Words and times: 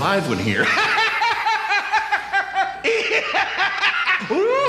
live 0.00 0.30
one 0.30 0.38
here. 0.38 0.64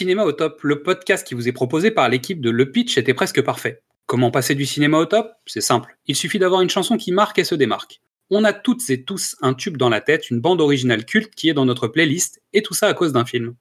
cinéma 0.00 0.24
au 0.24 0.32
top, 0.32 0.62
le 0.62 0.82
podcast 0.82 1.26
qui 1.26 1.34
vous 1.34 1.46
est 1.46 1.52
proposé 1.52 1.90
par 1.90 2.08
l'équipe 2.08 2.40
de 2.40 2.48
Le 2.48 2.70
Pitch 2.70 2.96
était 2.96 3.12
presque 3.12 3.42
parfait. 3.42 3.82
Comment 4.06 4.30
passer 4.30 4.54
du 4.54 4.64
cinéma 4.64 4.96
au 4.96 5.04
top? 5.04 5.30
C'est 5.44 5.60
simple, 5.60 5.94
il 6.06 6.16
suffit 6.16 6.38
d'avoir 6.38 6.62
une 6.62 6.70
chanson 6.70 6.96
qui 6.96 7.12
marque 7.12 7.38
et 7.38 7.44
se 7.44 7.54
démarque. 7.54 8.00
On 8.30 8.44
a 8.44 8.54
toutes 8.54 8.88
et 8.88 9.04
tous 9.04 9.36
un 9.42 9.52
tube 9.52 9.76
dans 9.76 9.90
la 9.90 10.00
tête, 10.00 10.30
une 10.30 10.40
bande 10.40 10.62
originale 10.62 11.04
culte 11.04 11.34
qui 11.34 11.50
est 11.50 11.52
dans 11.52 11.66
notre 11.66 11.86
playlist, 11.86 12.40
et 12.54 12.62
tout 12.62 12.72
ça 12.72 12.88
à 12.88 12.94
cause 12.94 13.12
d'un 13.12 13.26
film. 13.26 13.56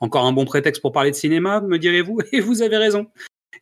Encore 0.00 0.26
un 0.26 0.32
bon 0.32 0.44
prétexte 0.44 0.82
pour 0.82 0.92
parler 0.92 1.12
de 1.12 1.16
cinéma, 1.16 1.62
me 1.62 1.78
direz-vous, 1.78 2.18
et 2.32 2.40
vous 2.40 2.60
avez 2.60 2.76
raison. 2.76 3.06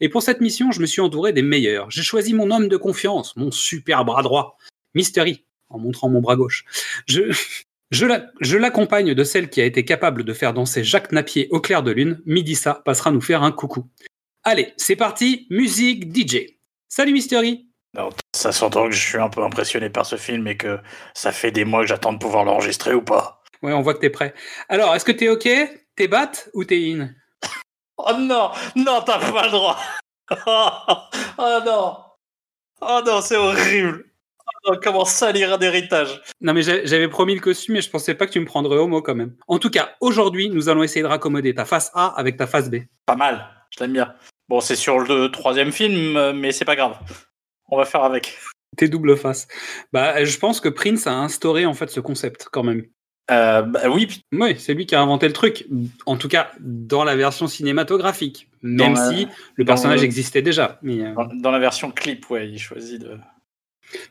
Et 0.00 0.08
pour 0.08 0.22
cette 0.24 0.40
mission, 0.40 0.72
je 0.72 0.80
me 0.80 0.86
suis 0.86 1.00
entouré 1.00 1.32
des 1.32 1.42
meilleurs. 1.42 1.88
J'ai 1.88 2.02
choisi 2.02 2.34
mon 2.34 2.50
homme 2.50 2.66
de 2.66 2.76
confiance, 2.76 3.36
mon 3.36 3.52
super 3.52 4.04
bras 4.04 4.24
droit, 4.24 4.56
Mystery, 4.96 5.44
en 5.68 5.78
montrant 5.78 6.08
mon 6.08 6.20
bras 6.20 6.34
gauche. 6.34 6.64
Je, 7.06 7.32
je 7.90 8.06
la- 8.06 8.26
je 8.40 8.56
l'accompagne 8.56 9.14
de 9.14 9.24
celle 9.24 9.48
qui 9.50 9.60
a 9.60 9.64
été 9.64 9.84
capable 9.84 10.24
de 10.24 10.32
faire 10.32 10.52
danser 10.52 10.84
Jacques 10.84 11.12
Napier 11.12 11.48
au 11.50 11.60
clair 11.60 11.82
de 11.82 11.90
lune. 11.90 12.20
Midissa 12.26 12.74
passera 12.84 13.10
nous 13.10 13.20
faire 13.20 13.42
un 13.42 13.52
coucou. 13.52 13.86
Allez, 14.44 14.72
c'est 14.76 14.96
parti, 14.96 15.46
musique 15.50 16.12
DJ. 16.14 16.58
Salut 16.88 17.12
Mystery 17.12 17.66
Alors, 17.96 18.14
ça 18.34 18.52
s'entend 18.52 18.86
que 18.86 18.92
je 18.94 19.00
suis 19.06 19.18
un 19.18 19.28
peu 19.28 19.42
impressionné 19.42 19.90
par 19.90 20.06
ce 20.06 20.16
film 20.16 20.46
et 20.46 20.56
que 20.56 20.78
ça 21.14 21.32
fait 21.32 21.50
des 21.50 21.64
mois 21.64 21.80
que 21.82 21.86
j'attends 21.88 22.12
de 22.12 22.18
pouvoir 22.18 22.44
l'enregistrer 22.44 22.94
ou 22.94 23.02
pas. 23.02 23.42
Ouais, 23.62 23.72
on 23.72 23.82
voit 23.82 23.94
que 23.94 24.00
t'es 24.00 24.10
prêt. 24.10 24.34
Alors, 24.68 24.94
est-ce 24.94 25.04
que 25.04 25.12
t'es 25.12 25.28
ok? 25.28 25.48
T'es 25.96 26.08
bat 26.08 26.30
ou 26.54 26.64
t'es 26.64 26.92
in? 26.92 27.10
Oh 28.00 28.12
non, 28.16 28.52
non, 28.76 29.02
t'as 29.04 29.18
pas 29.18 29.46
le 29.46 29.50
droit. 29.50 29.78
Oh, 31.40 31.58
non, 31.64 31.96
oh 32.80 33.00
non, 33.04 33.20
c'est 33.20 33.36
horrible. 33.36 34.04
Non, 34.66 34.78
comment 34.82 35.04
salir 35.04 35.52
un 35.52 35.58
héritage? 35.60 36.20
Non 36.40 36.52
mais 36.52 36.62
j'a- 36.62 36.84
j'avais 36.84 37.08
promis 37.08 37.34
le 37.34 37.40
costume 37.40 37.76
et 37.76 37.80
je 37.80 37.90
pensais 37.90 38.14
pas 38.14 38.26
que 38.26 38.32
tu 38.32 38.40
me 38.40 38.44
prendrais 38.46 38.76
au 38.78 38.86
mot 38.88 39.00
quand 39.02 39.14
même. 39.14 39.34
En 39.46 39.58
tout 39.58 39.70
cas, 39.70 39.90
aujourd'hui, 40.00 40.50
nous 40.50 40.68
allons 40.68 40.82
essayer 40.82 41.02
de 41.02 41.06
raccommoder 41.08 41.54
ta 41.54 41.64
face 41.64 41.90
A 41.94 42.08
avec 42.18 42.36
ta 42.36 42.46
face 42.46 42.70
B. 42.70 42.76
Pas 43.06 43.16
mal, 43.16 43.46
je 43.70 43.80
l'aime 43.82 43.92
bien. 43.92 44.14
Bon, 44.48 44.60
c'est 44.60 44.76
sur 44.76 44.98
le 44.98 45.28
troisième 45.30 45.72
film, 45.72 46.16
euh, 46.16 46.32
mais 46.32 46.52
c'est 46.52 46.64
pas 46.64 46.76
grave. 46.76 46.96
On 47.70 47.76
va 47.76 47.84
faire 47.84 48.02
avec. 48.04 48.38
Tes 48.76 48.88
double 48.88 49.16
faces. 49.16 49.48
Bah, 49.92 50.24
je 50.24 50.38
pense 50.38 50.60
que 50.60 50.68
Prince 50.68 51.06
a 51.06 51.12
instauré 51.14 51.66
en 51.66 51.74
fait 51.74 51.90
ce 51.90 52.00
concept 52.00 52.48
quand 52.52 52.62
même. 52.62 52.84
Euh, 53.30 53.60
bah 53.60 53.80
oui, 53.90 54.22
Oui, 54.32 54.56
c'est 54.58 54.72
lui 54.72 54.86
qui 54.86 54.94
a 54.94 55.02
inventé 55.02 55.26
le 55.26 55.34
truc. 55.34 55.66
En 56.06 56.16
tout 56.16 56.28
cas, 56.28 56.50
dans 56.60 57.04
la 57.04 57.14
version 57.14 57.46
cinématographique. 57.46 58.48
Même 58.62 58.94
Dans 58.94 59.00
la- 59.00 59.10
si 59.10 59.28
le 59.56 59.64
personnage 59.66 60.02
existait 60.02 60.40
déjà. 60.42 60.78
Mais 60.82 61.02
euh, 61.02 61.12
dans, 61.14 61.26
dans 61.26 61.50
la 61.50 61.58
version 61.58 61.90
clip, 61.90 62.28
ouais, 62.30 62.48
il 62.48 62.58
choisit 62.58 63.00
de. 63.02 63.18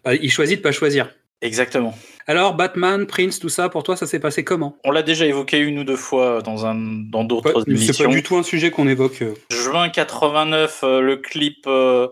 Bah, 0.03 0.15
il 0.15 0.31
choisit 0.31 0.57
de 0.57 0.61
pas 0.63 0.71
choisir. 0.71 1.13
Exactement. 1.41 1.95
Alors, 2.25 2.55
Batman, 2.55 3.05
Prince, 3.05 3.39
tout 3.39 3.47
ça, 3.49 3.69
pour 3.69 3.83
toi, 3.83 3.95
ça 3.95 4.07
s'est 4.07 4.19
passé 4.19 4.43
comment? 4.43 4.75
On 4.83 4.91
l'a 4.91 5.03
déjà 5.03 5.25
évoqué 5.27 5.59
une 5.59 5.77
ou 5.79 5.83
deux 5.83 5.95
fois 5.95 6.41
dans 6.41 6.65
un 6.65 6.75
dans 6.75 7.23
d'autres 7.23 7.53
Ouais, 7.59 7.63
C'est 7.65 7.71
émissions. 7.71 8.05
pas 8.05 8.11
du 8.11 8.23
tout 8.23 8.35
un 8.38 8.43
sujet 8.43 8.71
qu'on 8.71 8.88
évoque. 8.88 9.21
euh. 9.21 9.33
Juin 9.51 9.89
89, 9.89 10.81
euh, 10.83 11.00
le 11.01 11.18
clip 11.18 11.65
euh, 11.68 12.07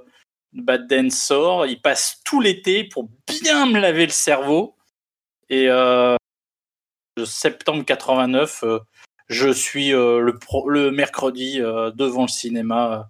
de 0.54 0.62
Bad 0.62 0.88
Dance 0.88 1.16
sort. 1.16 1.66
Il 1.66 1.82
passe 1.82 2.22
tout 2.24 2.40
l'été 2.40 2.84
pour 2.84 3.10
bien 3.28 3.66
me 3.66 3.80
laver 3.80 4.06
le 4.06 4.12
cerveau. 4.12 4.76
Et 5.50 5.70
euh, 5.70 6.16
septembre 7.26 7.84
89, 7.84 8.64
euh, 8.64 8.80
je 9.28 9.50
suis 9.50 9.90
le, 9.90 10.38
pro- 10.40 10.70
le 10.70 10.92
mercredi 10.92 11.58
devant 11.60 12.24
le 12.24 12.28
cinéma, 12.28 13.10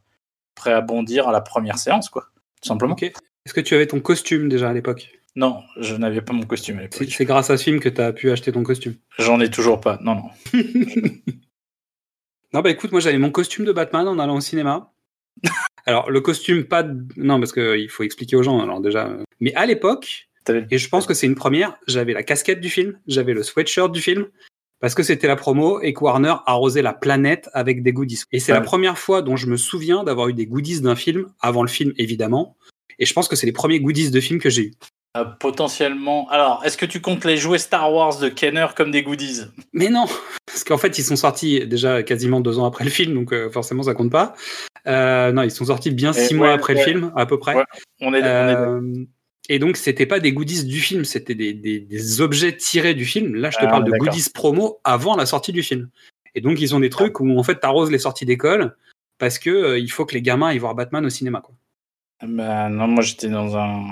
prêt 0.56 0.72
à 0.72 0.80
bondir 0.82 1.28
à 1.28 1.32
la 1.34 1.42
première 1.42 1.78
séance, 1.78 2.08
quoi. 2.10 2.28
Tout 2.62 2.70
simplement. 2.70 2.94
Ok. 2.94 3.12
Est-ce 3.46 3.54
que 3.54 3.62
tu 3.62 3.76
avais 3.76 3.88
ton 3.88 4.00
costume 4.00 4.50
déjà 4.50 4.70
à 4.70 4.74
l'époque? 4.74 5.12
Non, 5.36 5.62
je 5.80 5.96
n'avais 5.96 6.22
pas 6.22 6.34
mon 6.34 6.46
costume 6.46 6.78
à 6.80 6.84
C'est 6.92 7.00
l'époque. 7.02 7.16
c'est 7.16 7.26
grâce 7.26 7.50
à 7.50 7.58
ce 7.58 7.64
film 7.64 7.80
que 7.80 7.90
tu 7.90 8.02
as 8.02 8.14
pu 8.14 8.32
acheter 8.32 8.52
ton 8.52 8.64
costume. 8.64 8.96
J'en 9.20 9.40
ai 9.42 9.50
toujours 9.50 9.82
pas. 9.82 10.00
Non, 10.02 10.16
non. 10.16 10.30
Non, 12.54 12.62
bah 12.62 12.70
écoute, 12.70 12.94
moi 12.94 13.02
j'avais 13.02 13.18
mon 13.18 13.32
costume 13.32 13.66
de 13.66 13.74
Batman 13.74 14.08
en 14.08 14.18
allant 14.18 14.38
au 14.38 14.42
cinéma. 14.42 14.94
Alors, 15.86 16.10
le 16.10 16.22
costume, 16.22 16.64
pas. 16.64 16.84
de- 16.84 17.06
Non, 17.18 17.38
parce 17.40 17.52
qu'il 17.52 17.90
faut 17.90 18.04
expliquer 18.04 18.38
aux 18.38 18.44
gens, 18.44 18.62
alors 18.62 18.80
déjà. 18.80 19.08
euh, 19.08 19.24
Mais 19.42 19.54
à 19.56 19.66
l'époque, 19.66 20.30
et 20.72 20.78
je 20.78 20.88
pense 20.90 21.06
que 21.06 21.14
c'est 21.14 21.28
une 21.28 21.36
première, 21.36 21.76
j'avais 21.88 22.14
la 22.14 22.24
casquette 22.24 22.62
du 22.62 22.70
film, 22.70 22.98
j'avais 23.08 23.34
le 23.34 23.44
sweatshirt 23.44 23.92
du 23.92 24.00
film, 24.02 24.28
parce 24.80 24.96
que 24.96 25.04
c'était 25.04 25.28
la 25.28 25.36
promo 25.36 25.82
et 25.82 25.94
que 25.94 26.00
Warner 26.04 26.36
arrosait 26.46 26.82
la 26.82 26.94
planète 26.94 27.50
avec 27.54 27.84
des 27.84 27.92
goodies. 27.92 28.22
Et 28.32 28.40
c'est 28.40 28.54
Ouais. 28.54 28.60
la 28.60 28.64
première 28.64 28.98
fois 28.98 29.22
dont 29.22 29.36
je 29.36 29.48
me 29.48 29.58
souviens 29.58 30.04
d'avoir 30.06 30.30
eu 30.30 30.34
des 30.34 30.46
goodies 30.48 30.80
d'un 30.82 30.96
film, 30.96 31.28
avant 31.42 31.62
le 31.62 31.68
film 31.68 31.92
évidemment. 31.98 32.56
Et 33.00 33.06
je 33.06 33.14
pense 33.14 33.28
que 33.28 33.36
c'est 33.36 33.46
les 33.46 33.52
premiers 33.52 33.80
goodies 33.80 34.12
de 34.12 34.20
film 34.20 34.40
que 34.40 34.50
j'ai 34.50 34.64
eu. 34.64 34.74
Euh, 35.18 35.24
potentiellement. 35.24 36.28
Alors, 36.30 36.62
est-ce 36.66 36.78
que 36.78 36.86
tu 36.86 37.00
comptes 37.02 37.24
les 37.26 37.38
jouets 37.38 37.58
Star 37.58 37.94
Wars 37.94 38.20
de 38.20 38.28
Kenner 38.30 38.68
comme 38.76 38.92
des 38.92 39.02
goodies? 39.02 39.44
Mais 39.74 39.90
non, 39.90 40.06
parce 40.46 40.64
qu'en 40.66 40.78
fait 40.78 40.98
ils 40.98 41.04
sont 41.04 41.16
sortis 41.16 41.66
déjà 41.66 42.04
quasiment 42.04 42.42
deux 42.42 42.60
ans 42.60 42.66
après 42.66 42.84
le 42.84 42.90
film, 42.90 43.14
donc 43.14 43.32
euh, 43.32 43.50
forcément 43.50 43.84
ça 43.84 43.94
compte 43.94 44.12
pas. 44.12 44.36
Euh, 44.88 45.32
non, 45.32 45.44
ils 45.44 45.52
sont 45.52 45.66
sortis 45.66 45.92
bien 45.92 46.12
Et 46.12 46.28
six 46.28 46.34
mois 46.36 46.52
après 46.52 46.74
ouais. 46.74 46.80
le 46.80 46.86
film, 46.86 47.12
à 47.16 47.26
peu 47.26 47.40
près. 47.40 47.56
Ouais, 47.56 47.64
On 48.02 48.14
est, 48.14 48.22
on 48.22 48.94
est- 48.94 49.08
et 49.48 49.60
donc, 49.60 49.78
c'était 49.78 50.08
pas 50.08 50.20
des 50.20 50.34
goodies 50.34 50.66
du 50.66 50.80
film, 50.80 51.06
c'était 51.06 51.36
des, 51.36 51.54
des- 51.54 51.80
des 51.80 52.20
objets 52.22 52.56
tirés 52.58 52.96
du 52.96 53.06
film. 53.06 53.36
Là, 53.36 53.52
je 53.52 53.58
te 53.58 53.66
Ah, 53.66 53.68
parle 53.68 53.84
de 53.84 53.92
goodies 53.92 54.26
promo 54.34 54.80
avant 54.84 55.16
la 55.16 55.28
sortie 55.28 55.52
du 55.52 55.62
film. 55.62 55.90
Et 56.34 56.42
donc, 56.42 56.60
ils 56.60 56.74
ont 56.74 56.80
des 56.80 56.90
trucs 56.90 57.20
où, 57.20 57.38
en 57.38 57.44
fait, 57.44 57.60
t'arroses 57.60 57.92
les 57.92 58.00
sorties 58.00 58.26
d'école 58.26 58.76
parce 59.20 59.38
que 59.38 59.52
euh, 59.52 59.80
il 59.80 59.92
faut 59.92 60.04
que 60.06 60.16
les 60.16 60.24
gamins 60.24 60.48
aillent 60.48 60.58
voir 60.58 60.74
Batman 60.74 61.06
au 61.06 61.10
cinéma. 61.12 61.42
Quoi. 61.42 61.54
Bah, 62.24 62.70
non, 62.70 62.88
moi 62.88 63.04
j'étais 63.04 63.30
dans 63.30 63.58
un. 63.58 63.88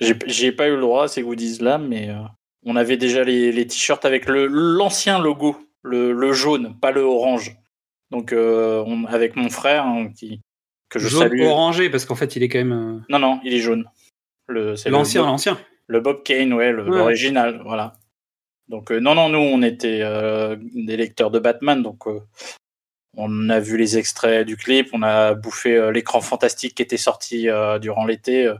J'ai 0.00 0.52
pas 0.52 0.68
eu 0.68 0.74
le 0.74 0.80
droit 0.80 1.04
à 1.04 1.08
ces 1.08 1.22
goodies-là, 1.22 1.78
mais 1.78 2.10
euh, 2.10 2.18
on 2.64 2.76
avait 2.76 2.96
déjà 2.96 3.24
les, 3.24 3.50
les 3.52 3.66
t-shirts 3.66 4.04
avec 4.04 4.26
l'ancien 4.28 5.18
logo, 5.18 5.56
le, 5.82 6.12
le 6.12 6.32
jaune, 6.32 6.76
pas 6.80 6.92
le 6.92 7.00
orange. 7.00 7.56
Donc, 8.10 8.32
euh, 8.32 8.82
on- 8.86 9.04
avec 9.06 9.36
mon 9.36 9.48
frère, 9.50 9.84
hein, 9.86 10.08
qui, 10.16 10.40
que 10.88 10.98
je 10.98 11.08
Jaune 11.08 11.22
salue. 11.22 11.42
orangé 11.42 11.90
parce 11.90 12.04
qu'en 12.04 12.14
fait, 12.14 12.36
il 12.36 12.42
est 12.42 12.48
quand 12.48 12.58
même 12.58 12.72
euh, 12.72 13.00
Non, 13.08 13.18
non, 13.18 13.40
il 13.44 13.52
est 13.54 13.58
jaune. 13.60 13.84
L'ancien, 14.48 15.22
l'ancien. 15.22 15.58
Le 15.88 16.00
Bob 16.00 16.22
Kane, 16.22 16.52
ouais, 16.54 16.72
l'original, 16.72 17.60
voilà. 17.64 17.94
Donc, 18.68 18.90
euh, 18.92 18.98
non, 19.00 19.14
non, 19.14 19.28
nous, 19.28 19.38
on 19.38 19.62
était 19.62 20.00
des 20.74 20.96
lecteurs 20.96 21.30
de 21.30 21.38
Batman, 21.38 21.82
donc 21.82 22.06
on 23.16 23.48
a 23.50 23.58
vu 23.60 23.76
les 23.76 23.98
extraits 23.98 24.46
du 24.46 24.56
clip, 24.56 24.88
on 24.92 25.02
a 25.02 25.34
bouffé 25.34 25.76
euh, 25.76 25.90
l'écran 25.90 26.20
fantastique 26.20 26.74
qui 26.74 26.82
était 26.82 26.96
sorti 26.96 27.48
euh, 27.48 27.78
durant 27.78 28.04
l'été. 28.06 28.46
euh, 28.46 28.54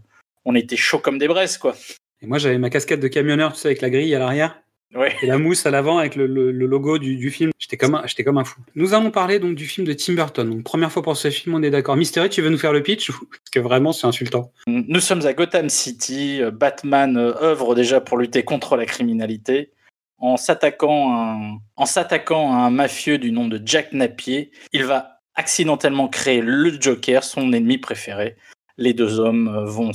on 0.44 0.54
était 0.54 0.76
chaud 0.76 0.98
comme 0.98 1.18
des 1.18 1.28
braises, 1.28 1.58
quoi. 1.58 1.76
Et 2.22 2.26
moi, 2.26 2.38
j'avais 2.38 2.58
ma 2.58 2.70
casquette 2.70 3.00
de 3.00 3.08
camionneur, 3.08 3.52
tu 3.52 3.60
sais, 3.60 3.68
avec 3.68 3.80
la 3.82 3.90
grille 3.90 4.14
à 4.14 4.18
l'arrière 4.18 4.60
Ouais. 4.94 5.14
et 5.20 5.26
la 5.26 5.36
mousse 5.36 5.66
à 5.66 5.70
l'avant 5.70 5.98
avec 5.98 6.16
le, 6.16 6.26
le- 6.26 6.50
le 6.50 6.66
logo 6.66 6.96
du, 6.96 7.16
du 7.16 7.30
film. 7.30 7.50
J'étais 7.58 7.76
comme, 7.76 7.94
un- 7.94 8.04
comme 8.24 8.38
un 8.38 8.44
fou. 8.44 8.58
Nous 8.74 8.94
allons 8.94 9.10
parler 9.10 9.38
donc 9.38 9.54
du 9.54 9.66
film 9.66 9.86
de 9.86 9.92
Tim 9.92 10.14
Burton. 10.14 10.48
Donc, 10.48 10.64
première 10.64 10.90
fois 10.90 11.02
pour 11.02 11.14
ce 11.18 11.28
film, 11.28 11.54
on 11.54 11.62
est 11.62 11.68
d'accord. 11.70 11.94
Mystery, 11.96 12.30
tu 12.30 12.40
veux 12.40 12.48
nous 12.48 12.56
faire 12.56 12.72
le 12.72 12.82
pitch 12.82 13.10
Parce 13.10 13.50
que 13.52 13.60
vraiment, 13.60 13.92
c'est 13.92 14.06
insultant. 14.06 14.50
Nous 14.66 15.00
sommes 15.00 15.26
à 15.26 15.34
Gotham 15.34 15.68
City. 15.68 16.40
Batman 16.50 17.18
œuvre 17.18 17.74
déjà 17.74 18.00
pour 18.00 18.16
lutter 18.16 18.42
contre 18.44 18.76
la 18.78 18.86
criminalité. 18.86 19.70
En 20.19 20.37
s'attaquant 20.37 21.12
à 21.12 21.32
un- 21.32 21.59
en 21.76 21.87
s'attaquant 21.87 22.53
à 22.53 22.56
un 22.56 22.70
mafieux 22.70 23.19
du 23.19 23.31
nom 23.32 23.47
de 23.47 23.61
Jack 23.65 23.93
Napier, 23.93 24.50
il 24.73 24.85
va 24.85 25.20
accidentellement 25.35 26.09
créer 26.09 26.41
le 26.41 26.70
Joker, 26.81 27.23
son 27.23 27.53
ennemi 27.53 27.79
préféré. 27.79 28.37
Les 28.76 28.94
deux 28.94 29.20
hommes 29.20 29.49
euh, 29.49 29.65
vont 29.65 29.93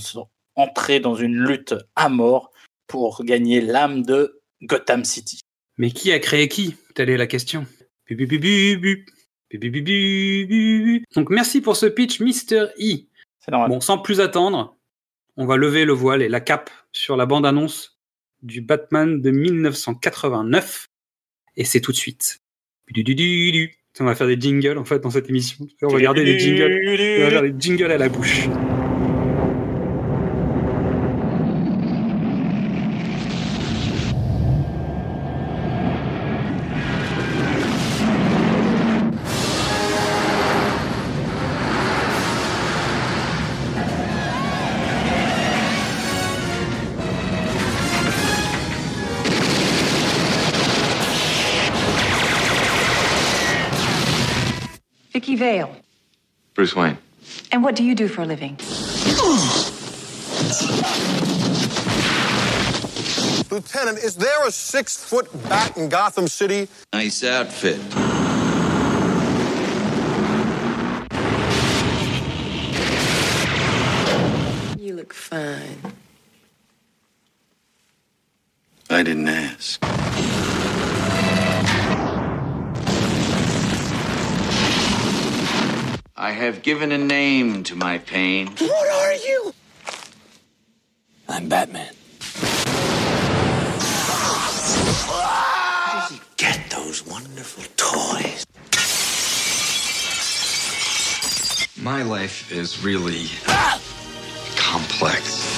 entrer 0.56 1.00
dans 1.00 1.16
une 1.16 1.36
lutte 1.36 1.76
à 1.96 2.08
mort 2.10 2.52
pour 2.88 3.24
gagner 3.26 3.60
l'âme 3.60 4.04
de 4.04 4.42
Gotham 4.62 5.04
City. 5.04 5.42
Mais 5.78 5.92
qui 5.92 6.12
a 6.12 6.20
créé 6.20 6.48
qui? 6.48 6.76
Telle 6.96 7.10
est 7.10 7.18
la 7.18 7.28
question. 7.28 7.66
Donc 11.16 11.30
merci 11.30 11.62
pour 11.62 11.76
ce 11.76 11.86
pitch, 11.86 12.20
Mr. 12.20 12.68
E. 12.80 13.08
C'est 13.40 13.52
normal. 13.52 13.70
Bon, 13.70 13.82
sans 13.82 13.98
plus 13.98 14.22
attendre, 14.22 14.78
on 15.38 15.46
va 15.46 15.58
lever 15.58 15.86
le 15.86 15.94
voile 15.94 16.22
et 16.22 16.30
la 16.30 16.40
cape 16.40 16.70
sur 16.92 17.18
la 17.18 17.26
bande-annonce 17.26 17.93
du 18.44 18.62
Batman 18.62 19.22
de 19.22 19.32
1989. 19.32 20.90
Et 21.56 21.66
c'est 21.66 21.82
tout 21.82 21.92
de 21.92 21.98
suite. 21.98 22.40
Du, 22.90 23.04
du, 23.04 23.16
du. 23.16 23.76
On 24.00 24.06
va 24.06 24.16
faire 24.16 24.28
des 24.28 24.40
jingles 24.40 24.78
en 24.78 24.86
fait 24.86 25.00
dans 25.00 25.12
cette 25.12 25.30
émission. 25.30 25.68
On 25.82 25.88
va 25.88 26.02
garder 26.02 26.24
des 26.24 26.40
jingles. 26.40 26.82
On 27.20 27.24
va 27.24 27.30
faire 27.30 27.42
des 27.44 27.56
jingles 27.58 27.92
à 27.92 27.98
la 27.98 28.10
bouche. 28.10 28.48
Bruce 56.64 56.78
Wayne. 56.78 56.98
And 57.52 57.62
what 57.62 57.76
do 57.76 57.84
you 57.84 57.94
do 57.94 58.08
for 58.08 58.22
a 58.22 58.26
living? 58.26 58.58
Lieutenant, 63.52 63.98
is 63.98 64.16
there 64.16 64.48
a 64.48 64.50
six 64.50 64.96
foot 65.04 65.28
bat 65.50 65.76
in 65.76 65.90
Gotham 65.90 66.30
City? 66.30 66.70
Nice 66.94 67.22
outfit. 67.26 67.82
You 74.80 74.94
look 74.96 75.14
fine. 75.14 75.82
I 78.90 79.04
didn't 79.04 79.28
ask. 79.28 80.53
I 86.16 86.30
have 86.32 86.62
given 86.62 86.92
a 86.92 86.98
name 87.00 87.64
to 87.64 87.76
my 87.76 87.98
pain. 87.98 88.46
What 88.60 88.88
are 88.88 89.14
you? 89.14 89.52
I'm 91.28 91.50
Batman. 91.50 91.92
Where 95.10 95.88
does 95.92 96.12
he 96.12 96.22
get 96.38 96.70
those 96.70 97.04
wonderful 97.08 97.64
toys? 97.78 98.46
My 101.84 102.04
life 102.04 102.52
is 102.52 102.84
really 102.84 103.26
complex. 104.56 105.50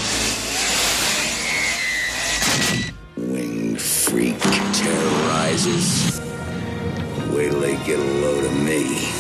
Winged 3.18 3.81
freak 3.81 4.40
terrorizes. 4.40 6.22
Wait 7.31 7.50
till 7.50 7.60
they 7.60 7.75
get 7.86 8.00
a 8.00 8.04
load 8.22 8.46
of 8.46 8.63
me. 8.63 9.15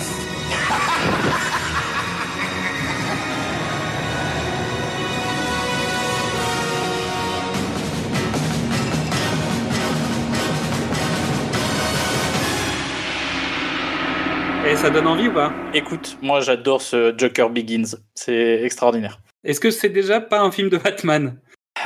Et 14.67 14.75
ça 14.77 14.89
donne 14.89 15.05
envie 15.05 15.27
ou 15.27 15.31
pas 15.31 15.53
Écoute, 15.75 16.17
moi 16.23 16.39
j'adore 16.39 16.81
ce 16.81 17.13
Joker 17.15 17.51
Begins. 17.51 17.97
C'est 18.15 18.63
extraordinaire. 18.63 19.19
Est-ce 19.43 19.59
que 19.59 19.69
c'est 19.69 19.89
déjà 19.89 20.19
pas 20.19 20.41
un 20.41 20.49
film 20.49 20.69
de 20.69 20.77
Batman? 20.77 21.37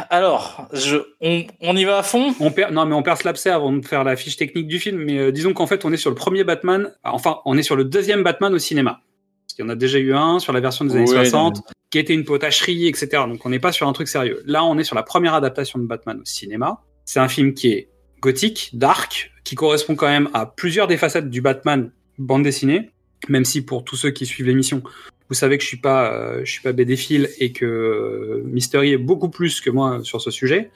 Alors, 0.09 0.67
je, 0.73 0.97
on, 1.21 1.43
on 1.61 1.75
y 1.75 1.83
va 1.83 1.99
à 1.99 2.03
fond? 2.03 2.33
On 2.39 2.51
perd, 2.51 2.73
Non, 2.73 2.85
mais 2.85 2.95
on 2.95 3.03
perd 3.03 3.19
ce 3.19 3.25
l'abcès 3.25 3.49
avant 3.49 3.71
de 3.71 3.85
faire 3.85 4.03
la 4.03 4.15
fiche 4.15 4.37
technique 4.37 4.67
du 4.67 4.79
film. 4.79 4.97
Mais 5.03 5.17
euh, 5.17 5.31
disons 5.31 5.53
qu'en 5.53 5.67
fait, 5.67 5.85
on 5.85 5.93
est 5.93 5.97
sur 5.97 6.09
le 6.09 6.15
premier 6.15 6.43
Batman. 6.43 6.91
Enfin, 7.03 7.39
on 7.45 7.57
est 7.57 7.63
sur 7.63 7.75
le 7.75 7.85
deuxième 7.85 8.23
Batman 8.23 8.53
au 8.53 8.59
cinéma. 8.59 9.01
Parce 9.45 9.55
qu'il 9.55 9.65
y 9.65 9.67
en 9.67 9.69
a 9.71 9.75
déjà 9.75 9.97
eu 9.97 10.13
un 10.13 10.39
sur 10.39 10.53
la 10.53 10.59
version 10.59 10.85
des 10.85 10.95
années 10.95 11.09
Ouais, 11.09 11.25
60, 11.25 11.61
qui 11.89 11.99
était 11.99 12.13
une 12.13 12.23
potacherie, 12.23 12.87
etc. 12.87 13.23
Donc 13.27 13.45
on 13.45 13.49
n'est 13.49 13.59
pas 13.59 13.71
sur 13.71 13.87
un 13.87 13.93
truc 13.93 14.07
sérieux. 14.07 14.41
Là, 14.45 14.63
on 14.63 14.77
est 14.77 14.83
sur 14.83 14.95
la 14.95 15.03
première 15.03 15.33
adaptation 15.33 15.79
de 15.79 15.85
Batman 15.85 16.19
au 16.21 16.25
cinéma. 16.25 16.81
C'est 17.05 17.19
un 17.19 17.27
film 17.27 17.53
qui 17.53 17.69
est 17.69 17.89
gothique, 18.21 18.69
dark, 18.73 19.31
qui 19.43 19.55
correspond 19.55 19.95
quand 19.95 20.07
même 20.07 20.29
à 20.33 20.45
plusieurs 20.45 20.87
des 20.87 20.97
facettes 20.97 21.29
du 21.29 21.41
Batman 21.41 21.91
bande 22.19 22.43
dessinée. 22.43 22.91
Même 23.27 23.45
si 23.45 23.63
pour 23.63 23.83
tous 23.83 23.95
ceux 23.95 24.11
qui 24.11 24.25
suivent 24.25 24.45
l'émission, 24.45 24.83
vous 25.29 25.35
savez 25.35 25.57
que 25.57 25.63
je 25.63 25.67
suis 25.67 25.77
pas, 25.77 26.11
euh, 26.11 26.41
je 26.43 26.51
suis 26.51 26.61
pas 26.61 26.73
BDphile 26.73 27.29
et 27.39 27.51
que 27.51 27.65
euh, 27.65 28.41
Mystery 28.45 28.93
est 28.93 28.97
beaucoup 28.97 29.29
plus 29.29 29.61
que 29.61 29.69
moi 29.69 29.99
sur 30.03 30.21
ce 30.21 30.31
sujet. 30.31 30.71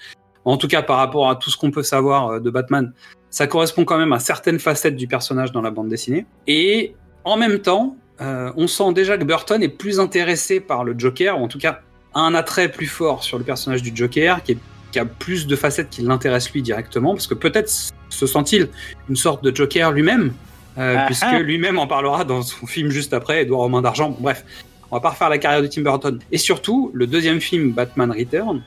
En 0.46 0.58
tout 0.58 0.68
cas, 0.68 0.84
par 0.84 0.98
rapport 0.98 1.30
à 1.30 1.36
tout 1.36 1.50
ce 1.50 1.58
qu'on 1.58 1.72
peut 1.72 1.84
savoir 1.84 2.28
euh, 2.28 2.40
de 2.40 2.50
Batman, 2.50 2.94
ça 3.32 3.48
correspond 3.48 3.84
quand 3.84 3.98
même 3.98 4.14
à 4.14 4.20
certaines 4.20 4.60
facettes 4.60 4.96
du 4.96 5.08
personnage 5.08 5.52
dans 5.52 5.62
la 5.62 5.72
bande 5.72 5.90
dessinée. 5.90 6.26
Et 6.46 6.96
en 7.24 7.36
même 7.36 7.60
temps, 7.60 7.98
on 8.20 8.68
sent 8.68 8.94
déjà 8.94 9.18
que 9.18 9.26
Burton 9.26 9.62
est 9.62 9.70
plus 9.70 10.00
intéressé 10.00 10.62
par 10.62 10.86
le 10.86 10.94
Joker, 10.98 11.42
ou 11.42 11.44
en 11.44 11.48
tout 11.50 11.58
cas 11.58 11.82
a 12.14 12.22
un 12.22 12.36
attrait 12.36 12.72
plus 12.72 12.86
fort 12.86 13.22
sur 13.22 13.38
le 13.38 13.44
personnage 13.44 13.82
du 13.82 13.92
Joker, 13.94 14.44
qui 14.44 14.56
a 15.00 15.06
plus 15.06 15.46
de 15.46 15.56
facettes 15.58 15.90
qui 15.90 16.04
l'intéressent 16.04 16.54
lui 16.54 16.62
directement, 16.62 17.16
parce 17.16 17.28
que 17.28 17.34
peut-être 17.34 17.70
se 18.10 18.28
sent-il 18.28 18.70
une 19.10 19.16
sorte 19.18 19.44
de 19.44 19.54
Joker 19.54 19.92
lui-même, 19.92 20.32
euh, 20.78 20.96
Ah 20.98 21.06
puisque 21.06 21.24
ah. 21.24 21.40
lui-même 21.40 21.78
en 21.78 21.88
parlera 21.88 22.24
dans 22.24 22.42
son 22.42 22.66
film 22.66 22.90
juste 22.90 23.14
après, 23.14 23.44
Edouard 23.44 23.62
aux 23.62 23.70
mains 23.70 23.82
d'argent. 23.82 24.16
Bref, 24.20 24.44
on 24.92 24.96
va 24.96 25.02
pas 25.02 25.10
refaire 25.10 25.30
la 25.30 25.38
carrière 25.38 25.62
de 25.62 25.68
Tim 25.68 25.82
Burton. 25.82 26.20
Et 26.32 26.38
surtout, 26.38 26.92
le 26.94 27.08
deuxième 27.08 27.42
film, 27.42 27.72
Batman 27.72 28.12
Return, 28.12 28.62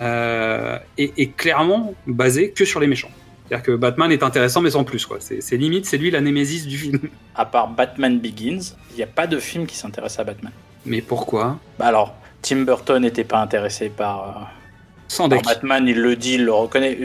euh, 0.00 0.78
est, 0.96 1.12
est 1.18 1.36
clairement 1.36 1.94
basé 2.06 2.50
que 2.50 2.64
sur 2.64 2.80
les 2.80 2.86
méchants. 2.86 3.10
C'est-à-dire 3.50 3.66
que 3.66 3.72
Batman 3.72 4.12
est 4.12 4.22
intéressant, 4.22 4.60
mais 4.60 4.70
sans 4.70 4.84
plus. 4.84 5.04
quoi. 5.06 5.16
C'est 5.18 5.40
c'est 5.40 5.56
limite, 5.56 5.84
c'est 5.84 5.98
lui 5.98 6.10
la 6.12 6.20
némésis 6.20 6.66
du 6.66 6.78
film. 6.78 7.00
À 7.34 7.44
part 7.44 7.68
Batman 7.68 8.18
Begins, 8.18 8.60
il 8.90 8.96
n'y 8.96 9.02
a 9.02 9.06
pas 9.06 9.26
de 9.26 9.38
film 9.38 9.66
qui 9.66 9.76
s'intéresse 9.76 10.18
à 10.18 10.24
Batman. 10.24 10.52
Mais 10.84 11.00
pourquoi? 11.00 11.58
Bah 11.78 11.86
alors, 11.86 12.14
Tim 12.42 12.62
Burton 12.62 13.02
n'était 13.02 13.24
pas 13.24 13.40
intéressé 13.40 13.88
par, 13.88 14.22
euh, 14.22 14.42
Sans 15.08 15.28
par. 15.28 15.42
Batman, 15.42 15.86
il 15.88 15.98
le 15.98 16.16
dit, 16.16 16.34
il 16.34 16.44
le 16.44 16.52
reconnaît. 16.52 16.98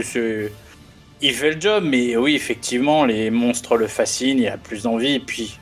Il 1.22 1.34
fait 1.34 1.54
le 1.54 1.62
job, 1.62 1.84
mais 1.86 2.18
oui, 2.18 2.36
effectivement, 2.36 3.06
les 3.06 3.30
monstres 3.32 3.78
le 3.78 3.88
fascinent, 3.88 4.40
il 4.40 4.48
a 4.48 4.58
plus 4.58 4.84
d'envie. 4.84 5.14
Et 5.14 5.20
puis, 5.20 5.58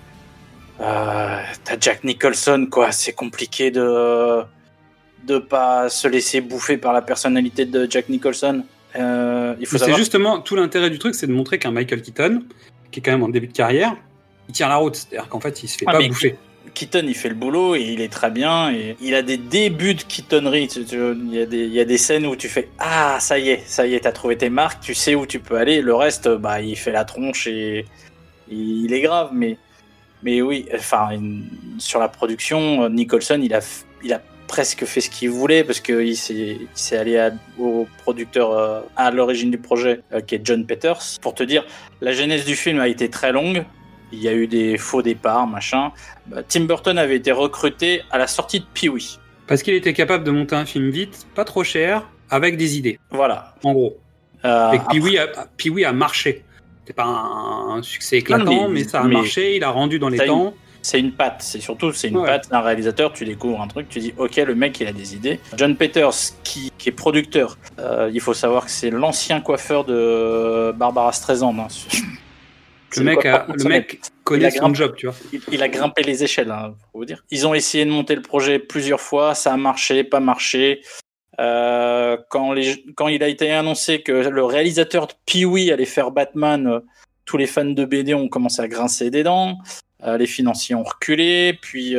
euh, 0.82 1.40
t'as 1.64 1.76
Jack 1.80 2.04
Nicholson, 2.04 2.68
quoi. 2.70 2.92
C'est 2.92 3.14
compliqué 3.14 3.72
de 3.72 4.42
de 5.26 5.38
pas 5.38 5.88
se 5.88 6.08
laisser 6.08 6.42
bouffer 6.42 6.78
par 6.78 6.92
la 6.92 7.02
personnalité 7.02 7.66
de 7.66 7.90
Jack 7.90 8.10
Nicholson. 8.10 8.66
Euh, 8.96 9.56
il 9.60 9.66
faut 9.66 9.78
C'est 9.78 9.96
justement 9.96 10.42
tout 10.42 10.56
l'intérêt 10.56 10.90
du 10.90 11.00
truc, 11.00 11.16
c'est 11.16 11.28
de 11.28 11.32
montrer 11.32 11.60
qu'un 11.60 11.72
Michael 11.72 12.02
Keaton, 12.02 12.44
qui 12.92 13.00
est 13.00 13.04
quand 13.04 13.12
même 13.12 13.24
en 13.24 13.30
début 13.30 13.48
de 13.48 13.54
carrière, 13.54 13.96
il 14.50 14.54
tient 14.54 14.68
la 14.68 14.76
route. 14.76 14.96
C'est-à-dire 14.96 15.30
qu'en 15.30 15.40
fait, 15.40 15.64
il 15.64 15.70
se 15.70 15.78
fait 15.78 15.86
Ah, 15.88 15.94
pas 15.94 16.08
bouffer. 16.08 16.36
Keaton, 16.74 17.04
il 17.08 17.16
fait 17.16 17.30
le 17.30 17.36
boulot 17.36 17.76
et 17.76 17.82
il 17.82 18.02
est 18.02 18.12
très 18.12 18.32
bien. 18.32 18.74
Et 18.74 18.96
il 19.02 19.16
a 19.16 19.22
des 19.22 19.38
débuts 19.38 19.96
de 19.96 20.02
Keatonnerie. 20.02 20.68
Il 20.76 21.34
y, 21.34 21.42
a 21.42 21.46
des, 21.46 21.66
il 21.66 21.74
y 21.74 21.80
a 21.80 21.86
des 21.86 21.98
scènes 21.98 22.26
où 22.26 22.36
tu 22.36 22.50
fais 22.50 22.70
Ah, 22.80 23.18
ça 23.20 23.40
y 23.40 23.50
est, 23.50 23.64
ça 23.66 23.86
y 23.88 23.96
est, 23.96 24.02
t'as 24.02 24.12
trouvé 24.12 24.38
tes 24.38 24.50
marques, 24.50 24.82
tu 24.82 24.94
sais 24.94 25.16
où 25.16 25.26
tu 25.26 25.40
peux 25.40 25.58
aller. 25.58 25.82
Le 25.82 25.94
reste, 25.94 26.30
bah, 26.30 26.62
il 26.62 26.76
fait 26.76 26.92
la 26.92 27.06
tronche 27.06 27.48
et 27.48 27.86
il 28.50 28.94
est 28.94 29.02
grave. 29.02 29.30
Mais, 29.34 29.58
mais 30.24 30.42
oui, 30.42 30.66
enfin, 30.74 31.10
sur 31.78 32.00
la 32.00 32.10
production, 32.10 32.90
Nicholson, 32.90 33.40
il 33.42 33.54
a, 33.54 33.62
il 34.04 34.14
a 34.14 34.22
presque 34.48 34.86
fait 34.86 35.02
ce 35.02 35.10
qu'il 35.10 35.32
voulait 35.32 35.64
parce 35.64 35.80
qu'il 35.80 36.16
s'est 36.16 36.98
allé 36.98 37.30
au 37.58 37.88
producteur 38.04 38.52
euh, 38.52 38.82
à 38.96 39.10
l'origine 39.10 39.50
du 39.50 39.58
projet, 39.58 40.02
euh, 40.14 40.22
qui 40.22 40.36
est 40.36 40.42
John 40.44 40.66
Peters. 40.66 41.00
Pour 41.22 41.34
te 41.34 41.42
dire, 41.42 41.66
la 42.02 42.12
genèse 42.12 42.46
du 42.46 42.56
film 42.56 42.80
a 42.80 42.88
été 42.88 43.10
très 43.10 43.32
longue. 43.32 43.66
Il 44.14 44.22
y 44.22 44.28
a 44.30 44.34
eu 44.34 44.48
des 44.48 44.78
faux 44.78 45.02
départs, 45.02 45.48
machin. 45.48 45.92
Bah, 46.28 46.42
Tim 46.48 46.62
Burton 46.66 46.98
avait 46.98 47.16
été 47.18 47.32
recruté 47.32 48.04
à 48.12 48.18
la 48.18 48.28
sortie 48.28 48.60
de 48.60 48.66
Pee-wee. 48.74 49.18
Parce 49.48 49.64
qu'il 49.64 49.74
était 49.74 49.94
capable 49.94 50.24
de 50.24 50.32
monter 50.32 50.56
un 50.56 50.66
film 50.66 50.90
vite, 50.90 51.26
pas 51.36 51.44
trop 51.46 51.64
cher, 51.64 52.04
avec 52.30 52.56
des 52.56 52.78
idées, 52.78 53.00
Voilà. 53.12 53.56
en 53.64 53.74
gros. 53.74 53.98
Euh, 54.46 54.72
Et 54.74 54.80
Pee-wee 54.92 55.18
a, 55.18 55.28
Pee-wee 55.58 55.84
a 55.86 55.92
marché. 55.94 56.44
C'était 56.82 56.94
pas 56.94 57.04
un, 57.06 57.78
un 57.78 57.82
succès 57.82 58.18
éclatant, 58.18 58.46
Non, 58.46 58.68
mais- 58.70 58.82
mais, 58.82 58.88
ça 58.88 59.02
a 59.02 59.04
mais- 59.06 59.14
marché, 59.16 59.56
il 59.56 59.64
a 59.64 59.70
rendu 59.70 60.00
dans 60.00 60.10
les 60.10 60.18
temps. 60.26 60.54
c'est 60.82 61.00
une 61.00 61.14
patte. 61.14 61.38
C'est 61.42 61.62
surtout 61.62 61.94
c'est 61.94 62.10
une 62.10 62.18
Ouais. 62.18 62.26
patte 62.28 62.50
d'un 62.50 62.60
réalisateur. 62.60 63.14
Tu 63.14 63.24
découvres 63.24 63.62
un 63.62 63.68
truc, 63.70 63.88
tu 63.88 64.00
dis 64.00 64.14
ok, 64.18 64.36
le 64.36 64.54
mec 64.54 64.80
il 64.82 64.88
a 64.88 64.92
des 64.92 65.16
idées. 65.16 65.40
John 65.56 65.78
Peters 65.78 66.12
qui, 66.44 66.72
qui 66.78 66.90
est 66.90 66.92
producteur. 66.92 67.58
euh, 67.80 68.12
il 68.14 68.20
faut 68.20 68.34
savoir 68.34 68.66
que 68.66 68.72
c'est 68.72 68.90
l'ancien 68.90 69.40
coiffeur 69.40 69.86
de 69.86 70.74
Barbara 70.76 71.14
Streisand. 71.14 71.56
hein. 71.58 71.68
Le 72.98 73.04
mec, 73.04 73.26
a, 73.26 73.46
le 73.50 73.64
mec 73.64 74.02
connaît 74.24 74.52
son 74.52 74.70
grimpé. 74.70 74.78
job, 74.78 74.96
tu 74.96 75.08
vois. 75.08 75.16
il, 75.32 75.42
il 75.52 75.64
a 75.64 75.70
grimpé 75.70 76.04
les 76.04 76.24
échelles, 76.24 76.52
hein, 76.52 76.76
pour 76.92 77.02
vous 77.02 77.06
dire. 77.06 77.24
Ils 77.32 77.48
ont 77.48 77.54
essayé 77.54 77.86
de 77.86 77.90
monter 77.90 78.16
le 78.16 78.22
projet 78.22 78.60
plusieurs 78.60 79.02
fois, 79.02 79.36
ça 79.36 79.54
a 79.54 79.58
marché, 79.58 80.04
pas 80.04 80.20
marché. 80.20 80.82
Euh, 81.40 82.18
quand, 82.30 82.54
les, 82.54 82.84
quand 82.96 83.08
il 83.08 83.24
a 83.24 83.28
été 83.28 83.52
annoncé 83.52 84.02
que 84.02 84.12
le 84.12 84.44
réalisateur 84.44 85.08
de 85.08 85.14
Pee-wee 85.26 85.72
allait 85.72 85.86
faire 85.86 86.12
Batman, 86.12 86.68
euh, 86.68 86.80
tous 87.26 87.38
les 87.38 87.48
fans 87.48 87.66
de 87.66 87.86
BD 87.86 88.14
ont 88.14 88.28
commencé 88.28 88.62
à 88.62 88.68
grincer 88.68 89.10
des 89.10 89.24
dents. 89.24 89.58
Euh, 90.04 90.18
les 90.18 90.28
financiers 90.28 90.76
ont 90.76 90.84
reculé, 90.84 91.58
puis 91.62 91.96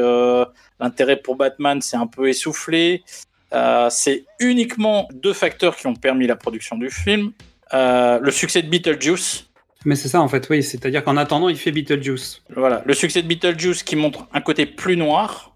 l'intérêt 0.79 1.17
pour 1.17 1.37
Batman 1.37 1.81
s'est 1.81 1.97
un 1.97 2.07
peu 2.07 2.29
essoufflé. 2.29 3.03
C'est 3.89 4.25
uniquement 4.41 5.09
deux 5.13 5.33
facteurs 5.33 5.77
qui 5.77 5.87
ont 5.87 5.95
permis 5.95 6.27
la 6.27 6.37
production 6.37 6.77
du 6.77 6.91
film. 6.91 7.33
Le 7.73 8.31
succès 8.31 8.63
de 8.63 8.69
Beetlejuice, 8.69 9.47
Mais 9.85 9.97
c'est 9.97 10.09
ça, 10.09 10.21
en 10.21 10.29
fait, 10.29 10.47
oui. 10.50 10.62
C'est-à-dire 10.62 11.05
qu'en 11.05 11.17
attendant, 11.17 11.49
il 11.49 11.57
fait 11.57 11.73
Beetlejuice. 11.73 12.43
Voilà, 12.57 12.83
le 12.87 12.95
succès 12.95 13.23
de 13.23 13.29
Beetlejuice 13.29 13.83
qui 13.83 13.97
montre 13.97 14.26
un 14.33 14.41
côté 14.41 14.64
plus 14.67 14.97
noir, 14.97 15.53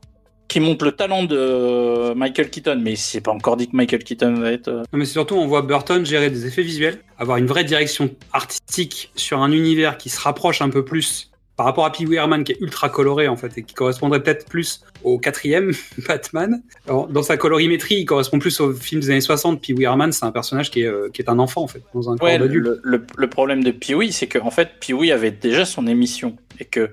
qui 0.49 0.61
montre 0.61 0.85
le 0.87 0.93
talent 0.93 1.25
de 1.25 2.15
Michael 2.15 2.49
Keaton, 2.51 2.81
mais 2.83 2.97
c'est 2.97 3.21
pas 3.21 3.33
encore 3.33 3.57
dit 3.59 3.69
que 3.69 3.77
Michael 3.77 4.03
Keaton 4.03 4.35
va 4.35 4.53
être. 4.53 4.69
euh, 4.69 4.83
Non, 4.93 4.99
mais 4.99 5.05
surtout, 5.05 5.35
on 5.37 5.47
voit 5.47 5.63
Burton 5.63 6.05
gérer 6.07 6.31
des 6.31 6.47
effets 6.47 6.63
visuels, 6.63 7.01
avoir 7.19 7.37
une 7.37 7.47
vraie 7.47 7.65
direction 7.65 8.09
artistique 8.33 9.13
sur 9.15 9.41
un 9.43 9.53
univers 9.53 9.99
qui 9.99 10.09
se 10.09 10.21
rapproche 10.21 10.63
un 10.63 10.71
peu 10.71 10.85
plus 10.85 11.28
par 11.59 11.67
rapport 11.67 11.85
à 11.85 11.91
Pee 11.93 12.07
Wee 12.07 12.15
Herman, 12.17 12.45
qui 12.45 12.53
est 12.53 12.61
ultra 12.61 12.89
coloré, 12.89 13.27
en 13.29 13.37
fait, 13.37 13.59
et 13.59 13.63
qui 13.65 13.75
correspondrait 13.75 14.23
peut-être 14.23 14.47
plus 14.49 14.81
au 15.03 15.19
quatrième 15.19 15.73
Batman. 16.09 16.63
Alors, 16.87 17.09
dans 17.09 17.25
sa 17.25 17.37
colorimétrie, 17.37 17.97
il 17.97 18.05
correspond 18.05 18.39
plus 18.39 18.61
aux 18.61 18.73
films 18.73 19.01
des 19.01 19.11
années 19.11 19.21
60. 19.21 19.61
Pee 19.61 19.75
Wee 19.75 19.83
Herman, 19.85 20.13
c'est 20.13 20.25
un 20.25 20.31
personnage 20.31 20.71
qui 20.71 20.83
est, 20.83 20.87
euh, 20.87 21.09
qui 21.13 21.21
est 21.21 21.29
un 21.29 21.41
enfant, 21.41 21.63
en 21.65 21.67
fait, 21.67 21.83
dans 21.95 22.11
un 22.11 22.17
corps 22.17 22.29
Ouais, 22.29 22.39
d'adulte. 22.39 22.65
le, 22.65 22.81
le- 22.85 23.05
le 23.17 23.29
problème 23.29 23.65
de 23.65 23.73
Pee-wee, 23.73 24.13
c'est 24.13 24.29
qu'en 24.29 24.51
fait, 24.53 24.71
Pee-wee 24.81 25.11
avait 25.11 25.33
déjà 25.33 25.65
son 25.65 25.87
émission 25.89 26.37
et 26.61 26.65
que 26.65 26.91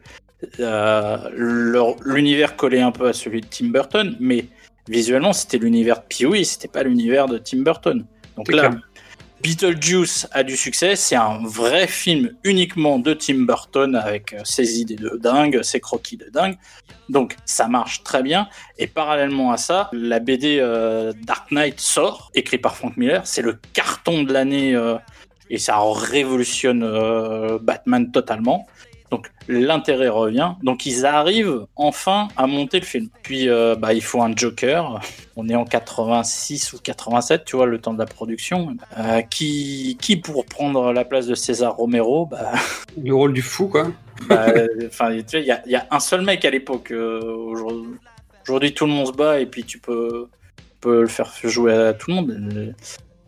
euh, 0.59 1.17
l'univers 2.03 2.55
collait 2.55 2.81
un 2.81 2.91
peu 2.91 3.07
à 3.07 3.13
celui 3.13 3.41
de 3.41 3.47
Tim 3.47 3.67
Burton, 3.67 4.15
mais 4.19 4.45
visuellement, 4.89 5.33
c'était 5.33 5.57
l'univers 5.57 5.97
de 5.97 6.03
Pee-wee, 6.09 6.43
c'était 6.45 6.67
pas 6.67 6.83
l'univers 6.83 7.27
de 7.27 7.37
Tim 7.37 7.59
Burton. 7.61 8.05
Donc 8.35 8.51
là, 8.51 8.69
clair. 8.69 8.84
Beetlejuice 9.45 10.27
a 10.31 10.41
du 10.41 10.57
succès, 10.57 10.95
c'est 10.95 11.15
un 11.15 11.37
vrai 11.45 11.85
film 11.85 12.31
uniquement 12.43 12.97
de 12.97 13.13
Tim 13.13 13.41
Burton 13.41 13.95
avec 13.95 14.33
euh, 14.33 14.39
ses 14.43 14.79
idées 14.79 14.95
de 14.95 15.19
dingue, 15.21 15.61
ses 15.61 15.79
croquis 15.79 16.17
de 16.17 16.31
dingue. 16.33 16.57
Donc 17.09 17.35
ça 17.45 17.67
marche 17.67 18.01
très 18.01 18.23
bien. 18.23 18.47
Et 18.79 18.87
parallèlement 18.87 19.51
à 19.51 19.57
ça, 19.57 19.91
la 19.93 20.19
BD 20.19 20.57
euh, 20.59 21.13
Dark 21.21 21.51
Knight 21.51 21.79
sort, 21.79 22.31
écrit 22.33 22.57
par 22.57 22.75
Frank 22.75 22.97
Miller. 22.97 23.21
C'est 23.27 23.43
le 23.43 23.59
carton 23.73 24.23
de 24.23 24.33
l'année 24.33 24.73
euh, 24.73 24.95
et 25.51 25.59
ça 25.59 25.77
révolutionne 25.79 27.59
Batman 27.61 28.11
totalement. 28.11 28.65
Donc 29.11 29.29
l'intérêt 29.47 30.09
revient. 30.09 30.53
Donc 30.63 30.85
ils 30.85 31.05
arrivent 31.05 31.65
enfin 31.75 32.27
à 32.37 32.47
monter 32.47 32.79
le 32.79 32.85
film. 32.85 33.07
Puis 33.23 33.47
euh, 33.49 33.75
bah, 33.75 33.93
il 33.93 34.01
faut 34.03 34.21
un 34.21 34.35
Joker. 34.35 34.99
On 35.35 35.47
est 35.47 35.55
en 35.55 35.63
86 35.65 36.73
ou 36.73 36.79
87, 36.79 37.45
tu 37.45 37.55
vois, 37.55 37.65
le 37.67 37.79
temps 37.79 37.93
de 37.93 37.99
la 37.99 38.05
production. 38.05 38.75
Euh, 38.97 39.21
qui, 39.21 39.97
qui 40.01 40.17
pour 40.17 40.45
prendre 40.45 40.91
la 40.91 41.05
place 41.05 41.27
de 41.27 41.35
César 41.35 41.75
Romero 41.75 42.25
bah, 42.25 42.53
Le 43.01 43.13
rôle 43.13 43.33
du 43.33 43.41
fou, 43.41 43.67
quoi. 43.67 43.87
bah, 44.29 44.47
Enfin, 44.87 45.15
tu 45.27 45.37
il 45.39 45.45
y, 45.45 45.51
a- 45.51 45.61
il 45.65 45.71
y 45.71 45.75
a 45.75 45.85
un 45.91 45.99
seul 45.99 46.21
mec 46.21 46.43
à 46.45 46.49
l'époque. 46.49 46.91
euh, 46.91 47.21
Aujourd'hui, 48.43 48.73
tout 48.73 48.85
le 48.85 48.91
monde 48.91 49.07
se 49.07 49.11
bat 49.11 49.39
et 49.39 49.45
puis 49.45 49.63
tu 49.63 49.77
peux, 49.79 50.27
tu 50.57 50.63
peux 50.81 51.01
le 51.01 51.07
faire 51.07 51.31
jouer 51.43 51.73
à 51.73 51.93
tout 51.93 52.09
le 52.11 52.15
monde. 52.15 52.75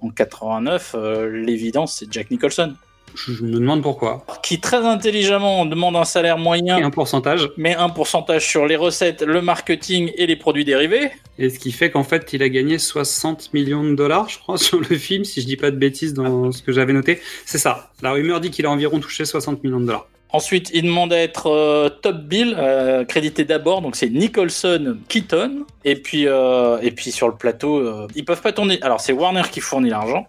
En 0.01 0.09
89, 0.09 0.95
euh, 0.97 1.29
l'évidence, 1.43 1.97
c'est 1.99 2.11
Jack 2.11 2.29
Nicholson. 2.31 2.73
Je, 3.15 3.43
me 3.43 3.59
demande 3.59 3.81
pourquoi. 3.81 4.25
Qui 4.43 4.59
très 4.59 4.85
intelligemment 4.85 5.65
demande 5.65 5.95
un 5.95 6.05
salaire 6.05 6.37
moyen 6.37 6.77
Et 6.77 6.83
un 6.83 6.91
pourcentage. 6.91 7.49
mais 7.57 7.75
un 7.75 7.89
pourcentage 7.89 8.47
sur 8.47 8.65
les 8.65 8.75
recettes, 8.75 9.21
le 9.21 9.41
marketing 9.41 10.11
et 10.15 10.27
les 10.27 10.35
produits 10.35 10.65
dérivés. 10.65 11.11
Et 11.39 11.49
ce 11.49 11.59
qui 11.59 11.71
fait 11.71 11.91
qu'en 11.91 12.03
fait, 12.03 12.33
il 12.33 12.43
a 12.43 12.49
gagné 12.49 12.77
60 12.77 13.53
millions 13.53 13.83
de 13.83 13.95
dollars, 13.95 14.29
je 14.29 14.39
crois, 14.39 14.57
sur 14.57 14.79
le 14.79 14.95
film, 14.97 15.23
si 15.23 15.41
je 15.41 15.45
dis 15.45 15.57
pas 15.57 15.71
de 15.71 15.77
bêtises 15.77 16.13
dans 16.13 16.51
ce 16.51 16.61
que 16.61 16.71
j'avais 16.71 16.93
noté. 16.93 17.21
C'est 17.45 17.57
ça. 17.57 17.91
La 18.01 18.11
rumeur 18.11 18.39
dit 18.39 18.51
qu'il 18.51 18.65
a 18.65 18.71
environ 18.71 18.99
touché 18.99 19.25
60 19.25 19.63
millions 19.63 19.79
de 19.79 19.85
dollars. 19.85 20.07
Ensuite, 20.33 20.71
il 20.73 20.83
demande 20.83 21.13
à 21.13 21.19
être 21.19 21.47
euh, 21.47 21.89
top 21.89 22.17
bill, 22.17 22.53
euh, 22.57 23.05
crédité 23.05 23.45
d'abord, 23.45 23.81
donc 23.81 23.95
c'est 23.95 24.09
Nicholson 24.09 24.97
Keaton. 25.07 25.65
Et 25.85 25.95
puis, 25.95 26.27
euh, 26.27 26.79
et 26.81 26.91
puis 26.91 27.11
sur 27.11 27.29
le 27.29 27.35
plateau, 27.35 28.07
ils 28.13 28.25
peuvent 28.25 28.41
pas 28.41 28.51
tourner. 28.51 28.77
Alors 28.81 28.99
c'est 28.99 29.13
Warner 29.13 29.43
qui 29.49 29.61
fournit 29.61 29.89
l'argent. 29.89 30.27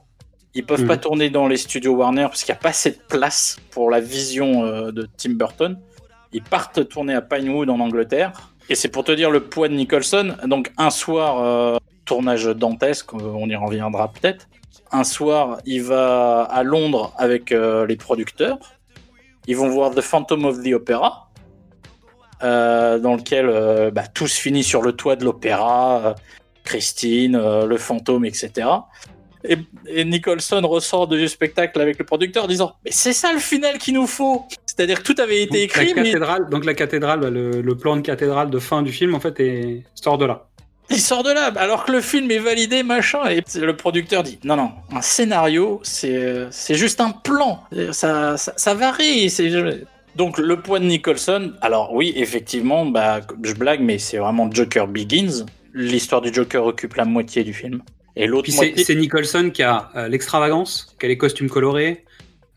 Ils 0.59 0.65
peuvent 0.65 0.81
Mhm. 0.81 0.89
pas 0.89 0.97
tourner 0.97 1.31
dans 1.31 1.47
les 1.47 1.57
studios 1.57 1.95
Warner 1.95 2.25
parce 2.25 2.43
qu'il 2.43 2.53
n'y 2.53 2.59
a 2.59 2.61
pas 2.61 2.71
assez 2.71 2.91
de 2.91 2.99
place 3.09 3.59
pour 3.71 3.93
la 3.93 4.01
vision 4.01 4.65
euh, 4.65 4.91
de 4.91 5.09
Tim 5.17 5.35
Burton. 5.35 5.79
Ils 6.33 6.43
partent 6.43 6.89
tourner 6.89 7.15
à 7.15 7.23
Pinewood 7.23 7.71
en 7.71 7.79
Angleterre. 7.79 8.33
Et 8.69 8.75
c'est 8.75 8.89
pour 8.89 9.05
te 9.05 9.13
dire 9.13 9.31
le 9.31 9.39
poids 9.39 9.69
de 9.69 9.75
Nicholson. 9.75 10.35
Donc 10.47 10.73
un 10.77 10.91
soir, 10.91 11.39
euh, 11.39 11.77
tournage 12.05 12.47
dantesque, 12.47 13.15
euh, 13.15 13.19
on 13.23 13.49
y 13.49 13.55
reviendra 13.55 14.09
peut-être. 14.13 14.49
Un 14.91 15.05
soir, 15.05 15.59
il 15.65 15.85
va 15.85 16.43
à 16.43 16.65
Londres 16.65 17.15
avec 17.19 17.53
euh, 17.53 17.87
les 17.87 17.97
producteurs. 17.97 18.59
Ils 19.47 19.57
vont 19.57 19.69
voir 19.69 19.93
The 19.93 20.01
Phantom 20.01 20.45
of 20.45 20.61
the 20.65 20.73
Opera, 20.75 21.31
dans 22.43 23.15
lequel 23.17 23.91
bah, 23.93 24.09
tout 24.09 24.27
se 24.27 24.41
finit 24.41 24.65
sur 24.65 24.83
le 24.83 24.93
toit 24.93 25.15
de 25.15 25.25
l'opéra, 25.25 26.17
Christine, 26.65 27.39
le 27.65 27.77
fantôme, 27.79 28.25
etc. 28.27 28.67
Et, 29.45 29.57
et 29.87 30.05
Nicholson 30.05 30.61
ressort 30.65 31.07
du 31.07 31.29
spectacle 31.29 31.81
avec 31.81 31.99
le 31.99 32.05
producteur 32.05 32.45
en 32.45 32.49
disant 32.49 32.75
Mais 32.85 32.91
c'est 32.91 33.13
ça 33.13 33.33
le 33.33 33.39
final 33.39 33.79
qu'il 33.79 33.95
nous 33.95 34.07
faut 34.07 34.45
C'est-à-dire 34.67 35.03
que 35.03 35.13
tout 35.13 35.21
avait 35.21 35.43
été 35.43 35.67
Donc, 35.67 35.77
écrit, 35.77 35.95
la 35.95 36.03
mais 36.03 36.51
donc 36.51 36.65
la 36.65 36.75
cathédrale, 36.75 37.21
bah, 37.21 37.31
le, 37.31 37.61
le 37.63 37.77
plan 37.77 37.97
de 37.97 38.03
cathédrale 38.03 38.51
de 38.51 38.59
fin 38.59 38.83
du 38.83 38.93
film, 38.93 39.15
en 39.15 39.21
fait, 39.21 39.39
est, 39.41 39.83
sort 39.95 40.19
de 40.19 40.27
là. 40.27 40.47
il 40.91 41.01
sort 41.01 41.23
de 41.23 41.31
là, 41.31 41.53
alors 41.57 41.85
que 41.85 41.93
le 41.93 42.01
film 42.01 42.31
est 42.31 42.39
validé, 42.39 42.83
machin. 42.83 43.21
Et 43.29 43.43
le 43.55 43.77
producteur 43.77 44.23
dit 44.23 44.39
Non, 44.45 44.57
non, 44.57 44.73
un 44.93 45.03
scénario, 45.03 45.81
c'est 45.83 46.47
c'est 46.51 46.75
juste 46.75 47.01
un 47.01 47.11
plan. 47.11 47.63
Ça, 47.93 48.37
ça, 48.37 48.53
ça 48.57 48.75
varie. 48.75 49.31
Donc, 50.17 50.39
le 50.39 50.61
poids 50.61 50.81
de 50.81 50.85
Nicholson, 50.85 51.53
alors 51.61 51.95
oui, 51.95 52.13
effectivement, 52.17 52.85
bah, 52.87 53.21
je 53.45 53.53
blague, 53.55 53.81
mais 53.81 53.99
c'est 53.99 54.17
vraiment 54.19 54.51
Joker 54.51 54.89
Begins. 54.89 55.47
L'histoire 55.75 56.21
du 56.23 56.35
Joker 56.35 56.65
occupe 56.65 56.95
la 56.95 57.05
moitié 57.05 57.45
du 57.45 57.55
film. 57.55 57.83
Et 58.19 58.27
l'autre 58.27 58.51
c'est 58.51 58.57
moitié. 58.57 58.85
c'est 58.85 58.95
Nicholson 58.95 59.51
qui 59.55 59.63
a 59.63 59.91
euh, 59.97 60.09
l'extravagance, 60.09 60.95
qui 60.99 61.07
a 61.07 61.09
les 61.09 61.17
costumes 61.17 61.49
colorés, 61.49 62.05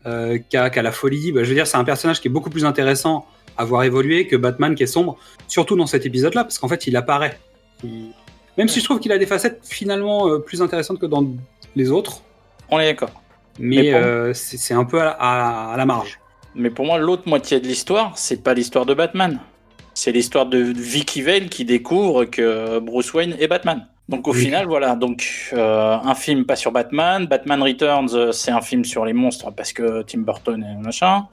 euh, 0.06 0.38
qu'à 0.50 0.68
qu'à 0.70 0.82
la 0.82 0.92
folie. 0.92 1.32
Bah, 1.32 1.44
je 1.44 1.48
veux 1.48 1.54
dire, 1.54 1.66
c'est 1.66 1.76
un 1.76 1.84
personnage 1.84 2.20
qui 2.20 2.28
est 2.28 2.30
beaucoup 2.30 2.50
plus 2.50 2.64
intéressant 2.64 3.26
à 3.56 3.64
voir 3.64 3.84
évoluer 3.84 4.26
que 4.26 4.36
Batman 4.36 4.74
qui 4.74 4.82
est 4.82 4.86
sombre, 4.86 5.16
surtout 5.46 5.76
dans 5.76 5.86
cet 5.86 6.04
épisode-là, 6.06 6.42
parce 6.44 6.58
qu'en 6.58 6.68
fait, 6.68 6.86
il 6.86 6.96
apparaît. 6.96 7.38
Il- 7.84 8.12
Même 8.58 8.68
si 8.68 8.80
je 8.80 8.84
trouve 8.84 8.98
qu'il 9.00 9.12
a 9.12 9.18
des 9.18 9.26
facettes 9.26 9.60
finalement 9.62 10.28
euh, 10.28 10.38
plus 10.38 10.60
intéressantes 10.62 10.98
que 10.98 11.06
dans 11.06 11.24
les 11.76 11.90
autres, 11.90 12.22
On 12.70 12.78
est 12.80 12.86
d'accord. 12.86 13.10
mais, 13.58 13.92
c'est 14.34 14.74
un 14.74 14.84
peu 14.84 15.00
à 15.00 15.04
la, 15.04 15.10
à- 15.12 15.72
à 15.74 15.76
la 15.76 15.86
marge. 15.86 16.18
Mais 16.54 16.68
pour 16.70 16.84
moi, 16.84 16.98
l'autre 16.98 17.22
moitié 17.26 17.60
de 17.60 17.66
l'histoire, 17.66 18.12
c'est 18.18 18.42
pas 18.42 18.52
l'histoire 18.54 18.84
de 18.84 18.92
Batman. 18.94 19.38
C'est 19.94 20.12
l'histoire 20.12 20.46
de 20.46 20.58
Vicky 20.58 21.22
Vale 21.22 21.48
qui 21.48 21.64
découvre 21.64 22.24
que 22.24 22.78
Bruce 22.78 23.12
Wayne 23.14 23.36
est 23.38 23.46
Batman. 23.48 23.86
Donc 24.08 24.26
au 24.28 24.32
Oui. 24.32 24.40
final, 24.40 24.66
voilà, 24.66 24.94
donc 24.96 25.50
euh, 25.52 25.96
un 26.02 26.14
film 26.14 26.44
pas 26.44 26.56
sur 26.56 26.72
Batman. 26.72 27.26
Batman 27.26 27.62
Returns, 27.62 28.08
euh, 28.14 28.32
c'est 28.32 28.50
un 28.50 28.60
film 28.60 28.84
sur 28.84 29.04
les 29.04 29.12
monstres 29.12 29.50
parce 29.52 29.72
que 29.72 30.02
Tim 30.02 30.20
Burton 30.20 30.62
et 30.62 30.82
machin. 30.82 31.26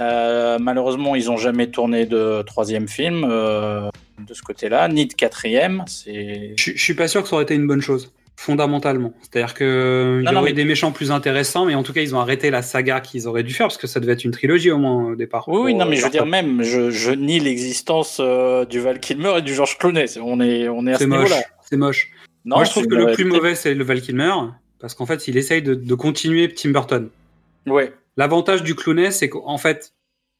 Euh, 0.00 0.58
malheureusement, 0.60 1.14
ils 1.14 1.30
ont 1.30 1.36
jamais 1.36 1.68
tourné 1.68 2.04
de 2.06 2.42
troisième 2.42 2.88
film 2.88 3.24
euh, 3.28 3.88
de 4.26 4.34
ce 4.34 4.42
côté-là, 4.42 4.88
ni 4.88 5.06
de 5.06 5.12
quatrième. 5.14 5.84
C'est 5.86 6.54
Je, 6.58 6.72
je 6.74 6.82
suis 6.82 6.94
pas 6.94 7.06
sûr 7.06 7.22
que 7.22 7.28
ça 7.28 7.34
aurait 7.36 7.44
été 7.44 7.54
une 7.54 7.66
bonne 7.68 7.80
chose, 7.82 8.12
fondamentalement. 8.34 9.12
C'est-à-dire 9.22 9.54
que 9.54 10.18
il 10.20 10.22
y 10.22 10.24
Non, 10.24 10.32
non, 10.32 10.38
aurait 10.40 10.50
mais- 10.50 10.54
des 10.56 10.64
méchants 10.64 10.90
plus 10.90 11.12
intéressants, 11.12 11.64
mais 11.66 11.76
en 11.76 11.84
tout 11.84 11.92
cas, 11.92 12.00
ils 12.00 12.12
ont 12.16 12.18
arrêté 12.18 12.50
la 12.50 12.62
saga 12.62 13.00
qu'ils 13.00 13.28
auraient 13.28 13.44
dû 13.44 13.54
faire, 13.54 13.66
parce 13.68 13.78
que 13.78 13.86
ça 13.86 14.00
devait 14.00 14.14
être 14.14 14.24
une 14.24 14.32
trilogie 14.32 14.72
au 14.72 14.78
moins 14.78 15.12
au 15.12 15.14
départ. 15.14 15.44
Oui, 15.48 15.74
non, 15.74 15.84
mais 15.86 15.94
je 15.94 16.04
veux 16.04 16.10
dire 16.10 16.26
même, 16.26 16.64
je, 16.64 16.90
je 16.90 17.12
nie 17.12 17.38
l'existence 17.38 18.18
euh, 18.20 18.64
du 18.64 18.80
Val 18.80 18.98
Kilmer 18.98 19.34
et 19.38 19.42
du 19.42 19.54
George 19.54 19.78
Clooney. 19.78 20.06
On 20.20 20.40
est, 20.40 20.68
on 20.68 20.86
est 20.88 20.94
à 20.94 20.98
ce 20.98 21.04
niveau-là. 21.04 21.36
C'est 21.74 21.78
moche. 21.78 22.12
Non, 22.44 22.56
Moi, 22.56 22.64
je 22.64 22.70
trouve 22.70 22.86
que 22.86 22.94
le 22.94 23.12
plus 23.12 23.24
mauvais, 23.24 23.56
c'est 23.56 23.74
le 23.74 23.82
Val 23.82 24.00
Kilmer, 24.00 24.32
parce 24.78 24.94
qu'en 24.94 25.06
fait, 25.06 25.26
il 25.26 25.36
essaye 25.36 25.60
de, 25.60 25.74
de 25.74 25.94
continuer 25.94 26.52
Tim 26.54 26.70
Burton. 26.70 27.08
Ouais. 27.66 27.92
L'avantage 28.16 28.62
du 28.62 28.76
Clooney, 28.76 29.10
c'est 29.10 29.28
qu'en 29.28 29.58
fait, 29.58 29.92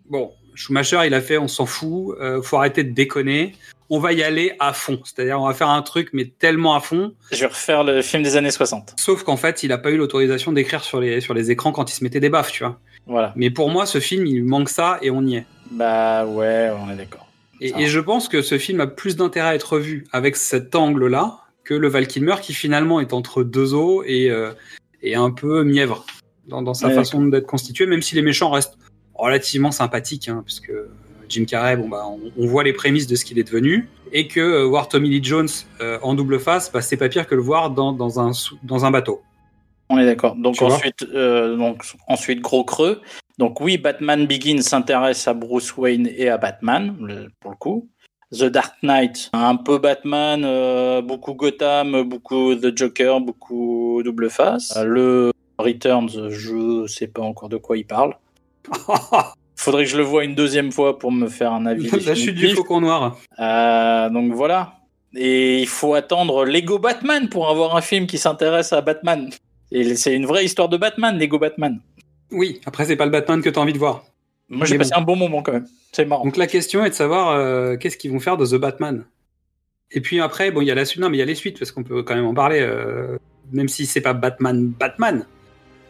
bon, 0.08 0.30
Schumacher, 0.54 1.00
il 1.06 1.14
a 1.14 1.20
fait, 1.20 1.38
on 1.38 1.48
s'en 1.48 1.66
fout, 1.66 2.16
euh, 2.20 2.40
faut 2.40 2.56
arrêter 2.56 2.84
de 2.84 2.92
déconner, 2.92 3.56
on 3.90 3.98
va 3.98 4.12
y 4.12 4.22
aller 4.22 4.54
à 4.60 4.72
fond. 4.72 5.00
C'est-à-dire, 5.02 5.40
on 5.40 5.46
va 5.48 5.54
faire 5.54 5.70
un 5.70 5.82
truc, 5.82 6.10
mais 6.12 6.26
tellement 6.26 6.76
à 6.76 6.80
fond, 6.80 7.14
Je 7.32 7.40
vais 7.40 7.46
refaire 7.46 7.82
le 7.82 8.00
film 8.00 8.22
des 8.22 8.36
années 8.36 8.52
60. 8.52 8.94
sauf 8.96 9.24
qu'en 9.24 9.36
fait, 9.36 9.64
il 9.64 9.72
a 9.72 9.78
pas 9.78 9.90
eu 9.90 9.96
l'autorisation 9.96 10.52
d'écrire 10.52 10.84
sur 10.84 11.00
les, 11.00 11.20
sur 11.20 11.34
les 11.34 11.50
écrans 11.50 11.72
quand 11.72 11.90
il 11.90 11.94
se 11.94 12.04
mettait 12.04 12.20
des 12.20 12.28
baffes, 12.30 12.52
tu 12.52 12.62
vois. 12.62 12.78
Voilà. 13.06 13.32
Mais 13.34 13.50
pour 13.50 13.70
moi, 13.70 13.86
ce 13.86 13.98
film, 13.98 14.24
il 14.26 14.44
manque 14.44 14.68
ça 14.68 14.98
et 15.02 15.10
on 15.10 15.22
y 15.22 15.36
est. 15.36 15.46
Bah 15.72 16.24
ouais, 16.26 16.70
on 16.78 16.90
est 16.92 16.96
d'accord. 16.96 17.24
Et, 17.61 17.73
et 17.78 17.87
je 17.87 18.00
pense 18.00 18.28
que 18.28 18.42
ce 18.42 18.58
film 18.58 18.80
a 18.80 18.87
plus 18.87 19.16
d'intérêt 19.16 19.49
à 19.50 19.54
être 19.54 19.78
vu 19.78 20.06
avec 20.12 20.37
cet 20.37 20.75
angle-là 20.75 21.38
que 21.62 21.75
le 21.75 21.88
Val 21.88 22.06
Kilmer 22.06 22.37
qui 22.42 22.52
finalement 22.52 23.00
est 23.00 23.12
entre 23.12 23.42
deux 23.42 23.75
eaux 23.75 24.02
et, 24.04 24.30
euh, 24.30 24.52
et 25.02 25.14
un 25.14 25.30
peu 25.30 25.64
mièvre 25.64 26.04
dans, 26.46 26.62
dans 26.62 26.75
sa 26.75 26.88
Ouais, 26.88 26.94
façon 26.94 27.25
d'être 27.26 27.46
constitué, 27.46 27.87
même 27.87 28.02
si 28.02 28.14
les 28.14 28.23
méchants 28.23 28.50
restent 28.50 28.76
relativement 29.14 29.70
sympathiques, 29.70 30.28
hein, 30.28 30.42
puisque 30.44 30.73
Jim 31.28 31.44
Carrey, 31.46 31.76
bon 31.76 31.88
bah, 31.88 32.04
on, 32.06 32.20
on 32.37 32.46
voit 32.46 32.64
les 32.64 32.73
prémices 32.73 33.06
de 33.06 33.16
ce 33.16 33.25
qu'il 33.25 33.38
est 33.38 33.44
devenu, 33.44 33.88
et 34.12 34.28
que 34.28 34.40
euh, 34.40 34.64
voir 34.64 34.88
Tommy 34.88 35.08
Lee 35.08 35.25
Jones 35.25 35.49
euh, 35.80 35.99
en 36.02 36.14
double 36.14 36.38
face, 36.38 36.70
bah, 36.70 36.82
c'est 36.82 36.96
pas 36.96 37.08
pire 37.08 37.26
que 37.26 37.34
le 37.34 37.40
voir 37.40 37.70
dans, 37.70 37.92
dans, 37.92 38.20
un, 38.20 38.32
dans 38.62 38.84
un 38.84 38.90
bateau. 38.90 39.23
On 39.88 39.99
est 39.99 40.06
d'accord. 40.06 40.37
Donc 40.37 40.54
Tu 40.54 40.64
vois 40.64 40.75
ensuite, 40.75 41.02
euh, 41.14 41.56
donc 41.56 41.82
ensuite 42.08 42.40
gros 42.40 42.64
creux. 42.64 43.00
Donc 43.38 43.60
oui, 43.60 43.78
Batman 43.78 44.26
Begins 44.26 44.62
s'intéresse 44.62 45.26
à 45.26 45.34
Bruce 45.34 45.76
Wayne 45.76 46.08
et 46.16 46.28
à 46.28 46.38
Batman 46.38 46.94
le- 47.00 47.28
pour 47.40 47.50
le 47.50 47.56
coup. 47.56 47.88
The 48.32 48.44
Dark 48.44 48.74
Knight, 48.82 49.30
un 49.32 49.54
peu 49.56 49.78
Batman, 49.78 50.42
euh, 50.44 51.02
beaucoup 51.02 51.34
Gotham, 51.34 52.02
beaucoup 52.02 52.54
The 52.56 52.76
Joker, 52.76 53.20
beaucoup 53.20 54.02
double 54.04 54.28
face. 54.30 54.76
Euh, 54.76 54.84
Le 54.84 55.32
Returns, 55.58 56.30
je 56.30 56.86
sais 56.88 57.06
pas 57.06 57.22
encore 57.22 57.48
de 57.48 57.56
quoi 57.58 57.76
il 57.76 57.86
parle. 57.86 58.14
Faudrait 59.56 59.84
que 59.84 59.90
je 59.90 59.96
le 59.96 60.02
voie 60.02 60.24
une 60.24 60.34
deuxième 60.34 60.72
fois 60.72 60.98
pour 60.98 61.12
me 61.12 61.28
faire 61.28 61.52
un 61.52 61.64
avis. 61.66 61.88
La 62.04 62.14
chute 62.14 62.34
du 62.34 62.48
faucon 62.50 62.80
noir. 62.80 63.16
Euh, 63.38 64.10
donc 64.10 64.32
voilà. 64.32 64.74
Et 65.16 65.60
il 65.60 65.68
faut 65.68 65.94
attendre 65.94 66.44
Lego 66.44 66.78
Batman 66.80 67.28
pour 67.28 67.49
avoir 67.49 67.76
un 67.76 67.80
film 67.80 68.06
qui 68.06 68.18
s'intéresse 68.18 68.73
à 68.73 68.80
Batman. 68.80 69.30
Et 69.70 69.94
c'est 69.94 70.14
une 70.14 70.26
vraie 70.26 70.44
histoire 70.44 70.68
de 70.68 70.76
Batman, 70.76 71.16
Lego 71.16 71.38
Batman. 71.38 71.78
Oui, 72.32 72.60
après 72.67 72.84
c'est 72.84 72.97
pas 72.97 73.04
le 73.04 73.10
Batman 73.10 73.43
que 73.43 73.49
tu 73.50 73.58
as 73.58 73.63
envie 73.63 73.73
de 73.73 73.78
voir. 73.78 74.04
Moi 74.49 74.67
j'ai 74.67 74.76
passé 74.78 74.91
bon. 74.95 75.00
un 75.00 75.04
bon 75.04 75.17
moment 75.17 75.43
quand 75.43 75.52
même. 75.52 75.67
C'est 75.93 76.04
marrant. 76.04 76.25
Donc 76.25 76.37
la 76.37 76.47
question 76.47 76.84
est 76.84 76.91
de 76.91 76.95
savoir 76.95 77.30
euh, 77.30 77.76
qu'est-ce 77.76 77.97
qu'ils 77.97 78.10
vont 78.10 78.21
faire 78.21 78.37
de 78.37 78.47
The 78.47 78.56
Batman. 78.56 79.04
Et 79.91 80.00
puis 80.00 80.21
après, 80.21 80.50
bon, 80.50 80.60
il 80.60 80.67
y 80.67 80.71
a 80.71 80.75
la 80.75 80.84
suite, 80.84 81.00
non, 81.00 81.08
mais 81.08 81.17
il 81.17 81.21
y 81.21 81.23
a 81.23 81.26
les 81.26 81.34
suites 81.37 81.58
parce 81.58 81.71
qu'on 81.71 81.84
peut 81.84 82.02
quand 82.02 82.15
même 82.17 82.26
en 82.26 82.34
parler, 82.34 82.58
euh, 82.60 83.17
même 83.52 83.69
si 83.69 83.87
c'est 83.87 84.00
pas 84.00 84.13
Batman, 84.13 84.67
Batman, 84.78 85.26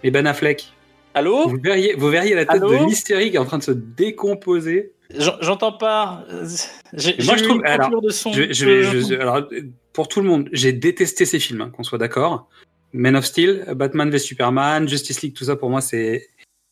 mais 0.03 0.11
Ben 0.11 0.27
Affleck. 0.27 0.73
Allô 1.15 1.49
Vous 1.49 1.59
verriez, 1.63 1.95
vous 1.95 2.09
verriez 2.11 2.35
la 2.35 2.45
tête 2.45 2.57
Allô 2.63 2.71
de 2.71 2.85
Mystery 2.85 3.31
qui 3.31 3.37
est 3.37 3.39
en 3.41 3.45
train 3.45 3.59
de 3.59 3.63
se 3.63 3.71
décomposer. 3.71 4.93
J'en- 5.17 5.37
J'entends 5.41 5.73
pas. 5.73 6.25
Moi, 6.33 6.47
je 6.93 7.45
trouve- 7.45 7.63
alors, 7.65 8.01
de 8.01 8.11
son. 8.11 8.33
Je, 8.33 8.53
je 8.53 8.67
vais, 8.67 8.83
je- 8.83 9.15
alors, 9.15 9.43
pour 9.93 10.09
tout 10.09 10.21
le 10.21 10.27
monde, 10.29 10.49
j'ai 10.53 10.73
détesté 10.73 11.25
ces 11.25 11.39
films, 11.39 11.61
hein, 11.61 11.71
qu'on 11.75 11.83
soit 11.85 11.99
d'accord. 11.99 12.49
Man 12.95 13.17
of 13.17 13.25
Steel, 13.27 13.65
Batman 13.77 14.09
v 14.09 14.19
Superman, 14.19 14.89
Justice 14.89 15.21
League, 15.23 15.35
tout 15.35 15.45
ça 15.45 15.57
pour 15.57 15.69
moi, 15.69 15.81
c'est. 15.81 16.29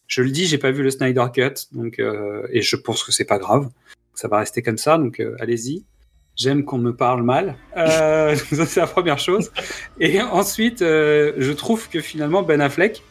Je 0.07 0.23
le 0.23 0.31
dis, 0.31 0.47
j'ai 0.47 0.59
pas 0.59 0.71
vu 0.71 0.83
le 0.83 0.91
Snyder 0.91 1.25
Cut, 1.35 1.67
donc 1.73 1.99
euh, 1.99 2.47
et 2.51 2.63
je 2.63 2.77
pense 2.77 3.03
que 3.03 3.11
c'est 3.13 3.25
pas 3.25 3.39
grave. 3.39 3.69
Ça 4.15 4.29
va 4.29 4.39
rester 4.39 4.63
comme 4.63 4.79
ça, 4.79 4.99
donc 4.99 5.21
euh, 5.21 5.35
allez-y. 5.41 5.85
J'aime 6.37 6.65
qu'on 6.65 6.79
me 6.79 6.95
parle 6.95 7.23
mal. 7.23 7.57
Euh, 7.77 8.37
ça, 8.53 8.67
c'est 8.67 8.81
la 8.81 8.87
première 8.87 9.19
chose. 9.19 9.51
Et 10.01 10.21
ensuite, 10.23 10.79
je 10.81 11.53
trouve 11.53 11.89
que 11.89 12.01
finalement 12.01 12.43
Ben 12.43 12.61
Affleck, 12.61 13.03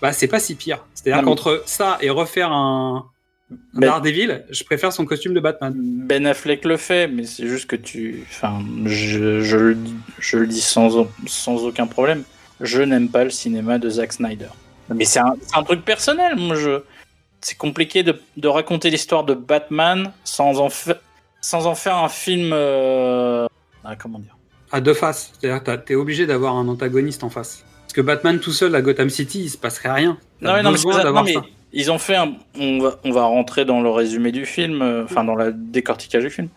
bah 0.00 0.12
c'est 0.12 0.28
pas 0.28 0.38
si 0.40 0.54
pire. 0.54 0.86
C'est-à-dire 0.94 1.24
qu'entre 1.24 1.62
ça 1.66 1.98
et 2.00 2.10
refaire 2.10 2.52
un, 2.52 3.06
Ben- 3.74 3.88
Daredevil, 3.88 4.44
je 4.50 4.62
préfère 4.64 4.92
son 4.92 5.04
costume 5.04 5.34
de 5.34 5.40
Batman. 5.40 5.74
Ben 5.76 6.26
Affleck 6.26 6.64
le 6.64 6.76
fait, 6.76 7.08
mais 7.08 7.24
c'est 7.24 7.46
juste 7.48 7.66
que 7.66 7.76
tu. 7.76 8.24
Enfin, 8.30 8.60
je, 8.84 9.40
je 9.40 9.56
le, 9.56 9.74
dis- 9.74 9.94
je 10.18 10.36
le 10.38 10.46
dis 10.46 10.60
sans, 10.60 11.08
sans 11.26 11.64
aucun 11.64 11.86
problème. 11.86 12.22
Je 12.60 12.82
n'aime 12.82 13.08
pas 13.08 13.24
le 13.24 13.30
cinéma 13.30 13.78
de 13.78 13.88
Zack 13.88 14.12
Snyder. 14.14 14.48
Mais 14.94 15.04
c'est 15.04 15.20
un, 15.20 15.62
truc 15.64 15.84
personnel. 15.84 16.36
Moi, 16.36 16.56
je. 16.56 16.82
C'est 17.40 17.56
compliqué 17.58 18.02
de, 18.02 18.20
de 18.36 18.48
raconter 18.48 18.88
l'histoire 18.90 19.24
de 19.24 19.34
Batman 19.34 20.12
sans 20.24 20.58
en, 20.58 20.68
fa- 20.70 20.98
sans 21.40 21.66
en 21.66 21.74
faire 21.74 21.96
un 21.96 22.08
film. 22.08 22.50
euh, 22.52 23.46
ah, 23.84 23.94
comment 23.96 24.18
dire? 24.18 24.36
À 24.72 24.80
deux 24.80 24.94
faces. 24.94 25.32
C'est-à-dire 25.40 25.84
t'es 25.84 25.94
obligé 25.94 26.26
d'avoir 26.26 26.56
un 26.56 26.66
antagoniste 26.68 27.24
en 27.24 27.30
face. 27.30 27.64
Parce 27.82 27.92
que 27.92 28.00
Batman 28.00 28.40
tout 28.40 28.52
seul 28.52 28.74
à 28.74 28.82
Gotham 28.82 29.10
City, 29.10 29.42
il 29.44 29.50
se 29.50 29.58
passerait 29.58 29.92
rien. 29.92 30.18
Non, 30.40 30.54
mais 30.54 30.62
non, 30.62 30.70
mais, 30.70 30.76
besoin 30.76 30.92
c'est 30.92 30.98
ça. 30.98 31.04
d'avoir 31.04 31.24
Non, 31.24 31.28
mais 31.28 31.34
ça. 31.34 31.44
ils 31.72 31.90
ont 31.92 31.98
fait 31.98 32.16
un. 32.16 32.34
On 32.58 32.78
va, 32.80 32.98
on 33.04 33.10
va 33.12 33.24
rentrer 33.24 33.64
dans 33.64 33.80
le 33.80 33.90
résumé 33.90 34.32
du 34.32 34.46
film, 34.46 34.82
euh, 34.82 35.04
enfin 35.04 35.22
dans 35.24 35.34
le 35.34 35.52
décortiquage 35.52 36.24
du 36.24 36.30
film. 36.30 36.48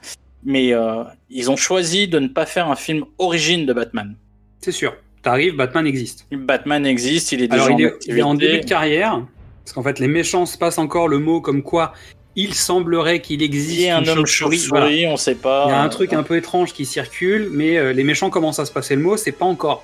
Mais 0.44 0.74
euh, 0.74 1.04
ils 1.30 1.52
ont 1.52 1.58
choisi 1.58 2.08
de 2.08 2.20
ne 2.20 2.28
pas 2.30 2.46
faire 2.46 2.70
un 2.72 2.76
film 2.76 3.06
origine 3.18 3.66
de 3.66 3.74
Batman. 3.74 4.16
C'est 4.62 4.72
sûr. 4.72 4.96
T'arrives, 5.22 5.56
Batman 5.56 5.86
existe. 5.86 6.26
Batman 6.32 6.86
existe, 6.86 7.32
il 7.32 7.42
est 7.42 7.48
déjà 7.48 7.66
Alors 7.66 7.80
il 7.80 7.86
en 7.86 7.90
est, 7.90 7.94
il 8.08 8.18
est 8.18 8.22
en 8.22 8.36
début 8.36 8.60
de 8.62 8.66
carrière, 8.66 9.22
parce 9.64 9.74
qu'en 9.74 9.84
fait 9.84 10.00
les 10.00 10.08
méchants 10.08 10.46
se 10.46 10.58
passent 10.58 10.78
encore 10.78 11.08
le 11.08 11.20
mot 11.20 11.42
comme 11.42 11.62
quoi 11.62 11.94
il 12.36 12.54
semblerait 12.54 13.20
qu'il 13.22 13.42
existe 13.42 13.80
Il 13.80 13.86
y 13.86 13.90
a 13.90 13.98
un 13.98 14.04
une 14.04 14.10
homme 14.10 14.26
chauve-souris. 14.26 14.68
Voilà. 14.70 15.12
on 15.12 15.18
sait 15.18 15.36
pas. 15.36 15.66
Il 15.68 15.72
y 15.72 15.74
a 15.74 15.82
un 15.82 15.90
truc 15.90 16.14
un 16.14 16.24
peu 16.24 16.38
étrange 16.38 16.74
qui 16.74 16.86
circule, 16.86 17.50
mais 17.52 17.78
euh, 17.78 17.92
les 17.92 18.04
méchants 18.04 18.30
commencent 18.30 18.60
à 18.60 18.66
se 18.66 18.72
passer 18.72 18.96
le 18.96 19.02
mot, 19.02 19.18
c'est 19.18 19.34
pas 19.34 19.46
encore. 19.46 19.84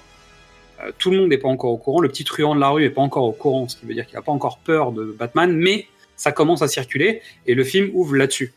euh, 0.82 0.92
tout 0.98 1.12
le 1.12 1.18
monde 1.18 1.30
n'est 1.30 1.38
pas 1.38 1.50
encore 1.50 1.72
au 1.72 1.78
courant, 1.78 2.00
le 2.00 2.08
petit 2.08 2.24
truand 2.24 2.56
de 2.56 2.62
la 2.62 2.70
rue 2.70 2.86
est 2.86 2.90
pas 2.90 3.02
encore 3.02 3.26
au 3.26 3.34
courant, 3.34 3.68
ce 3.68 3.76
qui 3.76 3.86
veut 3.86 3.94
dire 3.94 4.06
qu'il 4.06 4.18
a 4.18 4.22
pas 4.22 4.32
encore 4.32 4.60
peur 4.60 4.92
de 4.94 5.16
Batman, 5.18 5.52
mais 5.54 5.88
ça 6.16 6.32
commence 6.32 6.62
à 6.62 6.70
circuler 6.70 7.22
et 7.46 7.56
le 7.56 7.64
film 7.66 7.90
ouvre 7.94 8.16
là-dessus. 8.16 8.54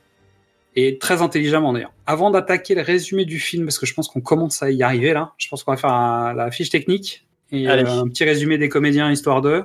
Et 0.77 0.99
très 0.99 1.23
intelligemment 1.23 1.73
d'ailleurs. 1.73 1.93
Avant 2.07 2.31
d'attaquer 2.31 2.75
le 2.75 2.83
résumé 2.83 3.25
du 3.25 3.41
film, 3.41 3.65
parce 3.65 3.79
que 3.79 3.87
je 3.87 3.95
pense 3.95 4.09
qu'on 4.09 4.21
commence 4.21 4.63
à 4.63 4.71
y 4.71 4.83
arriver 4.83 5.13
là, 5.13 5.33
je 5.39 5.49
pense 5.49 5.65
qu'on 5.65 5.73
va 5.73 5.77
faire 5.77 5.93
un- 5.93 6.33
la 6.35 6.51
fiche 6.51 6.71
technique 6.71 7.27
et 7.51 7.67
Allez. 7.67 7.83
euh, 7.85 8.03
un 8.03 8.09
petit 8.09 8.25
résumé 8.25 8.59
des 8.59 8.69
comédiens 8.69 9.11
histoire 9.11 9.41
de. 9.43 9.65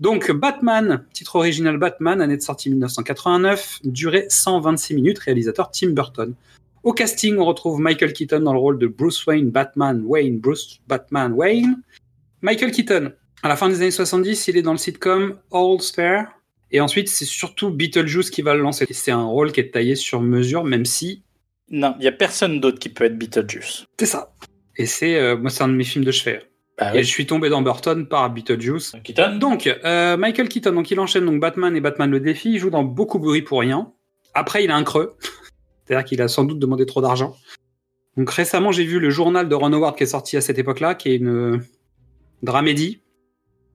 Donc 0.00 0.30
Batman, 0.32 1.04
titre 1.12 1.36
original 1.36 1.76
Batman, 1.76 2.20
année 2.22 2.36
de 2.36 2.42
sortie 2.42 2.70
1989, 2.70 3.80
durée 3.84 4.26
126 4.28 4.94
minutes, 4.94 5.18
réalisateur 5.18 5.70
Tim 5.70 5.90
Burton. 5.90 6.34
Au 6.82 6.94
casting, 6.94 7.36
on 7.36 7.44
retrouve 7.44 7.78
Michael 7.78 8.14
Keaton 8.14 8.40
dans 8.40 8.54
le 8.54 8.58
rôle 8.58 8.78
de 8.78 8.86
Bruce 8.86 9.26
Wayne, 9.26 9.50
Batman, 9.50 10.02
Wayne, 10.06 10.38
Bruce, 10.40 10.80
Batman, 10.88 11.32
Wayne. 11.34 11.76
Michael 12.40 12.70
Keaton, 12.72 13.12
à 13.42 13.48
la 13.48 13.56
fin 13.56 13.68
des 13.68 13.76
années 13.76 13.90
70, 13.90 14.48
il 14.48 14.56
est 14.56 14.62
dans 14.62 14.72
le 14.72 14.78
sitcom 14.78 15.36
All 15.52 15.80
Star. 15.82 16.39
Et 16.72 16.80
ensuite, 16.80 17.08
c'est 17.08 17.24
surtout 17.24 17.70
Beetlejuice 17.70 18.30
qui 18.30 18.42
va 18.42 18.54
le 18.54 18.60
lancer. 18.60 18.86
C'est 18.90 19.10
un 19.10 19.24
rôle 19.24 19.52
qui 19.52 19.60
est 19.60 19.72
taillé 19.72 19.96
sur 19.96 20.20
mesure, 20.20 20.64
même 20.64 20.84
si 20.84 21.22
Non, 21.70 21.94
il 21.98 22.04
y 22.04 22.08
a 22.08 22.12
personne 22.12 22.60
d'autre 22.60 22.78
qui 22.78 22.88
peut 22.88 23.04
être 23.04 23.18
Beetlejuice. 23.18 23.86
c'est 23.98 24.06
ça. 24.06 24.32
Et 24.76 24.86
c'est, 24.86 25.16
euh, 25.16 25.36
moi, 25.36 25.50
c'est 25.50 25.62
un 25.62 25.68
de 25.68 25.74
mes 25.74 25.84
films 25.84 26.04
de 26.04 26.12
chevet. 26.12 26.42
Bah 26.78 26.94
Et 26.94 26.98
oui. 26.98 27.04
je 27.04 27.08
suis 27.08 27.26
tombé 27.26 27.48
dans 27.48 27.60
Burton 27.60 28.06
par 28.06 28.30
Beetlejuice. 28.30 28.92
Keaton 29.04 29.36
Donc, 29.38 29.66
euh, 29.84 30.16
Michael 30.16 30.48
Keaton, 30.48 30.72
donc 30.72 30.90
il 30.90 30.98
enchaîne 31.00 31.26
donc 31.26 31.40
Batman 31.40 31.76
et 31.76 31.80
Batman 31.80 32.10
le 32.10 32.20
défi. 32.20 32.52
Il 32.52 32.58
joue 32.58 32.70
dans 32.70 32.84
beaucoup 32.84 33.18
de 33.18 33.24
bruit 33.24 33.42
pour 33.42 33.60
rien. 33.60 33.92
Après, 34.34 34.64
il 34.64 34.70
a 34.70 34.76
un 34.76 34.84
creux. 34.84 35.16
C'est-à-dire 35.84 36.04
qu'il 36.04 36.22
a 36.22 36.28
sans 36.28 36.44
doute 36.44 36.58
demandé 36.60 36.86
trop 36.86 37.02
d'argent. 37.02 37.36
Donc 38.16 38.30
récemment, 38.30 38.70
j'ai 38.72 38.84
vu 38.84 39.00
le 39.00 39.10
journal 39.10 39.48
de 39.48 39.54
Ron 39.54 39.72
Howard 39.72 39.96
qui 39.96 40.04
est 40.04 40.06
sorti 40.06 40.36
à 40.36 40.40
cette 40.40 40.58
époque-là, 40.58 40.94
qui 40.94 41.10
est 41.10 41.16
une 41.16 41.62
dramédie 42.42 43.00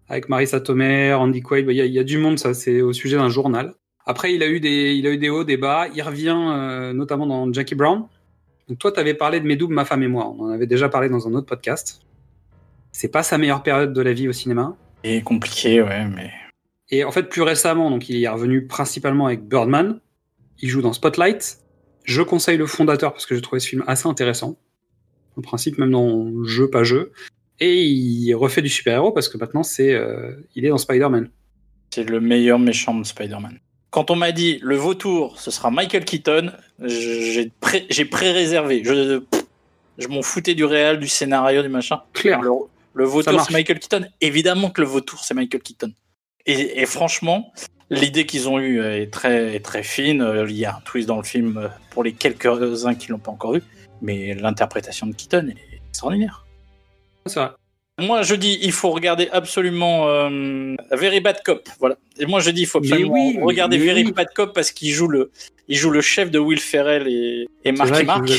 avec 0.10 0.30
Marissa 0.30 0.60
Tomei, 0.60 1.14
Randy 1.14 1.42
Quaid. 1.42 1.66
Bah, 1.66 1.72
Il 1.74 1.78
y, 1.78 1.82
a- 1.82 1.86
y 1.86 2.00
a 2.00 2.04
du 2.04 2.18
monde, 2.18 2.38
ça, 2.40 2.54
c'est 2.54 2.82
au 2.82 2.94
sujet 2.94 3.18
d'un 3.18 3.30
journal. 3.30 3.74
Après, 4.06 4.34
il 4.34 4.44
a 4.44 4.48
eu 4.48 4.60
des, 4.60 4.94
il 4.94 5.08
a 5.08 5.12
eu 5.12 5.18
des 5.18 5.30
hauts, 5.30 5.44
des 5.44 5.58
bas. 5.58 5.88
Il 5.96 6.02
revient 6.04 6.36
euh, 6.38 6.94
notamment 6.94 7.26
dans 7.26 7.52
Jackie 7.52 7.76
Brown. 7.76 8.06
Donc 8.70 8.78
toi, 8.80 8.92
tu 8.92 9.00
avais 9.00 9.14
parlé 9.16 9.40
de 9.40 9.46
Mes 9.48 9.56
doubles, 9.56 9.74
ma 9.74 9.86
femme 9.86 10.04
et 10.04 10.08
moi. 10.08 10.28
On 10.38 10.46
en 10.46 10.50
avait 10.50 10.68
déjà 10.68 10.90
parlé 10.90 11.10
dans 11.10 11.28
un 11.28 11.34
autre 11.34 11.48
podcast. 11.48 12.02
C'est 12.92 13.08
pas 13.12 13.24
sa 13.24 13.38
meilleure 13.38 13.64
période 13.64 13.94
de 13.94 14.02
la 14.02 14.14
vie 14.14 14.28
au 14.28 14.32
cinéma. 14.32 14.76
Et 15.04 15.22
compliqué, 15.22 15.82
ouais, 15.82 16.06
mais. 16.08 16.32
Et 16.92 17.04
en 17.04 17.12
fait, 17.12 17.24
plus 17.30 17.42
récemment, 17.42 17.90
donc 17.90 18.08
il 18.10 18.22
est 18.24 18.28
revenu 18.28 18.68
principalement 18.68 19.26
avec 19.26 19.48
Birdman. 19.48 20.00
Il 20.62 20.70
joue 20.70 20.82
dans 20.82 20.94
Spotlight. 20.94 21.58
Je 22.04 22.22
conseille 22.22 22.58
le 22.58 22.68
fondateur 22.68 23.12
parce 23.12 23.26
que 23.26 23.34
j'ai 23.36 23.42
trouvé 23.42 23.60
ce 23.60 23.68
film 23.68 23.84
assez 23.88 24.08
intéressant. 24.08 24.58
En 25.36 25.42
principe, 25.42 25.78
même 25.80 25.92
dans 25.92 26.44
jeu, 26.46 26.70
pas 26.70 26.84
jeu. 26.84 27.12
Et 27.60 27.84
il 27.84 28.34
refait 28.34 28.62
du 28.62 28.70
super-héros 28.70 29.12
parce 29.12 29.30
que 29.30 29.38
maintenant, 29.38 29.64
c'est, 29.64 29.94
euh, 29.94 30.34
il 30.56 30.66
est 30.66 30.70
dans 30.70 30.78
Spider-Man. 30.78 31.30
C'est 31.92 32.04
le 32.04 32.20
meilleur 32.20 32.60
méchant 32.60 32.94
de 32.94 33.06
Spider-Man. 33.06 33.60
Quand 33.92 34.12
on 34.12 34.16
m'a 34.16 34.34
dit 34.34 34.60
le 34.62 34.76
vautour, 34.76 35.40
ce 35.40 35.52
sera 35.52 35.72
Michael 35.72 36.04
Keaton, 36.04 36.52
j'ai 36.84 37.50
pré- 37.62 37.86
j'ai 37.90 38.04
pré-réservé. 38.04 38.84
Je, 38.84 39.22
je 39.98 40.08
m'en 40.10 40.22
foutais 40.22 40.54
du 40.54 40.66
réel, 40.66 41.00
du 41.00 41.08
scénario, 41.08 41.62
du 41.62 41.70
machin. 41.70 42.02
Clair. 42.12 42.42
Le, 42.42 43.06
vautour, 43.06 43.40
c'est 43.42 43.54
Michael 43.54 43.80
Keaton. 43.80 44.06
Évidemment 44.20 44.70
que 44.70 44.82
le 44.82 44.88
vautour, 44.88 45.24
c'est 45.24 45.34
Michael 45.34 45.62
Keaton. 45.62 45.94
Et, 46.46 46.82
et 46.82 46.86
franchement, 46.86 47.54
l'idée 47.90 48.26
qu'ils 48.26 48.50
ont 48.50 48.60
eue 48.60 48.84
est 48.84 49.12
très, 49.12 49.56
est 49.56 49.64
très 49.64 49.84
fine. 49.84 50.22
Euh, 50.22 50.46
Il 50.50 50.58
y 50.58 50.66
a 50.66 50.76
un 50.76 50.82
twist 50.82 51.08
dans 51.08 51.18
le 51.18 51.24
film 51.24 51.58
euh, 51.58 51.70
pour 51.92 52.04
les 52.04 52.12
quelques-uns 52.12 52.96
qui 52.96 53.12
l'ont 53.12 53.20
pas 53.20 53.32
encore 53.32 53.56
eu. 53.56 53.64
Mais 54.02 54.34
l'interprétation 54.34 55.08
de 55.08 55.14
Keaton 55.14 55.48
est 55.48 55.78
extraordinaire. 55.90 56.45
Moi, 57.98 58.24
je 58.24 58.36
dis, 58.36 58.60
il 58.62 58.72
faut 58.74 58.92
regarder 58.92 59.30
absolument 59.32 60.10
euh, 60.10 60.76
Very 60.92 61.22
Bad 61.22 61.42
Cop. 61.44 61.68
Voilà. 61.80 61.98
Et 62.20 62.26
moi, 62.26 62.40
je 62.42 62.50
dis, 62.52 62.62
il 62.62 62.68
faut 62.68 62.80
absolument 62.80 63.14
oui, 63.14 63.38
regarder 63.42 63.78
Very 63.78 64.04
oui. 64.04 64.12
Bad 64.12 64.28
Cop 64.36 64.54
parce 64.54 64.72
qu'il 64.72 64.92
joue 64.92 65.08
le, 65.08 65.32
il 65.70 65.78
joue 65.78 65.92
le 65.92 66.02
chef 66.02 66.30
de 66.30 66.38
Will 66.40 66.60
Ferrell 66.60 67.08
et, 67.08 67.48
et 67.64 67.72
Marky 67.72 68.04
Mark. 68.04 68.30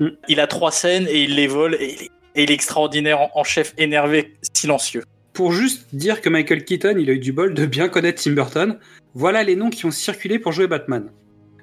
Hmm. 0.00 0.08
Il 0.28 0.40
a 0.40 0.46
trois 0.46 0.72
scènes 0.72 1.06
et 1.08 1.22
il 1.22 1.36
les 1.36 1.46
vole 1.46 1.76
et 1.78 1.92
il 1.94 2.02
est, 2.02 2.10
et 2.34 2.42
il 2.44 2.50
est 2.50 2.54
extraordinaire 2.54 3.20
en, 3.20 3.30
en 3.34 3.44
chef 3.44 3.74
énervé, 3.78 4.34
silencieux. 4.54 5.04
Pour 5.34 5.52
juste 5.52 5.86
dire 5.94 6.20
que 6.20 6.28
Michael 6.28 6.64
Keaton, 6.64 6.96
il 6.98 7.08
a 7.10 7.12
eu 7.12 7.18
du 7.20 7.32
bol 7.32 7.54
de 7.54 7.66
bien 7.66 7.88
connaître 7.88 8.22
Tim 8.22 8.32
Burton, 8.32 8.78
voilà 9.14 9.44
les 9.44 9.54
noms 9.54 9.70
qui 9.70 9.84
ont 9.86 9.92
circulé 9.92 10.40
pour 10.40 10.50
jouer 10.50 10.66
Batman. 10.66 11.10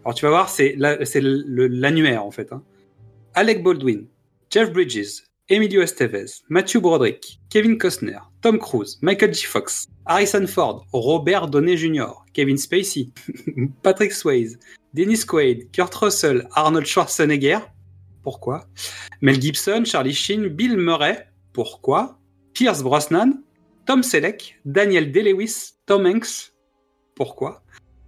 Alors 0.06 0.14
tu 0.16 0.24
vas 0.24 0.32
voir, 0.32 0.48
c'est 0.50 0.76
la- 0.78 0.98
l'annuaire 1.44 2.24
en 2.26 2.32
fait. 2.32 2.54
hein. 2.54 2.64
Alec 3.34 3.64
Baldwin, 3.64 4.06
Jeff 4.50 4.72
Bridges, 4.72 5.24
Emilio 5.52 5.82
Estevez, 5.82 6.44
Matthew 6.48 6.80
Broderick, 6.80 7.38
Kevin 7.50 7.76
Costner, 7.76 8.22
Tom 8.42 8.58
Cruise, 8.58 8.98
Michael 9.02 9.34
J. 9.34 9.46
Fox, 9.46 9.90
Harrison 10.08 10.48
Ford, 10.48 10.86
Robert 10.94 11.50
Downey 11.50 11.76
Jr., 11.76 12.14
Kevin 12.32 12.56
Spacey, 12.56 13.12
Patrick 13.84 14.14
Swayze, 14.14 14.58
Dennis 14.94 15.26
Quaid, 15.26 15.70
Kurt 15.74 15.94
Russell, 15.96 16.48
Arnold 16.54 16.86
Schwarzenegger. 16.86 17.60
Pourquoi? 18.24 18.66
Mel 19.20 19.38
Gibson, 19.40 19.84
Charlie 19.84 20.14
Sheen, 20.14 20.48
Bill 20.48 20.78
Murray. 20.78 21.18
Pourquoi? 21.52 22.18
Pierce 22.54 22.82
Brosnan, 22.82 23.44
Tom 23.86 24.04
Selleck, 24.04 24.58
Daniel 24.64 25.12
Day-Lewis, 25.12 25.74
Tom 25.86 26.06
Hanks. 26.06 26.54
Pourquoi? 27.14 27.62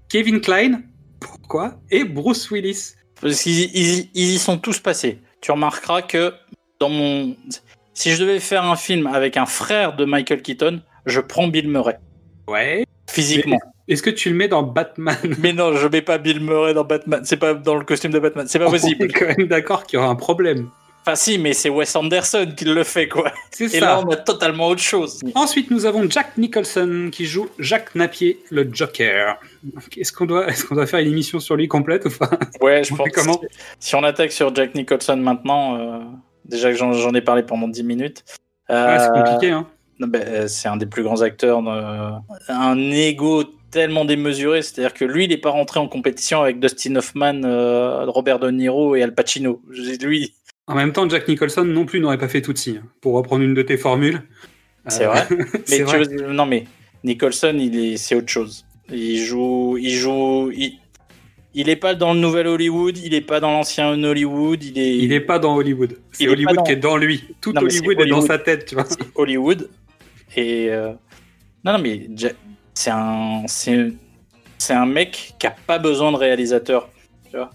Kevin 0.08 0.40
Klein. 0.40 0.84
Pourquoi? 1.20 1.78
Et 1.92 2.06
Bruce 2.06 2.50
Willis. 2.52 2.94
Y 3.22 4.38
sont 4.40 4.58
tous 4.60 4.80
passés. 4.80 5.20
Tu 5.42 5.52
remarqueras 5.52 6.04
que 6.04 6.34
dans 6.80 6.90
mon, 6.90 7.36
si 7.94 8.12
je 8.12 8.20
devais 8.22 8.40
faire 8.40 8.64
un 8.66 8.76
film 8.76 9.08
avec 9.08 9.38
un 9.38 9.46
frère 9.46 9.96
de 9.96 10.06
Michael 10.06 10.42
Keaton, 10.42 10.82
je 11.06 11.20
prends 11.20 11.48
Bill 11.48 11.68
Murray 11.70 11.98
Ouais. 12.48 12.86
physiquement. 13.10 13.60
Est-ce 13.88 14.02
que 14.02 14.10
tu 14.10 14.30
le 14.30 14.36
mets 14.36 14.48
dans 14.48 14.64
Batman? 14.64 15.18
Mais 15.40 15.52
non, 15.54 15.76
je 15.76 15.88
mets 15.88 16.02
pas 16.02 16.18
Bill 16.18 16.40
Murray 16.40 16.74
dans 16.74 16.86
Batman. 16.86 17.22
C'est 17.26 17.38
pas 17.38 17.54
dans 17.54 17.76
le 17.76 17.84
costume 17.84 18.12
de 18.12 18.20
Batman. 18.20 18.46
C'est 18.48 18.60
pas 18.60 18.68
On 18.68 18.72
possible. 18.72 19.06
est 19.06 19.10
quand 19.10 19.38
même 19.38 19.48
d'accord 19.48 19.86
qu'il 19.86 19.98
y 20.00 20.02
aura 20.02 20.10
un 20.10 20.16
problème. 20.16 20.70
Enfin, 21.06 21.16
si, 21.18 21.38
mais 21.38 21.52
c'est 21.52 21.68
Wes 21.68 21.94
Anderson 21.98 22.54
qui 22.56 22.64
le 22.64 22.82
fait, 22.86 23.10
quoi. 23.10 23.30
C'est 23.52 23.66
Et 23.66 23.80
ça. 23.82 23.86
là, 23.88 24.00
on 24.06 24.10
a 24.10 24.16
totalement 24.16 24.70
autre 24.70 24.82
chose. 24.82 25.20
Ensuite, 25.36 25.70
nous 25.70 25.86
avons 25.86 26.10
Jack 26.10 26.38
Nicholson 26.38 27.10
qui 27.12 27.26
joue 27.26 27.50
Jacques 27.60 27.94
Napier, 27.94 28.40
le 28.52 28.70
Joker. 28.72 29.38
Est-ce 29.98 30.14
qu'on 30.14 30.26
doit, 30.26 30.48
est-ce 30.48 30.64
qu'on 30.64 30.76
doit 30.76 30.86
faire 30.88 31.02
une 31.02 31.10
émission 31.10 31.42
sur 31.42 31.58
lui 31.58 31.68
complète 31.68 32.06
ou 32.06 32.10
pas? 32.10 32.30
Ouais, 32.62 32.86
je 32.86 32.94
On 32.94 32.96
pense. 32.96 33.10
comment? 33.14 33.36
que 33.36 33.48
Si 33.82 33.96
on 33.96 34.04
attaque 34.06 34.32
sur 34.32 34.56
Jack 34.56 34.76
Nicholson 34.76 35.18
maintenant, 35.18 35.78
euh, 35.78 36.00
déjà 36.46 36.72
que 36.72 36.76
j'en 36.78 37.14
ai 37.14 37.22
parlé 37.22 37.44
pendant 37.44 37.68
10 37.68 37.84
minutes. 37.84 38.24
euh, 38.70 38.88
Ouais, 38.98 39.00
C'est 39.00 39.12
compliqué, 39.12 39.52
hein. 39.52 39.68
ben, 40.00 40.22
euh, 40.26 40.48
c'est 40.48 40.68
un 40.68 40.78
des 40.78 40.86
plus 40.86 41.04
grands 41.04 41.22
acteurs. 41.22 41.66
euh, 41.68 42.12
un 42.50 42.78
ego 42.92 43.44
tellement 43.72 44.06
démesuré, 44.06 44.62
c'est-à-dire 44.62 44.94
que 44.94 45.04
lui, 45.06 45.26
il 45.26 45.30
n'est 45.30 45.38
pas 45.38 45.50
rentré 45.50 45.80
en 45.80 45.88
compétition 45.88 46.42
avec 46.42 46.60
Dustin 46.60 46.96
Hoffman, 46.96 47.42
euh, 47.44 48.06
Robert 48.06 48.38
De 48.40 48.52
Niro 48.52 48.96
et 48.96 49.02
Al 49.04 49.14
Pacino. 49.16 49.62
Lui, 50.02 50.34
En 50.68 50.76
même 50.76 50.94
temps, 50.94 51.10
Jack 51.10 51.28
Nicholson 51.28 51.64
non 51.66 51.86
plus 51.86 52.00
n'aurait 52.00 52.18
pas 52.20 52.28
fait 52.28 52.42
Tootsie, 52.42 52.78
hein, 52.82 52.88
pour 53.02 53.14
reprendre 53.16 53.44
une 53.44 53.54
de 53.56 53.62
tes 53.64 53.78
formules. 53.78 54.22
c'est 54.88 55.06
Euh, 55.06 55.10
vrai. 55.10 55.28
Mais 55.70 55.78
tu 55.78 55.84
vrai. 55.84 56.00
veux- 56.04 56.32
non, 56.34 56.46
mais 56.46 56.66
Nicholson, 57.04 57.56
il 57.58 57.76
est, 57.78 57.98
c'est 57.98 58.16
autre 58.16 58.30
chose. 58.30 58.66
Il 58.92 59.18
joue, 59.18 59.78
il 59.80 59.92
joue, 59.96 60.52
il, 60.54 60.78
il 61.54 61.70
est 61.70 61.76
pas 61.76 61.94
dans 61.96 62.14
le 62.14 62.20
nouvel 62.20 62.48
Hollywood, 62.48 62.98
il 62.98 63.14
est 63.14 63.22
pas 63.22 63.40
dans 63.40 63.52
l'ancien 63.52 63.92
Hollywood, 64.04 64.64
il 64.64 64.78
est, 64.80 64.98
Il 64.98 65.10
n'est 65.10 65.20
pas 65.20 65.40
dans 65.40 65.56
Hollywood. 65.56 65.98
C'est 66.12 66.24
est 66.24 66.28
Hollywood 66.28 66.56
dans- 66.56 66.64
qui 66.64 66.72
est 66.72 66.76
dans 66.78 66.98
lui. 66.98 67.24
Tout 67.42 67.54
Non, 67.54 67.62
Hollywood 67.62 68.00
est 68.02 68.06
dans 68.08 68.22
sa 68.22 68.38
tête, 68.40 68.66
tu 68.66 68.76
vois. 68.76 68.86
c'est 68.86 68.98
Hollywood. 69.16 69.70
Et 70.36 70.70
euh, 70.70 70.94
non, 71.64 71.74
non, 71.74 71.80
mais 71.80 72.08
c'est 72.74 72.90
un, 72.90 73.44
c'est, 73.48 73.92
c'est 74.58 74.74
un 74.74 74.86
mec 74.88 75.34
qui 75.40 75.46
a 75.48 75.56
pas 75.68 75.78
besoin 75.80 76.12
de 76.12 76.18
réalisateur. 76.18 76.90
Tu 77.30 77.38
vois, 77.38 77.52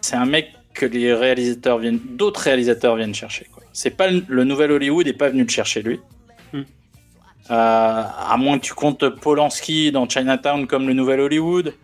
c'est 0.00 0.16
un 0.16 0.24
mec 0.26 0.48
que 0.72 0.86
les 0.86 1.12
réalisateurs 1.12 1.78
viennent, 1.78 2.00
d'autres 2.04 2.40
réalisateurs 2.40 2.96
viennent 2.96 3.14
chercher. 3.14 3.46
Quoi. 3.52 3.62
C'est 3.72 3.90
pas 3.96 4.10
le, 4.10 4.24
le 4.26 4.44
nouvel 4.44 4.72
Hollywood 4.72 5.06
est 5.06 5.12
pas 5.12 5.28
venu 5.28 5.42
le 5.44 5.48
chercher 5.48 5.82
lui. 5.82 6.00
Hmm. 6.52 6.62
Euh, 7.50 8.02
à 8.30 8.36
moins 8.38 8.58
que 8.58 8.64
tu 8.64 8.74
comptes 8.74 9.06
Polanski 9.20 9.92
dans 9.92 10.08
Chinatown 10.08 10.66
comme 10.66 10.88
le 10.88 10.94
nouvel 10.94 11.20
Hollywood, 11.20 11.74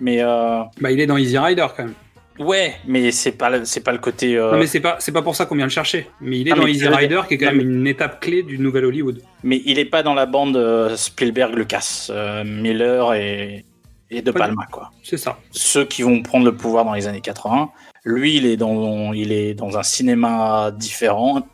mais 0.00 0.22
euh, 0.22 0.62
Bah, 0.80 0.90
il 0.90 1.00
est 1.00 1.06
dans 1.06 1.16
Easy 1.16 1.38
Rider 1.38 1.66
quand 1.76 1.84
même. 1.84 1.94
ouais, 2.38 2.74
mais 2.86 3.10
c'est 3.12 3.32
pas 3.32 3.50
le, 3.50 3.64
c'est 3.64 3.80
pas 3.82 3.92
le 3.92 3.98
côté. 3.98 4.36
euh, 4.36 4.52
Non, 4.52 4.58
mais 4.58 4.66
c'est 4.66 4.80
pas, 4.80 4.96
c'est 4.98 5.12
pas 5.12 5.22
pour 5.22 5.36
ça 5.36 5.46
qu'on 5.46 5.54
vient 5.56 5.66
le 5.66 5.70
chercher. 5.70 6.08
Mais 6.20 6.40
il 6.40 6.48
est 6.48 6.52
Ah, 6.52 6.56
dans 6.56 6.66
Easy 6.66 6.86
Rider, 6.88 7.20
qui 7.28 7.34
est 7.34 7.38
quand 7.38 7.46
non, 7.52 7.58
même 7.58 7.70
une 7.80 7.86
étape 7.86 8.20
clé 8.20 8.42
du 8.42 8.58
nouvel 8.58 8.84
Hollywood. 8.86 9.20
Mais 9.42 9.62
il 9.64 9.78
est 9.78 9.84
pas 9.84 10.02
dans 10.02 10.14
la 10.14 10.26
bande 10.26 10.56
euh, 10.56 10.96
Spielberg-Lucas, 10.96 12.08
euh, 12.10 12.44
Miller 12.44 13.14
et, 13.14 13.64
et 14.10 14.22
De 14.22 14.30
Palma, 14.30 14.66
quoi. 14.70 14.90
C'est 15.02 15.16
ça. 15.18 15.38
Ceux 15.50 15.84
qui 15.84 16.02
vont 16.02 16.22
prendre 16.22 16.44
le 16.44 16.54
pouvoir 16.56 16.84
dans 16.84 16.94
les 16.94 17.06
années 17.06 17.20
80. 17.20 17.70
Lui, 18.04 18.36
il 18.36 18.46
est 18.46 18.56
dans, 18.56 19.12
il 19.12 19.32
est 19.32 19.54
dans 19.54 19.78
un 19.78 19.82
cinéma 19.82 20.70
différent, 20.76 21.46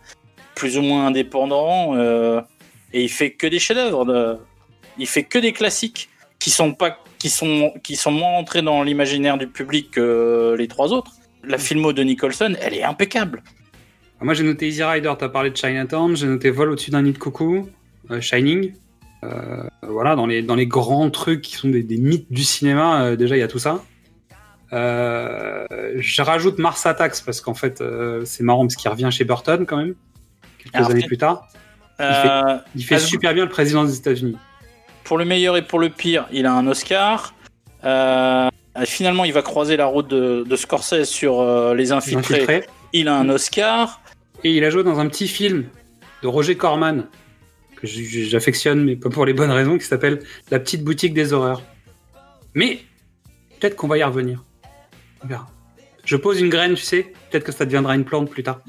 plus 0.56 0.76
ou 0.78 0.82
moins 0.82 1.06
indépendant, 1.06 1.94
et 2.92 3.02
il 3.04 3.08
fait 3.08 3.30
que 3.30 3.46
des 3.46 3.58
chefs-d'œuvre. 3.60 4.04
de- 4.04 4.36
Il 4.98 5.06
fait 5.06 5.22
que 5.22 5.38
des 5.38 5.52
classiques 5.52 6.08
qui 6.40 6.50
sont 6.50 6.72
pas, 6.74 6.98
qui 7.20 7.28
sont, 7.28 7.72
qui 7.84 7.94
sont 7.94 8.10
moins 8.10 8.32
entrés 8.38 8.62
dans 8.62 8.82
l'imaginaire 8.82 9.38
du 9.38 9.46
public 9.46 9.92
que 9.92 10.56
les 10.58 10.66
trois 10.66 10.92
autres. 10.92 11.12
La 11.44 11.58
filmo 11.58 11.92
de 11.92 12.02
Nicholson, 12.02 12.54
elle 12.60 12.74
est 12.74 12.82
impeccable. 12.82 13.42
Ah, 14.20 14.24
Moi, 14.24 14.34
j'ai 14.34 14.42
noté 14.42 14.66
Easy 14.66 14.82
Rider, 14.82 15.12
t'as 15.18 15.28
parlé 15.28 15.50
de 15.50 15.56
Chinatown, 15.56 16.16
j'ai 16.16 16.26
noté 16.26 16.50
Vol 16.50 16.70
au-dessus 16.70 16.90
d'un 16.90 17.02
nid 17.02 17.12
de 17.12 17.18
coucou, 17.18 17.68
euh, 18.10 18.20
Shining. 18.20 18.72
Euh, 19.22 19.62
voilà, 19.82 20.16
dans 20.16 20.26
les, 20.26 20.42
dans 20.42 20.54
les 20.54 20.66
grands 20.66 21.10
trucs 21.10 21.42
qui 21.42 21.54
sont 21.54 21.68
des, 21.68 21.82
des 21.82 21.98
mythes 21.98 22.32
du 22.32 22.42
cinéma, 22.42 23.02
euh, 23.02 23.16
déjà, 23.16 23.36
il 23.36 23.40
y 23.40 23.42
a 23.42 23.48
tout 23.48 23.58
ça. 23.58 23.84
Je 24.72 26.22
rajoute 26.22 26.58
Mars 26.58 26.86
Attacks 26.86 27.22
parce 27.24 27.40
qu'en 27.40 27.54
fait, 27.54 27.82
c'est 28.24 28.42
marrant 28.42 28.62
parce 28.62 28.76
qu'il 28.76 28.90
revient 28.90 29.08
chez 29.10 29.24
Burton 29.24 29.66
quand 29.66 29.76
même, 29.76 29.94
quelques 30.58 30.74
Alors, 30.74 30.90
années 30.90 31.06
plus 31.06 31.18
tard. 31.18 31.48
Il 31.98 32.84
fait 32.84 32.94
Ah, 32.94 32.98
super 32.98 33.34
bien 33.34 33.44
le 33.44 33.50
président 33.50 33.84
des 33.84 33.96
États-Unis. 33.96 34.36
Pour 35.04 35.18
le 35.18 35.24
meilleur 35.24 35.56
et 35.56 35.62
pour 35.62 35.78
le 35.78 35.90
pire, 35.90 36.26
il 36.32 36.46
a 36.46 36.52
un 36.52 36.66
Oscar. 36.66 37.34
Euh, 37.84 38.48
finalement, 38.84 39.24
il 39.24 39.32
va 39.32 39.42
croiser 39.42 39.76
la 39.76 39.86
route 39.86 40.08
de, 40.08 40.44
de 40.46 40.56
Scorsese 40.56 41.04
sur 41.04 41.40
euh, 41.40 41.74
Les 41.74 41.92
Infiltrés. 41.92 42.34
Infiltré. 42.34 42.66
Il 42.92 43.08
a 43.08 43.16
un 43.16 43.28
Oscar. 43.28 44.00
Et 44.44 44.52
il 44.56 44.64
a 44.64 44.70
joué 44.70 44.84
dans 44.84 44.98
un 44.98 45.08
petit 45.08 45.28
film 45.28 45.66
de 46.22 46.28
Roger 46.28 46.56
Corman, 46.56 47.06
que 47.76 47.86
j'affectionne, 47.86 48.84
mais 48.84 48.96
pas 48.96 49.10
pour 49.10 49.26
les 49.26 49.32
bonnes 49.32 49.50
raisons, 49.50 49.78
qui 49.78 49.84
s'appelle 49.84 50.20
La 50.50 50.58
petite 50.58 50.82
boutique 50.82 51.14
des 51.14 51.32
horreurs. 51.32 51.62
Mais 52.54 52.80
peut-être 53.58 53.76
qu'on 53.76 53.88
va 53.88 53.98
y 53.98 54.02
revenir. 54.02 54.44
On 55.22 55.26
verra. 55.26 55.46
Je 56.04 56.16
pose 56.16 56.40
une 56.40 56.48
graine, 56.48 56.74
tu 56.74 56.82
sais, 56.82 57.12
peut-être 57.30 57.44
que 57.44 57.52
ça 57.52 57.64
deviendra 57.64 57.94
une 57.94 58.04
plante 58.04 58.30
plus 58.30 58.42
tard. 58.42 58.60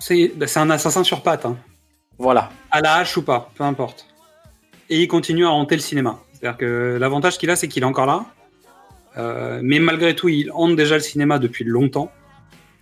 C'est 0.00 0.32
bah, 0.36 0.46
un 0.56 0.70
assassin 0.70 1.04
sur 1.04 1.22
pattes, 1.22 1.46
hein. 1.46 1.56
Voilà. 2.18 2.50
à 2.70 2.82
la 2.82 2.96
hache 2.96 3.16
ou 3.16 3.22
pas, 3.22 3.50
peu 3.54 3.64
importe. 3.64 4.06
Et 4.90 5.00
il 5.00 5.08
continue 5.08 5.46
à 5.46 5.50
hanter 5.50 5.76
le 5.76 5.80
cinéma. 5.80 6.20
C'est-à-dire 6.32 6.58
que 6.58 6.98
l'avantage 7.00 7.38
qu'il 7.38 7.48
a, 7.50 7.56
c'est 7.56 7.68
qu'il 7.68 7.82
est 7.82 7.86
encore 7.86 8.06
là. 8.06 8.26
Euh, 9.16 9.60
mais 9.62 9.78
malgré 9.78 10.14
tout, 10.14 10.28
il 10.28 10.50
hante 10.52 10.76
déjà 10.76 10.96
le 10.96 11.00
cinéma 11.02 11.38
depuis 11.38 11.64
longtemps. 11.64 12.10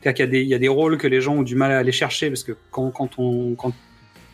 C'est-à-dire 0.01 0.27
qu'il 0.27 0.45
y, 0.49 0.55
a 0.55 0.59
des- 0.59 0.69
rôles 0.69 0.97
que 0.97 1.07
les 1.07 1.21
gens 1.21 1.35
ont 1.35 1.43
du 1.43 1.55
mal 1.55 1.71
à 1.73 1.79
aller 1.79 1.93
chercher 1.93 2.29
parce 2.29 2.45
que 2.45 2.53
quand, 2.71 2.91
quand, 2.91 3.19
on, 3.19 3.55
quand, 3.55 3.73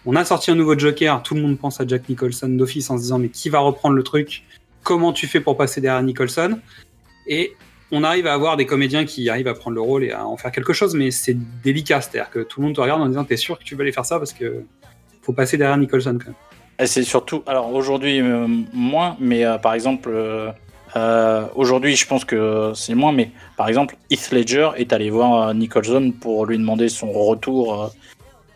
On 0.06 0.14
a 0.14 0.24
sorti 0.24 0.50
un 0.50 0.54
nouveau 0.54 0.78
Joker, 0.78 1.22
tout 1.22 1.34
le 1.34 1.40
monde 1.40 1.58
pense 1.58 1.80
à 1.80 1.86
Jack 1.86 2.08
Nicholson 2.08 2.48
d'office 2.48 2.90
en 2.90 2.96
se 2.96 3.02
disant 3.02 3.18
mais 3.18 3.28
qui 3.28 3.48
va 3.48 3.58
reprendre 3.60 3.94
le 3.96 4.02
truc? 4.02 4.44
Comment 4.82 5.12
tu 5.12 5.26
fais 5.26 5.40
pour 5.40 5.56
passer 5.56 5.80
derrière 5.80 6.02
Nicholson? 6.02 6.60
Et 7.26 7.54
on 7.90 8.04
arrive 8.04 8.26
à 8.26 8.34
avoir 8.34 8.56
des 8.56 8.66
comédiens 8.66 9.06
qui 9.06 9.30
arrivent 9.30 9.48
à 9.48 9.54
prendre 9.54 9.74
le 9.74 9.80
rôle 9.80 10.04
et 10.04 10.12
à 10.12 10.26
en 10.26 10.36
faire 10.36 10.52
quelque 10.52 10.74
chose, 10.74 10.94
mais 10.94 11.10
c'est 11.10 11.36
délicat, 11.62 12.02
c'est-à-dire 12.02 12.30
que 12.30 12.40
tout 12.40 12.60
le 12.60 12.66
monde 12.66 12.76
te 12.76 12.80
regarde 12.80 13.00
en 13.00 13.08
disant 13.08 13.24
t'es 13.24 13.38
sûr 13.38 13.58
que 13.58 13.64
tu 13.64 13.74
veux 13.74 13.80
aller 13.80 13.92
faire 13.92 14.04
ça 14.04 14.18
parce 14.18 14.34
que 14.34 14.64
faut 15.22 15.32
passer 15.32 15.56
derrière 15.56 15.78
Nicholson 15.78 16.18
quand 16.18 16.26
même. 16.26 16.34
C'est 16.84 17.04
surtout, 17.04 17.42
alors 17.46 17.72
aujourd'hui 17.72 18.20
euh, 18.20 18.46
moins, 18.72 19.16
mais 19.20 19.44
euh, 19.44 19.58
par 19.58 19.74
exemple, 19.74 20.10
euh, 20.12 21.46
aujourd'hui 21.54 21.94
je 21.94 22.06
pense 22.06 22.24
que 22.24 22.72
c'est 22.74 22.94
moins, 22.94 23.12
mais 23.12 23.30
par 23.56 23.68
exemple, 23.68 23.96
Heath 24.10 24.32
Ledger 24.32 24.70
est 24.76 24.92
allé 24.92 25.10
voir 25.10 25.54
Nicholson 25.54 26.12
pour 26.20 26.46
lui 26.46 26.58
demander 26.58 26.88
son 26.88 27.12
retour 27.12 27.92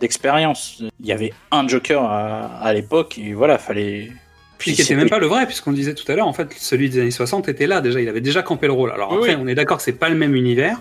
d'expérience. 0.01 0.83
Il 1.01 1.07
y 1.07 1.13
avait 1.13 1.33
un 1.53 1.67
Joker 1.69 2.03
à, 2.03 2.47
à 2.61 2.73
l'époque 2.73 3.19
et 3.19 3.35
voilà, 3.35 3.59
fallait. 3.59 4.11
Puis 4.59 4.73
qui 4.73 4.83
était 4.83 4.97
même 4.97 5.09
pas 5.09 5.21
le 5.21 5.27
vrai, 5.27 5.47
puisqu'on 5.47 5.71
disait 5.71 5.95
tout 5.95 6.11
à 6.11 6.17
l'heure, 6.17 6.27
en 6.27 6.33
fait, 6.33 6.53
celui 6.55 6.91
des 6.91 7.01
années 7.01 7.13
60 7.13 7.49
était 7.49 7.69
là 7.69 7.81
déjà, 7.81 8.01
il 8.01 8.09
avait 8.09 8.21
déjà 8.21 8.43
campé 8.43 8.67
le 8.67 8.73
rôle. 8.73 8.91
Alors 8.91 9.13
Oui, 9.13 9.19
après, 9.19 9.35
oui. 9.37 9.41
on 9.41 9.47
est 9.47 9.55
d'accord 9.55 9.77
que 9.77 9.85
c'est 9.85 9.93
pas 9.93 10.09
le 10.09 10.17
même 10.17 10.35
univers, 10.35 10.81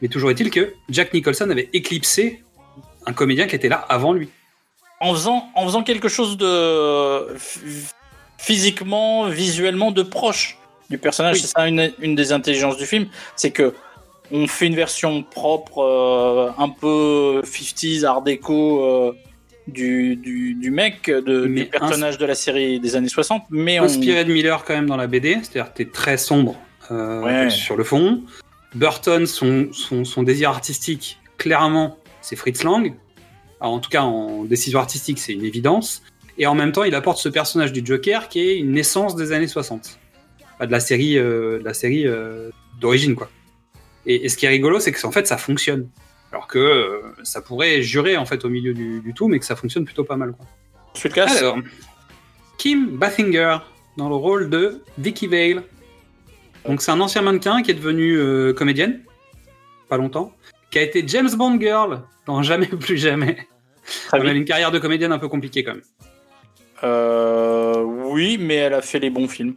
mais 0.00 0.06
toujours 0.06 0.30
est-il 0.30 0.50
que 0.50 0.74
Jack 0.88 1.12
Nicholson 1.12 1.50
avait 1.50 1.68
éclipsé 1.72 2.44
un 3.06 3.12
comédien 3.12 3.48
qui 3.48 3.56
était 3.56 3.68
là 3.68 3.84
avant 3.88 4.12
lui. 4.12 4.28
En 5.02 5.12
faisant, 5.14 5.50
en 5.54 5.66
faisant 5.66 5.82
quelque 5.82 6.08
chose 6.08 6.36
de 6.38 7.36
physiquement, 8.38 9.28
visuellement 9.28 9.90
de 9.90 10.02
proche 10.02 10.56
du 10.90 10.96
personnage. 10.98 11.36
Oui. 11.36 11.40
C'est 11.42 11.48
ça 11.48 11.68
une, 11.68 11.92
une 12.00 12.14
des 12.14 12.32
intelligences 12.32 12.76
du 12.76 12.86
film, 12.86 13.06
c'est 13.36 13.50
que 13.50 13.74
on 14.30 14.46
fait 14.46 14.66
une 14.66 14.76
version 14.76 15.22
propre, 15.22 15.80
euh, 15.82 16.50
un 16.56 16.70
peu 16.70 17.42
50s, 17.44 18.04
art 18.04 18.22
déco 18.22 18.82
euh, 18.84 19.12
du, 19.66 20.16
du, 20.16 20.54
du 20.54 20.70
mec, 20.70 21.06
de, 21.10 21.46
du 21.46 21.66
personnage 21.66 22.16
de 22.16 22.24
la 22.24 22.34
série 22.34 22.80
des 22.80 22.96
années 22.96 23.08
60, 23.10 23.42
mais 23.50 23.78
on... 23.80 23.84
Inspiré 23.84 24.24
de 24.24 24.32
Miller 24.32 24.64
quand 24.64 24.74
même 24.74 24.86
dans 24.88 24.96
la 24.96 25.06
BD, 25.08 25.34
c'est-à-dire 25.42 25.72
que 25.72 25.78
t'es 25.78 25.90
très 25.90 26.16
sombre 26.16 26.56
euh, 26.90 27.20
Ouais. 27.22 27.50
sur 27.50 27.76
le 27.76 27.84
fond. 27.84 28.22
Burton, 28.74 29.26
son, 29.26 29.68
son, 29.72 30.04
son 30.04 30.22
désir 30.22 30.48
artistique, 30.48 31.18
clairement, 31.36 31.98
c'est 32.22 32.36
Fritz 32.36 32.62
Lang. 32.62 32.94
En 33.68 33.78
tout 33.78 33.90
cas, 33.90 34.02
en 34.02 34.44
décision 34.44 34.78
artistique, 34.80 35.18
c'est 35.18 35.32
une 35.32 35.44
évidence. 35.44 36.02
Et 36.38 36.46
en 36.46 36.54
même 36.54 36.72
temps, 36.72 36.84
il 36.84 36.94
apporte 36.94 37.18
ce 37.18 37.28
personnage 37.28 37.72
du 37.72 37.82
Joker 37.84 38.28
qui 38.28 38.40
est 38.40 38.58
une 38.58 38.72
naissance 38.72 39.14
des 39.16 39.32
années 39.32 39.46
60. 39.46 39.98
Enfin, 40.54 40.66
de 40.66 40.72
la 40.72 40.80
série, 40.80 41.18
euh, 41.18 41.58
de 41.58 41.64
la 41.64 41.74
série 41.74 42.06
euh, 42.06 42.50
d'origine, 42.80 43.14
quoi. 43.14 43.30
Et, 44.06 44.24
et 44.24 44.28
ce 44.28 44.36
qui 44.36 44.46
est 44.46 44.48
rigolo, 44.48 44.80
c'est 44.80 44.90
que 44.92 45.06
en 45.06 45.12
fait, 45.12 45.26
ça 45.26 45.36
fonctionne. 45.36 45.88
Alors 46.32 46.46
que 46.46 46.58
euh, 46.58 47.00
ça 47.22 47.42
pourrait 47.42 47.82
jurer 47.82 48.16
en 48.16 48.24
fait 48.24 48.44
au 48.44 48.48
milieu 48.48 48.72
du, 48.74 49.00
du 49.00 49.12
tout, 49.14 49.28
mais 49.28 49.38
que 49.38 49.44
ça 49.44 49.54
fonctionne 49.56 49.84
plutôt 49.84 50.04
pas 50.04 50.16
mal. 50.16 50.32
Quoi. 50.32 50.46
Ensuite, 50.94 51.14
là, 51.16 51.28
c'est- 51.28 51.38
Alors, 51.40 51.58
Kim 52.58 52.96
Basinger 52.96 53.58
dans 53.96 54.08
le 54.08 54.14
rôle 54.16 54.48
de 54.48 54.82
Vicky 54.98 55.26
Vale. 55.26 55.62
Donc 56.66 56.80
c'est 56.80 56.90
un 56.92 57.00
ancien 57.00 57.22
mannequin 57.22 57.62
qui 57.62 57.70
est 57.72 57.74
devenu 57.74 58.54
comédienne, 58.54 59.00
pas 59.88 59.96
longtemps, 59.96 60.32
qui 60.70 60.78
a 60.78 60.82
été 60.82 61.02
James 61.06 61.30
Bond 61.36 61.58
girl 61.60 62.02
dans 62.26 62.42
Jamais 62.42 62.66
plus 62.66 62.96
jamais. 62.96 63.48
Très 64.08 64.16
Elle 64.18 64.22
bien. 64.24 64.32
a 64.32 64.34
une 64.34 64.44
carrière 64.44 64.70
de 64.70 64.78
comédienne 64.78 65.12
un 65.12 65.18
peu 65.18 65.28
compliquée 65.28 65.64
quand 65.64 65.72
même. 65.74 65.82
Euh, 66.84 67.82
oui, 67.82 68.38
mais 68.40 68.56
elle 68.56 68.74
a 68.74 68.82
fait 68.82 68.98
les 68.98 69.10
bons 69.10 69.28
films. 69.28 69.54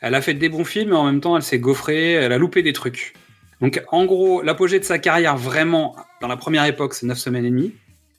Elle 0.00 0.14
a 0.14 0.22
fait 0.22 0.34
des 0.34 0.48
bons 0.48 0.64
films, 0.64 0.90
mais 0.90 0.96
en 0.96 1.04
même 1.04 1.20
temps, 1.20 1.36
elle 1.36 1.42
s'est 1.42 1.58
gaufrée, 1.58 2.12
elle 2.12 2.32
a 2.32 2.38
loupé 2.38 2.62
des 2.62 2.72
trucs. 2.72 3.14
Donc, 3.60 3.80
en 3.92 4.04
gros, 4.04 4.42
l'apogée 4.42 4.80
de 4.80 4.84
sa 4.84 4.98
carrière, 4.98 5.36
vraiment, 5.36 5.94
dans 6.20 6.26
la 6.28 6.36
première 6.36 6.64
époque, 6.64 6.94
c'est 6.94 7.06
9 7.06 7.16
semaines 7.16 7.44
et 7.44 7.50
demie, 7.50 7.72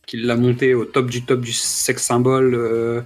qu'il 0.05 0.25
l'a 0.25 0.35
monté 0.37 0.73
au 0.75 0.85
top 0.85 1.09
du 1.09 1.23
top 1.25 1.41
du 1.41 1.51
sex 1.51 2.01
symbole 2.01 2.53
euh, 2.55 3.01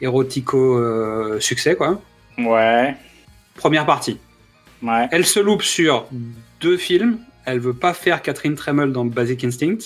érotico-succès, 0.00 1.76
quoi. 1.76 2.00
Ouais, 2.38 2.94
Première 3.54 3.86
partie. 3.86 4.18
ouais. 4.82 5.08
Elle 5.10 5.26
se 5.26 5.40
loupe 5.40 5.62
sur 5.62 6.06
deux 6.60 6.76
films. 6.76 7.18
Elle 7.44 7.58
veut 7.60 7.74
pas 7.74 7.92
faire 7.94 8.22
Catherine 8.22 8.54
Tremel 8.54 8.92
dans 8.92 9.04
Basic 9.04 9.42
Instinct. 9.44 9.78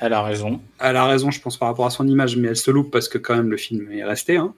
Elle 0.00 0.12
a 0.12 0.22
raison. 0.22 0.60
Elle 0.80 0.96
a 0.96 1.06
raison, 1.06 1.30
je 1.30 1.40
pense, 1.40 1.56
par 1.56 1.68
rapport 1.68 1.86
à 1.86 1.90
son 1.90 2.08
image, 2.08 2.36
mais 2.36 2.48
elle 2.48 2.56
se 2.56 2.70
loupe 2.70 2.90
parce 2.90 3.08
que 3.08 3.18
quand 3.18 3.36
même 3.36 3.50
le 3.50 3.56
film 3.56 3.90
est 3.92 4.04
resté. 4.04 4.36
hein. 4.36 4.54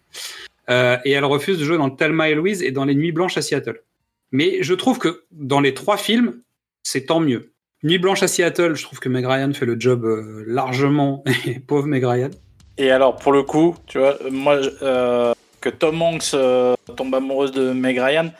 Euh, 0.70 0.96
et 1.04 1.10
elle 1.10 1.24
refuse 1.24 1.58
de 1.58 1.64
jouer 1.64 1.76
dans 1.76 1.90
Thelma 1.90 2.30
et 2.30 2.34
Louise 2.34 2.62
et 2.62 2.70
dans 2.70 2.84
Les 2.84 2.94
Nuits 2.94 3.12
Blanches 3.12 3.36
à 3.36 3.42
Seattle. 3.42 3.82
Mais 4.30 4.62
je 4.62 4.74
trouve 4.74 4.98
que 4.98 5.24
dans 5.32 5.60
les 5.60 5.74
trois 5.74 5.96
films, 5.96 6.40
c'est 6.84 7.06
tant 7.06 7.20
mieux. 7.20 7.52
Nuit 7.82 7.98
Blanche 7.98 8.22
à 8.22 8.28
Seattle, 8.28 8.76
je 8.76 8.84
trouve 8.84 9.00
que 9.00 9.08
Meg 9.08 9.26
Ryan 9.26 9.52
fait 9.52 9.66
le 9.66 9.78
job 9.78 10.04
euh, 10.04 10.44
largement, 10.46 11.24
et 11.46 11.58
pauvre 11.58 11.86
Meg 11.86 12.04
Ryan. 12.04 12.30
Et 12.78 12.90
alors, 12.90 13.16
pour 13.16 13.32
le 13.32 13.42
coup, 13.42 13.74
tu 13.86 13.98
vois, 13.98 14.16
moi, 14.30 14.60
euh, 14.82 15.34
que 15.60 15.68
Tom 15.68 16.00
Hanks 16.00 16.30
euh, 16.34 16.74
tombe 16.96 17.14
amoureuse 17.14 17.52
de 17.52 17.72
Meg 17.72 17.98
Ryan, 17.98 18.30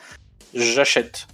j'achète. 0.53 1.27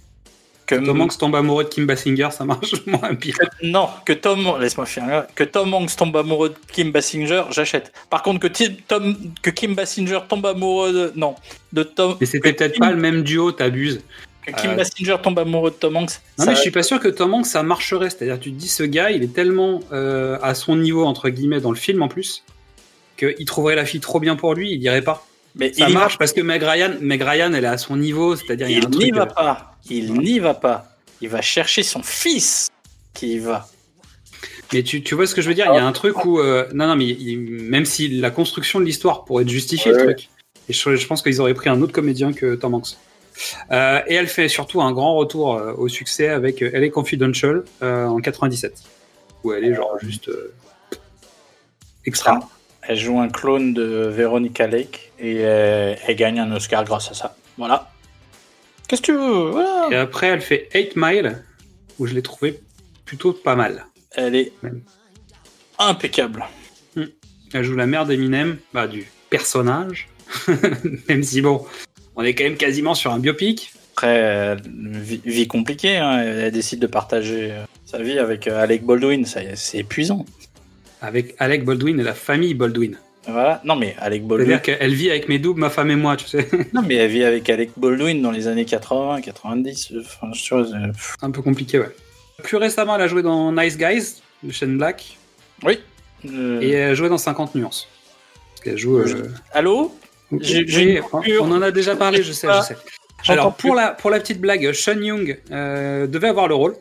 Que 0.78 0.84
Tom 0.84 1.00
Hanks 1.00 1.18
tombe 1.18 1.34
amoureux 1.36 1.64
de 1.64 1.68
Kim 1.68 1.86
Basinger, 1.86 2.28
ça 2.30 2.44
marche 2.44 2.74
moins 2.86 3.12
bien. 3.12 3.34
Non, 3.62 3.88
que 4.04 4.12
Tom, 4.12 4.56
laisse-moi 4.60 4.86
finir. 4.86 5.24
Que 5.34 5.44
Tom 5.44 5.72
Hanks 5.74 5.96
tombe 5.96 6.16
amoureux 6.16 6.50
de 6.50 6.54
Kim 6.72 6.90
Basinger, 6.92 7.42
j'achète. 7.50 7.92
Par 8.08 8.22
contre, 8.22 8.40
que, 8.48 8.48
Tom, 8.88 9.16
que 9.42 9.50
Kim 9.50 9.74
Basinger 9.74 10.20
tombe 10.28 10.46
amoureux 10.46 10.92
de, 10.92 11.12
non, 11.16 11.34
de 11.72 11.82
Tom, 11.82 12.16
Mais 12.20 12.26
c'était 12.26 12.52
que 12.52 12.56
peut-être 12.56 12.72
Kim- 12.74 12.80
pas 12.84 12.90
le 12.90 12.96
même 12.96 13.22
duo, 13.22 13.52
t'abuses. 13.52 14.00
que 14.46 14.52
Kim 14.52 14.70
euh, 14.70 14.74
Basinger 14.76 15.16
tombe 15.22 15.38
amoureux 15.38 15.70
de 15.70 15.76
Tom 15.76 15.96
Hanks. 15.96 16.20
Non, 16.38 16.44
ça- 16.44 16.50
mais 16.50 16.56
je 16.56 16.60
suis 16.62 16.70
pas 16.70 16.82
sûr 16.82 17.00
que 17.00 17.08
Tom 17.08 17.34
Hanks 17.34 17.46
ça 17.46 17.62
marcherait. 17.62 18.10
C'est-à-dire, 18.10 18.38
tu 18.38 18.50
te 18.52 18.56
dis, 18.56 18.68
ce 18.68 18.82
gars, 18.82 19.10
il 19.10 19.22
est 19.22 19.34
tellement 19.34 19.80
euh, 19.92 20.38
à 20.42 20.54
son 20.54 20.76
niveau, 20.76 21.04
entre 21.04 21.28
guillemets, 21.30 21.60
dans 21.60 21.70
le 21.70 21.76
film 21.76 22.02
en 22.02 22.08
plus, 22.08 22.44
qu'il 23.16 23.44
trouverait 23.44 23.74
la 23.76 23.84
fille 23.84 24.00
trop 24.00 24.20
bien 24.20 24.36
pour 24.36 24.54
lui, 24.54 24.72
il 24.72 24.78
dirait 24.78 25.02
pas. 25.02 25.26
Mais 25.54 25.72
Ça 25.72 25.88
il, 25.88 25.94
marche 25.94 26.18
parce 26.18 26.32
que 26.32 26.40
Meg 26.40 26.62
Ryan, 26.62 26.94
Meg 27.00 27.22
Ryan, 27.22 27.52
elle 27.52 27.64
est 27.64 27.68
à 27.68 27.78
son 27.78 27.96
niveau, 27.96 28.36
c'est-à-dire, 28.36 28.68
il 28.68 28.84
il 28.84 28.98
n'y 28.98 29.10
va 29.10 29.22
euh, 29.22 29.26
pas. 29.26 29.74
Il 29.88 30.14
n'y 30.14 30.38
va 30.38 30.54
pas. 30.54 30.86
Il 31.20 31.28
va 31.28 31.42
chercher 31.42 31.82
son 31.82 32.02
fils 32.02 32.68
qui 33.14 33.34
y 33.34 33.38
va. 33.38 33.68
Mais 34.72 34.82
tu, 34.82 35.02
tu 35.02 35.14
vois 35.14 35.26
ce 35.26 35.34
que 35.34 35.42
je 35.42 35.48
veux 35.48 35.54
dire? 35.54 35.66
Il 35.70 35.74
y 35.74 35.78
a 35.78 35.84
un 35.86 35.92
truc 35.92 36.24
où. 36.24 36.38
euh, 36.38 36.68
non, 36.72 36.86
non, 36.86 36.96
mais 36.96 37.06
il- 37.06 37.38
même 37.38 37.84
si 37.84 38.08
la 38.08 38.30
construction 38.30 38.78
de 38.78 38.84
l'histoire 38.84 39.24
pourrait 39.24 39.42
être 39.42 39.48
justifiée, 39.48 39.92
le 39.92 40.04
truc. 40.04 40.28
Et 40.68 40.72
je, 40.72 40.94
je 40.96 41.06
pense 41.06 41.22
qu'ils 41.22 41.40
auraient 41.40 41.54
pris 41.54 41.68
un 41.68 41.82
autre 41.82 41.92
comédien 41.92 42.32
que 42.32 42.54
Tom 42.54 42.74
Hanks. 42.74 42.96
Euh, 43.72 44.00
et 44.06 44.14
elle 44.14 44.28
fait 44.28 44.48
surtout 44.48 44.80
un 44.82 44.92
grand 44.92 45.16
retour 45.16 45.60
au 45.78 45.88
succès 45.88 46.28
avec 46.28 46.62
euh, 46.62 46.70
LA 46.72 46.90
Confidential 46.90 47.64
en 47.82 48.18
97. 48.18 48.74
Où 49.42 49.52
elle 49.52 49.64
est 49.64 49.74
genre 49.74 49.96
juste. 50.00 50.30
extra. 52.06 52.40
Elle 52.82 52.96
joue 52.98 53.18
un 53.20 53.28
clone 53.28 53.74
de 53.74 54.08
Veronica 54.08 54.66
Lake 54.66 55.09
et 55.20 55.44
euh, 55.44 55.94
elle 56.06 56.16
gagne 56.16 56.40
un 56.40 56.50
Oscar 56.52 56.84
grâce 56.84 57.10
à 57.10 57.14
ça. 57.14 57.36
Voilà. 57.58 57.90
Qu'est-ce 58.88 59.02
que 59.02 59.06
tu 59.06 59.12
veux? 59.12 59.50
Voilà. 59.50 59.88
Et 59.90 59.96
après, 59.96 60.28
elle 60.28 60.40
fait 60.40 60.68
8 60.74 60.92
Mile, 60.96 61.42
où 61.98 62.06
je 62.06 62.14
l'ai 62.14 62.22
trouvé 62.22 62.60
plutôt 63.04 63.32
pas 63.32 63.54
mal. 63.54 63.86
Elle 64.16 64.34
est 64.34 64.52
Même. 64.62 64.82
impeccable. 65.78 66.44
Elle 67.52 67.64
joue 67.64 67.76
la 67.76 67.86
mère 67.86 68.06
d'Eminem, 68.06 68.58
bah, 68.72 68.86
du 68.86 69.06
personnage. 69.28 70.08
même 71.08 71.22
si, 71.22 71.40
bon, 71.42 71.66
on 72.16 72.22
est 72.22 72.34
quand 72.34 72.44
même 72.44 72.56
quasiment 72.56 72.94
sur 72.94 73.12
un 73.12 73.18
biopic. 73.18 73.72
Après, 73.92 74.22
euh, 74.22 74.56
vie, 74.64 75.20
vie 75.24 75.46
compliquée, 75.48 75.98
hein, 75.98 76.18
elle 76.22 76.52
décide 76.52 76.78
de 76.78 76.86
partager 76.86 77.50
euh, 77.52 77.64
sa 77.84 77.98
vie 77.98 78.18
avec 78.18 78.46
Alec 78.46 78.84
Baldwin, 78.84 79.26
c'est 79.26 79.78
épuisant. 79.78 80.24
Avec 81.02 81.34
Alec 81.38 81.64
Baldwin 81.64 81.98
et 81.98 82.04
la 82.04 82.14
famille 82.14 82.54
Baldwin. 82.54 82.96
Voilà. 83.32 83.60
Non 83.64 83.76
mais 83.76 83.94
Alec 83.98 84.26
Baldwin. 84.26 84.58
Qu'elle 84.60 84.94
vit 84.94 85.10
avec 85.10 85.28
mes 85.28 85.38
doubles, 85.38 85.60
ma 85.60 85.70
femme 85.70 85.90
et 85.90 85.96
moi, 85.96 86.16
tu 86.16 86.26
sais. 86.26 86.48
Non 86.72 86.82
mais 86.82 86.94
elle 86.96 87.10
vit 87.10 87.24
avec 87.24 87.48
Alec 87.50 87.70
Baldwin 87.76 88.20
dans 88.22 88.30
les 88.30 88.46
années 88.48 88.64
80, 88.64 89.20
90. 89.20 89.92
euh, 89.92 90.00
Enfin, 90.04 90.32
je 90.32 90.54
euh, 90.54 90.92
un 91.22 91.30
peu 91.30 91.42
compliqué, 91.42 91.78
ouais. 91.78 91.90
Plus 92.42 92.56
récemment, 92.56 92.96
elle 92.96 93.02
a 93.02 93.06
joué 93.08 93.22
dans 93.22 93.52
Nice 93.52 93.76
Guys, 93.76 94.22
de 94.42 94.52
Shane 94.52 94.76
Black, 94.78 95.16
Oui. 95.62 95.78
Euh, 96.26 96.60
et 96.60 96.70
elle 96.70 96.90
a 96.90 96.94
joué 96.94 97.08
dans 97.08 97.18
50 97.18 97.54
nuances. 97.54 97.88
Qu'elle 98.62 98.76
joue. 98.78 98.98
euh, 98.98 99.28
Allô? 99.52 99.94
Oui, 100.30 100.66
on 101.40 101.50
en 101.50 101.60
a 101.62 101.70
déjà 101.70 101.96
parlé, 101.96 102.22
je 102.22 102.32
sais, 102.32 102.46
je 102.48 102.60
sais. 102.62 102.76
Alors, 103.28 103.54
pour 103.54 103.74
la, 103.74 103.90
pour 103.90 104.10
la 104.10 104.18
petite 104.20 104.40
blague, 104.40 104.72
Sean 104.72 104.98
Young 105.00 105.38
euh, 105.50 106.06
devait 106.06 106.28
avoir 106.28 106.48
le 106.48 106.54
rôle 106.54 106.74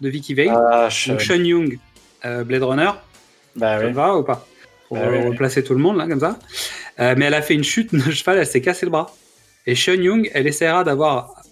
de 0.00 0.08
Vicky 0.08 0.32
Vale. 0.34 0.48
Ah, 0.50 0.88
je- 0.88 1.10
Donc, 1.10 1.20
Sean 1.20 1.42
Young, 1.42 1.78
euh, 2.24 2.44
Blade 2.44 2.62
Runner, 2.62 2.90
bah 3.56 3.78
ça 3.80 3.86
oui. 3.86 3.92
va 3.92 4.16
ou 4.16 4.22
pas? 4.22 4.46
Pour 4.88 4.98
oui, 4.98 5.04
oui. 5.10 5.28
replacer 5.28 5.64
tout 5.64 5.74
le 5.74 5.80
monde, 5.80 5.96
là, 5.96 6.06
comme 6.06 6.20
ça. 6.20 6.38
Euh, 7.00 7.14
mais 7.16 7.26
elle 7.26 7.34
a 7.34 7.42
fait 7.42 7.54
une 7.54 7.64
chute 7.64 7.94
de 7.94 7.98
cheval, 8.10 8.38
elle 8.38 8.46
s'est 8.46 8.60
cassé 8.60 8.86
le 8.86 8.90
bras. 8.90 9.14
Et 9.66 9.74
Sean 9.74 9.92
Young, 9.94 10.30
elle 10.34 10.46
essaiera 10.46 10.84
d'avoir 10.84 11.42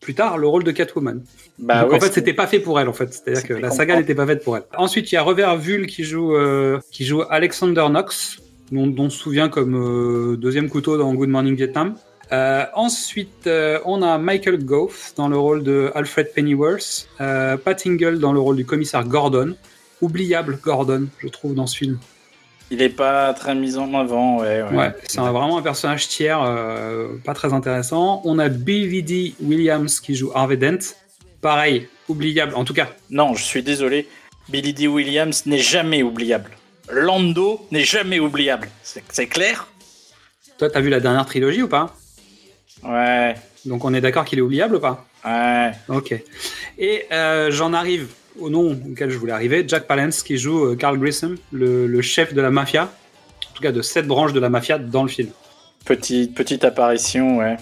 plus 0.00 0.14
tard 0.14 0.38
le 0.38 0.46
rôle 0.46 0.64
de 0.64 0.70
Catwoman. 0.70 1.22
Bah 1.58 1.82
Donc 1.82 1.90
ouais, 1.90 1.96
en 1.96 2.00
fait, 2.00 2.12
c'était 2.12 2.32
pas 2.32 2.46
fait 2.46 2.60
pour 2.60 2.80
elle, 2.80 2.88
en 2.88 2.92
fait. 2.92 3.12
C'est-à-dire 3.12 3.42
que 3.42 3.54
la 3.54 3.70
saga 3.70 3.98
n'était 3.98 4.14
pas 4.14 4.26
faite 4.26 4.42
pour 4.42 4.56
elle. 4.56 4.62
Ensuite, 4.76 5.10
il 5.12 5.16
y 5.16 5.18
a 5.18 5.22
Rever 5.22 5.54
Vul 5.58 5.86
qui 5.86 6.04
joue, 6.04 6.34
euh, 6.34 6.78
qui 6.90 7.04
joue 7.04 7.22
Alexander 7.28 7.86
Knox, 7.88 8.40
dont, 8.72 8.86
dont 8.86 9.04
on 9.04 9.10
se 9.10 9.18
souvient 9.18 9.48
comme 9.48 9.74
euh, 9.74 10.36
deuxième 10.36 10.68
couteau 10.68 10.96
dans 10.96 11.12
Good 11.14 11.28
Morning 11.28 11.56
Vietnam. 11.56 11.94
Euh, 12.32 12.64
ensuite, 12.74 13.46
euh, 13.46 13.78
on 13.84 14.02
a 14.02 14.18
Michael 14.18 14.64
Goff 14.64 15.14
dans 15.16 15.28
le 15.28 15.38
rôle 15.38 15.62
de 15.62 15.90
Alfred 15.94 16.32
Pennyworth, 16.34 17.08
euh, 17.20 17.56
Pat 17.56 17.86
Ingle 17.86 18.18
dans 18.18 18.32
le 18.32 18.40
rôle 18.40 18.56
du 18.56 18.66
commissaire 18.66 19.04
Gordon. 19.04 19.54
Oubliable 20.00 20.58
Gordon, 20.62 21.08
je 21.18 21.28
trouve, 21.28 21.54
dans 21.54 21.66
ce 21.66 21.76
film. 21.76 21.98
Il 22.70 22.82
est 22.82 22.88
pas 22.90 23.32
très 23.34 23.54
mis 23.54 23.76
en 23.76 23.94
avant, 23.94 24.38
ouais. 24.40 24.62
Ouais, 24.62 24.76
Ouais, 24.76 24.94
c'est 25.06 25.20
vraiment 25.20 25.56
un 25.58 25.62
personnage 25.62 26.08
tiers, 26.08 26.42
euh, 26.42 27.16
pas 27.24 27.32
très 27.34 27.52
intéressant. 27.54 28.20
On 28.24 28.38
a 28.38 28.48
Billy 28.48 29.02
D. 29.02 29.34
Williams 29.42 30.00
qui 30.00 30.14
joue 30.14 30.30
Harvey 30.34 30.56
Dent. 30.58 30.78
Pareil, 31.40 31.88
oubliable, 32.08 32.54
en 32.54 32.64
tout 32.64 32.74
cas. 32.74 32.88
Non, 33.10 33.34
je 33.34 33.42
suis 33.44 33.62
désolé. 33.62 34.06
Billy 34.50 34.74
D. 34.74 34.86
Williams 34.86 35.46
n'est 35.46 35.58
jamais 35.58 36.02
oubliable. 36.02 36.50
Lando 36.90 37.66
n'est 37.70 37.84
jamais 37.84 38.18
oubliable. 38.18 38.68
C'est 38.82 39.02
c'est 39.10 39.26
clair? 39.26 39.66
Toi, 40.58 40.68
t'as 40.70 40.80
vu 40.80 40.88
la 40.90 41.00
dernière 41.00 41.24
trilogie 41.26 41.62
ou 41.62 41.68
pas? 41.68 41.94
Ouais, 42.82 43.34
Donc 43.64 43.84
on 43.84 43.92
est 43.94 44.00
d'accord 44.00 44.24
qu'il 44.24 44.38
est 44.38 44.42
oubliable 44.42 44.76
ou 44.76 44.80
pas? 44.80 45.04
Ouais. 45.24 45.72
Ok. 45.88 46.14
Et 46.78 47.04
euh, 47.12 47.50
j'en 47.50 47.72
arrive 47.72 48.08
au 48.40 48.50
nom 48.50 48.78
auquel 48.90 49.10
je 49.10 49.18
voulais 49.18 49.32
arriver, 49.32 49.64
Jack 49.66 49.86
Palance 49.86 50.22
qui 50.22 50.38
joue 50.38 50.64
euh, 50.66 50.76
Carl 50.76 50.98
Grissom, 50.98 51.34
le, 51.52 51.86
le 51.86 52.02
chef 52.02 52.34
de 52.34 52.40
la 52.40 52.50
mafia, 52.50 52.84
en 52.84 53.54
tout 53.54 53.62
cas 53.62 53.72
de 53.72 53.82
cette 53.82 54.06
branche 54.06 54.32
de 54.32 54.40
la 54.40 54.48
mafia 54.50 54.78
dans 54.78 55.02
le 55.02 55.08
film. 55.08 55.30
Petite, 55.84 56.34
petite 56.34 56.64
apparition, 56.64 57.38
ouais. 57.38 57.56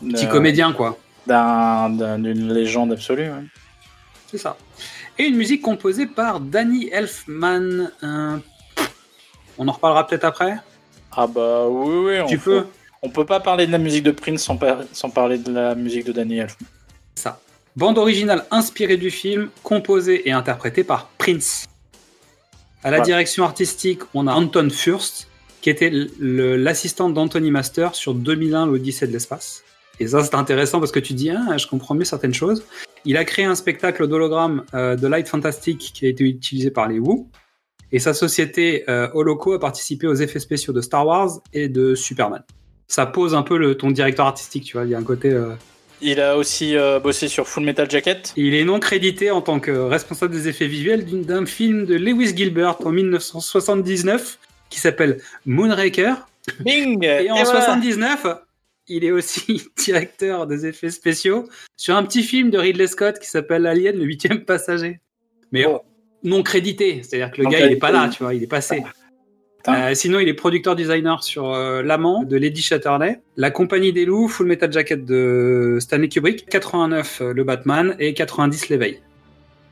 Petit 0.00 0.26
Euh, 0.26 0.28
comédien 0.30 0.72
quoi, 0.72 0.98
d'un- 1.26 1.90
d'un- 1.90 2.18
D'une 2.18 2.52
légende 2.52 2.92
absolue, 2.92 3.24
ouais. 3.30 3.44
c'est 4.30 4.38
ça. 4.38 4.56
Et 5.18 5.24
une 5.24 5.36
musique 5.36 5.60
composée 5.62 6.06
par 6.06 6.40
Danny 6.40 6.88
Elfman. 6.90 7.90
euh, 8.02 8.36
On 9.58 9.68
en 9.68 9.72
reparlera 9.72 10.06
peut-être 10.06 10.24
après. 10.24 10.56
Ah 11.12 11.26
bah 11.26 11.66
oui, 11.68 11.94
oui. 12.06 12.20
On 12.22 12.26
Tu 12.26 12.38
peut- 12.38 12.62
peux 12.62 12.66
On 13.02 13.08
peut 13.10 13.24
pas 13.26 13.40
parler 13.40 13.66
de 13.66 13.72
la 13.72 13.78
musique 13.78 14.04
de 14.04 14.10
Prince 14.10 14.42
sans, 14.42 14.56
par- 14.58 14.80
sans 14.92 15.08
parler 15.10 15.38
de 15.38 15.50
la 15.52 15.74
musique 15.74 16.04
de 16.06 16.12
Danny 16.12 16.38
Elfman. 16.38 16.66
Ça. 17.14 17.40
Bande 17.80 17.96
originale 17.96 18.44
inspirée 18.50 18.98
du 18.98 19.10
film, 19.10 19.48
composée 19.62 20.28
et 20.28 20.32
interprétée 20.32 20.84
par 20.84 21.08
Prince. 21.16 21.64
À 22.82 22.90
la 22.90 22.98
direction 23.00 23.42
artistique, 23.44 24.00
on 24.12 24.26
a 24.26 24.34
Anton 24.34 24.68
Furst, 24.68 25.28
qui 25.62 25.70
était 25.70 25.86
l- 25.86 26.10
le- 26.18 26.56
l'assistant 26.56 27.08
d'Anthony 27.08 27.50
Master 27.50 27.94
sur 27.94 28.12
2001, 28.12 28.66
l'Odyssée 28.66 29.06
de 29.06 29.12
l'espace. 29.12 29.62
Et 29.98 30.08
ça, 30.08 30.22
c'est 30.22 30.34
intéressant 30.34 30.78
parce 30.78 30.92
que 30.92 31.00
tu 31.00 31.14
dis, 31.14 31.30
ah, 31.30 31.56
je 31.56 31.66
comprends 31.66 31.94
mieux 31.94 32.04
certaines 32.04 32.34
choses. 32.34 32.64
Il 33.06 33.16
a 33.16 33.24
créé 33.24 33.46
un 33.46 33.54
spectacle 33.54 34.06
d'hologramme 34.08 34.62
euh, 34.74 34.94
de 34.96 35.06
Light 35.06 35.26
Fantastic 35.28 35.78
qui 35.78 36.04
a 36.04 36.10
été 36.10 36.24
utilisé 36.24 36.70
par 36.70 36.86
les 36.86 36.98
Wu. 36.98 37.24
Et 37.92 37.98
sa 37.98 38.12
société 38.12 38.84
euh, 38.90 39.08
Holoco 39.14 39.54
a 39.54 39.58
participé 39.58 40.06
aux 40.06 40.14
effets 40.14 40.38
spéciaux 40.38 40.74
de 40.74 40.82
Star 40.82 41.06
Wars 41.06 41.30
et 41.54 41.70
de 41.70 41.94
Superman. 41.94 42.42
Ça 42.88 43.06
pose 43.06 43.34
un 43.34 43.42
peu 43.42 43.56
le, 43.56 43.74
ton 43.78 43.90
directeur 43.90 44.26
artistique, 44.26 44.64
tu 44.64 44.76
vois. 44.76 44.84
Il 44.84 44.90
y 44.90 44.94
a 44.94 44.98
un 44.98 45.02
côté. 45.02 45.30
euh, 45.30 45.54
Il 46.02 46.20
a 46.20 46.36
aussi 46.36 46.76
euh, 46.76 46.98
bossé 46.98 47.28
sur 47.28 47.46
Full 47.46 47.62
Metal 47.64 47.90
Jacket. 47.90 48.32
il 48.36 48.54
est 48.54 48.64
non 48.64 48.80
crédité 48.80 49.30
en 49.30 49.42
tant 49.42 49.60
que 49.60 49.70
responsable 49.70 50.32
des 50.34 50.48
effets 50.48 50.66
visuels 50.66 51.04
d'une- 51.04 51.24
d'un 51.24 51.44
film 51.44 51.84
de 51.84 51.94
Lewis 51.94 52.34
Gilbert 52.34 52.76
en 52.86 52.90
1979 52.90 54.38
qui 54.70 54.78
s'appelle 54.80 55.18
Moonraker. 55.46 56.14
Bing 56.60 57.04
Et 57.04 57.30
en 57.30 57.34
voilà. 57.42 57.60
79, 57.60 58.26
il 58.88 59.04
est 59.04 59.10
aussi 59.10 59.62
directeur 59.76 60.46
des 60.46 60.66
effets 60.66 60.90
spéciaux 60.90 61.48
sur 61.76 61.96
un 61.96 62.02
petit 62.04 62.22
film 62.22 62.50
de 62.50 62.58
Ridley 62.58 62.86
Scott 62.86 63.18
qui 63.18 63.28
s'appelle 63.28 63.66
Alien, 63.66 63.96
le 63.98 64.04
huitième 64.04 64.44
passager. 64.44 65.00
Mais 65.52 65.64
Bon. 65.64 65.80
non 66.24 66.42
crédité, 66.42 67.02
c'est-à-dire 67.02 67.30
que 67.30 67.38
le 67.38 67.44
Non 67.44 67.50
gars, 67.50 67.58
il 67.58 67.62
est 67.62 67.66
crédité. 67.66 67.80
pas 67.80 67.90
là, 67.92 68.08
tu 68.08 68.22
vois, 68.22 68.32
il 68.34 68.42
est 68.42 68.46
passé. 68.46 68.82
Euh, 69.68 69.94
sinon, 69.94 70.18
il 70.20 70.28
est 70.28 70.34
producteur 70.34 70.74
designer 70.76 71.22
sur 71.22 71.52
euh, 71.52 71.82
L'Amant 71.82 72.22
de 72.22 72.36
Lady 72.36 72.62
Chatterley, 72.62 73.20
La 73.36 73.50
Compagnie 73.50 73.92
des 73.92 74.04
Loups, 74.06 74.28
Full 74.28 74.46
Metal 74.46 74.72
Jacket 74.72 75.04
de 75.04 75.76
Stanley 75.80 76.08
Kubrick, 76.08 76.46
89 76.48 77.20
euh, 77.20 77.32
Le 77.34 77.44
Batman 77.44 77.94
et 77.98 78.14
90 78.14 78.68
L'éveil. 78.70 79.00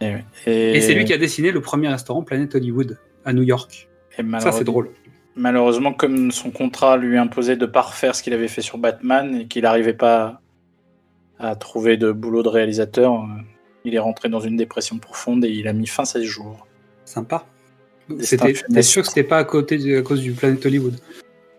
Et, 0.01 0.15
et- 0.47 0.77
Et 0.77 0.81
c'est 0.81 0.95
lui 0.95 1.05
qui 1.05 1.13
a 1.13 1.19
dessiné 1.19 1.51
le 1.51 1.61
premier 1.61 1.89
restaurant 1.89 2.23
Planet 2.23 2.55
Hollywood 2.55 2.99
à 3.25 3.33
New 3.33 3.43
York. 3.43 3.89
et 4.19 4.23
Ça, 4.41 4.53
c'est 4.53 4.65
drôle. 4.65 4.91
Malheureusement, 5.37 5.93
comme 5.93 6.33
son 6.33 6.51
contrat 6.51 6.97
lui 6.97 7.17
imposait 7.17 7.57
de 7.57 7.67
pas 7.67 7.83
refaire 7.83 8.15
ce 8.17 8.23
qu'il 8.23 8.33
avait 8.35 8.49
fait 8.49 8.61
sur 8.63 8.77
Batman 8.79 9.37
et 9.43 9.47
qu'il 9.47 9.63
n'arrivait 9.63 9.95
pas 9.95 10.41
à 11.39 11.55
trouver 11.57 11.97
de 11.97 12.11
boulot 12.13 12.43
de 12.43 12.49
réalisateur, 12.49 13.25
il 13.85 13.95
est 13.95 13.99
rentré 14.01 14.29
dans 14.29 14.41
une 14.41 14.57
dépression 14.57 14.99
profonde 14.99 15.45
et 15.45 15.49
il 15.51 15.69
a 15.69 15.73
mis 15.73 15.87
fin 15.87 16.03
à 16.03 16.07
ses 16.07 16.25
jours. 16.25 16.67
Sympa. 17.05 17.47
C'était, 18.21 18.83
sûr 18.83 19.03
que 19.03 19.09
c'était 19.09 19.23
pas 19.23 19.39
à 19.39 19.45
côté 19.45 19.79
de- 19.79 19.99
à 19.99 20.03
cause 20.03 20.21
du 20.21 20.33
Planet 20.33 20.65
Hollywood? 20.65 20.95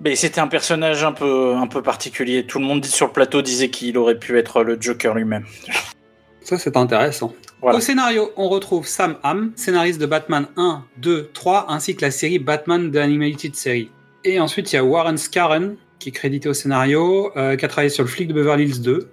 Mais 0.01 0.15
c'était 0.15 0.39
un 0.39 0.47
personnage 0.47 1.03
un 1.03 1.11
peu, 1.11 1.55
un 1.55 1.67
peu 1.67 1.81
particulier. 1.81 2.45
Tout 2.45 2.59
le 2.59 2.65
monde 2.65 2.85
sur 2.85 3.07
le 3.07 3.11
plateau 3.13 3.41
disait 3.41 3.69
qu'il 3.69 3.97
aurait 3.97 4.17
pu 4.17 4.37
être 4.37 4.63
le 4.63 4.77
Joker 4.79 5.13
lui-même. 5.13 5.45
Ça, 6.41 6.57
c'est 6.57 6.77
intéressant. 6.77 7.33
Voilà. 7.61 7.77
Au 7.77 7.81
scénario, 7.81 8.31
on 8.37 8.47
retrouve 8.47 8.87
Sam 8.87 9.17
Hamm, 9.23 9.51
scénariste 9.55 9.99
de 9.99 10.05
Batman 10.05 10.47
1, 10.55 10.83
2, 10.97 11.29
3, 11.33 11.65
ainsi 11.69 11.95
que 11.95 12.01
la 12.01 12.11
série 12.11 12.39
Batman 12.39 12.89
The 12.91 12.95
Animated 12.95 13.55
Series. 13.55 13.91
Et 14.23 14.39
ensuite, 14.39 14.71
il 14.71 14.77
y 14.77 14.79
a 14.79 14.83
Warren 14.83 15.17
Scarron, 15.17 15.75
qui 15.99 16.09
est 16.09 16.11
crédité 16.13 16.47
au 16.49 16.53
scénario, 16.53 17.31
euh, 17.35 17.57
qui 17.57 17.65
a 17.65 17.67
travaillé 17.67 17.89
sur 17.89 18.03
le 18.03 18.09
flic 18.09 18.29
de 18.29 18.33
Beverly 18.33 18.63
Hills 18.63 18.81
2. 18.81 19.09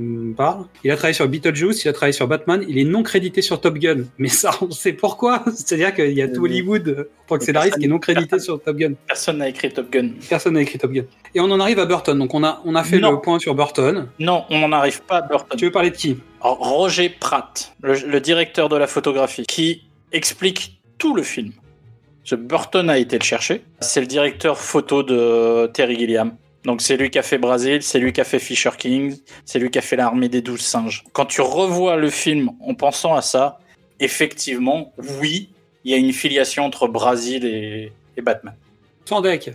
Me 0.00 0.34
parle. 0.34 0.64
Il 0.82 0.90
a 0.90 0.96
travaillé 0.96 1.14
sur 1.14 1.28
Beetlejuice, 1.28 1.84
il 1.84 1.88
a 1.88 1.92
travaillé 1.92 2.12
sur 2.12 2.26
Batman, 2.26 2.64
il 2.68 2.78
est 2.78 2.84
non 2.84 3.04
crédité 3.04 3.42
sur 3.42 3.60
Top 3.60 3.78
Gun. 3.78 4.04
Mais 4.18 4.28
ça, 4.28 4.50
on 4.60 4.70
sait 4.72 4.92
pourquoi. 4.92 5.44
C'est-à-dire 5.54 5.94
qu'il 5.94 6.12
y 6.12 6.20
a 6.22 6.26
tout 6.28 6.40
Euh, 6.40 6.48
Hollywood, 6.48 6.88
euh, 6.88 7.10
en 7.24 7.28
tant 7.28 7.38
que 7.38 7.44
scénariste, 7.44 7.78
qui 7.78 7.84
est 7.84 7.88
non 7.88 8.00
crédité 8.00 8.38
sur 8.40 8.60
Top 8.60 8.76
Gun. 8.76 8.94
Personne 9.06 9.38
n'a 9.38 9.48
écrit 9.48 9.72
Top 9.72 9.90
Gun. 9.90 10.10
Personne 10.28 10.54
n'a 10.54 10.62
écrit 10.62 10.78
Top 10.78 10.90
Gun. 10.90 11.04
Et 11.34 11.40
on 11.40 11.44
en 11.44 11.60
arrive 11.60 11.78
à 11.78 11.86
Burton. 11.86 12.18
Donc 12.18 12.34
on 12.34 12.42
a, 12.42 12.60
on 12.64 12.74
a 12.74 12.82
fait 12.82 12.98
Non. 12.98 13.12
le 13.12 13.20
point 13.20 13.38
sur 13.38 13.54
Burton. 13.54 14.08
Non, 14.18 14.44
on 14.50 14.58
n'en 14.58 14.72
arrive 14.72 15.02
pas 15.02 15.18
à 15.18 15.22
Burton. 15.22 15.56
Tu 15.58 15.66
veux 15.66 15.70
parler 15.70 15.90
de 15.90 15.96
qui? 15.96 16.16
Alors, 16.40 16.58
Roger 16.58 17.08
Pratt, 17.08 17.72
le, 17.82 17.94
le 17.94 18.20
directeur 18.20 18.68
de 18.68 18.76
la 18.76 18.86
photographie, 18.88 19.44
qui 19.46 19.84
explique 20.12 20.80
tout 20.98 21.14
le 21.14 21.22
film. 21.22 21.52
Ce 22.24 22.34
Burton 22.34 22.88
a 22.90 22.98
été 22.98 23.18
le 23.18 23.24
chercher. 23.24 23.62
C'est 23.80 24.00
le 24.00 24.06
directeur 24.06 24.58
photo 24.58 25.02
de 25.02 25.66
Terry 25.74 25.96
Gilliam. 25.98 26.34
Donc 26.64 26.80
c'est 26.80 26.96
lui 26.96 27.10
qui 27.10 27.18
a 27.18 27.22
fait 27.22 27.38
Brasil, 27.38 27.82
c'est 27.82 27.98
lui 27.98 28.12
qui 28.12 28.20
a 28.20 28.24
fait 28.24 28.38
Fisher 28.38 28.70
King, 28.78 29.16
c'est 29.44 29.58
lui 29.58 29.70
qui 29.70 29.78
a 29.78 29.82
fait 29.82 29.96
l'armée 29.96 30.28
des 30.28 30.40
douze 30.40 30.60
singes. 30.62 31.04
Quand 31.12 31.26
tu 31.26 31.40
revois 31.42 31.96
le 31.96 32.08
film 32.10 32.50
en 32.66 32.74
pensant 32.74 33.14
à 33.14 33.20
ça, 33.22 33.58
effectivement, 34.00 34.92
oui, 35.20 35.50
il 35.84 35.90
y 35.92 35.94
a 35.94 35.98
une 35.98 36.12
filiation 36.12 36.64
entre 36.64 36.88
Brasil 36.88 37.44
et, 37.44 37.92
et 38.16 38.22
Batman. 38.22 38.54
Sans 39.04 39.20
deck. 39.20 39.50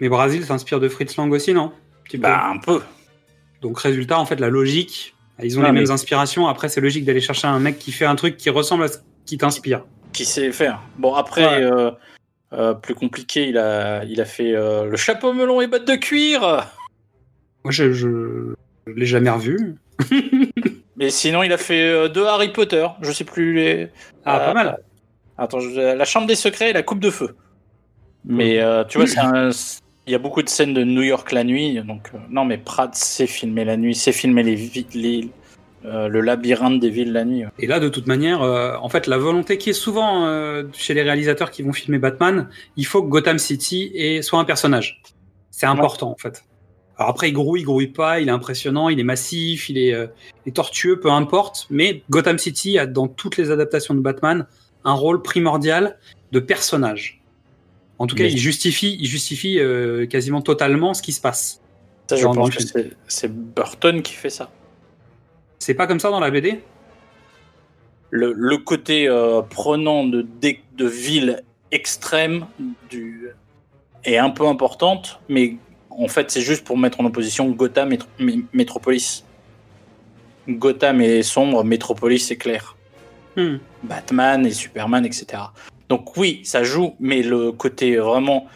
Mais 0.00 0.08
Brasil 0.08 0.44
s'inspire 0.44 0.80
de 0.80 0.88
Fritz 0.88 1.16
Lang 1.16 1.30
aussi, 1.32 1.52
non? 1.52 1.72
Un. 2.14 2.18
Bah 2.18 2.46
un 2.46 2.58
peu. 2.58 2.80
Donc 3.60 3.78
résultat, 3.78 4.18
en 4.18 4.24
fait, 4.26 4.40
la 4.40 4.48
logique, 4.48 5.14
ils 5.42 5.58
ont 5.58 5.62
Non, 5.62 5.68
les 5.68 5.72
mais- 5.72 5.80
mêmes 5.82 5.90
inspirations. 5.90 6.46
Après, 6.46 6.68
c'est 6.68 6.80
logique 6.80 7.04
d'aller 7.04 7.20
chercher 7.20 7.46
un 7.48 7.58
mec 7.58 7.78
qui 7.78 7.92
fait 7.92 8.04
un 8.04 8.14
truc 8.14 8.36
qui 8.36 8.50
ressemble 8.50 8.84
à 8.84 8.88
ce 8.88 8.98
qui 9.26 9.36
t'inspire. 9.38 9.84
qui 10.12 10.24
sait 10.24 10.52
faire. 10.52 10.80
Bon, 10.98 11.12
après, 11.14 11.44
Ouais. 11.44 11.62
euh, 11.64 11.90
euh, 12.56 12.74
plus 12.74 12.94
compliqué, 12.94 13.48
il 13.48 13.58
a, 13.58 14.04
il 14.04 14.20
a 14.20 14.24
fait 14.24 14.54
euh, 14.54 14.84
le 14.86 14.96
chapeau 14.96 15.32
melon 15.32 15.60
et 15.60 15.66
bottes 15.66 15.86
de 15.86 15.96
cuir. 15.96 16.40
Moi, 17.64 17.70
je, 17.70 17.92
je, 17.92 18.54
je 18.86 18.92
l'ai 18.92 19.06
jamais 19.06 19.30
revu. 19.30 19.76
Mais 20.96 21.10
sinon, 21.10 21.42
il 21.42 21.52
a 21.52 21.58
fait 21.58 21.82
euh, 21.88 22.08
deux 22.08 22.24
Harry 22.26 22.52
Potter. 22.52 22.86
Je 23.02 23.10
sais 23.12 23.24
plus 23.24 23.54
les. 23.54 23.88
Ah, 24.24 24.38
pas 24.40 24.54
mal. 24.54 24.78
Attends, 25.36 25.60
je- 25.60 25.96
la 25.96 26.04
chambre 26.04 26.26
des 26.26 26.36
secrets 26.36 26.70
et 26.70 26.72
la 26.72 26.82
coupe 26.82 27.00
de 27.00 27.10
feu. 27.10 27.34
Mais 28.24 28.60
tu 28.88 28.98
vois, 28.98 29.06
c'est 29.06 29.18
un- 29.18 29.50
il 30.06 30.12
y 30.12 30.14
a 30.14 30.18
beaucoup 30.18 30.42
de 30.42 30.48
scènes 30.48 30.74
de 30.74 30.84
New 30.84 31.02
York 31.02 31.32
la 31.32 31.44
nuit. 31.44 31.80
Donc, 31.82 32.10
non, 32.30 32.44
mais 32.44 32.58
Pratt 32.58 32.94
sait 32.94 33.26
filmer 33.26 33.64
la 33.64 33.76
nuit, 33.76 33.94
sait 33.94 34.12
filmer 34.12 34.42
les, 34.42 34.86
les- 34.94 35.28
euh, 35.84 36.08
le 36.08 36.22
labyrinthe 36.22 36.80
des 36.80 36.88
villes 36.88 37.12
la 37.12 37.26
nuit. 37.26 37.44
Et 37.58 37.66
là, 37.66 37.78
de 37.78 37.90
toute 37.90 38.06
manière, 38.06 38.40
euh, 38.42 38.74
en 38.80 38.88
fait, 38.88 39.06
la 39.06 39.18
volonté 39.18 39.58
qui 39.58 39.68
est 39.68 39.74
souvent 39.74 40.24
euh, 40.24 40.62
chez 40.72 40.94
les 40.94 41.02
réalisateurs 41.02 41.50
qui 41.50 41.62
vont 41.62 41.74
filmer 41.74 41.98
Batman, 41.98 42.48
il 42.76 42.86
faut 42.86 43.02
que 43.02 43.08
Gotham 43.08 43.38
City 43.38 43.90
ait, 43.94 44.22
soit 44.22 44.38
un 44.38 44.44
personnage. 44.44 45.02
C'est 45.50 45.66
important, 45.66 46.10
en 46.10 46.16
fait. 46.16 46.44
Alors 46.96 47.10
après, 47.10 47.28
il 47.28 47.32
grouille, 47.32 47.60
il 47.60 47.64
grouille 47.64 47.88
pas, 47.88 48.20
il 48.20 48.28
est 48.28 48.32
impressionnant, 48.32 48.88
il 48.88 48.98
est 48.98 49.04
massif, 49.04 49.68
il 49.68 49.76
est, 49.76 49.90
il 49.90 50.48
est 50.48 50.52
tortueux, 50.52 50.98
peu 51.00 51.10
importe. 51.10 51.66
Mais 51.68 52.02
Gotham 52.08 52.38
City 52.38 52.78
a, 52.78 52.86
dans 52.86 53.08
toutes 53.08 53.36
les 53.36 53.50
adaptations 53.50 53.94
de 53.94 54.00
Batman, 54.00 54.46
un 54.84 54.92
rôle 54.92 55.20
primordial 55.20 55.98
de 56.32 56.40
personnage. 56.40 57.20
En 57.98 58.06
tout 58.06 58.16
cas, 58.16 58.24
Mais- 58.24 58.32
il 58.32 58.38
justifie, 58.38 58.96
il 58.98 59.06
justifie 59.06 59.58
quasiment 60.08 60.40
totalement 60.40 60.94
ce 60.94 61.02
qui 61.02 61.12
se 61.12 61.20
passe. 61.20 61.60
Ça, 62.08 62.16
je 62.16 62.24
pense 62.24 62.50
que 62.50 62.62
c'est 63.06 63.32
Burton 63.32 64.00
qui 64.00 64.14
fait 64.14 64.30
ça. 64.30 64.50
C'est 65.58 65.74
pas 65.74 65.86
comme 65.86 66.00
ça 66.00 66.10
dans 66.10 66.20
la 66.20 66.30
BD 66.30 66.60
le, 68.14 68.32
le 68.32 68.58
côté 68.58 69.08
euh, 69.08 69.42
prenant 69.42 70.04
de, 70.04 70.24
ville 70.78 71.42
extrême 71.72 72.46
du, 72.88 73.30
est 74.04 74.18
un 74.18 74.30
peu 74.30 74.46
importante, 74.46 75.18
mais 75.28 75.56
en 75.90 76.06
fait, 76.06 76.30
c'est 76.30 76.40
juste 76.40 76.64
pour 76.64 76.78
mettre 76.78 77.00
en 77.00 77.06
opposition 77.06 77.50
Gotham 77.50 77.92
et 77.92 77.98
Metropolis. 78.52 79.24
Gotham 80.48 81.00
est 81.00 81.22
sombre, 81.22 81.64
Metropolis 81.64 82.30
est 82.30 82.36
clair. 82.36 82.76
Hmm. 83.36 83.56
Batman 83.82 84.46
et 84.46 84.52
Superman, 84.52 85.04
etc. 85.04 85.42
Donc 85.88 86.16
oui, 86.16 86.40
ça 86.44 86.62
joue, 86.62 86.94
mais 87.00 87.20
le 87.20 87.50
côté 87.50 87.96
vraiment 87.96 88.46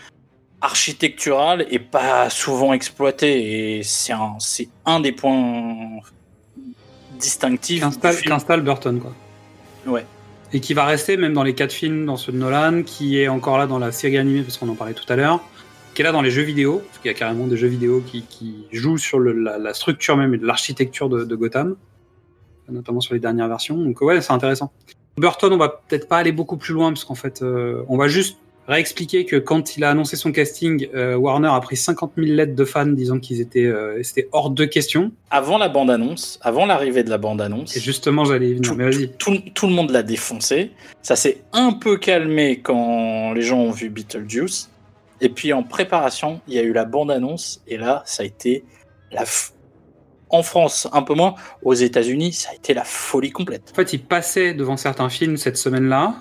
architectural 0.61 1.67
est 1.69 1.81
pas 1.81 2.31
souvent 2.31 2.73
exploité 2.73 3.79
et 3.79 3.83
c'est 3.83 4.13
un, 4.13 4.37
c'est 4.39 4.69
un 4.85 5.01
des 5.01 5.13
points 5.13 6.01
distinctifs. 7.19 7.85
du 7.89 8.23
Qu'installe 8.23 8.63
Burton, 8.63 9.01
quoi. 9.01 9.13
Ouais. 9.87 10.05
et 10.53 10.61
qui 10.61 10.75
va 10.75 10.85
rester 10.85 11.17
même 11.17 11.33
dans 11.35 11.43
les 11.43 11.55
quatre 11.55 11.73
films 11.73 12.05
dans 12.07 12.17
ceux 12.17 12.33
de 12.33 12.39
Nolan, 12.39 12.83
qui 12.83 13.19
est 13.21 13.29
encore 13.29 13.59
là 13.59 13.67
dans 13.67 13.79
la 13.79 13.93
série 13.93 14.19
animée 14.19 14.43
parce 14.43 14.57
qu'on 14.59 14.69
en 14.69 14.75
parlait 14.75 14.95
tout 14.95 15.11
à 15.11 15.17
l'heure, 15.17 15.41
qui 15.95 16.03
est 16.03 16.05
là 16.05 16.13
dans 16.13 16.23
les 16.23 16.31
jeux 16.31 16.43
vidéo, 16.43 16.83
parce 16.87 16.99
qu'il 16.99 17.11
y 17.11 17.15
a 17.15 17.17
carrément 17.19 17.47
des 17.47 17.57
jeux 17.57 17.69
vidéo 17.69 18.03
qui, 18.07 18.23
qui 18.23 18.67
jouent 18.73 18.99
sur 18.99 19.19
le- 19.19 19.33
la, 19.33 19.59
la 19.59 19.75
structure 19.75 20.17
même 20.17 20.35
et 20.35 20.39
de 20.39 20.47
l'architecture 20.47 21.09
de, 21.09 21.25
de 21.25 21.37
Gotham, 21.37 21.77
notamment 22.69 23.01
sur 23.01 23.15
les 23.15 23.21
dernières 23.21 23.49
versions. 23.49 23.77
Donc 23.77 24.01
ouais, 24.03 24.21
c'est 24.21 24.33
intéressant. 24.33 24.73
Burton, 25.17 25.53
on 25.53 25.57
va 25.57 25.69
peut-être 25.89 26.09
pas 26.09 26.19
aller 26.19 26.33
beaucoup 26.33 26.57
plus 26.57 26.75
loin 26.75 26.93
parce 26.93 27.05
qu'en 27.05 27.15
fait, 27.15 27.43
euh, 27.43 27.83
on 27.89 27.97
va 27.97 28.09
juste 28.09 28.39
réexpliquer 28.69 29.25
que 29.25 29.37
quand 29.37 29.77
il 29.77 29.85
a 29.85 29.91
annoncé 29.91 30.17
son 30.17 30.31
casting, 30.31 30.89
euh, 30.95 31.17
Warner 31.17 31.49
a 31.51 31.59
pris 31.61 31.77
50 31.77 32.13
000 32.17 32.29
lettres 32.29 32.55
de 32.55 32.65
fans 32.65 32.87
disant 32.87 33.19
qu'ils 33.19 33.41
étaient, 33.41 33.65
euh, 33.65 34.01
c'était 34.03 34.29
hors 34.33 34.51
de 34.51 34.65
question. 34.65 35.11
Avant 35.31 35.59
la 35.59 35.69
bande-annonce, 35.69 36.39
avant 36.43 36.67
l'arrivée 36.67 37.03
de 37.03 37.11
la 37.11 37.19
bande-annonce, 37.19 37.77
Et 37.77 37.81
justement, 37.81 38.25
j'allais 38.25 38.51
y 38.51 38.55
venir. 38.55 38.71
tout, 38.71 38.77
Mais 38.77 38.85
vas-y. 38.91 39.09
tout, 39.19 39.39
tout 39.55 39.67
le 39.67 39.73
monde 39.73 39.91
l'a 39.91 40.03
défoncé. 40.03 40.71
Ça 41.03 41.17
s'est 41.17 41.39
un 41.53 41.73
peu 41.73 41.97
calmé 41.97 42.61
quand 42.61 43.33
les 43.33 43.43
gens 43.43 43.59
ont 43.59 43.71
vu 43.71 43.89
Beetlejuice. 43.91 44.71
Et 45.21 45.31
puis 45.31 45.53
en 45.53 45.63
préparation, 45.65 46.41
il 46.47 46.55
y 46.55 46.59
a 46.59 46.63
eu 46.63 46.73
la 46.73 46.85
bande-annonce. 46.85 47.61
Et 47.67 47.77
là, 47.77 48.03
ça 48.07 48.23
a 48.23 48.27
été 48.27 48.65
la. 49.11 49.25
f- 49.25 49.51
En 50.31 50.43
France, 50.43 50.87
un 50.93 51.01
peu 51.03 51.15
moins. 51.15 51.35
Aux 51.63 51.73
États-Unis, 51.75 52.35
ça 52.35 52.51
a 52.51 52.55
été 52.55 52.75
la 52.75 52.85
folie 52.85 53.31
complète. 53.31 53.63
En 53.73 53.75
fait, 53.75 53.95
il 53.95 54.01
passait 54.03 54.53
devant 54.53 54.77
certains 54.77 55.09
films 55.09 55.39
cette 55.39 55.57
semaine-là. 55.57 56.15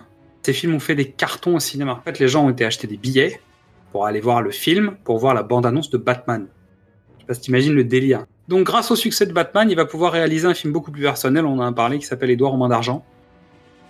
Ces 0.47 0.53
films 0.53 0.75
ont 0.75 0.79
fait 0.79 0.95
des 0.95 1.11
cartons 1.11 1.57
au 1.57 1.59
cinéma. 1.59 1.95
En 1.99 2.01
fait, 2.03 2.19
les 2.19 2.29
gens 2.29 2.45
ont 2.45 2.49
été 2.49 2.63
acheter 2.63 2.87
des 2.87 2.95
billets 2.95 3.41
pour 3.91 4.05
aller 4.05 4.21
voir 4.21 4.41
le 4.41 4.51
film, 4.51 4.95
pour 5.03 5.17
voir 5.17 5.33
la 5.33 5.43
bande-annonce 5.43 5.89
de 5.89 5.97
Batman. 5.97 6.47
Je 7.17 7.19
sais 7.23 7.27
pas 7.27 7.33
si 7.33 7.41
t'imagines 7.41 7.73
le 7.73 7.83
délire. 7.83 8.23
Donc, 8.47 8.65
grâce 8.65 8.89
au 8.89 8.95
succès 8.95 9.25
de 9.25 9.33
Batman, 9.33 9.69
il 9.69 9.75
va 9.75 9.83
pouvoir 9.83 10.13
réaliser 10.13 10.47
un 10.47 10.53
film 10.53 10.71
beaucoup 10.71 10.89
plus 10.89 11.01
personnel. 11.01 11.45
On 11.45 11.59
en 11.59 11.67
a 11.67 11.73
parlé, 11.73 11.99
qui 11.99 12.05
s'appelle 12.05 12.29
Édouard 12.29 12.53
aux 12.53 12.57
mains 12.57 12.69
d'argent, 12.69 13.03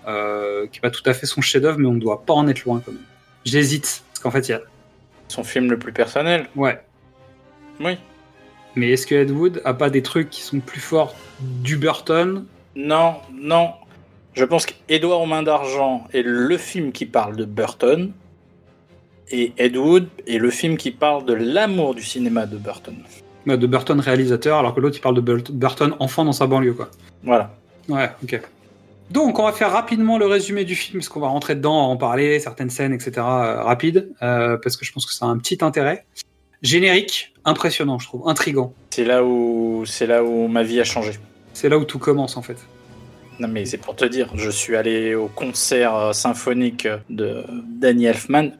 euh, 0.07 0.65
qui 0.65 0.79
est 0.79 0.81
pas 0.81 0.89
tout 0.89 1.03
à 1.05 1.13
fait 1.13 1.27
son 1.27 1.41
chef-d'œuvre, 1.41 1.77
mais 1.77 1.85
on 1.85 1.93
ne 1.93 1.99
doit 1.99 2.25
pas 2.25 2.33
en 2.33 2.47
être 2.47 2.65
loin 2.65 2.81
quand 2.83 2.91
même. 2.91 3.01
J'hésite 3.45 4.03
parce 4.09 4.19
qu'en 4.23 4.31
fait, 4.31 4.47
il 4.47 4.53
y 4.53 4.55
a 4.55 4.61
Son 5.27 5.43
film 5.43 5.69
le 5.69 5.77
plus 5.77 5.93
personnel. 5.93 6.47
ouais. 6.55 6.81
Oui. 7.79 7.99
Mais 8.75 8.89
est-ce 8.93 9.05
que 9.05 9.13
Ed 9.13 9.29
Wood 9.29 9.61
a 9.63 9.75
pas 9.75 9.91
des 9.91 10.01
trucs 10.01 10.31
qui 10.31 10.41
sont 10.41 10.59
plus 10.59 10.79
forts 10.79 11.13
du 11.39 11.77
Burton 11.77 12.45
Non, 12.75 13.17
non. 13.31 13.73
Je 14.37 14.45
pense 14.45 14.67
qu'Edouard 14.67 15.21
aux 15.21 15.25
mains 15.25 15.41
d'argent 15.41 16.03
est 16.13 16.21
le 16.21 16.57
film 16.59 16.91
qui 16.91 17.07
parle 17.07 17.35
de 17.35 17.43
Burton. 17.43 18.11
Et 19.31 19.51
Ed 19.57 19.75
Wood 19.75 20.07
est 20.27 20.37
le 20.37 20.51
film 20.51 20.77
qui 20.77 20.91
parle 20.91 21.25
de 21.25 21.33
l'amour 21.33 21.95
du 21.95 22.03
cinéma 22.03 22.45
de 22.45 22.55
Burton. 22.55 22.95
De 23.47 23.65
Burton 23.65 23.99
réalisateur, 23.99 24.59
alors 24.59 24.75
que 24.75 24.79
l'autre 24.79 24.97
il 24.97 25.01
parle 25.01 25.15
de 25.15 25.21
Burt- 25.21 25.51
Burton 25.51 25.95
enfant 25.99 26.23
dans 26.23 26.33
sa 26.33 26.45
banlieue 26.45 26.73
quoi. 26.73 26.89
Voilà. 27.23 27.51
Ouais, 27.89 28.11
ok. 28.23 28.39
Donc, 29.09 29.39
on 29.39 29.43
va 29.45 29.53
faire 29.53 29.71
rapidement 29.71 30.19
le 30.19 30.27
résumé 30.27 30.65
du 30.65 30.75
film, 30.75 30.99
parce 30.99 31.09
qu'on 31.09 31.21
va 31.21 31.29
rentrer 31.29 31.55
dedans, 31.55 31.89
en 31.89 31.97
parler, 31.97 32.39
certaines 32.39 32.69
scènes, 32.69 32.93
etc. 32.93 33.13
euh, 33.17 33.63
rapides, 33.63 34.11
euh, 34.21 34.57
parce 34.57 34.77
que 34.77 34.85
je 34.85 34.91
pense 34.91 35.05
que 35.07 35.13
ça 35.13 35.25
a 35.25 35.29
un 35.29 35.37
petit 35.37 35.57
intérêt. 35.61 36.05
Générique, 36.61 37.33
impressionnant, 37.43 37.97
je 37.99 38.07
trouve, 38.07 38.27
intrigant. 38.29 38.73
C'est 38.91 39.05
là 39.05 39.23
où 39.23 39.83
c'est 39.87 40.05
là 40.07 40.23
où 40.23 40.47
ma 40.47 40.61
vie 40.61 40.79
a 40.79 40.83
changé. 40.83 41.13
C'est 41.53 41.69
là 41.69 41.77
où 41.79 41.85
tout 41.85 41.99
commence, 41.99 42.37
en 42.37 42.41
fait. 42.41 42.57
Non 43.39 43.47
mais 43.47 43.65
c'est 43.65 43.77
pour 43.77 43.95
te 43.95 44.05
dire, 44.05 44.31
je 44.35 44.49
suis 44.49 44.75
allé 44.75 45.13
au 45.15 45.27
concert 45.27 45.95
euh, 45.95 46.13
symphonique 46.13 46.87
de 47.09 47.43
Danny 47.79 48.05
Elfman 48.05 48.51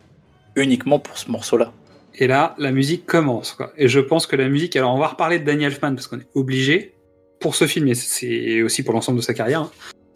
uniquement 0.55 0.99
pour 0.99 1.17
ce 1.17 1.32
morceau-là. 1.32 1.71
Et 2.19 2.28
là, 2.28 2.55
la 2.57 2.71
musique 2.71 3.05
commence. 3.05 3.57
Et 3.78 3.88
je 3.88 3.99
pense 3.99 4.25
que 4.25 4.36
la 4.36 4.49
musique, 4.49 4.75
alors 4.75 4.93
on 4.93 4.99
va 4.99 5.07
reparler 5.07 5.39
de 5.39 5.45
Danny 5.45 5.65
Elfman, 5.65 5.93
parce 5.93 6.07
qu'on 6.07 6.19
est 6.19 6.28
obligé, 6.34 6.95
pour 7.39 7.55
ce 7.55 7.67
film, 7.67 7.88
et 7.88 7.93
c'est 7.93 8.63
aussi 8.63 8.82
pour 8.84 8.93
l'ensemble 8.93 9.19
de 9.19 9.23
sa 9.23 9.36
carrière. 9.36 9.61
hein. 9.61 9.71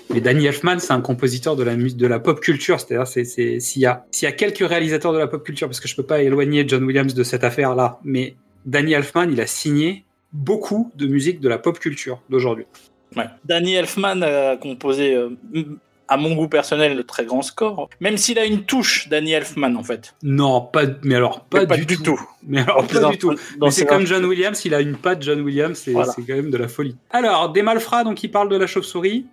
Mais 0.10 0.20
Danny 0.20 0.48
Elfman, 0.48 0.80
c'est 0.80 0.92
un 0.92 1.02
compositeur 1.02 1.56
de 1.56 1.64
la, 2.08 2.20
pop 2.20 2.40
culture, 2.42 2.80
c'est-à-dire, 2.80 3.08
c'est, 3.08 3.24
c'est, 3.24 3.60
s'il 3.60 3.82
y 3.82 3.86
a, 3.86 4.32
quelques 4.32 4.68
réalisateurs 4.68 5.14
de 5.14 5.20
la 5.20 5.28
pop 5.28 5.44
culture, 5.44 5.68
parce 5.68 5.80
que 5.80 5.88
je 5.88 5.96
peux 5.96 6.04
pas 6.04 6.22
éloigner 6.22 6.68
John 6.68 6.84
Williams 6.84 7.14
de 7.14 7.24
cette 7.24 7.44
affaire-là, 7.44 8.00
mais 8.04 8.36
Danny 8.66 8.94
Elfman, 8.94 9.30
il 9.32 9.40
a 9.40 9.48
signé 9.48 10.04
beaucoup 10.34 10.92
de 10.96 11.08
musique 11.08 11.40
de 11.40 11.48
la 11.48 11.60
pop 11.60 11.80
culture 11.80 12.22
d'aujourd'hui. 12.30 12.66
Ouais. 13.16 13.26
Danny 13.46 13.74
Elfman 13.74 14.22
a 14.22 14.56
composé, 14.58 15.16
euh, 15.16 15.30
à 16.08 16.18
mon 16.18 16.34
goût 16.36 16.48
personnel, 16.48 16.96
de 16.96 17.02
très 17.02 17.26
grands 17.26 17.42
scores. 17.42 17.90
Même 18.00 18.18
s'il 18.18 18.40
a 18.40 18.46
une 18.46 18.64
touche, 18.64 19.10
Danny 19.10 19.32
Elfman, 19.34 19.76
en 19.76 19.84
fait. 19.84 20.16
Non, 20.24 20.62
pas, 20.62 20.84
mais 21.04 21.16
alors, 21.16 21.42
pas, 21.46 21.66
Mais 21.66 21.86
du, 21.86 21.98
tout. 21.98 22.20
Mais 22.48 22.62
alors, 22.62 22.86
pas 22.88 23.00
Dans- 23.00 23.10
du 23.12 23.18
tout. 23.18 23.34
Mais 23.62 23.72
c'est 23.72 23.86
comme. 23.86 24.06
John 24.06 24.24
Williams, 24.26 24.64
il 24.66 24.74
a 24.74 24.82
une 24.82 24.96
patte 24.96 25.22
John 25.24 25.42
Williams, 25.42 25.78
c'est 25.78 25.92
Voilà. 25.92 26.14
quand 26.16 26.24
même 26.36 26.52
de 26.52 26.58
la 26.58 26.68
folie. 26.68 26.96
Alors, 27.12 27.52
des 27.52 27.62
malfrats, 27.62 28.04
donc 28.04 28.24
il 28.24 28.30
parle 28.32 28.50
de 28.50 28.58
la 28.58 28.68
chauve-souris. 28.68 29.26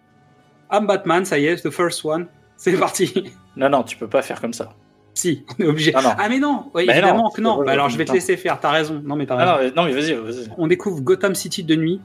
I'm 0.73 0.87
Batman, 0.87 1.25
ça 1.25 1.39
y 1.39 1.47
est, 1.47 1.63
the 1.63 1.71
first 1.71 2.05
one. 2.05 2.27
C'est 2.57 2.73
parti. 2.77 3.33
Non, 3.57 3.69
non, 3.71 3.83
tu 3.83 3.97
peux 3.97 4.09
pas 4.09 4.23
faire 4.23 4.41
comme 4.41 4.53
ça. 4.53 4.71
si, 5.15 5.45
on 5.59 5.63
est 5.65 5.67
obligé. 5.67 5.93
Ah. 5.95 6.17
Ah 6.19 6.29
mais 6.29 6.39
non, 6.39 6.67
oui, 6.75 6.85
Mais 6.87 6.93
évidemment 6.93 7.25
non, 7.25 7.31
que 7.31 7.41
non. 7.41 7.65
Bah, 7.65 7.73
alors 7.73 7.89
je 7.89 7.97
vais 7.99 8.05
te 8.05 8.13
laisser 8.13 8.37
faire, 8.37 8.61
t'as 8.61 8.71
raison. 8.71 9.01
Non 9.05 9.17
mais 9.17 9.27
t'as 9.27 9.35
raison. 9.37 9.53
Ah 9.53 9.59
mais, 9.63 9.71
non, 9.73 9.85
mais 9.85 9.93
vas-y, 9.93 10.13
vas-y. 10.15 10.49
On 10.59 10.67
découvre 10.69 11.01
Gotham 11.01 11.35
City 11.35 11.65
de 11.65 11.75
nuit. 11.75 12.01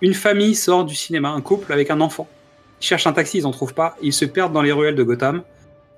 Une 0.00 0.14
famille 0.14 0.54
sort 0.54 0.84
du 0.84 0.94
cinéma, 0.94 1.30
un 1.30 1.40
couple 1.40 1.72
avec 1.72 1.90
un 1.90 2.00
enfant. 2.00 2.28
Ils 2.80 2.86
cherchent 2.86 3.06
un 3.06 3.12
taxi, 3.12 3.38
ils 3.38 3.46
en 3.46 3.50
trouvent 3.50 3.74
pas. 3.74 3.96
Ils 4.02 4.12
se 4.12 4.24
perdent 4.24 4.52
dans 4.52 4.62
les 4.62 4.72
ruelles 4.72 4.96
de 4.96 5.02
Gotham. 5.02 5.42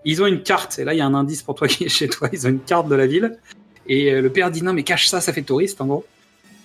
Ils 0.04 0.22
ont 0.22 0.26
une 0.26 0.42
carte, 0.42 0.78
et 0.78 0.84
là 0.84 0.94
il 0.94 0.98
y 0.98 1.00
a 1.00 1.06
un 1.06 1.14
indice 1.14 1.42
pour 1.42 1.54
toi 1.54 1.66
qui 1.66 1.84
est 1.84 1.88
chez 1.88 2.08
toi. 2.08 2.28
Ils 2.32 2.46
ont 2.46 2.50
une 2.50 2.60
carte 2.60 2.88
de 2.88 2.94
la 2.94 3.06
ville. 3.06 3.38
Et 3.88 4.12
euh, 4.12 4.20
le 4.20 4.30
père 4.30 4.50
dit 4.50 4.62
non 4.62 4.72
mais 4.72 4.82
cache 4.82 5.08
ça, 5.08 5.20
ça 5.20 5.32
fait 5.32 5.42
touriste 5.42 5.80
en 5.80 5.86
gros. 5.86 6.04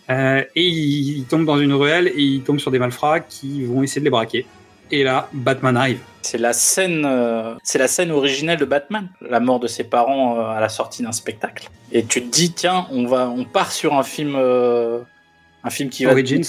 Euh, 0.10 0.44
et 0.56 0.68
ils, 0.68 1.20
ils 1.20 1.26
tombent 1.26 1.46
dans 1.46 1.60
une 1.60 1.74
ruelle 1.74 2.08
et 2.08 2.22
ils 2.22 2.42
tombent 2.42 2.60
sur 2.60 2.72
des 2.72 2.80
malfrats 2.80 3.20
qui 3.20 3.64
vont 3.64 3.84
essayer 3.84 4.02
de 4.02 4.06
les 4.06 4.12
braquer. 4.12 4.46
Et 4.92 5.04
là, 5.04 5.30
Batman 5.32 5.78
arrive. 5.78 6.00
C'est 6.22 6.38
la 6.38 6.52
scène, 6.52 7.06
euh, 7.06 7.56
c'est 7.64 7.80
la 7.80 7.88
scène 7.88 8.12
originelle 8.12 8.60
de 8.60 8.66
Batman, 8.66 9.08
la 9.22 9.40
mort 9.40 9.60
de 9.60 9.68
ses 9.68 9.86
parents 9.86 10.38
euh, 10.38 10.50
à 10.50 10.60
la 10.60 10.68
sortie 10.68 11.02
d'un 11.02 11.14
spectacle. 11.14 11.70
Et 11.94 12.04
tu 12.04 12.22
te 12.22 12.30
dis, 12.30 12.52
tiens, 12.52 12.88
on 12.92 13.06
va, 13.08 13.30
on 13.30 13.46
part 13.46 13.72
sur 13.72 13.94
un 13.94 14.04
film, 14.04 14.36
un 14.36 15.70
film 15.70 15.90
qui 15.90 16.04
va 16.04 16.12
Origins. 16.12 16.44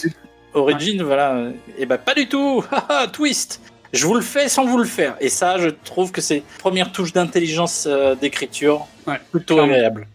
Origin, 0.54 1.02
voilà. 1.02 1.50
Et 1.78 1.86
bah 1.86 1.98
pas 1.98 2.14
du 2.14 2.28
tout. 2.28 2.64
Twist. 3.12 3.60
Je 3.92 4.06
vous 4.06 4.14
le 4.14 4.20
fais 4.22 4.48
sans 4.48 4.64
vous 4.64 4.78
le 4.78 4.84
faire. 4.84 5.16
Et 5.20 5.28
ça, 5.28 5.58
je 5.58 5.68
trouve 5.68 6.12
que 6.12 6.20
c'est 6.20 6.42
première 6.58 6.92
touche 6.92 7.12
d'intelligence 7.12 7.86
euh, 7.86 8.14
d'écriture 8.14 8.86
Ouais, 9.06 9.20
plutôt 9.30 9.54
clairement. 9.54 9.72
agréable. 9.74 10.08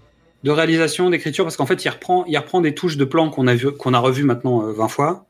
de 0.44 0.52
réalisation, 0.52 1.10
d'écriture, 1.12 1.46
parce 1.46 1.58
qu'en 1.58 1.66
fait, 1.68 1.84
il 1.86 1.90
reprend, 1.90 2.26
il 2.26 2.38
reprend 2.38 2.62
des 2.62 2.74
touches 2.74 2.98
de 2.98 3.06
plans 3.06 3.30
qu'on 3.30 3.46
a 3.48 3.54
vu, 3.54 3.72
qu'on 3.72 3.94
a 3.94 4.00
revu 4.00 4.24
maintenant 4.24 4.64
euh, 4.68 4.74
20 4.74 4.88
fois. 4.88 5.26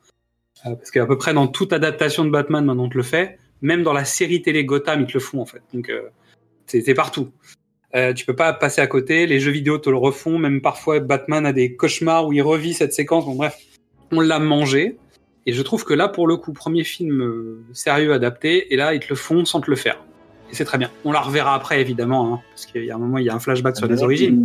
Euh, 0.66 0.74
parce 0.74 0.90
qu'à 0.90 1.04
peu 1.06 1.18
près 1.18 1.34
dans 1.34 1.46
toute 1.46 1.72
adaptation 1.72 2.24
de 2.24 2.30
Batman, 2.30 2.64
maintenant, 2.64 2.84
on 2.84 2.88
te 2.88 2.96
le 2.96 3.02
fait. 3.02 3.38
Même 3.60 3.82
dans 3.82 3.92
la 3.92 4.04
série 4.04 4.40
télé 4.40 4.64
Gotham, 4.64 5.02
ils 5.02 5.06
te 5.06 5.14
le 5.14 5.20
font, 5.20 5.40
en 5.40 5.46
fait. 5.46 5.62
Donc, 5.74 5.90
euh, 5.90 6.08
c'est 6.66 6.80
c'est 6.80 6.94
partout. 6.94 7.30
Euh, 7.94 8.12
tu 8.12 8.24
peux 8.26 8.36
pas 8.36 8.52
passer 8.52 8.80
à 8.80 8.86
côté. 8.86 9.26
Les 9.26 9.40
jeux 9.40 9.50
vidéo 9.50 9.78
te 9.78 9.90
le 9.90 9.96
refont. 9.96 10.38
Même 10.38 10.60
parfois, 10.60 11.00
Batman 11.00 11.44
a 11.44 11.52
des 11.52 11.74
cauchemars 11.76 12.26
où 12.26 12.32
il 12.32 12.42
revit 12.42 12.72
cette 12.74 12.92
séquence. 12.94 13.24
Bon, 13.26 13.34
bref, 13.34 13.58
on 14.12 14.20
l'a 14.20 14.38
mangé. 14.38 14.96
Et 15.46 15.52
je 15.52 15.62
trouve 15.62 15.84
que 15.84 15.94
là, 15.94 16.08
pour 16.08 16.26
le 16.26 16.36
coup, 16.36 16.52
premier 16.52 16.84
film 16.84 17.22
euh, 17.22 17.64
sérieux 17.72 18.12
adapté, 18.12 18.72
et 18.72 18.76
là, 18.76 18.92
ils 18.92 19.00
te 19.00 19.06
le 19.08 19.16
font 19.16 19.44
sans 19.46 19.60
te 19.62 19.70
le 19.70 19.76
faire. 19.76 19.98
Et 20.50 20.54
c'est 20.54 20.64
très 20.64 20.78
bien. 20.78 20.90
On 21.04 21.12
la 21.12 21.20
reverra 21.20 21.54
après, 21.54 21.80
évidemment, 21.80 22.34
hein, 22.34 22.40
parce 22.50 22.66
qu'il 22.66 22.84
y 22.84 22.90
a 22.90 22.94
un 22.94 22.98
moment, 22.98 23.18
il 23.18 23.24
y 23.24 23.30
a 23.30 23.34
un 23.34 23.38
flashback 23.38 23.76
sur 23.76 23.86
les 23.86 24.02
origines. 24.02 24.42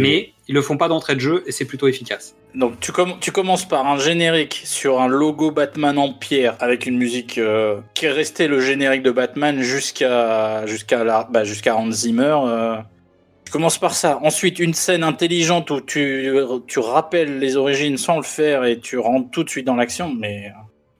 Mais 0.00 0.32
ils 0.48 0.54
le 0.54 0.62
font 0.62 0.76
pas 0.76 0.86
d'entrée 0.88 1.14
de 1.16 1.20
jeu 1.20 1.42
et 1.46 1.52
c'est 1.52 1.64
plutôt 1.64 1.86
efficace. 1.88 2.34
Donc 2.54 2.78
tu, 2.80 2.90
comm- 2.92 3.18
tu 3.20 3.30
commences 3.32 3.66
par 3.66 3.86
un 3.86 3.98
générique 3.98 4.60
sur 4.64 5.00
un 5.00 5.06
logo 5.08 5.50
Batman 5.52 5.96
en 5.98 6.12
pierre 6.12 6.56
avec 6.60 6.86
une 6.86 6.98
musique 6.98 7.38
euh, 7.38 7.78
qui 7.94 8.06
est 8.06 8.10
restée 8.12 8.48
le 8.48 8.60
générique 8.60 9.02
de 9.04 9.10
Batman 9.12 9.60
jusqu'à 9.62 10.66
jusqu'à 10.66 11.28
bah, 11.30 11.44
jusqu'à 11.44 11.76
Hans 11.76 11.90
Zimmer. 11.92 12.36
euh. 12.44 12.76
Tu 13.50 13.54
commences 13.54 13.78
par 13.78 13.94
ça. 13.94 14.20
Ensuite 14.22 14.60
une 14.60 14.74
scène 14.74 15.02
intelligente 15.02 15.72
où 15.72 15.80
tu 15.80 16.32
tu 16.68 16.78
rappelles 16.78 17.40
les 17.40 17.56
origines 17.56 17.96
sans 17.96 18.16
le 18.16 18.22
faire 18.22 18.64
et 18.64 18.78
tu 18.78 18.96
rentres 18.96 19.28
tout 19.32 19.42
de 19.42 19.50
suite 19.50 19.66
dans 19.66 19.74
l'action. 19.74 20.14
Mais 20.14 20.52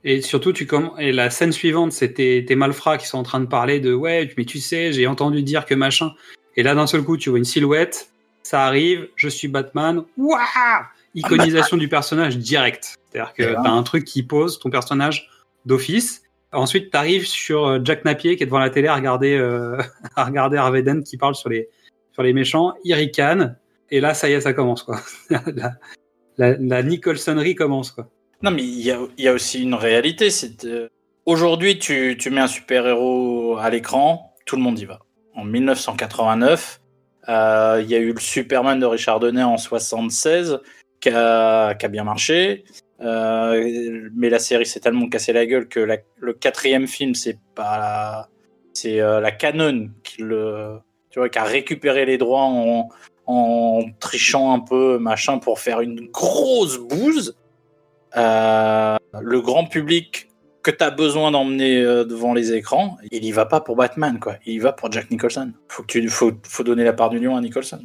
Et 0.03 0.21
surtout, 0.21 0.51
tu 0.51 0.65
comm- 0.65 0.91
et 0.99 1.13
la 1.13 1.29
scène 1.29 1.53
suivante, 1.53 1.93
c'est 1.93 2.15
tes, 2.15 2.43
tes 2.43 2.55
malfrats 2.57 2.97
qui 2.97 3.07
sont 3.07 3.19
en 3.19 3.23
train 3.23 3.39
de 3.39 3.45
parler 3.45 3.79
de 3.79 3.93
ouais, 3.93 4.29
mais 4.37 4.43
tu 4.43 4.59
sais, 4.59 4.91
j'ai 4.91 5.07
entendu 5.07 5.43
dire 5.43 5.65
que 5.65 5.73
machin. 5.75 6.11
Et 6.57 6.63
là, 6.63 6.75
d'un 6.75 6.87
seul 6.87 7.03
coup, 7.03 7.15
tu 7.15 7.29
vois 7.29 7.39
une 7.39 7.45
silhouette, 7.45 8.11
ça 8.43 8.65
arrive, 8.65 9.07
je 9.15 9.29
suis 9.29 9.47
Batman, 9.47 10.03
waouh 10.17 10.37
Iconisation 11.15 11.77
du 11.77 11.87
personnage 11.87 12.37
direct. 12.37 12.95
C'est-à-dire 13.13 13.33
que 13.33 13.43
t'as 13.63 13.71
un 13.71 13.83
truc 13.83 14.03
qui 14.03 14.23
pose 14.23 14.59
ton 14.59 14.69
personnage 14.69 15.29
d'office. 15.65 16.23
Ensuite, 16.51 16.91
t'arrives 16.91 17.25
sur 17.25 17.65
euh, 17.65 17.79
Jack 17.81 18.03
Napier 18.03 18.35
qui 18.35 18.43
est 18.43 18.45
devant 18.45 18.59
la 18.59 18.69
télé 18.69 18.89
à 18.89 18.95
regarder, 18.95 19.37
euh, 19.37 19.77
à 20.17 20.25
regarder 20.25 20.57
Harvey 20.57 20.83
Dent 20.83 21.01
qui 21.01 21.15
parle 21.15 21.33
sur 21.33 21.47
les, 21.47 21.69
sur 22.11 22.23
les 22.23 22.33
méchants. 22.33 22.73
Il 22.83 22.93
ricane. 22.93 23.57
Et 23.89 23.99
là, 23.99 24.13
ça 24.13 24.29
y 24.29 24.33
est, 24.33 24.41
ça 24.41 24.53
commence, 24.53 24.83
quoi. 24.83 25.01
la, 25.29 26.57
la, 26.57 26.83
Nicholsonnerie 26.83 27.55
commence, 27.55 27.91
quoi. 27.91 28.09
Non, 28.41 28.51
mais 28.51 28.63
il 28.63 28.81
y 28.81 29.27
a, 29.27 29.33
aussi 29.33 29.61
une 29.61 29.75
réalité. 29.75 30.29
C'est 30.29 30.67
aujourd'hui, 31.25 31.77
tu, 31.77 32.17
tu 32.17 32.29
mets 32.29 32.41
un 32.41 32.47
super 32.47 32.87
héros 32.87 33.57
à 33.57 33.69
l'écran, 33.69 34.33
tout 34.45 34.55
le 34.55 34.61
monde 34.61 34.79
y 34.79 34.85
va. 34.85 34.99
En 35.35 35.43
1989, 35.43 36.81
euh, 37.29 37.81
il 37.83 37.89
y 37.89 37.95
a 37.95 37.99
eu 37.99 38.13
le 38.13 38.19
Superman 38.19 38.79
de 38.79 38.85
Richard 38.85 39.19
Donner 39.19 39.43
en 39.43 39.57
76 39.57 40.59
qui 40.99 41.09
a, 41.09 41.73
bien 41.89 42.03
marché. 42.03 42.63
Euh, 43.01 44.09
mais 44.15 44.29
la 44.29 44.39
série 44.39 44.65
s'est 44.65 44.79
tellement 44.79 45.09
cassé 45.09 45.33
la 45.33 45.45
gueule 45.45 45.67
que 45.67 45.79
le 46.17 46.33
quatrième 46.33 46.87
film, 46.87 47.15
c'est 47.15 47.39
pas 47.55 48.29
c'est 48.73 49.01
euh, 49.01 49.19
la 49.19 49.31
Canon 49.31 49.89
qui 50.03 50.21
le, 50.21 50.79
tu 51.11 51.19
vois, 51.19 51.29
qui 51.29 51.37
a 51.37 51.43
récupéré 51.43 52.05
les 52.05 52.17
droits 52.17 52.43
en, 52.43 52.89
en 53.27 53.83
trichant 53.99 54.53
un 54.53 54.59
peu, 54.59 54.97
machin, 54.97 55.37
pour 55.37 55.59
faire 55.59 55.81
une 55.81 56.09
grosse 56.09 56.77
bouse. 56.79 57.35
Euh, 58.17 58.97
le 59.21 59.41
grand 59.41 59.65
public 59.65 60.29
que 60.63 60.71
tu 60.71 60.83
as 60.83 60.91
besoin 60.91 61.31
d'emmener 61.31 61.81
euh, 61.81 62.03
devant 62.03 62.33
les 62.33 62.53
écrans, 62.53 62.97
il 63.11 63.23
y 63.25 63.31
va 63.31 63.45
pas 63.45 63.61
pour 63.61 63.75
Batman, 63.75 64.19
quoi. 64.19 64.35
Il 64.45 64.53
y 64.53 64.59
va 64.59 64.73
pour 64.73 64.91
Jack 64.91 65.09
Nicholson. 65.11 65.53
Faut 65.67 65.83
que 65.83 65.87
tu, 65.87 66.07
faut, 66.09 66.31
faut 66.43 66.63
donner 66.63 66.83
la 66.83 66.93
part 66.93 67.09
du 67.09 67.19
lion 67.19 67.35
à 67.35 67.41
Nicholson. 67.41 67.83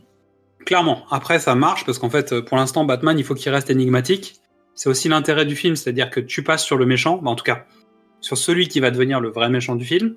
Clairement. 0.64 1.04
Après, 1.10 1.38
ça 1.38 1.54
marche 1.54 1.84
parce 1.84 1.98
qu'en 1.98 2.10
fait, 2.10 2.40
pour 2.40 2.56
l'instant, 2.56 2.84
Batman, 2.84 3.18
il 3.18 3.24
faut 3.24 3.34
qu'il 3.34 3.52
reste 3.52 3.70
énigmatique. 3.70 4.40
C'est 4.74 4.88
aussi 4.88 5.08
l'intérêt 5.08 5.46
du 5.46 5.56
film, 5.56 5.74
c'est-à-dire 5.74 6.10
que 6.10 6.20
tu 6.20 6.42
passes 6.42 6.64
sur 6.64 6.76
le 6.76 6.84
méchant, 6.86 7.18
bah, 7.18 7.30
en 7.30 7.34
tout 7.34 7.44
cas, 7.44 7.64
sur 8.20 8.36
celui 8.36 8.68
qui 8.68 8.80
va 8.80 8.90
devenir 8.90 9.20
le 9.20 9.30
vrai 9.30 9.48
méchant 9.48 9.76
du 9.76 9.84
film, 9.84 10.16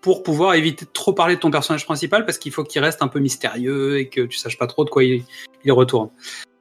pour 0.00 0.22
pouvoir 0.22 0.54
éviter 0.54 0.84
de 0.84 0.90
trop 0.92 1.12
parler 1.12 1.36
de 1.36 1.40
ton 1.40 1.50
personnage 1.50 1.84
principal 1.84 2.24
parce 2.26 2.38
qu'il 2.38 2.52
faut 2.52 2.64
qu'il 2.64 2.82
reste 2.82 3.02
un 3.02 3.08
peu 3.08 3.20
mystérieux 3.20 3.98
et 3.98 4.08
que 4.08 4.22
tu 4.22 4.36
saches 4.38 4.58
pas 4.58 4.66
trop 4.66 4.84
de 4.84 4.90
quoi 4.90 5.04
il, 5.04 5.22
il 5.64 5.72
retourne. 5.72 6.10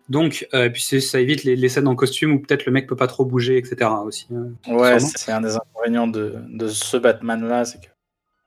Donc, 0.09 0.47
euh, 0.53 0.65
et 0.65 0.69
puis 0.69 0.81
c'est- 0.81 1.01
ça 1.01 1.19
évite 1.19 1.43
les, 1.43 1.55
les 1.55 1.69
scènes 1.69 1.87
en 1.87 1.95
costume 1.95 2.31
où 2.33 2.39
peut-être 2.39 2.65
le 2.65 2.71
mec 2.71 2.87
peut 2.87 2.95
pas 2.95 3.07
trop 3.07 3.25
bouger, 3.25 3.57
etc. 3.57 3.89
aussi. 4.05 4.27
hein. 4.33 4.49
Ouais, 4.73 4.99
c'est 4.99 5.31
un 5.31 5.41
des 5.41 5.55
inconvénients 5.55 6.07
de, 6.07 6.35
de 6.47 6.67
ce 6.69 6.95
Batman-là, 6.95 7.65
c'est 7.65 7.79
que 7.81 7.87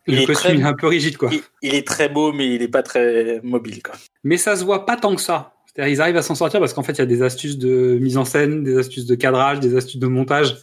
Le 0.07 0.15
il 0.15 0.23
est 0.23 0.27
costume 0.27 0.53
très- 0.55 0.61
est 0.61 0.65
un 0.65 0.73
peu 0.75 0.87
rigide, 0.87 1.17
quoi. 1.19 1.29
il, 1.33 1.43
il 1.63 1.75
est 1.75 1.87
très 1.87 2.09
beau, 2.09 2.33
mais 2.33 2.55
il 2.55 2.63
est 2.63 2.69
pas 2.69 2.83
très 2.83 3.41
mobile, 3.43 3.83
quoi. 3.83 3.95
Mais 4.25 4.39
ça 4.39 4.57
se 4.57 4.65
voit 4.65 4.87
pas 4.87 4.97
tant 4.97 5.15
que 5.15 5.21
ça. 5.21 5.53
C'est-à-dire, 5.67 5.93
ils 5.95 6.01
arrivent 6.01 6.17
à 6.17 6.23
s'en 6.23 6.35
sortir 6.35 6.61
parce 6.61 6.73
qu'en 6.73 6.83
fait, 6.83 6.93
il 6.93 6.99
y 6.99 7.03
a 7.03 7.07
des 7.07 7.23
astuces 7.23 7.59
de 7.59 7.99
mise 8.01 8.17
en 8.17 8.25
scène, 8.25 8.65
des 8.65 8.79
astuces 8.79 9.07
de 9.07 9.15
cadrage, 9.15 9.61
des 9.61 9.77
astuces 9.77 10.01
de 10.01 10.07
montage. 10.07 10.57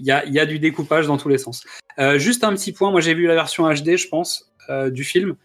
Il 0.00 0.06
y 0.06 0.38
a, 0.38 0.46
du 0.46 0.58
découpage 0.58 1.06
dans 1.06 1.18
tous 1.18 1.28
les 1.28 1.36
sens. 1.36 1.62
Euh, 1.98 2.18
juste 2.18 2.42
un 2.42 2.54
petit 2.54 2.72
point, 2.72 2.90
moi 2.90 3.02
j'ai 3.02 3.12
vu 3.12 3.26
la 3.26 3.34
version 3.34 3.68
HD, 3.68 3.96
je 3.96 4.08
pense, 4.08 4.50
euh, 4.70 4.88
du 4.88 5.04
film. 5.04 5.36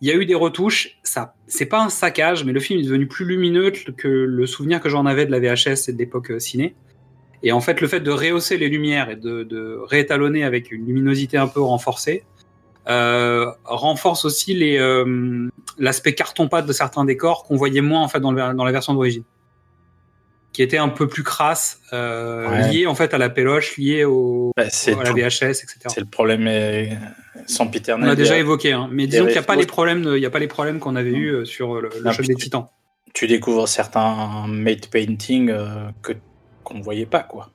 Il 0.00 0.08
y 0.08 0.12
a 0.12 0.14
eu 0.14 0.26
des 0.26 0.36
retouches. 0.36 0.98
Ça, 1.02 1.34
c'est 1.48 1.66
pas 1.66 1.82
un 1.82 1.88
saccage, 1.88 2.44
mais 2.44 2.52
le 2.52 2.60
film 2.60 2.78
est 2.78 2.84
devenu 2.84 3.08
plus 3.08 3.26
lumineux 3.26 3.70
que 3.70 4.08
le 4.08 4.46
souvenir 4.46 4.80
que 4.80 4.88
j'en 4.88 5.06
avais 5.06 5.26
de 5.26 5.32
la 5.32 5.40
VHS 5.40 5.88
et 5.88 5.92
de 5.92 5.98
l'époque 5.98 6.30
euh, 6.30 6.38
ciné. 6.38 6.74
Et 7.42 7.52
en 7.52 7.60
fait, 7.60 7.80
le 7.80 7.88
fait 7.88 8.00
de 8.00 8.10
rehausser 8.10 8.58
les 8.58 8.68
lumières 8.68 9.10
et 9.10 9.16
de, 9.16 9.42
de 9.42 9.78
réétalonner 9.82 10.44
avec 10.44 10.70
une 10.70 10.86
luminosité 10.86 11.36
un 11.36 11.48
peu 11.48 11.60
renforcée 11.60 12.24
renforce 12.86 14.24
aussi 14.24 14.54
l'aspect 15.78 16.14
carton-pâte 16.14 16.66
de 16.66 16.72
certains 16.72 17.04
décors 17.04 17.44
qu'on 17.44 17.56
voyait 17.56 17.82
moins 17.82 18.02
en 18.02 18.08
fait 18.08 18.18
dans 18.18 18.32
la 18.32 18.72
version 18.72 18.94
d'origine, 18.94 19.22
qui 20.60 20.64
était 20.64 20.76
un 20.76 20.90
peu 20.90 21.08
plus 21.08 21.22
crasse, 21.22 21.80
euh, 21.94 22.46
Ouais. 22.50 22.70
lié 22.70 22.86
en 22.86 22.94
fait 22.94 23.14
à 23.14 23.18
la 23.18 23.30
péloche, 23.30 23.78
lié 23.78 24.04
au, 24.04 24.52
Bah, 24.58 24.64
à 24.64 25.02
la 25.04 25.12
VHS, 25.12 25.62
etc. 25.62 25.78
C'est 25.88 26.00
le 26.00 26.04
problème 26.06 26.44
euh, 26.46 26.84
sans 27.46 27.66
Peter 27.66 27.94
On 27.94 28.04
l'a 28.04 28.14
déjà 28.14 28.36
évoqué, 28.36 28.72
hein. 28.74 28.86
mais 28.92 29.06
disons 29.06 29.24
qu'il 29.24 29.32
n'y 29.32 29.38
a 29.38 29.42
pas 29.42 29.56
les 29.56 29.64
problèmes, 29.64 30.02
de- 30.02 30.18
il 30.18 30.22
y 30.22 30.26
a 30.26 30.30
pas 30.30 30.38
les 30.38 30.48
problèmes 30.48 30.78
qu'on 30.78 30.96
avait 30.96 31.12
eu 31.12 31.30
euh, 31.30 31.44
sur 31.46 31.80
le, 31.80 31.88
le 32.02 32.12
choc 32.12 32.26
des 32.26 32.34
Titans. 32.34 32.66
Tu 33.14 33.26
découvres 33.26 33.66
certains 33.68 34.46
made 34.48 34.86
painting 34.88 35.48
euh, 35.50 35.66
que 36.02 36.12
qu'on 36.62 36.74
ne 36.76 36.82
voyait 36.82 37.06
pas, 37.06 37.22
quoi. 37.22 37.48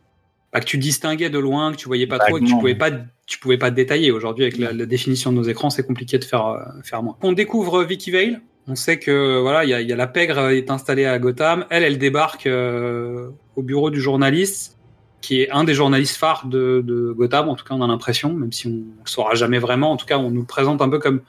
Bah, 0.51 0.59
que 0.61 0.65
tu 0.65 0.79
distinguais 0.79 1.29
de 1.29 1.37
loin, 1.37 1.71
que 1.73 1.77
tu 1.77 1.85
voyais 1.87 2.07
pas 2.07 2.17
trop, 2.17 2.37
et 2.37 2.41
que 2.41 2.45
tu 2.47 2.55
pouvais 2.55 2.73
pas, 2.73 2.89
tu 3.27 3.37
pouvais 3.37 3.59
pas 3.59 3.69
détailler. 3.69 4.09
Aujourd'hui, 4.09 4.45
avec 4.45 4.57
la, 4.57 4.73
la 4.73 4.85
définition 4.87 5.31
de 5.31 5.37
nos 5.37 5.43
écrans, 5.43 5.69
c'est 5.69 5.85
compliqué 5.85 6.17
de 6.17 6.23
faire, 6.25 6.47
euh, 6.47 6.63
faire 6.83 7.03
moins. 7.03 7.17
On 7.21 7.33
découvre 7.33 7.83
Vicky 7.83 8.09
Vale. 8.09 8.41
On 8.67 8.75
sait 8.75 8.97
que 8.99 9.39
voilà, 9.39 9.63
il 9.63 9.69
y 9.69 9.73
a, 9.73 9.81
il 9.81 9.87
y 9.87 9.93
a 9.93 9.95
la 9.95 10.07
pègre 10.07 10.39
euh, 10.39 10.49
est 10.55 10.71
installée 10.71 11.05
à 11.05 11.19
Gotham. 11.19 11.65
Elle, 11.69 11.83
elle 11.83 11.97
débarque 11.99 12.47
euh, 12.47 13.29
au 13.55 13.61
bureau 13.61 13.91
du 13.91 14.01
journaliste, 14.01 14.77
qui 15.21 15.41
est 15.41 15.51
un 15.51 15.63
des 15.63 15.73
journalistes 15.75 16.17
phares 16.17 16.47
de, 16.47 16.81
de 16.83 17.11
Gotham. 17.11 17.47
En 17.49 17.55
tout 17.55 17.63
cas, 17.65 17.75
on 17.75 17.81
a 17.83 17.87
l'impression, 17.87 18.33
même 18.33 18.51
si 18.51 18.67
on 18.67 18.71
le 18.71 18.85
saura 19.09 19.35
jamais 19.35 19.59
vraiment. 19.59 19.91
En 19.91 19.97
tout 19.97 20.05
cas, 20.07 20.17
on 20.17 20.31
nous 20.31 20.41
le 20.41 20.47
présente 20.47 20.81
un 20.81 20.89
peu 20.89 20.97
comme 20.99 21.21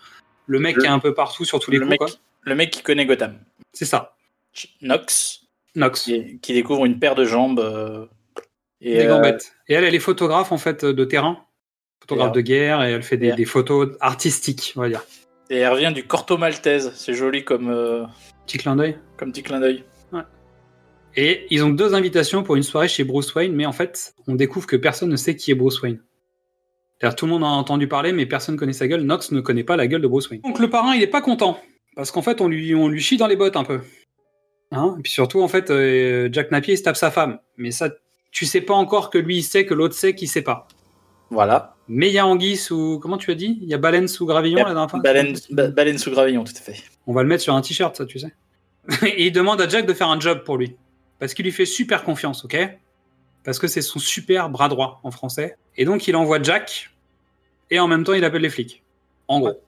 le 0.47 0.59
mec 0.59 0.77
Le- 0.77 0.81
qui 0.83 0.87
est 0.87 0.91
un 0.91 0.99
peu 0.99 1.13
partout 1.13 1.45
sur 1.45 1.61
tous 1.61 1.71
les 1.71 1.79
Le 1.79 1.85
coups. 1.85 1.91
mec, 1.91 1.99
quoi. 1.99 2.09
le 2.43 2.55
mec 2.55 2.71
qui 2.71 2.83
connaît 2.83 3.05
Gotham, 3.05 3.39
C'est 3.73 3.85
ça, 3.85 4.17
Nox, 4.81 5.43
Nox. 5.75 6.05
qui, 6.05 6.39
qui 6.41 6.53
découvre 6.55 6.87
une 6.87 6.99
paire 6.99 7.15
de 7.15 7.25
jambes. 7.27 7.61
euh, 7.61 8.07
et, 8.81 8.99
des 8.99 9.05
euh, 9.07 9.09
gambettes. 9.09 9.53
Et 9.69 9.75
elle, 9.75 9.85
elle 9.85 9.95
est 9.95 9.99
photographe 9.99 10.53
en 10.53 10.59
fait 10.59 10.85
de 10.85 11.05
terrain, 11.05 11.39
photographe 12.01 12.31
Et, 12.31 12.37
de 12.37 12.41
guerre, 12.43 12.83
et 12.85 12.93
elle 12.93 13.03
fait 13.03 13.17
des, 13.17 13.33
des 13.33 13.45
photos 13.47 13.91
artistiques, 14.01 14.73
on 14.77 14.81
va 14.83 14.89
dire. 14.89 15.03
Et 15.51 15.59
elle 15.59 15.73
revient 15.73 15.93
du 15.95 16.05
Corto 16.07 16.39
Maltese. 16.39 16.93
C'est 16.95 17.15
joli 17.15 17.45
comme, 17.45 17.71
euh, 17.71 18.05
Petit 18.47 18.59
clin 18.59 18.77
d'œil. 18.77 18.99
comme 19.17 19.33
petit 19.33 19.43
clin 19.43 19.61
d'œil. 19.61 19.85
Et 21.19 21.47
ils 21.49 21.65
ont 21.65 21.71
deux 21.71 21.95
invitations 21.95 22.43
pour 22.43 22.57
une 22.57 22.63
soirée 22.63 22.89
chez 22.89 23.03
Bruce 23.03 23.35
Wayne, 23.35 23.55
mais 23.55 23.65
en 23.65 23.73
fait, 23.73 24.15
on 24.27 24.35
découvre 24.35 24.67
que 24.67 24.77
personne 24.77 25.09
ne 25.09 25.17
sait 25.17 25.35
qui 25.35 25.51
est 25.51 25.55
Bruce 25.55 25.81
Wayne. 25.81 26.03
C'est-à-dire, 26.99 27.17
tout 27.17 27.25
le 27.25 27.33
monde 27.33 27.43
en 27.43 27.49
a 27.55 27.57
entendu 27.57 27.89
parler, 27.89 28.13
mais 28.13 28.27
personne 28.27 28.55
ne 28.55 28.59
connaît 28.59 28.75
sa 28.75 28.87
gueule. 28.87 29.01
Nox 29.01 29.31
ne 29.33 29.41
connaît 29.41 29.65
pas 29.65 29.77
la 29.77 29.87
gueule 29.87 30.03
de 30.03 30.09
Bruce 30.09 30.29
Wayne. 30.29 30.43
Donc 30.43 30.59
le 30.59 30.69
parrain, 30.69 30.95
il 30.95 31.03
est 31.03 31.07
pas 31.07 31.23
content, 31.23 31.59
parce 31.95 32.11
qu'en 32.11 32.21
fait, 32.21 32.43
on 32.43 32.49
lui, 32.49 32.75
on 32.75 32.89
lui 32.89 33.01
chie 33.01 33.17
dans 33.17 33.29
les 33.29 33.37
bottes 33.37 33.57
un 33.57 33.65
peu. 33.65 33.81
Hein? 34.73 34.97
Et 34.99 35.03
puis 35.03 35.13
surtout, 35.13 35.41
en 35.41 35.49
fait, 35.49 35.71
euh, 35.71 36.29
Jack 36.31 36.51
Napier, 36.51 36.75
il 36.75 36.77
se 36.77 36.83
tape 36.83 36.97
sa 36.97 37.11
femme. 37.11 37.39
Mais 37.57 37.71
ça, 37.71 37.89
tu 38.31 38.45
sais 38.45 38.61
pas 38.61 38.75
encore 38.75 39.09
que 39.09 39.17
lui, 39.17 39.39
il 39.39 39.43
sait, 39.43 39.65
que 39.65 39.73
l'autre 39.73 39.95
sait 39.95 40.15
qu'il 40.15 40.29
sait 40.29 40.43
pas. 40.43 40.69
Voilà. 41.31 41.76
Mais 41.89 42.09
il 42.09 42.13
y 42.15 42.19
a 42.19 42.27
Anguille 42.27 42.57
sous... 42.57 42.99
Comment 43.01 43.17
tu 43.19 43.31
as 43.31 43.35
dit? 43.35 43.59
Il 43.63 43.69
y 43.69 43.75
a 43.75 43.79
Baleine 43.79 44.09
sous 44.09 44.27
Gravillon, 44.27 44.59
la 44.59 44.65
dernière 44.75 44.91
fois 44.91 45.01
Baleine, 45.01 45.37
ba- 45.51 45.69
baleine 45.69 45.99
sous 45.99 46.11
gravillon, 46.11 46.43
tout 46.45 46.53
à 46.57 46.61
fait. 46.61 46.83
On 47.07 47.13
va 47.13 47.23
le 47.23 47.29
mettre 47.29 47.43
sur 47.43 47.55
un 47.55 47.61
t-shirt, 47.61 47.95
ça, 47.97 48.07
tu 48.07 48.19
sais. 48.19 48.35
Et 49.07 49.27
il 49.27 49.33
demande 49.33 49.61
à 49.61 49.69
Jack 49.69 49.87
de 49.87 49.93
faire 49.95 50.09
un 50.09 50.19
job 50.19 50.43
pour 50.45 50.57
lui. 50.57 50.77
Parce 51.19 51.35
qu'il 51.35 51.45
lui 51.45 51.53
fait 51.53 51.65
super 51.67 52.05
confiance, 52.05 52.45
ok? 52.45 52.57
Parce 53.45 53.59
que 53.59 53.69
c'est 53.69 53.83
son 53.83 53.99
super 53.99 54.49
bras 54.51 54.69
droit 54.69 55.01
en 55.05 55.11
français. 55.11 55.57
Et 55.77 55.85
donc, 55.85 56.07
il 56.09 56.17
envoie 56.17 56.43
Jack. 56.43 56.91
Et 57.71 57.79
en 57.79 57.87
même 57.89 58.05
temps, 58.05 58.13
il 58.15 58.25
appelle 58.25 58.43
les 58.43 58.51
flics. 58.51 58.83
En 59.29 59.41
gros. 59.41 59.61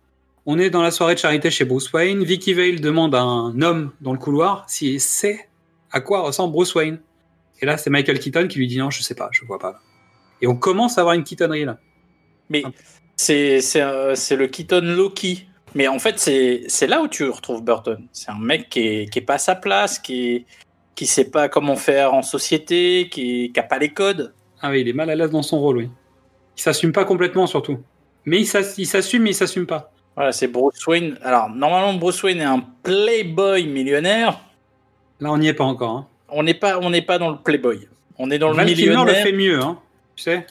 On 0.46 0.58
est 0.58 0.70
dans 0.70 0.82
la 0.82 0.90
soirée 0.90 1.14
de 1.14 1.20
charité 1.20 1.50
chez 1.50 1.64
Bruce 1.64 1.92
Wayne. 1.92 2.24
Vicky 2.24 2.54
Vale 2.54 2.80
demande 2.80 3.14
à 3.14 3.20
un 3.20 3.60
homme 3.60 3.92
dans 4.00 4.12
le 4.12 4.18
couloir 4.18 4.64
s'il 4.68 5.00
sait 5.00 5.48
à 5.92 6.00
quoi 6.00 6.20
ressemble 6.22 6.52
Bruce 6.52 6.74
Wayne. 6.74 7.00
Et 7.60 7.66
là, 7.66 7.76
c'est 7.76 7.90
Michael 7.90 8.18
Keaton 8.18 8.46
qui 8.48 8.58
lui 8.58 8.66
dit 8.66 8.78
non, 8.78 8.88
je 8.90 9.02
sais 9.02 9.14
pas, 9.14 9.28
je 9.32 9.44
vois 9.44 9.58
pas. 9.58 9.80
Et 10.40 10.46
on 10.46 10.56
commence 10.56 10.96
à 10.96 11.02
avoir 11.02 11.14
une 11.14 11.24
Keatonnerie 11.24 11.64
là. 11.64 11.78
Mais 12.50 12.62
c'est 13.16 13.60
euh, 13.76 14.14
c'est 14.14 14.36
le 14.36 14.46
Keaton 14.46 14.80
Loki. 14.82 15.46
Mais 15.74 15.86
en 15.86 15.98
fait, 15.98 16.18
c'est 16.18 16.86
là 16.86 17.02
où 17.02 17.08
tu 17.08 17.28
retrouves 17.28 17.62
Burton. 17.62 18.06
C'est 18.12 18.30
un 18.30 18.38
mec 18.38 18.70
qui 18.70 18.80
est, 18.80 19.12
qui 19.12 19.18
est 19.18 19.22
pas 19.22 19.34
à 19.34 19.38
sa 19.38 19.54
place, 19.54 19.98
qui 19.98 20.28
est, 20.34 20.46
qui 20.94 21.06
sait 21.06 21.30
pas 21.30 21.48
comment 21.50 21.76
faire 21.76 22.14
en 22.14 22.22
société, 22.22 23.08
qui, 23.10 23.52
qui 23.52 23.60
a 23.60 23.62
pas 23.62 23.78
les 23.78 23.92
codes. 23.92 24.32
Ah 24.62 24.70
oui, 24.70 24.80
il 24.80 24.88
est 24.88 24.92
mal 24.94 25.10
à 25.10 25.14
l'aise 25.14 25.30
dans 25.30 25.42
son 25.42 25.60
rôle, 25.60 25.76
oui. 25.76 25.90
Il 26.56 26.62
s'assume 26.62 26.90
pas 26.92 27.04
complètement, 27.04 27.46
surtout. 27.46 27.78
Mais 28.24 28.38
il 28.40 28.46
s'ass- 28.46 28.76
il 28.78 28.86
s'assume, 28.86 29.22
mais 29.24 29.30
il 29.30 29.34
s'assume 29.34 29.66
pas. 29.66 29.92
Voilà, 30.16 30.32
c'est 30.32 30.48
Bruce 30.48 30.84
Wayne. 30.86 31.18
Alors, 31.22 31.50
normalement, 31.50 31.94
Bruce 31.94 32.22
Wayne 32.22 32.40
est 32.40 32.44
un 32.44 32.64
playboy 32.82 33.66
millionnaire. 33.66 34.40
Là, 35.20 35.30
on 35.30 35.38
n'y 35.38 35.48
est 35.48 35.54
pas 35.54 35.64
encore. 35.64 35.90
Hein. 35.90 36.06
On 36.30 36.42
n'est 36.42 36.54
pas, 36.54 36.78
on 36.80 36.90
n'est 36.90 37.02
pas 37.02 37.18
dans 37.18 37.30
le 37.30 37.36
playboy. 37.38 37.86
On 38.18 38.30
est 38.30 38.38
dans 38.38 38.48
le 38.50 38.56
Val 38.56 38.66
Kilmer 38.66 38.82
millionnaire. 38.88 39.14
le 39.16 39.20
fait 39.22 39.32
mieux, 39.32 39.60
hein. 39.60 39.78
Tu 40.16 40.22
sais 40.24 40.46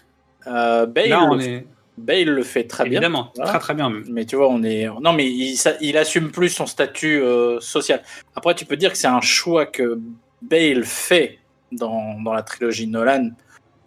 Euh, 0.45 0.86
Bale, 0.86 1.10
Là, 1.10 1.24
on 1.24 1.34
le- 1.36 1.64
est. 1.98 2.02
Bale 2.02 2.30
le 2.30 2.43
fait 2.43 2.64
très 2.66 2.86
Évidemment, 2.86 3.24
bien. 3.24 3.32
Voilà. 3.36 3.52
très 3.52 3.60
très 3.60 3.74
bien 3.74 3.89
même. 3.89 4.06
Mais 4.10 4.26
tu 4.26 4.36
vois, 4.36 4.50
on 4.50 4.64
est. 4.64 4.88
Non, 5.02 5.14
mais 5.14 5.26
il, 5.28 5.56
ça- 5.58 5.76
il 5.82 5.98
assume 5.98 6.32
plus 6.32 6.50
son 6.50 6.66
statut 6.66 7.22
euh, 7.22 7.60
social. 7.60 8.02
Après, 8.36 8.54
tu 8.56 8.66
peux 8.66 8.78
dire 8.78 8.91
que 8.91 8.98
c'est 8.98 9.08
un 9.08 9.22
choix 9.22 9.66
que 9.66 10.00
Bale 10.41 10.84
fait 10.86 11.39
dans, 11.72 12.20
dans 12.22 12.34
la 12.34 12.43
trilogie 12.43 12.88
Nolan 12.88 13.32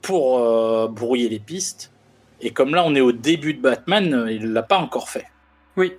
pour 0.02 0.38
euh, 0.40 0.88
brouiller 0.88 1.28
les 1.28 1.38
pistes. 1.38 1.92
Et 2.40 2.50
comme 2.50 2.74
là, 2.74 2.82
on 2.84 2.94
est 2.94 3.00
au 3.00 3.12
début 3.12 3.54
de 3.54 3.60
Batman, 3.60 4.12
euh, 4.14 4.32
il 4.32 4.52
l'a 4.52 4.62
pas 4.62 4.78
encore 4.78 5.08
fait. 5.08 5.26
Oui. 5.76 5.92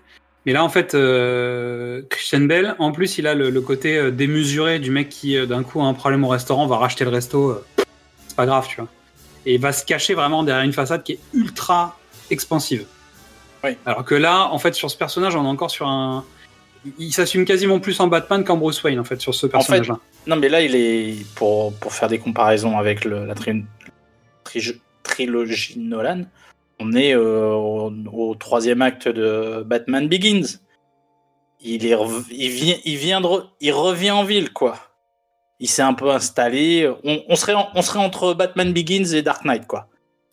Mais 0.45 0.53
là, 0.53 0.64
en 0.64 0.70
fait, 0.70 0.95
euh, 0.95 2.01
Christian 2.09 2.41
Bell, 2.41 2.76
en 2.80 2.91
plus, 2.91 3.20
il 3.20 3.28
a 3.28 3.36
le, 3.36 3.51
le 3.51 3.62
côté 3.62 4.12
démesuré 4.12 4.80
du 4.80 4.89
mec 4.89 5.07
qui, 5.09 5.38
d'un 5.45 5.62
coup, 5.62 5.80
a 5.82 5.86
un 5.86 5.93
problème 5.93 6.24
au 6.24 6.28
restaurant, 6.30 6.66
va 6.66 6.78
racheter 6.78 7.03
le 7.03 7.12
resto. 7.12 7.62
c'est 8.28 8.36
pas 8.36 8.47
grave, 8.47 8.66
tu 8.68 8.78
vois. 8.78 8.88
Et 9.45 9.53
il 9.55 9.62
va 9.62 9.72
se 9.72 9.86
cacher 9.86 10.16
vraiment 10.16 10.41
derrière 10.43 10.66
une 10.66 10.74
façade 10.74 11.03
qui 11.03 11.14
est 11.14 11.20
ultra 11.36 11.97
expansive. 12.32 12.86
Oui. 13.63 13.71
Alors 13.86 14.03
que 14.05 14.15
là, 14.15 14.47
en 14.51 14.57
fait, 14.57 14.73
sur 14.73 14.89
ce 14.89 14.97
personnage, 14.97 15.36
on 15.36 15.43
est 15.45 15.47
encore 15.47 15.69
sur 15.71 15.88
un. 15.88 16.25
il- 16.97 17.11
s'assume 17.13 17.45
quasiment 17.45 17.79
plus 17.79 17.99
en 17.99 18.07
Batman 18.07 18.43
qu'en 18.43 18.57
Bruce 18.57 18.82
Wayne, 18.84 18.99
en 18.99 19.03
fait, 19.03 19.21
sur 19.21 19.36
ce 19.36 19.45
personnage-là. 19.47 19.99
Non, 20.27 20.36
mais 20.36 20.49
là, 20.49 20.61
il 20.61 20.75
est. 20.75 21.25
Pour, 21.36 21.73
pour 21.75 21.93
faire 21.93 22.07
des 22.09 22.17
comparaisons 22.19 22.77
avec 22.79 23.05
le- 23.05 23.25
la 23.25 23.36
tri- 23.36 23.63
tri- 24.43 24.82
trilogie 25.03 25.77
Nolan, 25.77 26.23
on 26.79 26.93
est 26.93 27.13
euh, 27.15 27.51
au, 27.53 27.91
au 28.11 28.34
troisième 28.36 28.82
acte 28.82 29.07
de 29.07 29.61
Batman 29.65 30.07
Begins. 30.07 30.57
Il, 31.63 31.86
est, 31.86 31.93
rev- 31.93 32.25
il, 32.32 32.49
vient, 32.49 32.75
il, 32.86 32.97
vient 32.97 33.21
de 33.21 33.27
re- 33.27 33.45
il 33.59 33.71
revient 33.71 34.09
en 34.11 34.23
ville, 34.23 34.51
quoi. 34.51 34.79
Il 35.59 35.69
s'est 35.69 35.84
un 35.84 35.93
peu 35.93 36.09
installé. 36.09 36.91
On, 37.03 37.21
on 37.29 37.36
serait 37.36 37.53
en- 37.53 37.69
on 37.75 37.84
serait 37.84 37.99
entre 37.99 38.34
Batman 38.34 38.73
Begins 38.73 39.05
et 39.13 39.21
Dark 39.21 39.45
Knight, 39.45 39.67
quoi. 39.67 39.88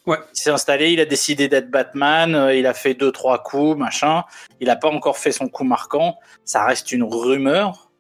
Ouais. 0.09 0.17
Il 0.35 0.39
s'est 0.41 0.51
installé, 0.51 0.91
il 0.91 1.01
a 1.01 1.05
décidé 1.05 1.49
d'être 1.49 1.71
Batman, 1.71 2.35
euh, 2.35 2.55
il 2.55 2.67
a 2.67 2.75
fait 2.75 2.95
deux, 2.95 3.13
trois 3.13 3.43
coups, 3.43 3.77
machin. 3.79 4.25
Il 4.61 4.67
n'a 4.67 4.77
pas 4.77 4.89
encore 4.89 5.19
fait 5.19 5.33
son 5.33 5.49
coup 5.49 5.65
marquant. 5.65 6.17
Ça 6.45 6.65
reste 6.65 6.91
une 6.93 7.03
rumeur. 7.05 7.91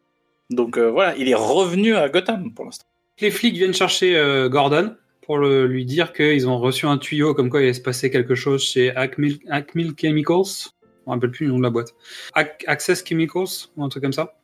Donc 0.50 0.78
euh, 0.78 0.90
voilà, 0.90 1.14
il 1.16 1.28
est 1.28 1.34
revenu 1.34 1.94
à 1.94 2.08
Gotham 2.08 2.52
pour 2.54 2.64
l'instant. 2.64 2.86
Les 3.20 3.30
flics 3.30 3.54
viennent 3.54 3.74
chercher 3.74 4.16
euh, 4.16 4.48
Gordon 4.48 4.96
pour 5.20 5.36
le- 5.38 5.66
lui 5.66 5.84
dire 5.84 6.12
qu'ils 6.14 6.48
ont 6.48 6.58
reçu 6.58 6.86
un 6.86 6.96
tuyau 6.96 7.34
comme 7.34 7.50
quoi 7.50 7.60
il 7.60 7.64
allait 7.64 7.72
se 7.74 7.82
passer 7.82 8.10
quelque 8.10 8.34
chose 8.34 8.62
chez 8.64 8.96
Acmil, 8.96 9.38
Acmil 9.50 9.92
Chemicals. 10.00 10.70
Je 10.82 11.10
me 11.10 11.14
rappelle 11.14 11.30
plus 11.30 11.44
le 11.46 11.52
nom 11.52 11.58
de 11.58 11.62
la 11.64 11.70
boîte. 11.70 11.94
Ac- 12.34 12.64
Access 12.66 13.04
Chemicals, 13.06 13.68
ou 13.76 13.84
un 13.84 13.88
truc 13.90 14.02
comme 14.02 14.12
ça. 14.14 14.34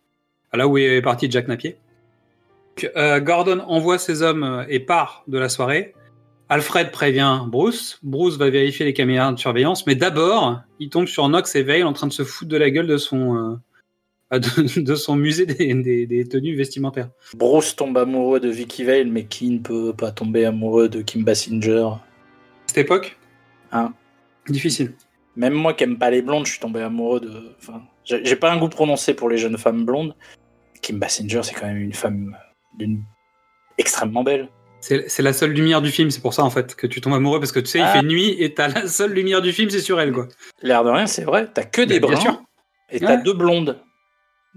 Là 0.53 0.69
où 0.69 0.77
est 0.77 1.01
parti 1.03 1.31
Jack 1.31 1.49
Napier. 1.49 1.79
Euh, 2.97 3.21
Gordon 3.21 3.61
envoie 3.61 3.99
ses 3.99 4.23
hommes 4.23 4.67
et 4.69 4.81
part 4.81 5.23
de 5.29 5.39
la 5.39 5.49
soirée. 5.49 5.95
Alfred 6.49 6.91
prévient 6.91 7.41
Bruce. 7.47 7.99
Bruce 8.03 8.37
va 8.37 8.51
vérifier 8.51 8.85
les 8.85 8.93
caméras 8.93 9.33
de 9.33 9.39
surveillance, 9.39 9.87
mais 9.87 9.95
d'abord, 9.95 10.61
il 10.79 10.91
tombe 10.91 11.07
sur 11.07 11.27
Knox 11.29 11.55
et 11.57 11.63
Vale 11.63 11.85
en 11.85 11.93
train 11.93 12.07
de 12.07 12.13
se 12.13 12.23
foutre 12.25 12.51
de 12.51 12.57
la 12.57 12.71
gueule 12.71 12.87
de 12.87 12.97
son, 12.99 13.37
euh, 14.33 14.39
de, 14.39 14.81
de 14.81 14.95
son 14.95 15.17
musée 15.17 15.47
des, 15.47 15.73
des- 15.75 16.07
des 16.07 16.25
tenues 16.29 16.55
vestimentaires. 16.57 17.09
Bruce 17.37 17.75
tombe 17.77 17.97
amoureux 17.97 18.41
de 18.41 18.49
Vicky 18.51 18.85
Vale, 18.85 19.09
mais 19.09 19.25
qui 19.25 19.49
ne 19.51 19.59
peut 19.59 19.95
pas 19.97 20.11
tomber 20.13 20.45
amoureux 20.45 20.89
de 20.89 21.01
Kim 21.03 21.25
Basinger? 21.25 21.89
Cette 22.67 22.79
époque, 22.79 23.19
Hein 23.73 23.93
difficile. 24.49 24.93
Même 25.37 25.55
moi 25.55 25.75
qui 25.75 25.83
aime 25.85 25.99
pas 25.99 26.11
les 26.11 26.23
blondes, 26.23 26.47
je 26.47 26.53
suis 26.53 26.61
tombé 26.61 26.81
amoureux 26.81 27.19
de. 27.19 27.55
Enfin, 27.59 27.83
j'ai 28.05 28.25
j'ai 28.25 28.37
pas 28.37 28.53
un 28.53 28.59
goût 28.59 28.69
prononcé 28.69 29.15
pour 29.15 29.29
les 29.29 29.37
jeunes 29.39 29.59
femmes 29.59 29.85
blondes. 29.85 30.15
Kim 30.81 30.99
Basinger, 31.01 31.41
c'est 31.43 31.55
quand 31.55 31.67
même 31.67 31.79
une 31.79 31.93
femme 31.95 32.37
d'une 32.79 33.03
extrêmement 33.79 34.23
belle. 34.23 34.49
C'est 34.87 35.23
la 35.23 35.33
seule 35.33 35.53
lumière 35.53 35.81
du 35.81 35.91
film, 35.91 36.11
c'est 36.11 36.21
pour 36.21 36.35
ça 36.35 36.43
en 36.45 36.51
fait 36.51 36.75
que 36.75 36.87
tu 36.87 37.01
tombes 37.01 37.15
amoureux 37.15 37.41
parce 37.41 37.53
que 37.53 37.61
tu 37.61 37.67
sais, 37.67 37.79
il 37.79 37.85
Ah. 37.85 37.93
fait 37.95 38.03
nuit 38.03 38.37
et 38.39 38.53
t'as 38.53 38.69
la 38.69 38.87
seule 38.87 39.13
lumière 39.13 39.41
du 39.41 39.53
film, 39.53 39.71
c'est 39.71 39.81
sur 39.81 39.99
elle 40.01 40.13
quoi. 40.13 40.29
L'air 40.63 40.85
de 40.85 40.91
rien, 40.91 41.07
c'est 41.07 41.25
vrai. 41.25 41.49
T'as 41.53 41.65
que 41.65 41.81
des 41.83 42.01
Bah, 42.01 42.09
bruns 42.09 42.21
sûr. 42.21 42.43
et 42.91 43.01
t'as 43.01 43.17
Ouais. 43.17 43.23
deux 43.23 43.33
blondes. 43.33 43.81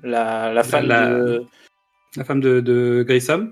La, 0.04 0.52
la 0.54 0.64
femme 0.64 0.86
La- 0.88 1.10
de 1.10 1.46
La 2.18 2.24
femme 2.24 2.42
de, 2.42 2.60
de 2.60 3.04
Grissom. 3.08 3.52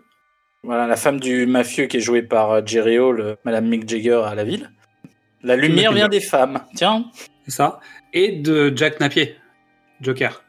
voilà 0.64 0.86
la 0.88 0.96
femme 0.98 1.20
du 1.20 1.46
mafieux 1.46 1.86
qui 1.86 1.98
est 1.98 2.02
jouée 2.02 2.22
par 2.24 2.52
euh, 2.52 2.62
Jerry 2.66 3.00
Hall, 3.00 3.20
euh, 3.22 3.36
Madame 3.46 3.68
Mick 3.68 3.88
Jagger 3.88 4.22
à 4.26 4.36
la 4.36 4.44
ville. 4.44 4.70
La 5.44 5.56
lumière 5.56 5.94
vient 5.94 6.10
des 6.10 6.20
femmes. 6.22 6.60
Tiens. 6.76 7.06
C'est 7.46 7.52
ça. 7.52 7.80
Et 8.14 8.32
de 8.34 8.74
Jack 8.76 9.00
Napier, 9.00 9.36
Joker. 10.02 10.42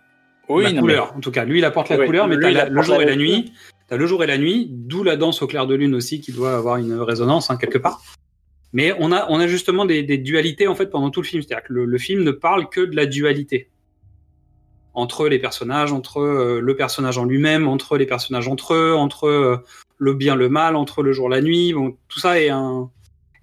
Oui, 0.49 0.73
la 0.73 0.81
couleur, 0.81 1.13
en 1.17 1.21
tout 1.21 1.31
cas. 1.31 1.45
Lui, 1.45 1.59
il 1.59 1.65
apporte 1.65 1.89
la 1.91 1.99
Oui, 1.99 2.07
couleur, 2.07 2.27
mais 2.29 2.37
lui, 2.37 2.43
t'as 2.45 2.51
il 2.51 2.57
la- 2.57 2.69
le 2.69 2.83
jour 2.83 3.01
et 3.03 3.05
la 3.05 3.17
nuit. 3.17 3.33
nuit. 3.43 3.53
T'as 3.89 3.97
le 3.97 4.07
jour 4.07 4.23
et 4.25 4.27
la 4.27 4.39
nuit, 4.39 4.69
d'où 4.71 5.03
la 5.05 5.17
danse 5.17 5.43
au 5.43 5.47
clair 5.47 5.67
de 5.67 5.75
lune 5.75 5.95
aussi, 5.95 6.21
qui 6.21 6.33
doit 6.33 6.57
avoir 6.57 6.77
une 6.77 6.95
résonance 6.95 7.51
hein, 7.51 7.57
quelque 7.57 7.79
part. 7.79 8.03
Mais 8.73 8.93
on 8.99 9.13
a, 9.13 9.27
on 9.31 9.39
a 9.39 9.47
justement 9.47 9.85
des, 9.85 10.03
des 10.03 10.19
dualités 10.19 10.67
en 10.67 10.75
fait 10.75 10.87
pendant 10.87 11.11
tout 11.11 11.23
le 11.23 11.27
film. 11.27 11.43
C'est-à-dire 11.43 11.67
que 11.67 11.73
le, 11.73 11.85
le 11.85 11.99
film 11.99 12.25
ne 12.25 12.33
parle 12.33 12.69
que 12.69 12.81
de 12.81 12.97
la 12.97 13.07
dualité 13.07 13.71
entre 14.97 15.29
les 15.29 15.39
personnages, 15.39 15.93
entre 15.93 16.21
euh, 16.21 16.61
le 16.61 16.75
personnage 16.75 17.19
en 17.19 17.27
lui-même, 17.27 17.69
entre 17.69 17.99
les 17.99 18.07
personnages 18.07 18.49
entre 18.49 18.75
eux, 18.75 18.95
entre 18.95 19.29
euh, 19.29 19.59
le 19.99 20.15
bien, 20.15 20.35
le 20.35 20.49
mal, 20.49 20.75
entre 20.75 21.03
le 21.03 21.13
jour, 21.13 21.29
la 21.29 21.43
nuit. 21.43 21.75
Bon, 21.75 21.97
tout 22.09 22.19
ça 22.19 22.41
est 22.41 22.49
un 22.49 22.91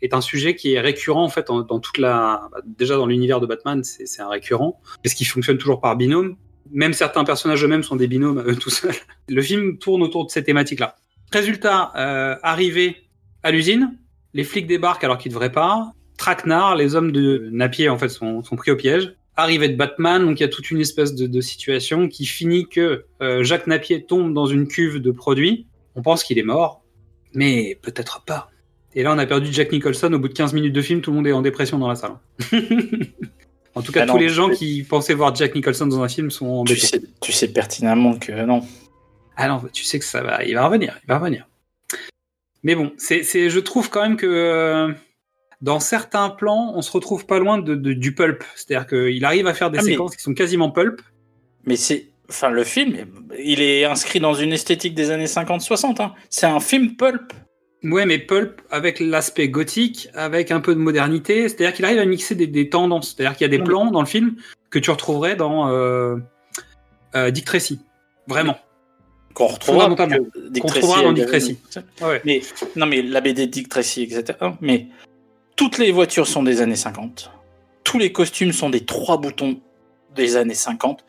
est 0.01 0.13
un 0.13 0.19
sujet 0.19 0.55
qui 0.55 0.73
est 0.73 0.81
récurrent 0.81 1.23
en 1.23 1.29
fait 1.29 1.47
dans 1.47 1.79
toute 1.79 1.97
la 1.97 2.49
bah, 2.51 2.59
déjà 2.65 2.97
dans 2.97 3.05
l'univers 3.05 3.39
de 3.39 3.45
Batman, 3.45 3.83
c'est 3.83 4.05
c'est 4.05 4.21
un 4.21 4.29
récurrent 4.29 4.81
parce 5.01 5.13
qu'il 5.13 5.27
fonctionne 5.27 5.57
toujours 5.57 5.79
par 5.79 5.95
binôme. 5.95 6.35
Même 6.72 6.93
certains 6.93 7.24
personnages 7.24 7.64
eux-mêmes 7.64 7.84
sont 7.84 7.95
des 7.95 8.07
binômes 8.07 8.39
à 8.39 8.43
eux 8.43 8.55
tout 8.55 8.70
seuls. 8.70 8.95
Le 9.30 9.41
film 9.41 9.78
tourne 9.78 10.01
autour 10.01 10.26
de 10.26 10.32
ces 10.32 10.43
thématiques-là. 10.43 10.95
Résultat, 11.32 11.91
euh, 11.95 12.36
arrivé 12.43 12.97
à 13.43 13.51
l'usine, 13.51 13.97
les 14.34 14.43
flics 14.43 14.68
débarquent 14.68 15.03
alors 15.03 15.18
qu'ils 15.18 15.32
devraient 15.32 15.51
pas. 15.51 15.91
Traquenard, 16.18 16.76
les 16.76 16.95
hommes 16.95 17.11
de 17.11 17.49
Napier 17.51 17.89
en 17.89 17.97
fait 17.97 18.09
sont, 18.09 18.41
pris 18.55 18.72
au 18.72 18.76
piège. 18.76 19.16
Arrivée 19.36 19.68
de 19.68 19.76
Batman, 19.76 20.24
donc 20.24 20.39
il 20.39 20.43
y 20.43 20.45
a 20.45 20.49
toute 20.49 20.70
une 20.70 20.80
espèce 20.80 21.16
de, 21.16 21.26
de 21.26 21.41
situation 21.41 22.07
qui 22.07 22.26
finit 22.26 22.68
que 22.68 23.05
euh, 23.22 23.43
Jacques 23.43 23.68
Napier 23.68 24.05
tombe 24.05 24.34
dans 24.34 24.45
une 24.45 24.68
cuve 24.68 24.99
de 24.99 25.11
produits. 25.11 25.66
On 25.95 26.03
pense 26.03 26.24
qu'il 26.24 26.38
est 26.38 26.43
mort, 26.43 26.84
mais 27.34 27.80
peut-être 27.82 28.24
pas. 28.26 28.51
Et 28.95 29.03
là, 29.03 29.14
on 29.14 29.18
a 29.18 29.26
perdu 29.26 29.51
Jack 29.51 29.72
Nicholson 29.72 30.14
au 30.14 30.20
bout 30.20 30.28
de 30.28 30.34
15 30.34 30.53
minutes 30.53 30.74
de 30.74 30.82
film. 30.82 31.01
Tout 31.01 31.11
le 31.11 31.18
monde 31.18 31.28
est 31.28 31.32
en 31.32 31.41
dépression 31.41 31.80
dans 31.80 31.88
la 31.88 31.95
salle. 31.95 32.18
en 33.76 33.82
tout 33.82 33.91
cas, 33.91 34.01
Ah 34.03 34.05
non, 34.05 34.13
tous 34.13 34.19
les 34.19 34.30
gens 34.30 34.49
qui 34.49 34.84
pensaient 34.84 35.13
voir 35.13 35.34
Jack 35.36 35.55
Nicholson 35.55 35.88
dans 35.88 36.01
un 36.01 36.07
film 36.09 36.30
sont 36.32 36.63
Tu 36.65 36.74
embêtés. 36.74 36.88
sais, 36.88 37.01
tu 37.21 37.32
sais 37.32 37.47
pertinemment 37.47 38.17
que 38.17 38.32
non. 38.45 38.65
Ah 39.36 39.47
non, 39.47 39.61
tu 39.74 39.84
sais 39.84 39.97
que 39.99 40.05
ça 40.05 40.21
va, 40.21 40.43
il 40.43 40.53
va 40.55 40.65
revenir, 40.67 40.99
il 41.03 41.07
va 41.07 41.17
revenir. 41.17 41.47
Mais 42.63 42.76
bon, 42.76 42.93
c'est, 42.97 43.24
c'est, 43.24 43.49
je 43.49 43.59
trouve 43.59 43.89
quand 43.89 44.01
même 44.01 44.15
que 44.15 44.26
euh, 44.28 44.93
dans 45.61 45.80
certains 45.80 46.30
plans, 46.30 46.71
on 46.76 46.82
se 46.82 46.91
retrouve 46.91 47.26
pas 47.26 47.39
loin 47.39 47.57
de, 47.57 47.76
de- 47.76 47.93
du 47.93 48.13
pulp. 48.15 48.43
C'est-à-dire 48.55 48.88
qu'il 48.88 49.26
arrive 49.26 49.47
à 49.47 49.53
faire 49.53 49.69
des 49.71 49.80
Ah, 49.80 49.82
mais- 49.84 49.91
séquences 49.91 50.15
qui 50.15 50.24
sont 50.24 50.34
quasiment 50.34 50.69
pulp. 50.71 51.01
Mais 51.65 51.76
c'est. 51.76 52.07
Enfin, 52.30 52.49
le 52.49 52.63
film, 52.63 52.95
il 53.38 53.61
est 53.61 53.84
inscrit 53.86 54.19
dans 54.21 54.34
une 54.34 54.53
esthétique 54.53 54.95
des 54.95 55.11
années 55.11 55.26
50-60. 55.28 56.01
hein. 56.01 56.13
C'est 56.30 56.45
un 56.45 56.59
film 56.61 56.95
pulp. 56.95 57.34
Ouais, 57.84 58.05
mais 58.05 58.17
pulp 58.17 58.61
avec 58.71 58.99
l'aspect 58.99 59.49
gothique, 59.49 60.09
avec 60.13 60.51
un 60.51 60.61
peu 60.61 60.73
de 60.73 60.79
modernité. 60.79 61.49
C'est-à-dire 61.49 61.73
qu'il 61.73 61.86
arrive 61.86 61.99
à 61.99 62.05
mixer 62.05 62.36
des, 62.36 62.47
des 62.47 62.69
tendances. 62.69 63.13
C'est-à-dire 63.15 63.36
qu'il 63.38 63.45
y 63.45 63.53
a 63.53 63.57
des 63.57 63.63
plans 63.63 63.91
dans 63.91 63.99
le 63.99 64.07
film 64.07 64.36
que 64.69 64.79
tu 64.79 64.89
retrouverais 64.89 65.36
dans 65.36 65.69
euh, 65.69 66.15
euh, 67.15 67.31
Dick 67.31 67.45
Tracy. 67.45 67.79
Vraiment. 68.27 68.57
Qu'on 69.34 69.47
retrouvera, 69.47 69.89
Dick 69.89 69.97
Qu'on 70.61 70.67
Tracy 70.67 70.79
retrouvera 70.79 71.01
dans 71.03 71.13
Dick. 71.13 71.25
Tracy. 71.25 71.57
Ouais. 72.01 72.21
Mais 72.23 72.41
non, 72.75 72.86
mais 72.86 73.01
la 73.01 73.19
BD 73.19 73.47
Dick 73.47 73.67
Tracy, 73.67 74.03
etc. 74.03 74.38
Mais 74.61 74.88
toutes 75.55 75.77
les 75.77 75.91
voitures 75.91 76.27
sont 76.27 76.43
des 76.43 76.61
années 76.61 76.75
50. 76.75 77.31
Tous 77.84 77.99
les 77.99 78.11
costumes 78.11 78.53
sont 78.53 78.69
des 78.69 78.86
trois 78.86 79.17
boutons 79.17 79.59
des 80.15 80.36
années 80.36 80.53
50. 80.53 81.03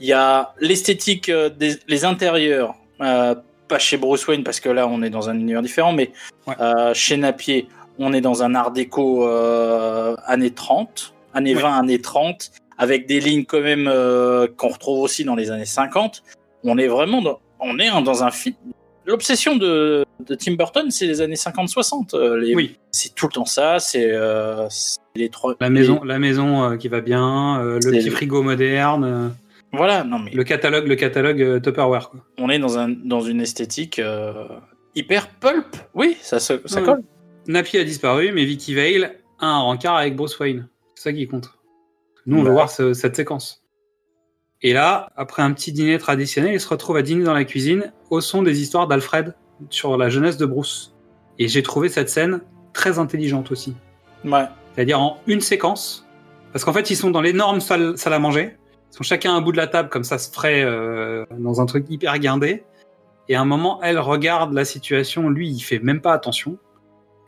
Il 0.00 0.06
y 0.06 0.12
a 0.12 0.54
l'esthétique 0.60 1.28
euh, 1.28 1.50
des 1.50 1.76
les 1.88 2.04
intérieurs, 2.04 2.74
euh, 3.00 3.34
pas 3.70 3.78
chez 3.78 3.96
Bruce 3.96 4.26
Wayne 4.28 4.44
parce 4.44 4.60
que 4.60 4.68
là 4.68 4.86
on 4.86 5.02
est 5.02 5.10
dans 5.10 5.30
un 5.30 5.38
univers 5.38 5.62
différent, 5.62 5.92
mais 5.92 6.10
Ouais. 6.46 6.54
euh, 6.60 6.92
chez 6.94 7.16
Napier, 7.16 7.66
on 7.98 8.12
est 8.12 8.20
dans 8.20 8.42
un 8.42 8.54
art 8.54 8.70
déco 8.72 9.26
euh, 9.26 10.14
années 10.26 10.50
30, 10.50 11.14
années 11.32 11.54
Ouais. 11.54 11.62
20, 11.62 11.78
années 11.78 12.00
30, 12.00 12.50
avec 12.78 13.06
des 13.06 13.20
lignes 13.20 13.44
quand 13.44 13.60
même 13.60 13.88
euh, 13.88 14.46
qu'on 14.56 14.68
retrouve 14.68 15.00
aussi 15.00 15.24
dans 15.24 15.34
les 15.36 15.50
années 15.50 15.64
50. 15.64 16.22
On 16.64 16.76
est 16.78 16.88
vraiment 16.88 17.22
dans, 17.22 17.38
on 17.60 17.78
est 17.78 17.88
un- 17.88 18.02
dans 18.02 18.22
un 18.24 18.30
film. 18.30 18.56
L'obsession 19.06 19.56
de, 19.56 20.04
de 20.28 20.34
Tim 20.34 20.52
Burton, 20.54 20.90
c'est 20.90 21.06
les 21.06 21.20
années 21.20 21.34
50-60. 21.36 22.14
euh, 22.14 22.38
les- 22.38 22.54
Oui. 22.54 22.76
C'est 22.92 23.14
tout 23.14 23.26
le 23.26 23.32
temps 23.32 23.44
ça. 23.46 23.78
C'est 23.78 24.12
les 25.16 25.28
trois. 25.30 25.54
La 25.60 25.70
maison, 25.70 26.02
la 26.04 26.18
maison 26.18 26.76
qui 26.78 26.88
va 26.88 27.00
bien, 27.00 27.60
le 27.62 27.78
petit 27.80 28.10
frigo 28.10 28.42
moderne, 28.42 29.34
Voilà. 29.72 30.04
Non 30.04 30.18
mais 30.18 30.30
le 30.32 30.44
catalogue, 30.44 30.86
le 30.88 30.96
catalogue 30.96 31.40
euh, 31.42 31.60
Tupperware. 31.60 32.10
Quoi. 32.10 32.20
on 32.38 32.48
est 32.50 32.58
dans 32.58 32.78
un 32.78 32.88
dans 32.88 33.20
une 33.20 33.40
esthétique 33.40 33.98
euh, 33.98 34.46
hyper 34.94 35.28
pulp. 35.28 35.76
Oui, 35.94 36.16
ça 36.20 36.40
se- 36.40 36.60
ça 36.66 36.80
Ouais. 36.80 36.86
colle. 36.86 37.02
Nappy 37.46 37.78
a 37.78 37.84
disparu, 37.84 38.32
mais 38.32 38.44
Vicky 38.44 38.74
Vale 38.74 39.16
a 39.38 39.46
un 39.46 39.60
rencard 39.60 39.96
avec 39.96 40.16
Bruce 40.16 40.38
Wayne. 40.38 40.68
C'est 40.94 41.04
ça 41.04 41.12
qui 41.12 41.26
compte. 41.26 41.50
Nous, 42.26 42.36
on 42.38 42.42
veut 42.42 42.48
Bah. 42.48 42.52
voir 42.54 42.70
ce- 42.70 42.92
cette 42.94 43.16
séquence. 43.16 43.62
Et 44.62 44.72
là, 44.74 45.08
après 45.16 45.42
un 45.42 45.52
petit 45.52 45.72
dîner 45.72 45.96
traditionnel, 45.98 46.52
il 46.52 46.60
se 46.60 46.68
retrouve 46.68 46.96
à 46.98 47.02
dîner 47.02 47.24
dans 47.24 47.32
la 47.32 47.44
cuisine 47.44 47.92
au 48.10 48.20
son 48.20 48.42
des 48.42 48.60
histoires 48.60 48.86
d'Alfred 48.86 49.34
sur 49.70 49.96
la 49.96 50.10
jeunesse 50.10 50.36
de 50.36 50.44
Bruce. 50.44 50.94
Et 51.38 51.48
j'ai 51.48 51.62
trouvé 51.62 51.88
cette 51.88 52.10
scène 52.10 52.42
très 52.74 52.98
intelligente 52.98 53.50
aussi. 53.50 53.74
Ouais. 54.24 54.44
C'est-à-dire 54.74 55.00
en 55.00 55.18
une 55.26 55.40
séquence. 55.40 56.06
Parce 56.52 56.64
qu'en 56.64 56.72
fait, 56.74 56.90
ils 56.90 56.96
sont 56.96 57.10
dans 57.10 57.22
l'énorme 57.22 57.60
salle, 57.60 57.96
salle 57.96 58.12
à 58.12 58.18
manger. 58.18 58.56
Ils 58.90 58.96
sont 58.96 59.02
chacun 59.02 59.32
à 59.32 59.36
un 59.36 59.40
bout 59.40 59.52
de 59.52 59.56
la 59.56 59.66
table, 59.66 59.88
comme 59.88 60.04
ça 60.04 60.18
se 60.18 60.30
ferait 60.30 60.62
euh, 60.62 61.24
dans 61.38 61.60
un 61.60 61.66
truc 61.66 61.86
hyper 61.88 62.18
guindé. 62.18 62.64
Et 63.28 63.36
à 63.36 63.40
un 63.40 63.44
moment, 63.44 63.80
elle 63.82 63.98
regarde 63.98 64.52
la 64.52 64.64
situation. 64.64 65.28
Lui, 65.28 65.48
il 65.48 65.60
fait 65.60 65.78
même 65.78 66.00
pas 66.00 66.12
attention. 66.12 66.58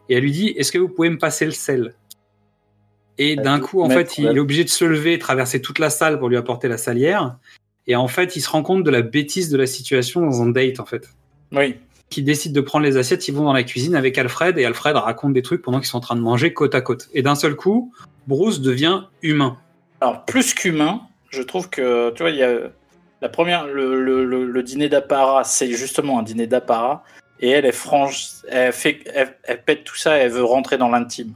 Et 0.09 0.15
elle 0.15 0.23
lui 0.23 0.33
dit 0.33 0.49
Est-ce 0.49 0.73
que 0.73 0.79
vous 0.79 0.89
pouvez 0.89 1.11
me 1.11 1.19
passer 1.19 1.45
le 1.45 1.53
sel? 1.53 1.95
Et 3.19 3.37
d'un 3.37 3.61
coup, 3.61 3.83
en 3.83 3.89
fait, 3.89 4.19
il 4.19 4.27
est 4.27 4.41
obligé 4.41 4.65
de 4.65 4.69
se 4.69 4.85
lever, 4.85 5.19
traverser 5.19 5.61
toute 5.61 5.79
la 5.79 5.91
salle 5.91 6.19
pour 6.19 6.29
lui 6.29 6.37
apporter 6.37 6.67
la 6.67 6.79
salière. 6.79 7.37
Et 7.87 7.95
en 7.95 8.09
fait, 8.09 8.37
il 8.37 8.41
se 8.41 8.49
rend 8.49 8.63
compte 8.63 8.85
de 8.85 8.91
la 8.91 9.03
bêtise 9.03 9.51
de 9.51 9.57
la 9.57 9.67
situation 9.67 10.23
dans 10.23 10.43
un 10.43 10.49
date, 10.49 10.81
en 10.81 10.87
fait. 10.87 11.11
Oui. 11.53 11.77
Qui 12.11 12.23
décide 12.23 12.53
de 12.53 12.61
prendre 12.61 12.85
les 12.85 12.97
assiettes, 12.97 13.29
ils 13.29 13.35
vont 13.35 13.45
dans 13.45 13.53
la 13.53 13.63
cuisine 13.65 13.95
avec 13.95 14.19
Alfred, 14.19 14.59
et 14.59 14.65
Alfred 14.65 14.97
raconte 14.97 15.35
des 15.35 15.43
trucs 15.43 15.63
pendant 15.63 15.79
qu'ils 15.79 15.89
sont 15.89 15.99
en 15.99 16.01
train 16.03 16.17
de 16.17 16.21
manger 16.21 16.53
côte 16.53 16.75
à 16.75 16.81
côte. 16.81 17.09
Et 17.13 17.23
d'un 17.23 17.35
seul 17.35 17.55
coup, 17.55 17.93
Bruce 18.27 18.61
devient 18.61 19.05
humain. 19.23 19.59
Alors 20.01 20.25
plus 20.25 20.55
qu'humain, 20.55 21.03
je 21.33 21.43
trouve 21.43 21.69
que 21.71 22.11
tu 22.11 22.23
vois, 22.23 22.31
il 22.31 22.37
y 22.37 22.43
a 22.43 22.55
la 23.21 23.29
première, 23.29 23.67
le, 23.67 24.01
le, 24.01 24.25
le, 24.25 24.45
le 24.47 24.63
dîner 24.63 24.89
d'apparat, 24.89 25.45
c'est 25.45 25.71
justement 25.73 26.19
un 26.19 26.23
dîner 26.23 26.47
d'apparat, 26.47 27.05
et 27.41 27.51
elle 27.51 27.65
est 27.67 27.73
franche, 27.73 28.27
elle 28.49 28.73
fait, 28.73 29.01
elle, 29.15 29.37
elle 29.45 29.63
pète 29.63 29.85
tout 29.85 29.97
ça, 29.97 30.19
et 30.19 30.23
elle 30.23 30.31
veut 30.33 30.45
rentrer 30.45 30.79
dans 30.79 30.89
l'intime. 30.89 31.35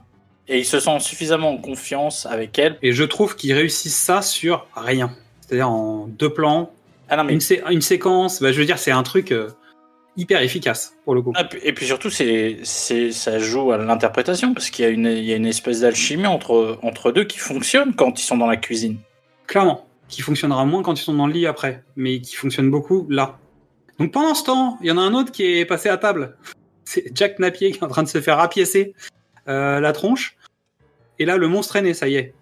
Et 0.48 0.58
il 0.58 0.64
se 0.64 0.78
sent 0.78 1.00
suffisamment 1.00 1.50
en 1.50 1.56
confiance 1.58 2.24
avec 2.26 2.56
elle. 2.58 2.76
Et 2.82 2.92
je 2.92 3.02
trouve 3.04 3.34
qu'ils 3.34 3.52
réussissent 3.52 3.98
ça 3.98 4.22
sur 4.22 4.66
rien. 4.76 5.10
C'est-à-dire 5.40 5.68
en 5.70 6.06
deux 6.06 6.32
plans, 6.32 6.70
Ah 7.08 7.16
non 7.16 7.24
mais 7.24 7.32
une, 7.32 7.40
sé- 7.40 7.62
une 7.70 7.80
séquence, 7.82 8.40
bah, 8.40 8.52
je 8.52 8.58
veux 8.58 8.64
dire, 8.66 8.78
c'est 8.78 8.92
un 8.92 9.02
truc 9.02 9.32
euh, 9.32 9.48
hyper 10.16 10.42
efficace 10.42 10.94
pour 11.04 11.14
le 11.16 11.22
coup. 11.22 11.32
Ah, 11.36 11.48
Et 11.62 11.72
puis 11.72 11.86
surtout, 11.86 12.10
c'est, 12.10 12.58
ça 12.64 13.38
joue 13.38 13.72
à 13.72 13.78
l'interprétation, 13.78 14.54
parce 14.54 14.70
qu'il 14.70 14.84
y 14.84 14.88
a 14.88 14.90
une, 14.90 15.06
il 15.06 15.24
y 15.24 15.32
a 15.32 15.36
une 15.36 15.46
espèce 15.46 15.80
d'alchimie 15.80 16.26
entre, 16.26 16.78
entre 16.82 17.10
deux 17.12 17.24
qui 17.24 17.38
fonctionne 17.38 17.94
quand 17.94 18.20
ils 18.20 18.24
sont 18.24 18.36
dans 18.38 18.46
la 18.48 18.56
cuisine. 18.56 18.98
Clairement. 19.46 19.85
Qui 20.08 20.22
fonctionnera 20.22 20.64
moins 20.64 20.82
quand 20.82 20.98
ils 20.98 21.02
sont 21.02 21.14
dans 21.14 21.26
le 21.26 21.32
lit 21.32 21.46
après, 21.46 21.82
mais 21.96 22.20
qui 22.20 22.36
fonctionne 22.36 22.70
beaucoup 22.70 23.06
là. 23.08 23.38
Donc 23.98 24.12
pendant 24.12 24.34
ce 24.34 24.44
temps, 24.44 24.78
il 24.80 24.86
y 24.86 24.90
en 24.90 24.98
a 24.98 25.00
un 25.00 25.14
autre 25.14 25.32
qui 25.32 25.44
est 25.44 25.64
passé 25.64 25.88
à 25.88 25.96
table. 25.96 26.36
c'est 26.84 27.10
Jack 27.14 27.38
Napier 27.38 27.72
qui 27.72 27.78
est 27.78 27.84
en 27.84 27.88
train 27.88 28.02
de 28.02 28.08
se 28.08 28.20
faire 28.20 28.36
rapiécer 28.36 28.94
euh, 29.48 29.80
la 29.80 29.92
tronche. 29.92 30.36
Et 31.18 31.24
là, 31.24 31.36
le 31.36 31.48
monstre 31.48 31.76
est 31.76 31.82
né, 31.82 31.94
ça 31.94 32.08
y 32.08 32.16
est. 32.16 32.34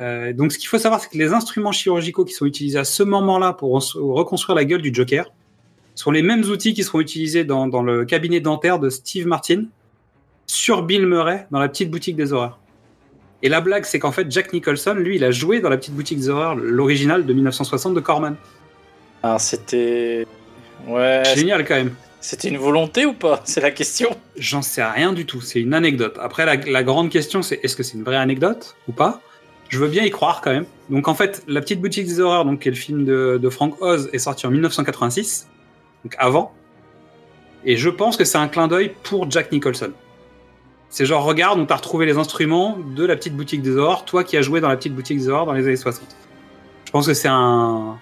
Euh, 0.00 0.32
donc, 0.32 0.52
ce 0.52 0.58
qu'il 0.58 0.68
faut 0.68 0.78
savoir, 0.78 1.00
c'est 1.00 1.10
que 1.10 1.18
les 1.18 1.32
instruments 1.32 1.72
chirurgicaux 1.72 2.24
qui 2.24 2.32
sont 2.32 2.46
utilisés 2.46 2.78
à 2.78 2.84
ce 2.84 3.02
moment-là 3.02 3.52
pour 3.52 3.78
re- 3.78 3.98
reconstruire 3.98 4.56
la 4.56 4.64
gueule 4.64 4.82
du 4.82 4.94
Joker 4.94 5.30
sont 5.94 6.10
les 6.10 6.22
mêmes 6.22 6.44
outils 6.44 6.72
qui 6.72 6.84
seront 6.84 7.00
utilisés 7.00 7.44
dans, 7.44 7.66
dans 7.66 7.82
le 7.82 8.04
cabinet 8.04 8.40
dentaire 8.40 8.78
de 8.78 8.88
Steve 8.88 9.26
Martin 9.26 9.64
sur 10.46 10.82
Bill 10.82 11.06
Murray 11.06 11.46
dans 11.50 11.58
la 11.58 11.68
petite 11.68 11.90
boutique 11.90 12.16
des 12.16 12.32
horreurs. 12.32 12.59
Et 13.42 13.48
la 13.48 13.60
blague, 13.60 13.84
c'est 13.84 13.98
qu'en 13.98 14.12
fait, 14.12 14.30
Jack 14.30 14.52
Nicholson, 14.52 14.94
lui, 14.94 15.16
il 15.16 15.24
a 15.24 15.30
joué 15.30 15.60
dans 15.60 15.70
la 15.70 15.78
petite 15.78 15.94
boutique 15.94 16.18
des 16.18 16.28
horreurs, 16.28 16.56
l'original 16.56 17.24
de 17.24 17.32
1960 17.32 17.94
de 17.94 18.00
Corman. 18.00 18.36
Ah, 19.22 19.38
c'était. 19.38 20.26
Ouais. 20.86 21.22
Génial 21.34 21.64
quand 21.64 21.74
même. 21.74 21.94
C'était 22.20 22.48
une 22.48 22.58
volonté 22.58 23.06
ou 23.06 23.14
pas? 23.14 23.40
C'est 23.44 23.62
la 23.62 23.70
question. 23.70 24.10
J'en 24.36 24.60
sais 24.60 24.84
rien 24.84 25.14
du 25.14 25.24
tout. 25.24 25.40
C'est 25.40 25.60
une 25.60 25.72
anecdote. 25.72 26.18
Après, 26.20 26.44
la, 26.44 26.56
la 26.56 26.82
grande 26.82 27.08
question, 27.08 27.40
c'est 27.42 27.60
est-ce 27.62 27.76
que 27.76 27.82
c'est 27.82 27.96
une 27.96 28.04
vraie 28.04 28.16
anecdote 28.16 28.76
ou 28.88 28.92
pas? 28.92 29.20
Je 29.70 29.78
veux 29.78 29.88
bien 29.88 30.04
y 30.04 30.10
croire 30.10 30.42
quand 30.42 30.50
même. 30.50 30.66
Donc, 30.90 31.08
en 31.08 31.14
fait, 31.14 31.42
La 31.46 31.60
Petite 31.60 31.80
Boutique 31.80 32.06
des 32.06 32.20
Horreurs, 32.20 32.44
donc, 32.44 32.60
qui 32.60 32.68
est 32.68 32.72
le 32.72 32.76
film 32.76 33.04
de, 33.04 33.38
de 33.40 33.48
Frank 33.48 33.80
Oz, 33.80 34.10
est 34.12 34.18
sorti 34.18 34.46
en 34.46 34.50
1986, 34.50 35.46
donc 36.04 36.14
avant. 36.18 36.52
Et 37.64 37.76
je 37.76 37.88
pense 37.88 38.16
que 38.16 38.24
c'est 38.24 38.38
un 38.38 38.48
clin 38.48 38.68
d'œil 38.68 38.92
pour 39.02 39.30
Jack 39.30 39.52
Nicholson. 39.52 39.92
C'est 40.90 41.06
genre, 41.06 41.24
regarde, 41.24 41.58
on 41.58 41.66
t'a 41.66 41.76
retrouvé 41.76 42.04
les 42.04 42.16
instruments 42.18 42.76
de 42.96 43.06
La 43.06 43.14
Petite 43.16 43.36
Boutique 43.36 43.62
des 43.62 43.76
Horreurs, 43.76 44.04
toi 44.04 44.24
qui 44.24 44.36
as 44.36 44.42
joué 44.42 44.60
dans 44.60 44.68
La 44.68 44.76
Petite 44.76 44.94
Boutique 44.94 45.18
des 45.18 45.28
Horreurs 45.28 45.46
dans 45.46 45.52
les 45.52 45.64
années 45.66 45.76
60. 45.76 46.04
Je 46.86 46.90
pense 46.90 47.06
que 47.06 47.14
c'est 47.14 47.28
un. 47.28 47.98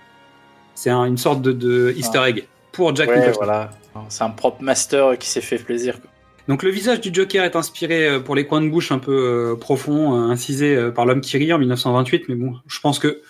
C'est 0.74 0.90
un- 0.90 1.04
une 1.04 1.18
sorte 1.18 1.42
de, 1.42 1.52
de 1.52 1.92
easter 1.96 2.22
egg 2.26 2.46
pour 2.72 2.94
Jack 2.96 3.08
Ouais, 3.10 3.18
Nicholson. 3.18 3.38
voilà. 3.40 3.70
C'est 4.08 4.22
un 4.22 4.30
prop 4.30 4.60
master 4.60 5.18
qui 5.18 5.28
s'est 5.28 5.40
fait 5.40 5.58
plaisir. 5.58 5.98
Donc 6.46 6.62
le 6.62 6.70
visage 6.70 7.00
du 7.00 7.10
Joker 7.12 7.44
est 7.44 7.56
inspiré 7.56 8.08
euh, 8.08 8.20
pour 8.20 8.34
les 8.36 8.46
coins 8.46 8.62
de 8.62 8.68
bouche 8.68 8.90
un 8.92 8.98
peu 9.00 9.12
euh, 9.52 9.56
profonds, 9.56 10.14
euh, 10.14 10.30
incisés 10.30 10.74
euh, 10.76 10.90
par 10.90 11.04
l'homme 11.04 11.20
qui 11.20 11.36
rit 11.36 11.52
en 11.52 11.58
1928. 11.58 12.28
Mais 12.28 12.36
bon, 12.36 12.54
je 12.66 12.80
pense 12.80 12.98
que 13.00 13.20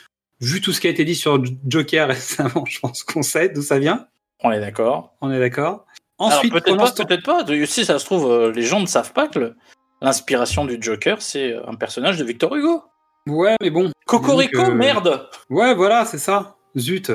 vu 0.40 0.61
tout 0.61 0.72
ce 0.72 0.80
qui 0.80 0.86
a 0.86 0.90
été 0.90 1.04
dit 1.04 1.14
sur 1.16 1.42
Joker 1.66 2.06
récemment, 2.09 2.64
je 2.68 2.78
pense 2.78 3.02
qu'on 3.02 3.22
sait 3.22 3.48
d'où 3.48 3.62
ça 3.62 3.78
vient. 3.80 4.06
On 4.44 4.52
est 4.52 4.61
d'accord. 4.61 5.14
On 5.22 5.32
est 5.32 5.40
d'accord. 5.40 5.84
Ensuite, 6.18 6.52
peut-être 6.52 6.76
pas, 6.76 6.90
peut-être 7.04 7.24
pas. 7.24 7.66
Si 7.66 7.84
ça 7.84 7.98
se 7.98 8.04
trouve, 8.04 8.30
euh, 8.30 8.52
les 8.52 8.62
gens 8.62 8.80
ne 8.80 8.86
savent 8.86 9.12
pas 9.12 9.28
que 9.28 9.38
le- 9.38 9.54
l'inspiration 10.00 10.64
du 10.64 10.78
Joker, 10.80 11.20
c'est 11.22 11.54
un 11.66 11.74
personnage 11.74 12.18
de 12.18 12.24
Victor 12.24 12.54
Hugo. 12.54 12.82
ouais, 13.26 13.56
mais 13.60 13.70
bon. 13.70 13.90
Cocorico, 14.06 14.60
euh, 14.62 14.74
merde 14.74 15.28
Ouais, 15.50 15.74
voilà, 15.74 16.04
c'est 16.04 16.18
ça. 16.18 16.56
Zut. 16.76 17.10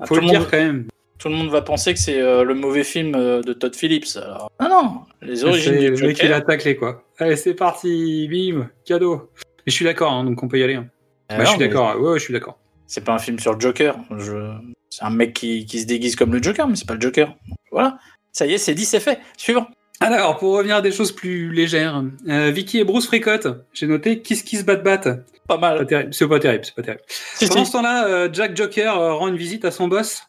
Ah, 0.00 0.06
Faut 0.06 0.14
le 0.16 0.22
le 0.22 0.26
dire 0.28 0.40
monde- 0.40 0.48
quand 0.50 0.56
même. 0.58 0.86
Tout 1.18 1.28
le 1.28 1.34
monde 1.34 1.50
va 1.50 1.62
penser 1.62 1.92
que 1.94 1.98
c'est 1.98 2.20
euh, 2.20 2.44
le 2.44 2.54
mauvais 2.54 2.84
film 2.84 3.14
euh, 3.16 3.42
de 3.42 3.52
Todd 3.52 3.74
Phillips. 3.74 4.16
Alors, 4.16 4.50
non, 4.60 4.68
non, 4.68 5.00
les 5.20 5.44
origines 5.44 5.74
C'est 5.74 5.90
du 5.90 6.00
le 6.00 6.06
mec 6.08 6.16
qui 6.16 6.22
l'a 6.28 6.34
Joker. 6.38 6.46
taclé, 6.46 6.76
quoi. 6.76 7.02
Allez, 7.18 7.34
c'est 7.36 7.54
parti, 7.54 8.28
bim, 8.28 8.70
cadeau. 8.84 9.30
Mais 9.66 9.70
je 9.70 9.72
suis 9.72 9.84
d'accord, 9.84 10.12
hein, 10.12 10.22
donc 10.24 10.40
on 10.42 10.48
peut 10.48 10.58
y 10.60 10.62
aller. 10.62 10.76
hein. 10.76 10.86
Ah 11.28 11.36
Bah, 11.36 11.38
non, 11.38 11.44
je 11.44 11.50
suis 11.50 11.58
mais 11.58 11.68
d'accord, 11.68 11.96
ouais, 12.00 12.10
ouais, 12.12 12.18
je 12.20 12.24
suis 12.24 12.32
d'accord. 12.32 12.58
C'est 12.86 13.04
pas 13.04 13.12
un 13.12 13.18
film 13.18 13.38
sur 13.40 13.52
le 13.52 13.60
Joker. 13.60 13.96
Je... 14.16 14.52
C'est 14.90 15.04
un 15.04 15.10
mec 15.10 15.34
qui, 15.34 15.66
qui 15.66 15.80
se 15.80 15.86
déguise 15.86 16.14
comme 16.16 16.32
le 16.32 16.40
Joker, 16.42 16.66
mais 16.68 16.76
c'est 16.76 16.86
pas 16.86 16.94
le 16.94 17.00
Joker. 17.00 17.34
Voilà. 17.72 17.98
Ça 18.38 18.46
y 18.46 18.52
est, 18.52 18.58
c'est 18.58 18.74
dit, 18.74 18.84
c'est 18.84 19.00
fait. 19.00 19.18
Suivant. 19.36 19.66
Alors, 19.98 20.36
pour 20.36 20.54
revenir 20.56 20.76
à 20.76 20.80
des 20.80 20.92
choses 20.92 21.10
plus 21.10 21.52
légères, 21.52 22.04
euh, 22.28 22.52
Vicky 22.52 22.78
et 22.78 22.84
Bruce 22.84 23.08
fricotent. 23.08 23.48
J'ai 23.72 23.88
noté 23.88 24.22
Kiss 24.22 24.44
Kiss 24.44 24.64
Bat 24.64 24.76
Bat. 24.76 25.16
Pas 25.48 25.58
mal. 25.58 25.84
c'est 26.12 26.28
pas 26.28 26.38
terrible, 26.38 26.64
c'est 26.64 26.76
pas 26.76 26.82
terrible. 26.82 27.02
Si, 27.08 27.48
Pendant 27.48 27.64
si. 27.64 27.66
ce 27.66 27.72
temps-là, 27.72 28.06
euh, 28.06 28.28
Jack 28.32 28.56
Joker 28.56 28.96
euh, 28.96 29.14
rend 29.14 29.26
une 29.26 29.36
visite 29.36 29.64
à 29.64 29.72
son 29.72 29.88
boss. 29.88 30.22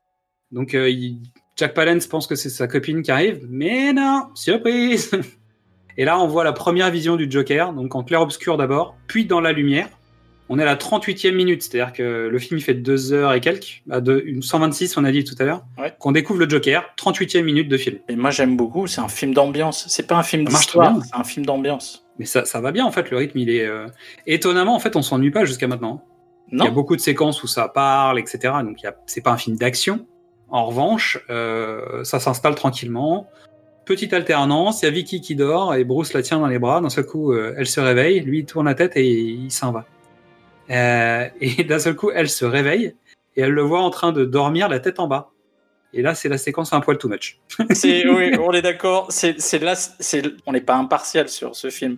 Donc, 0.52 0.74
il- 0.74 1.20
Jack 1.56 1.76
Palance 1.76 2.08
pense 2.08 2.26
que 2.26 2.34
c'est 2.34 2.50
sa 2.50 2.68
copine 2.68 3.04
qui 3.04 3.12
arrive, 3.12 3.46
mais 3.48 3.94
non, 3.94 4.30
surprise 4.34 5.12
Et 5.98 6.04
là, 6.04 6.20
on 6.20 6.26
voit 6.26 6.44
la 6.44 6.54
première 6.54 6.90
vision 6.90 7.16
du 7.16 7.30
Joker, 7.30 7.74
donc 7.74 7.94
en 7.94 8.04
clair-obscur 8.04 8.58
d'abord, 8.58 8.96
puis 9.06 9.26
dans 9.26 9.40
la 9.40 9.52
lumière. 9.52 9.88
On 10.52 10.58
est 10.58 10.64
à 10.64 10.66
la 10.66 10.76
38e 10.76 11.36
minute, 11.36 11.62
c'est-à-dire 11.62 11.94
que 11.94 12.28
le 12.28 12.40
film 12.40 12.58
il 12.60 12.64
fait 12.64 12.74
2 12.74 13.14
heures 13.14 13.34
et 13.34 13.40
quelques, 13.40 13.84
à 13.92 14.02
deux- 14.02 14.24
une 14.26 14.42
126 14.42 14.98
on 14.98 15.04
a 15.06 15.12
dit 15.12 15.24
tout 15.24 15.36
à 15.40 15.44
l'heure, 15.44 15.64
Ouais. 15.78 15.94
qu'on 16.00 16.12
découvre 16.12 16.40
le 16.40 16.50
Joker, 16.50 16.84
38e 16.98 17.46
minute 17.46 17.70
de 17.70 17.78
film. 17.78 18.00
Et 18.10 18.16
moi, 18.16 18.32
j'aime 18.32 18.58
beaucoup. 18.58 18.88
C'est 18.88 19.02
un 19.02 19.08
film 19.08 19.34
d'ambiance. 19.34 19.86
C'est 19.90 20.08
pas 20.08 20.16
un 20.16 20.24
film 20.24 20.46
d'histoire. 20.46 20.96
C'est 21.06 21.16
un 21.16 21.24
film 21.24 21.46
d'ambiance. 21.46 22.06
Mais 22.18 22.26
ça, 22.26 22.46
ça 22.46 22.60
va 22.62 22.72
bien 22.72 22.86
en 22.86 22.92
fait, 22.92 23.12
le 23.12 23.18
rythme 23.18 23.38
il 23.38 23.50
est... 23.50 23.66
euh, 23.66 23.86
Étonnamment, 24.28 24.76
en 24.76 24.80
fait, 24.80 24.96
on 24.96 25.02
s'ennuie 25.02 25.32
pas 25.32 25.46
jusqu'à 25.46 25.68
maintenant. 25.68 26.04
Il 26.52 26.58
y 26.58 26.62
a 26.62 26.66
Non. 26.66 26.72
beaucoup 26.72 26.96
de 26.96 27.02
séquences 27.02 27.44
où 27.44 27.48
ça 27.48 27.68
parle, 27.68 28.18
etc. 28.20 28.40
Donc 28.64 28.84
a- 28.84 28.96
c'est 29.06 29.22
pas 29.22 29.32
un 29.32 29.38
film 29.38 29.56
d'action. 29.56 30.08
En 30.50 30.66
revanche, 30.66 31.20
euh, 31.30 32.04
ça 32.04 32.20
s'installe 32.20 32.56
tranquillement. 32.56 33.30
Petite 33.86 34.14
alternance, 34.14 34.82
il 34.82 34.86
y 34.86 34.88
a 34.88 34.92
Vicky 34.92 35.22
qui 35.22 35.36
dort 35.36 35.76
et 35.76 35.84
Bruce 35.84 36.14
la 36.14 36.24
tient 36.24 36.40
dans 36.40 36.48
les 36.48 36.58
bras. 36.60 36.82
D'un 36.82 36.90
seul 36.90 37.06
coup, 37.06 37.34
euh, 37.34 37.54
elle 37.58 37.68
se 37.68 37.80
réveille, 37.80 38.20
lui 38.22 38.40
il 38.40 38.46
tourne 38.46 38.66
la 38.66 38.74
tête 38.74 38.94
et 38.98 39.08
il 39.08 39.52
s'en 39.52 39.72
va. 39.72 39.86
Euh, 40.70 41.28
et 41.42 41.64
d'un 41.64 41.80
seul 41.80 41.96
coup, 41.96 42.12
elle 42.12 42.30
se 42.30 42.46
réveille 42.46 42.96
et 43.36 43.42
elle 43.42 43.52
le 43.52 43.62
voit 43.62 43.82
en 43.82 43.90
train 43.90 44.12
de 44.12 44.26
dormir 44.26 44.70
la 44.70 44.80
tête 44.80 45.00
en 45.00 45.08
bas. 45.08 45.32
Et 45.94 46.02
là, 46.02 46.14
c'est 46.14 46.30
la 46.30 46.38
séquence 46.38 46.72
un 46.74 46.82
poil 46.82 46.98
too 46.98 47.10
much. 47.10 47.40
Oui, 47.84 48.32
on 48.40 48.52
est 48.52 48.62
d'accord. 48.62 49.08
C'est, 49.10 49.60
là, 49.60 49.76
on 50.46 50.52
n'est 50.52 50.62
pas 50.62 50.76
impartial 50.76 51.30
sur 51.30 51.56
ce 51.56 51.70
film. 51.70 51.98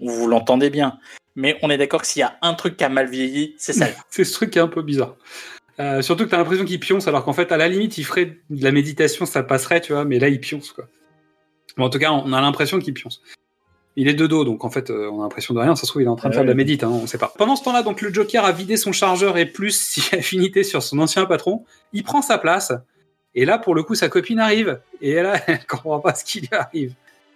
Vous 0.00 0.26
l'entendez 0.26 0.70
bien. 0.70 0.98
Mais 1.34 1.58
on 1.62 1.68
est 1.68 1.76
d'accord 1.76 2.00
que 2.00 2.06
s'il 2.06 2.20
y 2.20 2.22
a 2.22 2.38
un 2.40 2.54
truc 2.54 2.78
qui 2.78 2.84
a 2.84 2.88
mal 2.88 3.08
vieilli, 3.10 3.54
c'est 3.58 3.74
ça. 3.74 3.86
c'est 4.10 4.24
ce 4.24 4.32
truc 4.32 4.50
qui 4.50 4.58
est 4.58 4.62
un 4.62 4.68
peu 4.68 4.82
bizarre. 4.82 5.16
Euh, 5.78 6.00
surtout 6.00 6.24
que 6.24 6.30
t'as 6.30 6.38
l'impression 6.38 6.64
qu'il 6.64 6.80
pionce, 6.80 7.06
alors 7.06 7.24
qu'en 7.24 7.34
fait, 7.34 7.52
à 7.52 7.58
la 7.58 7.68
limite, 7.68 7.98
il 7.98 8.04
ferait 8.04 8.38
de 8.48 8.64
la 8.64 8.72
méditation, 8.72 9.26
ça 9.26 9.42
passerait, 9.42 9.82
tu 9.82 9.92
vois, 9.92 10.06
mais 10.06 10.18
là, 10.18 10.28
il 10.28 10.40
pionce, 10.40 10.72
quoi. 10.72 10.88
En 11.76 11.90
tout 11.90 11.98
cas, 11.98 12.10
on 12.10 12.32
a 12.32 12.40
l'impression 12.40 12.78
qu'il 12.78 12.94
pionce. 12.94 13.20
Il 13.96 14.08
est 14.08 14.14
de 14.14 14.26
dos, 14.26 14.44
donc 14.44 14.64
en 14.64 14.70
fait, 14.70 14.90
euh, 14.90 15.08
on 15.10 15.20
a 15.20 15.22
l'impression 15.22 15.54
de 15.54 15.58
rien. 15.58 15.74
Ça 15.74 15.82
se 15.82 15.88
trouve, 15.88 16.02
il 16.02 16.04
est 16.04 16.08
en 16.08 16.16
train 16.16 16.28
de 16.28 16.34
Ouais, 16.34 16.36
faire 16.36 16.44
de 16.44 16.48
la 16.48 16.54
médite, 16.54 16.84
hein, 16.84 16.90
on 16.90 17.06
sait 17.06 17.16
pas. 17.18 17.32
Pendant 17.38 17.56
ce 17.56 17.64
temps-là, 17.64 17.82
donc 17.82 18.02
le 18.02 18.12
Joker 18.12 18.44
a 18.44 18.52
vidé 18.52 18.76
son 18.76 18.92
chargeur 18.92 19.38
et 19.38 19.46
plus 19.46 19.70
si 19.80 20.14
affinité 20.14 20.62
sur 20.64 20.82
son 20.82 20.98
ancien 20.98 21.24
patron. 21.24 21.64
Il 21.92 22.04
prend 22.04 22.22
sa 22.22 22.38
place. 22.38 22.72
Et 23.34 23.44
là, 23.44 23.58
pour 23.58 23.74
le 23.74 23.82
coup, 23.82 23.94
sa 23.94 24.08
copine 24.08 24.38
arrive. 24.38 24.80
Et 25.00 25.14
là, 25.14 25.40
elle 25.46 25.64
comprend 25.66 26.00
pas 26.00 26.14
ce 26.14 26.24
qui 26.24 26.40
lui 26.40 26.48
arrive. 26.52 26.92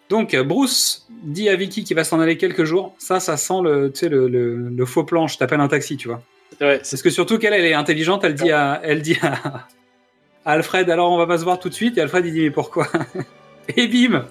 Donc, 0.09 0.37
Bruce 0.37 1.07
dit 1.23 1.49
à 1.49 1.57
Vicky 1.57 1.85
qu'il 1.85 1.95
va 1.97 2.05
s'en 2.05 2.21
aller 2.21 2.37
quelques 2.37 2.65
jours. 2.65 2.95
Ça, 2.99 3.21
ça 3.21 3.37
sent 3.37 3.63
le, 3.63 3.93
tu 3.93 4.01
sais, 4.01 4.09
le, 4.09 4.29
le, 4.29 4.57
le 4.69 4.87
faux 4.87 5.05
plan. 5.05 5.29
Je 5.29 5.39
t'appelle 5.39 5.61
un 5.61 5.69
taxi, 5.69 5.97
tu 5.97 6.09
vois. 6.09 6.21
Ouais, 6.61 6.79
Parce 6.79 7.01
que 7.01 7.11
surtout 7.11 7.39
qu'elle, 7.39 7.55
elle 7.55 7.65
est 7.65 7.75
intelligente, 7.75 8.25
elle 8.25 8.35
dit 8.35 8.51
à, 8.51 8.81
elle 8.83 9.03
dit 9.03 9.17
à, 9.23 9.35
à 10.45 10.53
Alfred, 10.53 10.91
alors 10.91 11.13
on 11.13 11.17
va 11.17 11.27
pas 11.27 11.39
se 11.39 11.45
voir 11.45 11.59
tout 11.59 11.69
de 11.69 11.75
suite, 11.75 11.97
et 11.97 12.01
Alfred 12.01 12.27
il 12.27 12.33
dit 12.33 12.41
mais 12.41 12.51
pourquoi? 12.51 12.89
Et 13.77 13.89
bim 13.89 14.27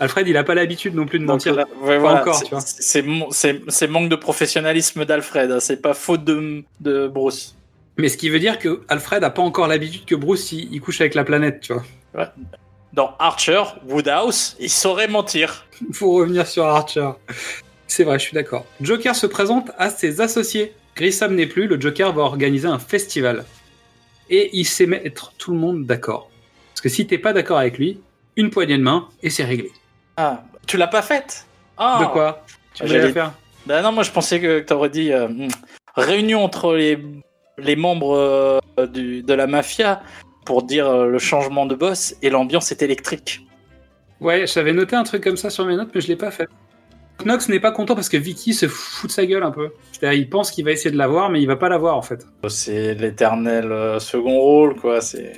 Alfred 0.00 0.26
il 0.28 0.36
a 0.36 0.44
pas 0.44 0.54
l'habitude 0.54 0.94
non 0.94 1.06
plus 1.06 1.18
de 1.18 1.24
mentir. 1.24 1.54
ouais, 1.82 1.98
voilà, 1.98 2.20
encore, 2.22 2.40
c'est- 2.60 3.86
manque 3.88 4.08
de 4.08 4.16
professionnalisme 4.16 5.04
d'Alfred. 5.04 5.50
hein. 5.50 5.60
C'est 5.60 5.80
pas 5.82 5.94
faute 5.94 6.24
de, 6.24 6.62
de 6.80 7.08
Bruce. 7.08 7.56
Mais 7.96 8.08
ce 8.08 8.16
qui 8.16 8.28
veut 8.28 8.40
dire 8.40 8.58
que 8.58 8.82
Alfred 8.88 9.22
a 9.24 9.30
pas 9.30 9.42
encore 9.42 9.66
l'habitude 9.68 10.04
que 10.04 10.14
Bruce 10.14 10.52
il, 10.52 10.72
il 10.72 10.80
couche 10.80 11.00
avec 11.00 11.14
la 11.14 11.24
planète, 11.24 11.60
tu 11.60 11.72
vois. 11.72 12.32
Dans 12.92 13.14
Archer, 13.18 13.62
Woodhouse, 13.88 14.56
il 14.60 14.70
saurait 14.70 15.08
mentir. 15.08 15.66
Faut 15.92 16.12
revenir 16.12 16.46
sur 16.46 16.64
Archer. 16.64 17.10
C'est 17.86 18.04
vrai, 18.04 18.18
je 18.18 18.24
suis 18.24 18.34
d'accord. 18.34 18.64
Joker 18.80 19.14
se 19.14 19.26
présente 19.26 19.70
à 19.78 19.90
ses 19.90 20.20
associés. 20.20 20.72
Grissom 20.96 21.34
n'est 21.34 21.46
plus, 21.46 21.66
le 21.66 21.80
Joker 21.80 22.12
va 22.12 22.22
organiser 22.22 22.68
un 22.68 22.78
festival. 22.78 23.44
Et 24.30 24.50
il 24.52 24.64
sait 24.64 24.86
mettre 24.86 25.32
tout 25.38 25.52
le 25.52 25.58
monde 25.58 25.86
d'accord. 25.86 26.30
Parce 26.70 26.80
que 26.80 26.88
si 26.88 27.06
t'es 27.06 27.18
pas 27.18 27.32
d'accord 27.32 27.58
avec 27.58 27.78
lui, 27.78 28.00
une 28.36 28.50
poignée 28.50 28.78
de 28.78 28.82
main 28.82 29.08
et 29.22 29.30
c'est 29.30 29.44
réglé. 29.44 29.70
Ah, 30.16 30.44
tu 30.66 30.76
l'as 30.76 30.86
pas 30.88 31.02
faite 31.02 31.46
Ah. 31.76 31.98
De 32.00 32.06
quoi 32.06 32.44
Tu 32.74 32.84
voulais 32.84 33.00
la 33.00 33.12
faire 33.12 33.32
Bah 33.66 33.82
non, 33.82 33.92
moi 33.92 34.02
je 34.02 34.10
pensais 34.10 34.40
que 34.40 34.60
t'aurais 34.60 34.90
dit 34.90 35.12
euh, 35.12 35.28
hmm, 35.28 35.48
réunion 35.96 36.44
entre 36.44 36.74
les, 36.74 36.98
les 37.58 37.76
membres 37.76 38.16
euh, 38.16 38.86
du, 38.86 39.22
de 39.22 39.34
la 39.34 39.46
mafia 39.46 40.02
pour 40.44 40.62
dire 40.62 40.88
euh, 40.88 41.06
le 41.06 41.18
changement 41.18 41.66
de 41.66 41.74
boss 41.74 42.14
et 42.22 42.30
l'ambiance 42.30 42.70
est 42.72 42.82
électrique. 42.82 43.46
Ouais, 44.20 44.46
j'avais 44.46 44.72
noté 44.72 44.96
un 44.96 45.04
truc 45.04 45.24
comme 45.24 45.36
ça 45.36 45.50
sur 45.50 45.64
mes 45.64 45.76
notes, 45.76 45.90
mais 45.94 46.00
je 46.00 46.08
l'ai 46.08 46.16
pas 46.16 46.30
fait. 46.30 46.48
Knox 47.24 47.48
n'est 47.48 47.60
pas 47.60 47.70
content 47.70 47.94
parce 47.94 48.08
que 48.08 48.16
Vicky 48.16 48.54
se 48.54 48.66
fout 48.66 49.08
de 49.08 49.12
sa 49.12 49.24
gueule 49.24 49.44
un 49.44 49.52
peu. 49.52 49.70
C'est-à-dire, 49.92 50.18
il 50.18 50.28
pense 50.28 50.50
qu'il 50.50 50.64
va 50.64 50.72
essayer 50.72 50.90
de 50.90 50.96
l'avoir, 50.96 51.30
mais 51.30 51.40
il 51.40 51.46
va 51.46 51.56
pas 51.56 51.68
l'avoir 51.68 51.96
en 51.96 52.02
fait. 52.02 52.26
C'est 52.48 52.94
l'éternel 52.94 54.00
second 54.00 54.38
rôle, 54.38 54.74
quoi. 54.74 55.00
C'est 55.00 55.32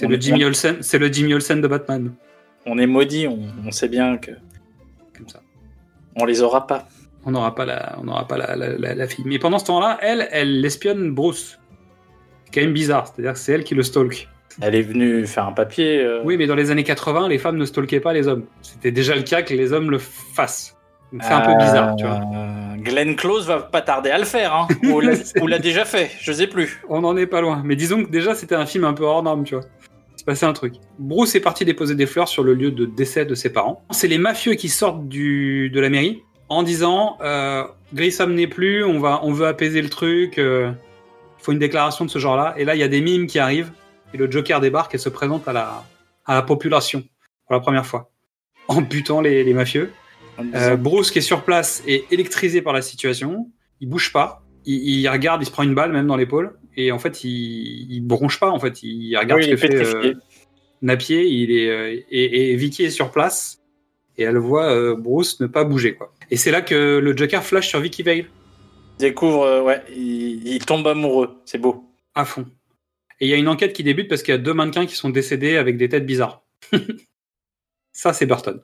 le 0.00 0.20
Jimmy 0.20 0.44
Olsen, 0.44 0.78
c'est 0.80 0.98
le 0.98 1.12
Jimmy 1.12 1.34
Olsen 1.34 1.60
de 1.60 1.68
Batman. 1.68 2.14
On 2.66 2.78
est 2.78 2.86
maudit, 2.86 3.26
on, 3.28 3.38
on 3.66 3.70
sait 3.70 3.88
bien 3.88 4.16
que 4.18 4.32
Comme 5.16 5.28
ça. 5.28 5.40
on 6.16 6.24
les 6.24 6.42
aura 6.42 6.66
pas. 6.66 6.86
On 7.24 7.30
n'aura 7.32 7.54
pas 7.54 7.64
la, 7.66 7.96
on 8.00 8.04
n'aura 8.04 8.26
pas 8.26 8.38
la, 8.38 8.56
la, 8.56 8.68
la- 8.78 8.94
la 8.94 9.08
fille. 9.08 9.24
Mais 9.26 9.38
pendant 9.38 9.58
ce 9.58 9.66
temps-là, 9.66 9.98
elle, 10.00 10.28
elle 10.30 10.64
espionne 10.64 11.10
Bruce. 11.12 11.58
C'est 12.44 12.54
quand 12.54 12.60
même 12.62 12.72
bizarre. 12.72 13.06
C'est-à-dire 13.08 13.32
que 13.34 13.38
c'est 13.38 13.52
elle 13.52 13.64
qui 13.64 13.74
le 13.74 13.82
stalk. 13.82 14.28
Elle 14.60 14.74
est 14.74 14.82
venue 14.82 15.26
faire 15.26 15.46
un 15.46 15.52
papier. 15.52 16.00
euh, 16.00 16.22
Oui, 16.24 16.36
mais 16.36 16.46
dans 16.46 16.54
les 16.54 16.70
années 16.70 16.84
80, 16.84 17.28
les 17.28 17.38
femmes 17.38 17.56
ne 17.58 17.64
stalkaient 17.64 18.00
pas 18.00 18.12
les 18.12 18.26
hommes. 18.28 18.44
C'était 18.62 18.90
déjà 18.92 19.14
le 19.14 19.22
cas 19.22 19.42
que 19.42 19.52
les 19.54 19.72
hommes 19.72 19.90
le 19.90 19.98
fassent. 19.98 20.74
Donc 21.12 21.22
c'est 21.24 21.32
un 21.32 21.40
peu 21.40 21.54
bizarre, 21.56 21.96
tu 21.96 22.04
vois. 22.04 22.20
euh, 22.34 22.76
Glenn 22.78 23.16
Close 23.16 23.46
va 23.46 23.60
pas 23.60 23.80
tarder 23.80 24.10
à 24.10 24.18
le 24.18 24.24
faire, 24.24 24.54
hein. 24.54 24.68
ou 24.92 25.00
l'a- 25.00 25.14
ou 25.42 25.46
l'a 25.46 25.58
déjà 25.58 25.84
fait, 25.86 26.10
je 26.20 26.32
sais 26.32 26.46
plus. 26.46 26.82
On 26.88 27.00
n'en 27.00 27.16
est 27.16 27.26
pas 27.26 27.40
loin. 27.40 27.62
Mais 27.64 27.76
disons 27.76 28.04
que 28.04 28.10
déjà, 28.10 28.34
c'était 28.34 28.54
un 28.56 28.66
film 28.66 28.84
un 28.84 28.92
peu 28.94 29.04
hors 29.04 29.22
norme, 29.22 29.44
tu 29.44 29.54
vois. 29.54 29.64
C'est 30.28 30.32
passait 30.32 30.46
un 30.46 30.52
truc. 30.52 30.74
Bruce 30.98 31.34
est 31.36 31.40
parti 31.40 31.64
déposer 31.64 31.94
des 31.94 32.04
fleurs 32.04 32.28
sur 32.28 32.42
le 32.42 32.52
lieu 32.52 32.70
de 32.70 32.84
décès 32.84 33.24
de 33.24 33.34
ses 33.34 33.50
parents. 33.50 33.82
C'est 33.92 34.08
les 34.08 34.18
mafieux 34.18 34.56
qui 34.56 34.68
sortent 34.68 35.08
du, 35.08 35.70
de 35.70 35.80
la 35.80 35.88
mairie 35.88 36.22
en 36.50 36.62
disant 36.62 37.16
euh, 37.22 37.64
Grissom 37.94 38.34
n'est 38.34 38.46
plus, 38.46 38.84
on, 38.84 38.98
va, 39.00 39.20
on 39.22 39.32
veut 39.32 39.46
apaiser 39.46 39.80
le 39.80 39.88
truc, 39.88 40.36
euh, 40.36 40.70
il 41.38 41.42
faut 41.42 41.52
une 41.52 41.58
déclaration 41.58 42.04
de 42.04 42.10
ce 42.10 42.18
genre-là. 42.18 42.52
Et 42.58 42.66
là, 42.66 42.74
il 42.74 42.78
y 42.78 42.82
a 42.82 42.88
des 42.88 43.00
mimes 43.00 43.26
qui 43.26 43.38
arrivent, 43.38 43.72
et 44.12 44.18
le 44.18 44.30
Joker 44.30 44.60
débarque 44.60 44.94
et 44.94 44.98
se 44.98 45.08
présente 45.08 45.48
à 45.48 45.54
la, 45.54 45.82
à 46.26 46.34
la 46.34 46.42
population 46.42 47.04
pour 47.46 47.54
la 47.54 47.60
première 47.60 47.86
fois, 47.86 48.10
en 48.68 48.82
butant 48.82 49.22
les, 49.22 49.44
les 49.44 49.54
mafieux. 49.54 49.92
Euh, 50.54 50.76
Bruce, 50.76 51.10
qui 51.10 51.20
est 51.20 51.22
sur 51.22 51.42
place, 51.42 51.82
est 51.86 52.04
électrisé 52.12 52.60
par 52.60 52.74
la 52.74 52.82
situation, 52.82 53.50
il 53.80 53.88
bouge 53.88 54.12
pas, 54.12 54.42
il, 54.66 55.00
il 55.00 55.08
regarde, 55.08 55.40
il 55.40 55.46
se 55.46 55.50
prend 55.50 55.62
une 55.62 55.74
balle 55.74 55.92
même 55.92 56.06
dans 56.06 56.16
l'épaule, 56.16 56.58
et 56.78 56.92
en 56.92 56.98
fait, 57.00 57.24
il, 57.24 57.92
il 57.92 58.00
bronche 58.00 58.38
pas, 58.38 58.50
en 58.50 58.60
fait, 58.60 58.84
il 58.84 59.16
regarde 59.16 59.40
Oui, 59.40 59.46
ce 59.46 59.50
que 59.50 59.56
fait 59.56 59.74
euh, 59.74 60.14
Napier, 60.80 61.26
il 61.26 61.50
est, 61.50 61.68
euh, 61.68 62.00
et, 62.08 62.52
et 62.52 62.56
Vicky 62.56 62.84
est 62.84 62.90
sur 62.90 63.10
place, 63.10 63.60
et 64.16 64.22
elle 64.22 64.38
voit 64.38 64.72
euh, 64.72 64.94
Bruce 64.94 65.40
ne 65.40 65.48
pas 65.48 65.64
bouger, 65.64 65.94
quoi. 65.94 66.14
Et 66.30 66.36
c'est 66.36 66.52
là 66.52 66.62
que 66.62 66.98
le 66.98 67.16
Joker 67.16 67.42
flash 67.42 67.68
sur 67.68 67.80
Vicky 67.80 68.04
Vale, 68.04 68.26
Il 68.98 69.00
découvre, 69.00 69.42
euh, 69.42 69.62
ouais, 69.62 69.82
il, 69.90 70.46
il 70.46 70.64
tombe 70.64 70.86
amoureux. 70.86 71.40
C'est 71.44 71.58
beau. 71.58 71.84
à 72.14 72.24
fond. 72.24 72.46
Et 73.20 73.26
il 73.26 73.28
y 73.28 73.34
a 73.34 73.36
une 73.36 73.48
enquête 73.48 73.72
qui 73.72 73.82
débute 73.82 74.08
parce 74.08 74.22
qu'il 74.22 74.32
y 74.32 74.36
a 74.36 74.38
deux 74.38 74.54
mannequins 74.54 74.86
qui 74.86 74.94
sont 74.94 75.10
décédés 75.10 75.56
avec 75.56 75.78
des 75.78 75.88
têtes 75.88 76.06
bizarres. 76.06 76.44
ça, 77.92 78.12
c'est 78.12 78.26
Burton. 78.26 78.60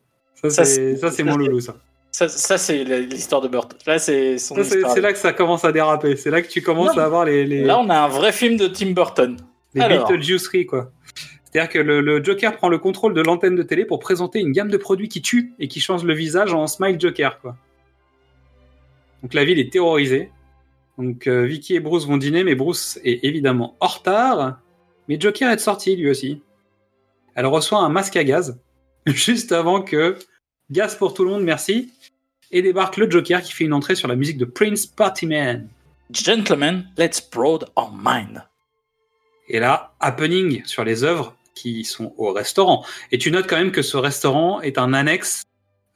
Ça, 0.48 0.64
c'est 0.64 1.22
mon 1.24 1.36
loulou, 1.36 1.58
ça. 1.58 1.76
Ça, 2.14 2.28
ça 2.28 2.58
c'est 2.58 2.84
l'histoire 2.84 3.40
de 3.40 3.48
Burton. 3.48 3.76
Là, 3.88 3.98
c'est 3.98 4.38
son 4.38 4.54
c'est 4.54 4.76
histoire. 4.76 4.92
c'est 4.92 5.00
là 5.00 5.12
que 5.12 5.18
ça 5.18 5.32
commence 5.32 5.64
à 5.64 5.72
déraper. 5.72 6.14
C'est 6.14 6.30
là 6.30 6.42
que 6.42 6.48
tu 6.48 6.62
commences 6.62 6.94
Non. 6.94 7.02
à 7.02 7.06
avoir 7.06 7.24
les, 7.24 7.44
les, 7.44 7.64
Là, 7.64 7.80
on 7.80 7.90
a 7.90 7.98
un 7.98 8.06
vrai 8.06 8.30
film 8.30 8.56
de 8.56 8.68
Tim 8.68 8.92
Burton. 8.92 9.36
les 9.74 9.80
alors. 9.80 10.06
Beetlejuiceries, 10.06 10.64
quoi. 10.66 10.92
C'est-à-dire 11.42 11.68
que 11.68 11.80
le, 11.80 12.00
le 12.00 12.22
Joker 12.22 12.56
prend 12.56 12.68
le 12.68 12.78
contrôle 12.78 13.14
de 13.14 13.20
l'antenne 13.20 13.56
de 13.56 13.64
télé 13.64 13.84
pour 13.84 13.98
présenter 13.98 14.38
une 14.38 14.52
gamme 14.52 14.68
de 14.68 14.76
produits 14.76 15.08
qui 15.08 15.22
tuent 15.22 15.54
et 15.58 15.66
qui 15.66 15.80
changent 15.80 16.04
le 16.04 16.14
visage 16.14 16.54
en 16.54 16.68
Smile 16.68 17.00
Joker, 17.00 17.40
quoi. 17.40 17.56
Donc 19.22 19.34
la 19.34 19.44
ville 19.44 19.58
est 19.58 19.72
terrorisée. 19.72 20.30
Donc 20.98 21.26
euh, 21.26 21.42
Vicky 21.42 21.74
et 21.74 21.80
Bruce 21.80 22.06
vont 22.06 22.16
dîner, 22.16 22.44
mais 22.44 22.54
Bruce 22.54 22.96
est 23.02 23.24
évidemment 23.24 23.74
en 23.80 23.88
retard. 23.88 24.60
Mais 25.08 25.18
Joker 25.18 25.50
est 25.50 25.58
sorti 25.58 25.96
lui 25.96 26.08
aussi. 26.08 26.40
Elle 27.34 27.46
reçoit 27.46 27.80
un 27.80 27.88
masque 27.88 28.14
à 28.14 28.22
gaz 28.22 28.56
juste 29.06 29.50
avant 29.50 29.82
que 29.82 30.16
gaz 30.70 30.94
pour 30.94 31.12
tout 31.12 31.24
le 31.24 31.30
monde, 31.30 31.42
merci. 31.42 31.90
Et 32.57 32.62
débarque 32.62 32.98
le 32.98 33.11
Joker 33.11 33.42
qui 33.42 33.52
fait 33.52 33.64
une 33.64 33.72
entrée 33.72 33.96
sur 33.96 34.07
la 34.07 34.14
musique 34.14 34.38
de 34.38 34.44
Prince 34.44 34.86
Partyman. 34.86 35.66
Gentlemen, 36.12 36.88
let's 36.96 37.20
broad 37.20 37.64
our 37.74 37.92
mind. 37.92 38.44
Et 39.48 39.59
là, 39.59 39.92
happening 39.98 40.64
sur 40.64 40.84
les 40.84 41.02
œuvres 41.02 41.34
qui 41.57 41.84
sont 41.84 42.14
au 42.16 42.32
restaurant. 42.32 42.86
Et 43.11 43.18
tu 43.18 43.32
notes 43.32 43.48
quand 43.48 43.57
même 43.57 43.72
que 43.72 43.82
ce 43.82 43.96
restaurant 43.96 44.61
est 44.61 44.78
un 44.78 44.92
annexe, 44.92 45.42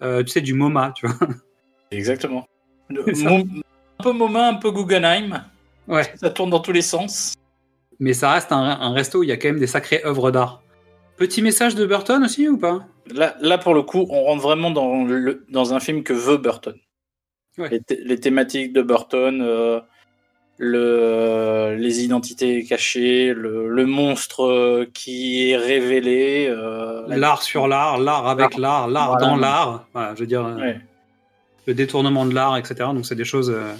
euh, 0.02 0.24
tu 0.24 0.32
sais, 0.32 0.40
du 0.40 0.52
MoMA, 0.52 0.94
tu 0.96 1.06
vois. 1.06 1.28
Exactement. 1.92 2.48
Un 2.90 4.02
peu 4.02 4.12
Moma, 4.12 4.48
un 4.48 4.54
peu 4.54 4.72
Guggenheim. 4.72 5.44
Ouais. 5.86 6.12
Ça 6.16 6.30
tourne 6.30 6.50
dans 6.50 6.58
tous 6.58 6.72
les 6.72 6.82
sens. 6.82 7.34
Mais 8.00 8.14
ça 8.14 8.32
reste 8.32 8.50
un, 8.50 8.56
un 8.58 8.92
resto 8.92 9.20
où 9.20 9.22
il 9.22 9.28
y 9.28 9.32
a 9.32 9.36
quand 9.36 9.48
même 9.48 9.60
des 9.60 9.68
sacrées 9.68 10.02
œuvres 10.04 10.32
d'art. 10.32 10.60
Petit 11.18 11.40
message 11.40 11.76
de 11.76 11.86
Burton 11.86 12.24
aussi 12.24 12.48
ou 12.48 12.58
pas? 12.58 12.84
Là, 13.14 13.36
là, 13.40 13.58
pour 13.58 13.74
le 13.74 13.82
coup, 13.82 14.06
on 14.10 14.22
rentre 14.24 14.42
vraiment 14.42 14.70
dans, 14.70 15.04
le, 15.04 15.44
dans 15.48 15.74
un 15.74 15.80
film 15.80 16.02
que 16.02 16.12
veut 16.12 16.36
Burton. 16.36 16.74
Ouais. 17.58 17.68
Les, 17.70 17.80
thé- 17.80 18.00
les 18.04 18.20
thématiques 18.20 18.72
de 18.72 18.82
Burton, 18.82 19.40
euh, 19.42 19.80
le, 20.58 21.76
les 21.78 22.04
identités 22.04 22.64
cachées, 22.64 23.32
le, 23.34 23.68
le 23.68 23.86
monstre 23.86 24.44
euh, 24.44 24.90
qui 24.92 25.50
est 25.50 25.56
révélé. 25.56 26.46
euh, 26.48 27.04
la- 27.08 27.16
L'art 27.16 27.42
sur 27.42 27.68
l'art, 27.68 27.98
l'art 27.98 28.26
avec 28.28 28.56
l'art, 28.56 28.88
l'art 28.88 29.12
Voilà. 29.12 29.26
dans 29.26 29.36
l'art. 29.36 29.86
Voilà, 29.92 30.14
je 30.14 30.20
veux 30.20 30.26
dire, 30.26 30.44
Ouais. 30.58 30.80
le 31.66 31.74
détournement 31.74 32.26
de 32.26 32.34
l'art, 32.34 32.56
etc. 32.56 32.74
Donc 32.94 33.06
c'est 33.06 33.14
des 33.14 33.24
choses. 33.24 33.50
euh, 33.50 33.72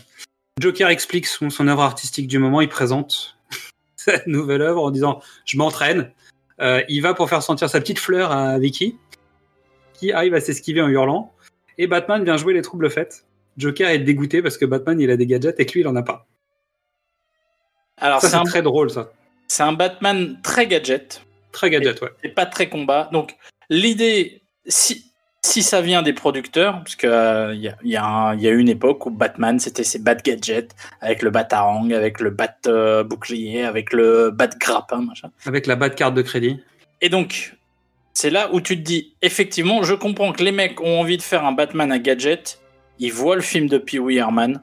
Joker 0.61 0.89
explique 0.89 1.27
son, 1.27 1.51
son 1.51 1.69
œuvre 1.69 1.83
artistique 1.83 2.27
du 2.29 2.39
moment, 2.39 2.61
il 2.61 2.69
présente 2.69 3.37
cette 3.97 4.27
nouvelle 4.27 4.63
œuvre 4.63 4.83
en 4.85 4.91
disant 4.91 5.21
Je 5.45 5.57
m'entraîne. 5.57 6.11
Il 6.89 7.01
va 7.03 7.15
pour 7.15 7.29
faire 7.29 7.43
sentir 7.45 7.71
sa 7.71 7.81
petite 7.81 8.01
fleur 8.01 8.33
à 8.33 8.59
Vicky, 8.59 8.97
qui 9.99 10.13
arrive 10.13 10.35
à 10.35 10.41
s'esquiver 10.41 10.81
en 10.81 10.89
hurlant. 10.89 11.33
Et 11.77 11.87
Batman 11.87 12.25
vient 12.25 12.37
jouer 12.37 12.55
les 12.55 12.63
troubles 12.63 12.91
faits. 12.91 13.25
Joker 13.57 13.91
est 13.91 13.99
dégoûté 13.99 14.41
parce 14.43 14.57
que 14.57 14.65
Batman 14.65 15.01
il 15.01 15.11
a 15.11 15.17
des 15.17 15.27
gadgets 15.27 15.59
et 15.59 15.67
que 15.67 15.73
lui 15.73 15.81
il 15.81 15.89
en 15.89 15.97
a 15.97 16.03
pas. 16.03 16.27
Alors, 17.97 18.21
ça 18.21 18.29
c'est 18.29 18.37
un, 18.37 18.45
très 18.45 18.63
drôle 18.63 18.91
ça. 18.91 19.11
c'est 19.49 19.65
un 19.65 19.73
Batman 19.73 20.39
très 20.43 20.67
gadget. 20.67 21.23
Très 21.51 21.71
gadget, 21.71 22.01
ouais. 22.01 22.11
et 22.23 22.29
pas 22.29 22.47
très 22.47 22.69
combat. 22.69 23.09
Donc 23.13 23.37
l'idée, 23.69 24.43
si, 24.67 25.11
si 25.45 25.63
ça 25.63 25.81
vient 25.81 26.03
des 26.03 26.13
producteurs, 26.13 26.79
parce 26.79 26.95
qu'il 26.95 27.09
il 27.55 27.61
y, 27.61 27.97
a, 27.97 28.35
y, 28.37 28.43
y 28.43 28.49
a 28.49 28.51
une 28.53 28.69
époque 28.69 29.05
où 29.07 29.11
Batman 29.11 29.59
c'était 29.59 29.83
ses 29.83 29.99
bat 29.99 30.15
gadgets 30.15 30.77
avec 31.01 31.23
le 31.23 31.31
batarang, 31.31 31.93
avec 31.93 32.21
le 32.21 32.31
bat 32.31 32.55
euh, 32.67 33.03
bouclier, 33.03 33.65
avec 33.65 33.93
le 33.93 34.31
bat 34.31 34.49
grappin, 34.61 35.03
machin. 35.03 35.31
Avec 35.47 35.67
la 35.67 35.75
de 35.75 35.89
carte 35.89 36.15
de 36.15 36.23
crédit. 36.23 36.61
Et 37.01 37.09
donc 37.09 37.58
c'est 38.21 38.31
là 38.31 38.51
où 38.53 38.61
tu 38.61 38.77
te 38.77 38.83
dis 38.83 39.15
effectivement, 39.23 39.83
je 39.85 39.95
comprends 39.95 40.33
que 40.33 40.43
les 40.43 40.51
mecs 40.53 40.81
ont 40.81 40.99
envie 41.01 41.17
de 41.17 41.23
faire 41.23 41.45
un 41.45 41.53
Batman 41.53 41.93
à 41.93 41.99
gadget. 42.01 42.61
Ils 42.99 43.13
voient 43.13 43.37
le 43.37 43.43
film 43.43 43.69
de 43.69 43.79
Pee 43.79 44.01
Wee 44.01 44.17
Herman. 44.17 44.61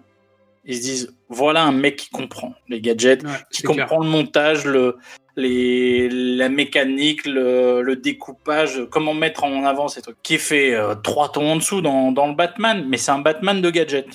Ils 0.66 0.76
se 0.78 0.82
disent 0.82 1.16
voilà 1.30 1.64
un 1.64 1.72
mec 1.72 1.96
qui 1.96 2.10
comprend 2.10 2.54
les 2.68 2.82
gadgets 2.82 3.24
Ouais, 3.24 3.30
qui 3.52 3.62
clair. 3.64 3.88
comprend 3.88 4.04
le 4.04 4.10
montage, 4.10 4.66
le, 4.66 4.98
les, 5.38 6.10
la 6.10 6.50
mécanique, 6.50 7.26
le, 7.26 7.82
le 7.82 7.96
découpage, 7.96 8.82
comment 8.92 9.14
mettre 9.14 9.44
en 9.46 9.64
avant 9.66 9.88
ces 9.88 10.02
trucs. 10.02 10.22
Qui 10.22 10.38
fait 10.38 10.74
euh, 10.74 10.96
trois 10.96 11.32
tons 11.32 11.52
en 11.52 11.56
dessous 11.56 11.82
dans, 11.82 12.12
dans 12.12 12.28
le 12.28 12.34
Batman, 12.36 12.86
mais 12.90 12.98
c'est 12.98 13.12
un 13.12 13.20
Batman 13.20 13.62
de 13.62 13.70
gadget. 13.70 14.08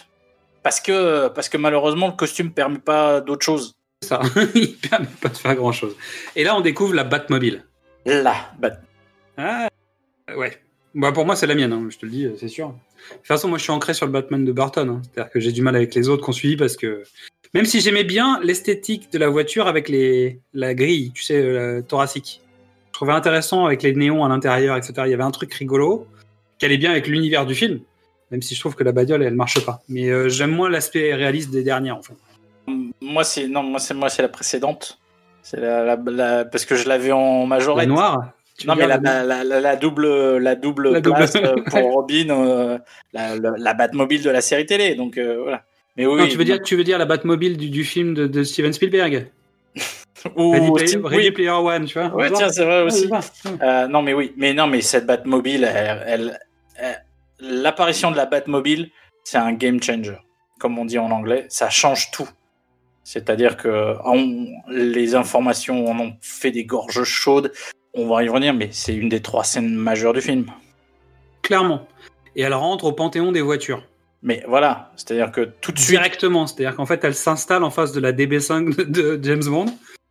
Parce 0.62 0.80
que, 0.80 1.28
parce 1.28 1.48
que 1.48 1.56
malheureusement, 1.56 2.08
le 2.08 2.12
costume 2.14 2.50
permet 2.52 2.78
pas 2.78 3.20
d'autre 3.22 3.44
chose. 3.46 3.74
Ça, 4.02 4.20
il 4.54 4.76
permet 4.76 5.06
pas 5.22 5.28
de 5.30 5.36
faire 5.36 5.54
grand 5.54 5.72
chose. 5.72 5.96
Et 6.36 6.44
là 6.44 6.56
on 6.56 6.60
découvre 6.60 6.94
la 6.94 7.04
Batmobile. 7.04 7.64
Là, 8.04 8.34
Bat- 8.58 8.80
Ah, 9.36 9.68
ouais. 10.36 10.58
Bah 10.94 11.12
pour 11.12 11.24
moi, 11.24 11.36
c'est 11.36 11.46
la 11.46 11.54
mienne, 11.54 11.72
hein, 11.72 11.86
je 11.88 11.98
te 11.98 12.04
le 12.06 12.10
dis, 12.12 12.28
c'est 12.38 12.48
sûr. 12.48 12.68
De 12.68 13.16
toute 13.18 13.26
façon, 13.26 13.48
moi, 13.48 13.58
je 13.58 13.62
suis 13.62 13.72
ancré 13.72 13.94
sur 13.94 14.06
le 14.06 14.12
Batman 14.12 14.44
de 14.44 14.52
Burton. 14.52 14.88
hein. 14.88 15.02
C'est-à-dire 15.04 15.30
que 15.32 15.40
j'ai 15.40 15.52
du 15.52 15.62
mal 15.62 15.76
avec 15.76 15.94
les 15.94 16.08
autres 16.08 16.24
qu'on 16.24 16.32
suit 16.32 16.56
parce 16.56 16.76
que 16.76 17.04
même 17.54 17.64
si 17.64 17.80
j'aimais 17.80 18.04
bien 18.04 18.40
l'esthétique 18.42 19.12
de 19.12 19.18
la 19.18 19.28
voiture 19.28 19.66
avec 19.68 19.88
les 19.88 20.40
la 20.52 20.74
grille, 20.74 21.12
tu 21.12 21.22
sais, 21.22 21.36
euh, 21.40 21.80
thoracique, 21.82 22.40
je 22.88 22.92
trouvais 22.92 23.12
intéressant 23.12 23.66
avec 23.66 23.82
les 23.82 23.94
néons 23.94 24.24
à 24.24 24.28
l'intérieur, 24.28 24.76
etc. 24.76 24.92
Il 25.06 25.10
y 25.10 25.14
avait 25.14 25.22
un 25.22 25.30
truc 25.30 25.52
rigolo 25.54 26.06
qui 26.58 26.66
allait 26.66 26.76
bien 26.78 26.90
avec 26.90 27.06
l'univers 27.06 27.46
du 27.46 27.54
film, 27.54 27.80
même 28.30 28.42
si 28.42 28.54
je 28.54 28.60
trouve 28.60 28.74
que 28.74 28.84
la 28.84 28.92
bagnole, 28.92 29.22
elle 29.22 29.34
marche 29.34 29.64
pas. 29.64 29.82
Mais 29.88 30.10
euh, 30.10 30.28
j'aime 30.28 30.50
moins 30.50 30.68
l'aspect 30.68 31.14
réaliste 31.14 31.50
des 31.50 31.62
dernières, 31.62 31.96
en 31.96 32.02
fait. 32.02 32.14
moi, 33.00 33.24
c'est 33.24 33.46
non, 33.48 33.62
moi 33.62 33.78
c'est 33.80 33.94
moi 33.94 34.10
c'est 34.10 34.22
la 34.22 34.28
précédente. 34.28 34.98
C'est 35.42 35.58
la, 35.58 35.84
la- 35.84 35.96
la- 36.10 36.44
parce 36.44 36.66
que 36.66 36.74
je 36.76 36.86
l'avais 36.88 37.12
en 37.12 37.40
La 37.42 37.46
majorette. 37.46 37.88
noire? 37.88 38.32
Non 38.66 38.74
mais 38.74 38.86
la, 38.86 38.98
la, 38.98 39.24
la- 39.44 39.60
la 39.60 39.76
double 39.76 40.36
la 40.38 40.54
double 40.54 40.90
La 40.92 41.00
double. 41.00 41.16
place 41.16 41.36
euh, 41.36 41.54
pour 41.66 41.80
Robin, 41.94 42.28
euh, 42.30 42.78
la, 43.12 43.74
Batmobile 43.74 44.22
de 44.22 44.30
la 44.30 44.40
série 44.40 44.66
télé. 44.66 44.94
Donc 44.94 45.16
euh, 45.18 45.38
voilà. 45.42 45.64
Mais 45.96 46.06
oui. 46.06 46.20
Non, 46.20 46.26
tu 46.28 46.36
veux 46.36 46.44
dire, 46.44 46.60
tu 46.62 46.76
veux 46.76 46.84
dire 46.84 46.98
la 46.98 47.04
Batmobile 47.06 47.56
du, 47.56 47.68
du 47.70 47.84
film 47.84 48.14
de, 48.14 48.26
de 48.26 48.42
Steven 48.44 48.72
Spielberg, 48.72 49.28
ou- 50.36 50.52
Ready, 50.52 50.70
Play- 50.72 51.00
Ready 51.02 51.26
oui. 51.28 51.30
Player 51.32 51.50
One, 51.50 51.84
tu 51.86 51.98
vois? 51.98 52.14
Ouais, 52.14 52.30
tiens, 52.30 52.48
c'est 52.50 52.64
vrai 52.64 52.82
aussi. 52.82 53.08
Euh, 53.62 53.86
non, 53.88 54.02
mais 54.02 54.14
oui, 54.14 54.32
mais 54.36 54.52
non, 54.52 54.66
mais 54.66 54.80
cette 54.82 55.06
Batmobile, 55.06 55.64
elle, 55.64 56.38
l'apparition 57.40 58.10
de 58.10 58.16
la 58.16 58.26
Batmobile, 58.26 58.90
c'est 59.24 59.38
un 59.38 59.52
game 59.52 59.82
changer, 59.82 60.16
comme 60.58 60.78
on 60.78 60.84
dit 60.84 60.98
en 60.98 61.10
anglais. 61.10 61.46
Ça 61.48 61.70
change 61.70 62.10
tout. 62.10 62.28
C'est-à-dire 63.02 63.56
que 63.56 63.94
on- 64.04 64.46
les 64.68 65.14
informations 65.14 65.86
en 65.90 65.98
ont 65.98 66.12
fait 66.20 66.50
des 66.50 66.64
gorges 66.64 67.02
chaudes. 67.04 67.50
On 67.94 68.06
va 68.06 68.22
y 68.22 68.28
revenir, 68.28 68.54
mais 68.54 68.68
c'est 68.72 68.94
une 68.94 69.08
des 69.08 69.20
trois 69.20 69.44
scènes 69.44 69.74
majeures 69.74 70.12
du 70.12 70.20
film. 70.20 70.46
Clairement. 71.42 71.88
Et 72.36 72.42
elle 72.42 72.54
rentre 72.54 72.84
au 72.84 72.92
panthéon 72.92 73.32
des 73.32 73.40
voitures. 73.40 73.84
Mais 74.22 74.44
voilà, 74.46 74.92
c'est-à-dire 74.96 75.32
que 75.32 75.50
tout 75.60 75.72
de 75.72 75.78
suite, 75.78 75.90
Directement. 75.90 76.46
C'est-à-dire 76.46 76.76
qu'en 76.76 76.86
fait, 76.86 77.02
elle 77.04 77.14
s'installe 77.14 77.64
en 77.64 77.70
face 77.70 77.92
de 77.92 78.00
la 78.00 78.12
DB5 78.12 78.90
de, 78.90 79.18
James 79.22 79.44
Bond 79.44 79.66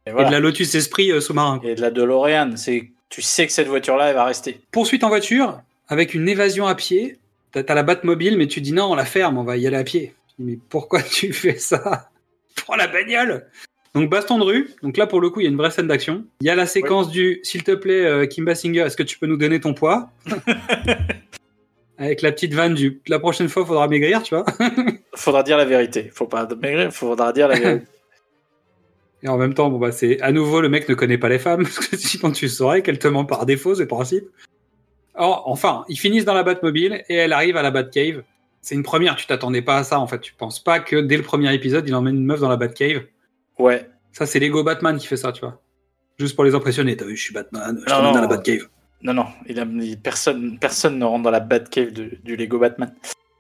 et, 0.06 0.12
de 0.12 0.32
la 0.32 0.40
Lotus 0.40 0.74
Esprit 0.76 1.12
euh, 1.12 1.22
sous-marin. 1.22 1.62
et 1.64 1.76
de 1.76 1.82
la 1.82 1.92
DeLorean, 1.92 2.58
c'est 2.58 2.90
tu 3.10 3.22
sais 3.22 3.48
que 3.48 3.54
cette 3.54 3.68
voiture-là, 3.68 4.10
elle 4.10 4.16
va 4.16 4.26
rester. 4.26 4.62
Poursuite 4.72 5.04
en 5.04 5.10
voiture, 5.10 5.62
avec 5.88 6.14
une 6.14 6.28
évasion 6.28 6.68
à 6.68 6.76
pied. 6.76 7.18
T'as 7.52 7.74
la 7.74 7.82
Batmobile, 7.82 8.38
mais 8.38 8.48
tu 8.48 8.62
dis 8.62 8.74
non, 8.74 8.92
on 8.92 8.96
la 8.96 9.06
ferme, 9.06 9.40
on 9.40 9.44
va 9.44 9.58
y 9.58 9.66
aller 9.66 9.78
à 9.78 9.84
pied. 9.84 10.14
Mais 10.38 10.58
pourquoi 10.70 11.02
tu 11.02 11.34
fais 11.34 11.58
ça? 11.58 12.10
Prends 12.56 12.76
la 12.76 12.88
bagnole 12.88 13.48
Donc 13.96 14.10
baston 14.10 14.38
de 14.38 14.44
rue. 14.44 14.70
Donc 14.84 14.98
là, 14.98 15.08
pour 15.08 15.20
le 15.20 15.30
coup, 15.30 15.40
il 15.40 15.44
y 15.44 15.48
a 15.48 15.50
une 15.50 15.58
vraie 15.58 15.72
scène 15.72 15.88
d'action. 15.88 16.26
Il 16.42 16.48
y 16.48 16.50
a 16.50 16.56
la 16.56 16.66
séquence 16.66 17.10
du 17.10 17.40
s'il 17.44 17.64
te 17.64 17.72
plaît, 17.72 18.06
euh, 18.06 18.26
Kim 18.26 18.46
Basinger, 18.46 18.82
est-ce 18.82 18.98
que 18.98 19.04
tu 19.04 19.18
peux 19.18 19.26
nous 19.26 19.38
donner 19.38 19.60
ton 19.60 19.74
poids? 19.74 20.12
Avec 21.98 22.22
la 22.22 22.32
petite 22.32 22.54
vanne 22.54 22.76
du 22.76 23.02
la 23.08 23.20
prochaine 23.20 23.50
fois, 23.50 23.66
faudra 23.66 23.88
maigrir, 23.88 24.24
tu 24.24 24.34
vois. 24.36 24.46
Faudra 25.16 25.44
dire 25.44 25.58
la 25.58 25.66
vérité. 25.66 26.10
Faut 26.14 26.28
pas 26.28 26.48
maigrir, 26.62 26.94
faudra 26.94 27.34
dire 27.34 27.50
la 27.50 27.60
vérité. 27.60 27.86
Et 29.24 29.28
en 29.28 29.38
même 29.38 29.54
temps, 29.54 29.70
bon 29.70 29.80
bah 29.80 29.92
c'est 29.92 30.22
à 30.22 30.32
nouveau 30.32 30.62
le 30.62 30.70
mec 30.70 30.88
ne 30.88 30.94
connaît 30.94 31.18
pas 31.18 31.28
les 31.28 31.40
femmes 31.40 31.64
parce 31.64 31.80
que 31.80 31.98
sinon 31.98 32.32
tu 32.32 32.48
saurais 32.48 32.82
qu'elle 32.84 33.00
te 33.00 33.08
ment 33.10 33.26
par 33.26 33.46
défaut, 33.46 33.76
c'est 33.76 33.82
le 33.82 33.88
principe. 33.90 34.24
Or, 35.16 35.44
enfin, 35.48 35.84
ils 35.90 35.98
finissent 35.98 36.24
dans 36.24 36.34
la 36.34 36.44
Batmobile 36.44 37.04
et 37.10 37.16
elle 37.16 37.34
arrive 37.34 37.58
à 37.58 37.62
la 37.62 37.72
Batcave. 37.72 38.24
C'est 38.62 38.76
une 38.76 38.84
première, 38.84 39.18
tu 39.18 39.28
t'attendais 39.28 39.62
pas 39.62 39.76
à 39.76 39.84
ça 39.84 40.00
en 40.00 40.08
fait. 40.08 40.22
Tu 40.22 40.34
penses 40.34 40.64
pas 40.64 40.80
que 40.80 40.96
dès 40.96 41.18
le 41.18 41.24
premier 41.24 41.54
épisode, 41.54 41.86
il 41.86 41.94
emmène 41.94 42.16
une 42.16 42.26
meuf 42.26 42.40
dans 42.40 42.48
la 42.48 42.56
Batcave. 42.56 43.02
Ouais. 43.60 43.88
Ça, 44.14 44.26
c'est 44.26 44.40
Lego 44.40 44.64
Batman 44.64 44.98
qui 44.98 45.06
fait 45.08 45.18
ça, 45.18 45.32
tu 45.32 45.42
vois. 45.42 45.62
Juste 46.18 46.36
pour 46.36 46.44
les 46.44 46.56
impressionner. 46.56 46.98
T'as 46.98 47.06
vu, 47.06 47.16
je 47.16 47.22
suis 47.24 47.34
Batman, 47.34 47.80
je 47.86 47.94
Non, 47.94 48.12
dans 48.12 48.22
la 48.22 48.28
Batcave. 48.28 48.68
Non, 49.02 49.14
non, 49.14 49.26
il 49.48 49.60
a, 49.60 49.64
il- 49.66 50.00
personne, 50.00 50.58
personne 50.60 50.98
ne 51.00 51.06
rentre 51.06 51.24
dans 51.24 51.32
la 51.32 51.40
Batcave 51.40 51.92
du 51.92 52.36
Lego 52.36 52.60
Batman. 52.60 52.94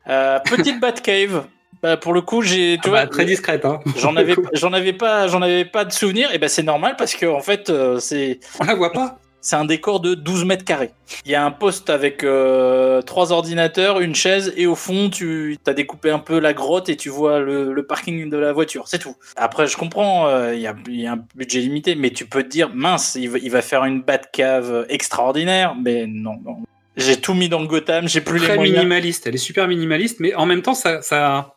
Euh, 0.07 0.39
petite 0.39 0.79
Batcave. 0.81 1.45
Bah, 1.81 1.97
pour 1.97 2.13
le 2.13 2.21
coup, 2.21 2.41
j'ai, 2.41 2.75
tu 2.81 2.87
Ah 2.87 2.89
vois, 2.89 3.01
bah, 3.01 3.07
très 3.07 3.25
discrète, 3.25 3.63
hein. 3.65 3.79
j'en 3.97 4.15
avais, 4.17 4.35
j'en 4.53 4.73
avais 4.73 4.93
pas, 4.93 5.27
j'en 5.27 5.41
avais 5.41 5.65
pas 5.65 5.85
de 5.85 5.91
souvenir. 5.91 6.33
Et 6.33 6.37
ben 6.37 6.49
c'est 6.49 6.63
normal 6.63 6.95
parce 6.97 7.15
que 7.15 7.25
en 7.25 7.39
fait, 7.41 7.69
euh, 7.69 7.99
c'est, 7.99 8.39
On 8.59 8.65
la 8.65 8.75
voit 8.75 8.91
pas. 8.91 9.19
C'est 9.41 9.55
un 9.55 9.65
décor 9.65 9.99
de 9.99 10.15
12 10.15 10.45
mètres 10.45 10.65
carrés. 10.65 10.91
Il 11.25 11.31
y 11.31 11.35
a 11.35 11.45
un 11.45 11.51
poste 11.51 11.89
avec 11.89 12.23
euh, 12.23 13.01
trois 13.01 13.31
ordinateurs, 13.31 13.99
une 14.01 14.15
chaise, 14.15 14.53
et 14.57 14.67
au 14.67 14.75
fond, 14.75 15.09
tu 15.09 15.57
as 15.65 15.73
découpé 15.73 16.09
un 16.11 16.19
peu 16.19 16.39
la 16.39 16.53
grotte 16.53 16.89
et 16.89 16.95
tu 16.97 17.09
vois 17.09 17.39
le, 17.39 17.73
le 17.73 17.85
parking 17.85 18.29
de 18.29 18.37
la 18.37 18.51
voiture. 18.53 18.87
C'est 18.87 18.99
tout. 18.99 19.15
Après, 19.35 19.67
je 19.67 19.77
comprends, 19.77 20.27
euh, 20.27 20.53
il 20.53 20.61
y, 20.61 20.67
a, 20.67 20.75
il 20.87 20.99
y 21.01 21.07
a 21.07 21.13
un 21.13 21.23
budget 21.35 21.59
limité, 21.59 21.95
mais 21.95 22.09
tu 22.11 22.25
peux 22.25 22.43
te 22.43 22.49
dire, 22.49 22.69
mince, 22.73 23.15
il 23.15 23.29
va, 23.29 23.37
il 23.39 23.49
va 23.51 23.61
faire 23.61 23.85
une 23.85 24.01
Batcave 24.01 24.85
extraordinaire. 24.89 25.75
Mais 25.75 26.05
non, 26.07 26.39
non. 26.43 26.57
J'ai 26.97 27.21
tout 27.21 27.33
mis 27.33 27.47
dans 27.47 27.61
le 27.61 27.67
Gotham, 27.67 28.09
j'ai 28.09 28.19
plus 28.21 28.39
les 28.39 28.45
Très 28.45 28.55
moyens. 28.55 28.77
minimaliste. 28.77 29.25
Elle 29.25 29.35
est 29.35 29.37
super 29.37 29.67
minimaliste, 29.69 30.19
mais 30.19 30.35
en 30.35 30.45
même 30.45 30.61
temps, 30.61 30.73
ça, 30.73 31.01
ça, 31.01 31.55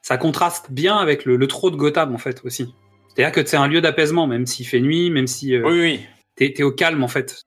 ça 0.00 0.16
contraste 0.16 0.70
bien 0.70 0.96
avec 0.96 1.26
le, 1.26 1.36
le 1.36 1.46
trop 1.46 1.70
de 1.70 1.76
Gotham, 1.76 2.14
en 2.14 2.18
fait, 2.18 2.40
aussi. 2.44 2.72
C'est-à-dire 3.14 3.32
que 3.32 3.44
c'est 3.46 3.58
un 3.58 3.66
lieu 3.68 3.82
d'apaisement, 3.82 4.26
même 4.26 4.46
s'il 4.46 4.66
fait 4.66 4.80
nuit, 4.80 5.10
même 5.10 5.26
si 5.26 5.54
euh, 5.54 5.62
Oui, 5.66 5.80
oui. 5.80 6.00
T'es 6.40 6.52
t'es 6.54 6.62
au 6.62 6.72
calme, 6.72 7.04
en 7.04 7.08
fait. 7.08 7.42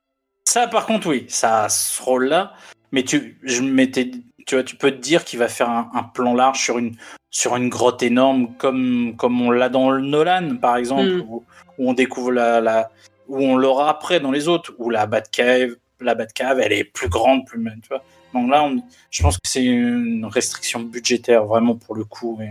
Ça, 0.46 0.68
par 0.68 0.86
contre, 0.86 1.08
oui, 1.08 1.26
ça 1.28 1.64
a 1.64 1.70
ce 1.70 2.02
rôle-là. 2.02 2.54
Mais 2.92 3.04
tu, 3.04 3.40
je 3.42 3.62
m'étais, 3.64 4.12
tu 4.46 4.54
vois, 4.56 4.64
tu 4.64 4.76
peux 4.76 4.92
te 4.92 4.98
dire 4.98 5.26
qu'il 5.26 5.40
va 5.40 5.48
faire 5.48 5.70
un, 5.70 5.90
un 5.96 6.04
plan 6.04 6.36
large 6.36 6.60
sur 6.60 6.78
une, 6.78 6.96
sur 7.32 7.56
une 7.56 7.70
grotte 7.70 8.04
énorme, 8.04 8.56
comme, 8.58 9.16
comme 9.18 9.42
on 9.42 9.50
l'a 9.50 9.70
dans 9.70 9.90
le 9.90 10.02
Nolan, 10.02 10.58
par 10.62 10.78
exemple, 10.78 11.10
Mm. 11.12 11.22
où, 11.28 11.44
où 11.80 11.90
on 11.90 11.94
découvre 11.94 12.32
la, 12.32 12.62
la, 12.62 12.92
où 13.28 13.40
on 13.40 13.56
l'aura 13.58 13.90
après 13.90 14.20
dans 14.20 14.30
les 14.32 14.48
autres, 14.48 14.76
où 14.78 14.92
la 14.92 15.08
Batcave, 15.08 15.76
la 16.02 16.14
Batcave, 16.14 16.60
elle 16.60 16.74
est 16.74 16.84
plus 16.84 17.10
grande, 17.10 17.46
plus, 17.48 17.64
tu 17.82 17.88
vois. 17.90 18.04
Donc 18.36 18.52
là, 18.52 18.64
on- 18.64 18.84
je 19.10 19.24
pense 19.24 19.36
que 19.38 19.48
c'est 19.48 19.64
une 19.64 20.26
restriction 20.26 20.82
budgétaire, 20.82 21.46
vraiment, 21.46 21.76
pour 21.76 21.96
le 21.96 22.04
coup. 22.04 22.38
et- 22.42 22.50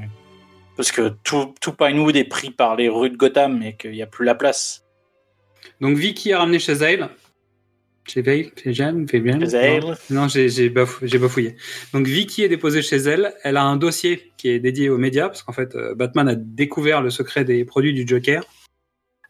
parce 0.76 0.90
que 0.90 1.10
tout, 1.22 1.54
tout 1.60 1.72
Pinewood 1.72 2.16
est 2.16 2.24
pris 2.24 2.50
par 2.50 2.74
les 2.76 2.88
rues 2.88 3.10
de 3.10 3.16
Gotham 3.16 3.62
et 3.62 3.76
qu'il 3.76 3.92
n'y 3.92 4.02
a 4.02 4.06
plus 4.06 4.24
la 4.24 4.34
place. 4.34 4.81
Donc 5.80 5.96
Vicky 5.96 6.30
est 6.30 6.34
ramenée 6.34 6.58
chez 6.58 6.74
Zale. 6.76 7.10
Chez 8.04 8.20
Vale 8.20 8.50
Chez 8.60 8.72
Jen 8.72 9.06
Chez. 9.08 9.20
Non, 9.20 9.94
Non, 10.10 10.28
j'ai 10.28 10.48
j'ai 10.48 10.68
bafou- 10.68 11.06
j'ai 11.06 11.18
bafouillé. 11.18 11.54
Donc 11.92 12.06
Vicky 12.06 12.42
est 12.42 12.48
déposée 12.48 12.82
chez 12.82 12.96
elle. 12.96 13.32
Elle 13.44 13.56
a 13.56 13.62
un 13.64 13.76
dossier 13.76 14.32
qui 14.36 14.48
est 14.48 14.58
dédié 14.58 14.88
aux 14.90 14.98
médias, 14.98 15.28
parce 15.28 15.42
qu'en 15.44 15.52
fait, 15.52 15.74
euh, 15.76 15.94
Batman 15.94 16.28
a 16.28 16.34
découvert 16.34 17.00
le 17.00 17.10
secret 17.10 17.44
des 17.44 17.64
produits 17.64 17.94
du 17.94 18.04
Joker. 18.06 18.44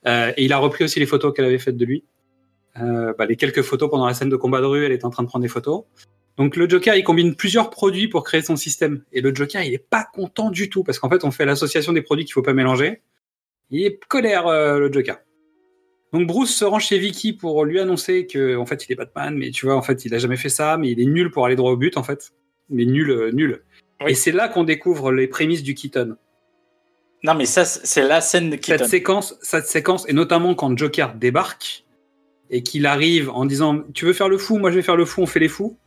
Euh, 0.07 0.33
et 0.37 0.45
il 0.47 0.53
a 0.55 0.59
repris 0.59 0.85
aussi 0.85 0.99
les 1.01 1.07
photos 1.07 1.35
qu'elle 1.35 1.45
avait 1.45 1.59
faites 1.59 1.77
de 1.77 1.85
lui. 1.85 2.05
Euh, 2.81 3.13
bah, 3.19 3.27
les 3.27 3.37
quelques 3.37 3.61
photos 3.61 3.91
pendant 3.91 4.07
la 4.07 4.15
scène 4.15 4.31
de 4.31 4.37
combat 4.37 4.61
de 4.63 4.67
rue, 4.67 4.85
elle 4.87 4.93
est 4.93 5.05
en 5.05 5.11
train 5.11 5.23
de 5.23 5.29
prendre 5.29 5.43
des 5.43 5.49
photos. 5.49 5.85
Donc 6.39 6.57
le 6.57 6.67
Joker, 6.67 6.95
il 6.95 7.05
combine 7.05 7.35
plusieurs 7.37 7.69
produits 7.69 8.09
pour 8.09 8.25
créer 8.25 8.41
son 8.41 8.57
système. 8.57 9.03
Et 9.13 9.21
le 9.21 9.35
Joker, 9.35 9.63
il 9.63 9.75
est 9.75 9.87
pas 9.87 10.07
content 10.15 10.51
du 10.51 10.71
tout, 10.71 10.83
parce 10.83 10.99
qu'en 10.99 11.11
fait, 11.11 11.25
on 11.25 11.31
fait 11.31 11.45
l'association 11.45 11.93
des 11.93 12.01
produits 12.01 12.25
qu'il 12.25 12.33
faut 12.33 12.41
pas 12.43 12.55
mélanger. 12.55 13.03
Il 13.71 13.85
est 13.85 14.03
colère, 14.09 14.47
euh, 14.47 14.79
le 14.79 14.91
Joker. 14.91 15.19
Donc 16.13 16.27
Bruce 16.27 16.55
se 16.55 16.65
rend 16.65 16.79
chez 16.79 16.99
Vicky 16.99 17.33
pour 17.33 17.65
lui 17.65 17.81
annoncer 17.81 18.27
que 18.27 18.57
en 18.57 18.67
fait 18.67 18.87
il 18.87 18.93
est 18.93 18.97
Batman, 18.97 19.35
mais 19.37 19.51
tu 19.51 19.67
vois 19.67 19.77
en 19.77 19.83
fait 19.83 20.05
il 20.05 20.15
a 20.15 20.19
jamais 20.19 20.37
fait 20.37 20.51
ça, 20.51 20.77
mais 20.77 20.91
il 20.91 21.01
est 21.01 21.07
nul 21.07 21.31
pour 21.31 21.47
aller 21.47 21.57
droit 21.57 21.73
au 21.73 21.77
but 21.77 21.97
en 21.97 22.03
fait, 22.03 22.33
mais 22.69 22.85
nul, 22.85 23.11
euh, 23.11 23.31
nul. 23.33 23.63
Oui. 24.05 24.11
Et 24.13 24.15
c'est 24.15 24.33
là 24.33 24.49
qu'on 24.49 24.65
découvre 24.65 25.11
les 25.13 25.27
prémices 25.27 25.63
du 25.63 25.75
Keaton. 25.75 26.17
Non, 27.25 27.35
mais 27.35 27.47
ça, 27.47 27.65
c'est 27.65 28.03
la 28.07 28.21
scène 28.21 28.51
de 28.51 28.57
Keaton. 28.57 28.79
Cette 28.79 28.91
séquence, 28.91 29.39
cette 29.43 29.67
séquence, 29.67 30.09
et 30.09 30.13
notamment 30.13 30.55
quand 30.57 30.77
Joker 30.77 31.15
débarque 31.15 31.85
et 32.51 32.63
qu'il 32.65 32.85
arrive 32.85 33.31
en 33.31 33.47
disant 33.47 33.83
tu 33.95 34.05
veux 34.05 34.13
faire 34.13 34.29
le 34.29 34.39
fou, 34.39 34.59
moi 34.59 34.71
je 34.71 34.77
vais 34.77 34.83
faire 34.83 34.97
le 34.97 35.05
fou, 35.07 35.23
on 35.23 35.27
fait 35.27 35.41
les 35.41 35.49
fous. 35.49 35.79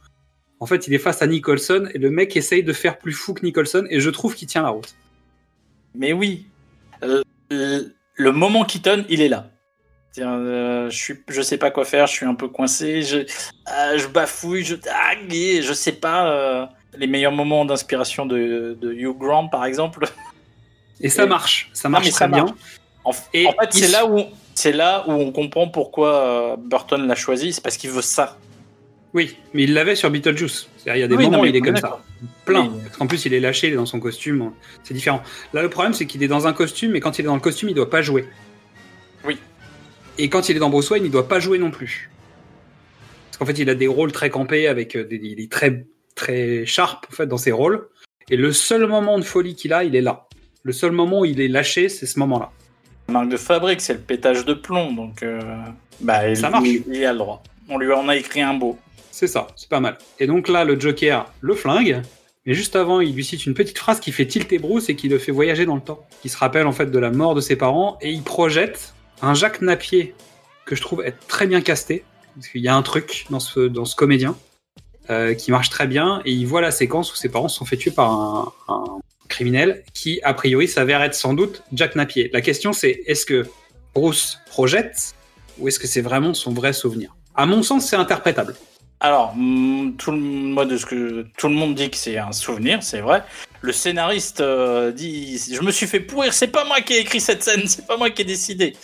En 0.61 0.65
fait 0.65 0.87
il 0.87 0.93
est 0.93 0.97
face 0.99 1.21
à 1.21 1.27
Nicholson 1.27 1.87
et 1.93 1.97
le 1.99 2.09
mec 2.09 2.35
essaye 2.37 2.63
de 2.63 2.73
faire 2.73 2.97
plus 2.97 3.11
fou 3.11 3.33
que 3.33 3.45
Nicholson 3.45 3.85
et 3.89 3.99
je 3.99 4.09
trouve 4.09 4.33
qu'il 4.33 4.47
tient 4.47 4.63
la 4.63 4.69
route. 4.69 4.95
Mais 5.93 6.13
oui, 6.13 6.47
le, 7.03 7.21
le- 7.51 7.91
le 8.17 8.31
moment 8.31 8.63
Keaton, 8.63 9.05
il 9.09 9.21
est 9.21 9.27
là. 9.27 9.51
Euh, 10.19 10.89
je 10.89 10.97
suis, 10.97 11.13
je 11.27 11.41
sais 11.41 11.57
pas 11.57 11.71
quoi 11.71 11.85
faire, 11.85 12.07
je 12.07 12.13
suis 12.13 12.25
un 12.25 12.35
peu 12.35 12.47
coincé, 12.47 13.01
je, 13.01 13.19
je 13.97 14.07
bafouille, 14.07 14.63
je, 14.63 14.75
ah, 14.89 15.13
je 15.29 15.73
sais 15.73 15.91
pas. 15.93 16.29
euh, 16.29 16.65
les 16.97 17.07
meilleurs 17.07 17.33
moments 17.33 17.65
d'inspiration 17.65 18.25
de, 18.25 18.77
de 18.79 18.93
Hugh 18.93 19.17
Grant, 19.17 19.49
par 19.49 19.65
exemple. 19.65 20.07
Et 21.01 21.09
ça 21.09 21.23
Et- 21.23 21.27
marche, 21.27 21.69
ça 21.73 21.89
marche 21.89 22.09
très 22.09 22.11
ça 22.19 22.27
bien. 22.29 22.45
marche. 22.45 22.55
En, 23.03 23.11
Et 23.33 23.47
en 23.47 23.51
fait, 23.51 23.67
c'est 23.73 23.89
là 23.91 24.05
où, 24.05 24.23
c'est 24.53 24.71
là 24.71 25.03
où 25.07 25.11
on 25.11 25.31
comprend 25.33 25.67
pourquoi 25.67 26.15
euh, 26.15 26.55
Burton 26.57 27.05
l'a 27.05 27.15
choisi, 27.15 27.51
c'est 27.51 27.61
parce 27.61 27.75
qu'il 27.75 27.89
veut 27.89 28.01
ça. 28.01 28.37
Oui, 29.13 29.37
mais 29.53 29.63
il 29.63 29.73
l'avait 29.73 29.95
sur 29.95 30.09
Beetlejuice. 30.09 30.69
Il 30.85 30.97
y 30.97 31.03
a 31.03 31.07
des 31.07 31.15
Oui, 31.15 31.25
moments 31.25 31.37
non, 31.37 31.43
où 31.43 31.45
il 31.45 31.55
est 31.55 31.61
comme 31.61 31.77
ça. 31.77 31.99
Plein. 32.45 32.63
Oui. 32.67 32.79
Parce 32.85 32.97
qu'en 32.97 33.07
plus, 33.07 33.25
il 33.25 33.33
est 33.33 33.39
lâché, 33.41 33.67
il 33.67 33.73
est 33.73 33.77
dans 33.77 33.85
son 33.85 33.99
costume. 33.99 34.51
C'est 34.83 34.93
différent. 34.93 35.21
Là, 35.53 35.61
le 35.61 35.69
problème, 35.69 35.93
c'est 35.93 36.05
qu'il 36.05 36.21
est 36.23 36.27
dans 36.27 36.47
un 36.47 36.53
costume, 36.53 36.95
et 36.95 36.99
quand 37.01 37.17
il 37.19 37.21
est 37.21 37.25
dans 37.27 37.35
le 37.35 37.41
costume, 37.41 37.69
il 37.69 37.75
doit 37.75 37.89
pas 37.89 38.01
jouer. 38.01 38.27
Et 40.17 40.29
quand 40.29 40.49
il 40.49 40.55
est 40.55 40.59
dans 40.59 40.69
Bruce 40.69 40.89
Wayne, 40.89 41.05
il 41.05 41.11
doit 41.11 41.27
pas 41.27 41.39
jouer 41.39 41.57
non 41.57 41.71
plus. 41.71 42.09
Parce 43.27 43.37
qu'en 43.37 43.45
fait, 43.45 43.59
il 43.61 43.69
a 43.69 43.75
des 43.75 43.87
rôles 43.87 44.11
très 44.11 44.29
campés, 44.29 44.67
avec 44.67 44.95
euh, 44.95 45.03
des, 45.03 45.19
il 45.21 45.41
est 45.41 45.51
très, 45.51 45.85
très 46.15 46.65
sharp, 46.65 47.05
en 47.11 47.13
fait, 47.13 47.27
dans 47.27 47.37
ses 47.37 47.51
rôles. 47.51 47.89
Et 48.29 48.37
le 48.37 48.51
seul 48.53 48.87
moment 48.87 49.19
de 49.19 49.23
folie 49.23 49.55
qu'il 49.55 49.73
a, 49.73 49.83
il 49.83 49.95
est 49.95 50.01
là. 50.01 50.27
Le 50.63 50.71
seul 50.73 50.91
moment 50.91 51.19
où 51.21 51.25
il 51.25 51.41
est 51.41 51.47
lâché, 51.47 51.89
c'est 51.89 52.05
ce 52.05 52.17
moment-là. 52.19 52.51
La 53.07 53.13
marque 53.13 53.29
de 53.29 53.37
fabrique, 53.37 53.81
c'est 53.81 53.93
le 53.93 53.99
pétage 53.99 54.45
de 54.45 54.53
plomb, 54.53 54.93
donc 54.93 55.21
euh, 55.21 55.39
bah, 55.99 56.27
il, 56.29 56.37
Ça 56.37 56.49
marche. 56.49 56.67
il, 56.67 56.83
il 56.87 57.05
a 57.05 57.11
le 57.11 57.19
droit. 57.19 57.43
On 57.69 57.77
lui 57.77 57.91
en 57.93 58.07
a 58.07 58.15
écrit 58.15 58.41
un 58.41 58.53
beau. 58.55 58.77
C'est 59.11 59.27
ça, 59.27 59.47
c'est 59.55 59.69
pas 59.69 59.79
mal. 59.79 59.97
Et 60.19 60.27
donc 60.27 60.47
là, 60.47 60.65
le 60.65 60.79
Joker 60.79 61.31
le 61.41 61.53
flingue, 61.53 62.01
mais 62.45 62.53
juste 62.53 62.75
avant, 62.75 62.99
il 62.99 63.13
lui 63.13 63.23
cite 63.23 63.45
une 63.45 63.53
petite 63.53 63.77
phrase 63.77 63.99
qui 63.99 64.11
fait 64.11 64.25
tilter 64.25 64.57
Bruce 64.57 64.89
et 64.89 64.95
qui 64.95 65.07
le 65.07 65.19
fait 65.19 65.31
voyager 65.31 65.65
dans 65.65 65.75
le 65.75 65.81
temps. 65.81 66.05
Qui 66.21 66.29
se 66.29 66.37
rappelle 66.37 66.67
en 66.67 66.71
fait 66.71 66.87
de 66.87 66.99
la 66.99 67.11
mort 67.11 67.35
de 67.35 67.41
ses 67.41 67.55
parents 67.55 67.97
et 68.01 68.11
il 68.11 68.23
projette 68.23 68.94
un 69.21 69.33
Jacques 69.33 69.61
Napier 69.61 70.15
que 70.65 70.75
je 70.75 70.81
trouve 70.81 71.03
être 71.05 71.25
très 71.27 71.47
bien 71.47 71.61
casté. 71.61 72.03
Parce 72.35 72.49
qu'il 72.49 72.61
y 72.61 72.67
a 72.67 72.75
un 72.75 72.81
truc 72.81 73.25
dans 73.29 73.39
ce, 73.39 73.61
dans 73.61 73.85
ce 73.85 73.95
comédien 73.95 74.35
euh, 75.09 75.33
qui 75.33 75.51
marche 75.51 75.69
très 75.69 75.87
bien 75.87 76.21
et 76.25 76.31
il 76.31 76.45
voit 76.45 76.59
la 76.59 76.71
séquence 76.71 77.13
où 77.13 77.15
ses 77.15 77.29
parents 77.29 77.47
sont 77.47 77.63
fait 77.63 77.77
tuer 77.77 77.91
par 77.91 78.11
un, 78.11 78.53
un 78.67 78.83
criminel 79.29 79.83
qui, 79.93 80.19
a 80.23 80.33
priori, 80.33 80.67
s'avère 80.67 81.01
être 81.01 81.15
sans 81.15 81.33
doute 81.33 81.63
Jack 81.71 81.95
Napier. 81.95 82.29
La 82.33 82.41
question 82.41 82.73
c'est 82.73 83.03
est-ce 83.05 83.25
que 83.25 83.45
Bruce 83.93 84.39
projette 84.47 85.15
ou 85.59 85.69
est-ce 85.69 85.79
que 85.79 85.87
c'est 85.87 86.01
vraiment 86.01 86.33
son 86.33 86.51
vrai 86.51 86.73
souvenir? 86.73 87.15
À 87.35 87.45
mon 87.45 87.63
sens, 87.63 87.87
c'est 87.87 87.95
interprétable. 87.95 88.55
Alors, 88.99 89.33
mm, 89.35 89.95
tout 89.97 90.11
le, 90.11 90.17
moi, 90.17 90.65
de 90.65 90.77
ce 90.77 90.85
que 90.85 91.25
tout 91.37 91.47
le 91.47 91.53
monde 91.53 91.75
dit 91.75 91.89
que 91.89 91.97
c'est 91.97 92.17
un 92.17 92.31
souvenir, 92.31 92.81
c'est 92.81 93.01
vrai. 93.01 93.23
Le 93.61 93.71
scénariste 93.71 94.41
euh, 94.41 94.91
dit 94.91 95.37
Je 95.37 95.61
me 95.61 95.71
suis 95.71 95.87
fait 95.87 95.99
pourrir, 95.99 96.33
c'est 96.33 96.47
pas 96.47 96.65
moi 96.65 96.81
qui 96.81 96.93
ai 96.93 96.99
écrit 96.99 97.19
cette 97.19 97.43
scène, 97.43 97.67
c'est 97.67 97.85
pas 97.85 97.97
moi 97.97 98.09
qui 98.09 98.21
ai 98.21 98.25
décidé. 98.25 98.75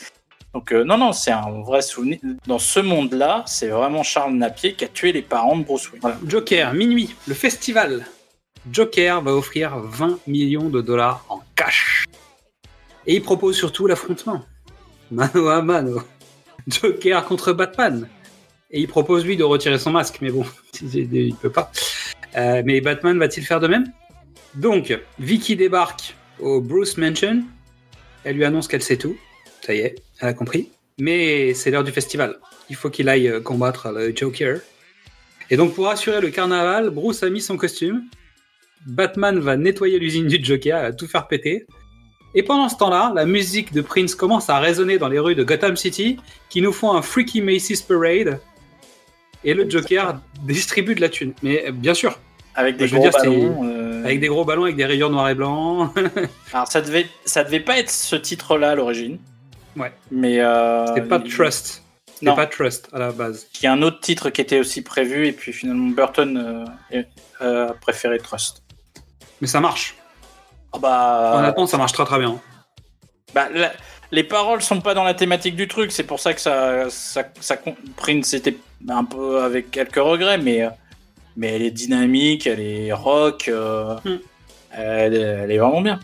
Donc, 0.54 0.74
euh, 0.74 0.84
non, 0.84 0.98
non, 0.98 1.14
c'est 1.14 1.32
un 1.32 1.62
vrai 1.62 1.82
souvenir. 1.82 2.20
Dans 2.46 2.60
ce 2.60 2.80
monde-là, 2.80 3.44
c'est 3.48 3.70
vraiment 3.70 4.04
Charles 4.04 4.34
Napier 4.34 4.74
qui 4.74 4.84
a 4.84 4.88
tué 4.90 5.14
les 5.14 5.22
parents 5.22 5.58
de 5.58 5.64
Bruce 5.64 5.90
Wayne. 5.92 6.18
Joker, 6.26 6.74
minuit, 6.74 7.16
le 7.28 7.34
festival. 7.34 8.06
Joker 8.70 9.22
va 9.22 9.34
offrir 9.34 9.78
20 9.78 10.20
millions 10.28 10.70
de 10.70 10.82
dollars 10.82 11.26
en 11.30 11.42
cash. 11.56 12.06
Et 13.08 13.16
il 13.16 13.22
propose 13.22 13.56
surtout 13.58 13.88
l'affrontement. 13.88 14.44
Mano 15.12 15.48
à 15.48 15.62
mano. 15.62 16.02
Joker 16.68 17.26
contre 17.26 17.54
Batman. 17.54 18.08
Et 18.70 18.82
il 18.82 18.88
propose 18.88 19.26
lui 19.26 19.36
de 19.36 19.44
retirer 19.44 19.80
son 19.80 19.92
masque, 19.92 20.20
mais 20.22 20.32
bon, 20.32 20.46
il 20.82 21.36
peut 21.36 21.50
pas. 21.50 21.72
Euh, 22.38 22.62
mais 22.66 22.80
Batman 22.82 23.18
va-t-il 23.18 23.46
faire 23.46 23.60
de 23.60 23.68
même? 23.68 23.86
Donc, 24.56 24.98
Vicky 25.20 25.56
débarque 25.56 26.16
au 26.40 26.62
Bruce 26.62 26.98
Mansion. 26.98 27.44
Elle 28.24 28.36
lui 28.36 28.46
annonce 28.46 28.68
qu'elle 28.68 28.84
sait 28.84 28.98
tout. 28.98 29.16
Ça 29.62 29.74
y 29.74 29.80
est, 29.80 29.96
elle 30.22 30.30
a 30.30 30.34
compris. 30.34 30.70
Mais 31.00 31.54
c'est 31.54 31.72
l'heure 31.72 31.84
du 31.84 31.92
festival. 31.92 32.38
Il 32.70 32.76
faut 32.76 32.90
qu'il 32.90 33.10
aille 33.10 33.28
euh, 33.28 33.42
combattre 33.42 33.92
le 33.92 34.16
Joker. 34.16 34.60
Et 35.50 35.58
donc, 35.58 35.74
pour 35.74 35.90
assurer 35.90 36.22
le 36.22 36.30
carnaval, 36.30 36.90
Bruce 36.92 37.24
a 37.24 37.30
mis 37.30 37.42
son 37.42 37.58
costume. 37.58 38.04
Batman 38.86 39.40
va 39.40 39.58
nettoyer 39.58 40.00
l'usine 40.00 40.28
du 40.28 40.44
Joker, 40.44 40.82
va 40.82 40.92
tout 40.94 41.08
faire 41.08 41.28
péter. 41.28 41.66
Et 42.34 42.44
pendant 42.44 42.70
ce 42.70 42.78
temps-là, 42.78 43.12
la 43.14 43.26
musique 43.26 43.74
de 43.74 43.82
Prince 43.82 44.16
commence 44.16 44.50
à 44.50 44.60
résonner 44.60 44.98
dans 44.98 45.10
les 45.10 45.20
rues 45.20 45.36
de 45.36 45.44
Gotham 45.44 45.76
City, 45.76 46.18
qui 46.50 46.62
nous 46.62 46.72
font 46.72 46.94
un 46.94 47.02
Freaky 47.02 47.42
Macy's 47.42 47.82
Parade. 47.82 48.40
Et 49.44 49.54
le 49.54 49.70
Joker 49.70 50.20
distribue 50.44 50.96
de 50.96 51.02
la 51.02 51.10
thune. 51.10 51.34
Mais 51.44 51.68
euh, 51.68 51.72
bien 51.72 51.94
sûr, 51.94 52.18
Avec 52.56 52.78
des 52.78 52.88
gros 52.88 53.02
dire, 53.02 53.12
ballons. 53.12 53.66
euh, 53.66 54.04
avec 54.06 54.20
des 54.20 54.28
gros 54.28 54.46
ballons, 54.46 54.64
avec 54.64 54.76
des 54.78 54.86
rayures 54.86 55.10
noir 55.10 55.30
et 55.30 55.36
blanc. 55.36 55.94
Alors, 56.54 56.68
ça 56.68 56.80
devait, 56.82 57.08
ça 57.26 57.44
devait 57.44 57.60
pas 57.60 57.78
être 57.80 57.90
ce 57.90 58.16
titre-là 58.16 58.72
à 58.72 58.76
l'origine. 58.76 59.18
Ouais. 59.76 59.92
Mais 60.12 60.40
euh, 60.40 60.86
C'était 60.88 61.02
pas 61.08 61.20
Trust. 61.20 61.84
C'était 62.14 62.36
pas 62.36 62.46
Trust 62.48 62.90
à 62.94 63.00
la 63.00 63.12
base. 63.12 63.48
Il 63.60 63.64
y 63.64 63.68
a 63.68 63.72
un 63.74 63.82
autre 63.82 64.00
titre 64.00 64.30
qui 64.30 64.42
était 64.42 64.60
aussi 64.60 64.82
prévu 64.84 65.28
et 65.28 65.32
puis 65.32 65.54
finalement 65.54 65.90
Burton 65.90 66.68
euh, 66.94 67.04
euh, 67.42 67.70
a 67.70 67.74
préféré 67.74 68.20
Trust. 68.20 68.64
Mais 69.42 69.48
ça 69.48 69.60
marche. 69.60 69.96
Ah 70.74 70.78
bah, 70.80 71.34
Honnêtement, 71.40 71.66
ça 71.68 71.78
marche 71.78 71.94
très 71.94 72.06
très 72.06 72.20
bien. 72.20 72.40
bah, 73.34 73.48
la- 73.54 73.74
les 74.12 74.24
paroles 74.26 74.62
sont 74.62 74.82
pas 74.82 74.94
dans 74.94 75.04
la 75.06 75.14
thématique 75.14 75.56
du 75.56 75.68
truc, 75.70 75.92
c'est 75.94 76.04
pour 76.04 76.20
ça 76.20 76.34
que 76.34 76.42
ça, 76.42 76.90
ça, 76.90 77.24
ça 77.40 77.56
Prince 77.96 78.28
c'était 78.28 78.58
un 78.90 79.06
peu 79.06 79.42
avec 79.42 79.72
quelques 79.72 79.96
regrets, 79.96 80.38
mais, 80.38 80.68
mais 81.38 81.56
elle 81.56 81.62
est 81.62 81.72
dynamique, 81.72 82.46
elle 82.46 82.60
est 82.60 82.92
rock, 82.92 83.48
euh, 83.48 83.96
Hmm. 84.04 84.18
elle, 84.72 85.16
elle 85.16 85.52
est 85.52 85.58
vraiment 85.58 85.82
bien. 85.82 86.00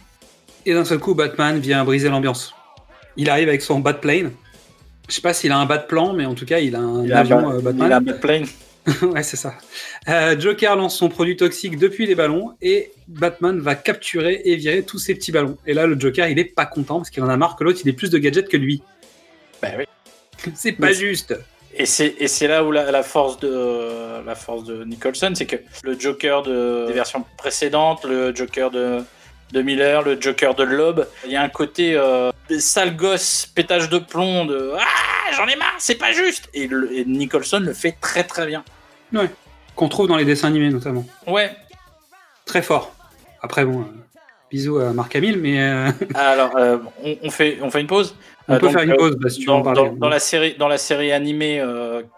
Et 0.66 0.74
d'un 0.74 0.86
seul 0.86 1.00
coup, 1.00 1.16
Batman 1.16 1.60
vient 1.60 1.84
briser 1.84 2.08
l'ambiance. 2.10 2.54
Il 3.18 3.30
arrive 3.30 3.50
avec 3.50 3.62
son 3.62 3.80
Batplane. 3.80 4.32
Je 5.10 5.14
sais 5.16 5.22
pas 5.22 5.34
s'il 5.34 5.52
a 5.52 5.58
un 5.58 5.66
Batplan, 5.66 6.14
mais 6.14 6.26
en 6.26 6.36
tout 6.36 6.46
cas, 6.46 6.60
il 6.60 6.76
a 6.76 6.80
un 6.80 7.04
Il 7.06 7.14
a, 7.14 7.20
avion 7.20 7.42
ba- 7.42 7.48
euh, 7.54 7.58
il 7.60 7.64
Batman. 7.64 7.92
a 7.94 8.00
Batplane. 8.00 8.46
ouais, 9.02 9.24
c'est 9.24 9.38
ça. 9.38 9.54
Euh, 10.08 10.40
Joker 10.40 10.76
lance 10.76 10.98
son 10.98 11.10
produit 11.10 11.36
toxique 11.36 11.78
depuis 11.78 12.06
les 12.06 12.16
ballons 12.16 12.54
et 12.62 12.92
Batman 13.08 13.60
va 13.60 13.76
capturer 13.76 14.42
et 14.46 14.56
virer 14.56 14.84
tous 14.84 14.98
ces 15.00 15.14
petits 15.16 15.32
ballons. 15.32 15.58
Et 15.66 15.74
là, 15.74 15.88
le 15.88 16.00
Joker, 16.00 16.28
il 16.28 16.40
est 16.40 16.46
pas 16.46 16.66
content 16.66 16.98
parce 16.98 17.10
qu'il 17.10 17.22
en 17.24 17.30
a 17.30 17.36
marre 17.38 17.56
que 17.58 17.64
l'autre, 17.64 17.80
il 17.84 17.90
ait 17.90 17.94
plus 17.94 18.10
de 18.10 18.18
gadgets 18.18 18.48
que 18.48 18.58
lui. 18.58 18.82
Bah 19.62 19.70
oui. 19.78 19.86
c'est 20.56 20.74
pas 20.74 20.88
Mais- 20.88 20.94
juste. 20.94 21.36
Et 21.80 21.86
c'est 21.86 22.16
et 22.18 22.28
c'est 22.28 22.48
là 22.48 22.64
où 22.64 22.72
la, 22.72 22.90
la 22.92 23.04
force 23.04 23.40
de 23.40 24.26
la 24.26 24.34
force 24.36 24.64
de 24.64 24.84
Nicholson, 24.84 25.32
c'est 25.36 25.46
que 25.46 25.58
le 25.84 26.00
Joker 26.00 26.42
de, 26.42 26.86
des 26.88 26.94
versions 26.94 27.24
précédentes, 27.38 28.04
le 28.04 28.34
Joker 28.34 28.72
de, 28.72 29.00
de 29.52 29.62
Miller, 29.62 30.02
le 30.04 30.20
Joker 30.20 30.56
de 30.56 30.64
Loeb, 30.64 31.02
il 31.26 31.32
y 31.32 31.36
a 31.36 31.42
un 31.42 31.50
côté 31.50 31.96
euh, 31.96 32.32
sale 32.60 32.96
gosse, 32.96 33.46
pétage 33.56 33.90
de 33.90 33.98
plomb, 34.00 34.46
de 34.46 34.74
ah 34.78 35.32
j'en 35.36 35.48
ai 35.48 35.56
marre, 35.56 35.76
c'est 35.80 35.96
pas 35.96 36.12
juste. 36.12 36.50
Et, 36.54 36.68
le- 36.68 36.92
et 36.94 37.06
Nicholson 37.06 37.62
le 37.62 37.74
fait 37.74 37.96
très 38.02 38.24
très 38.24 38.46
bien. 38.46 38.64
Ouais. 39.14 39.30
Qu'on 39.76 39.88
trouve 39.90 40.08
dans 40.08 40.18
les 40.18 40.26
dessins 40.26 40.48
animés 40.48 40.70
notamment. 40.70 41.06
Ouais. 41.28 41.52
Très 42.46 42.62
fort. 42.62 42.94
Après, 43.42 43.64
bon, 43.64 43.82
euh, 43.82 43.84
bisous 44.52 44.80
à 44.80 44.92
Marc 44.94 45.16
Hamill, 45.16 45.38
mais 45.40 45.62
euh, 45.62 45.92
Alors 46.16 46.56
euh, 46.58 46.78
on, 47.04 47.16
on 47.24 47.30
fait 47.30 47.60
on 47.62 47.70
fait 47.72 47.82
une 47.82 47.88
pause? 47.88 48.16
on 48.50 48.56
peut 48.56 48.60
donc, 48.68 48.72
faire 48.74 48.84
une 48.84 48.96
pause 48.96 49.16
bah, 49.20 49.30
si 49.30 49.40
tu 49.40 49.46
veux 49.46 49.52
dans, 49.54 49.60
en 49.60 49.64
parler. 49.64 49.82
dans- 49.90 49.96
dans 49.96 50.10
la 50.10 50.20
série, 50.20 50.56
dans 50.58 50.68
la 50.68 50.78
série 50.78 51.12
animée 51.12 51.64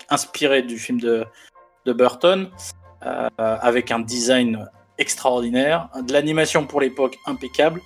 inspirée 0.09 0.61
du 0.61 0.77
film 0.79 0.99
de, 0.99 1.25
de 1.85 1.93
Burton, 1.93 2.49
avec 3.37 3.91
un 3.91 3.99
design 3.99 4.67
extraordinaire, 4.99 5.89
de 6.01 6.13
l'animation 6.13 6.65
pour 6.65 6.81
l'époque 6.81 7.17
impeccable. 7.25 7.81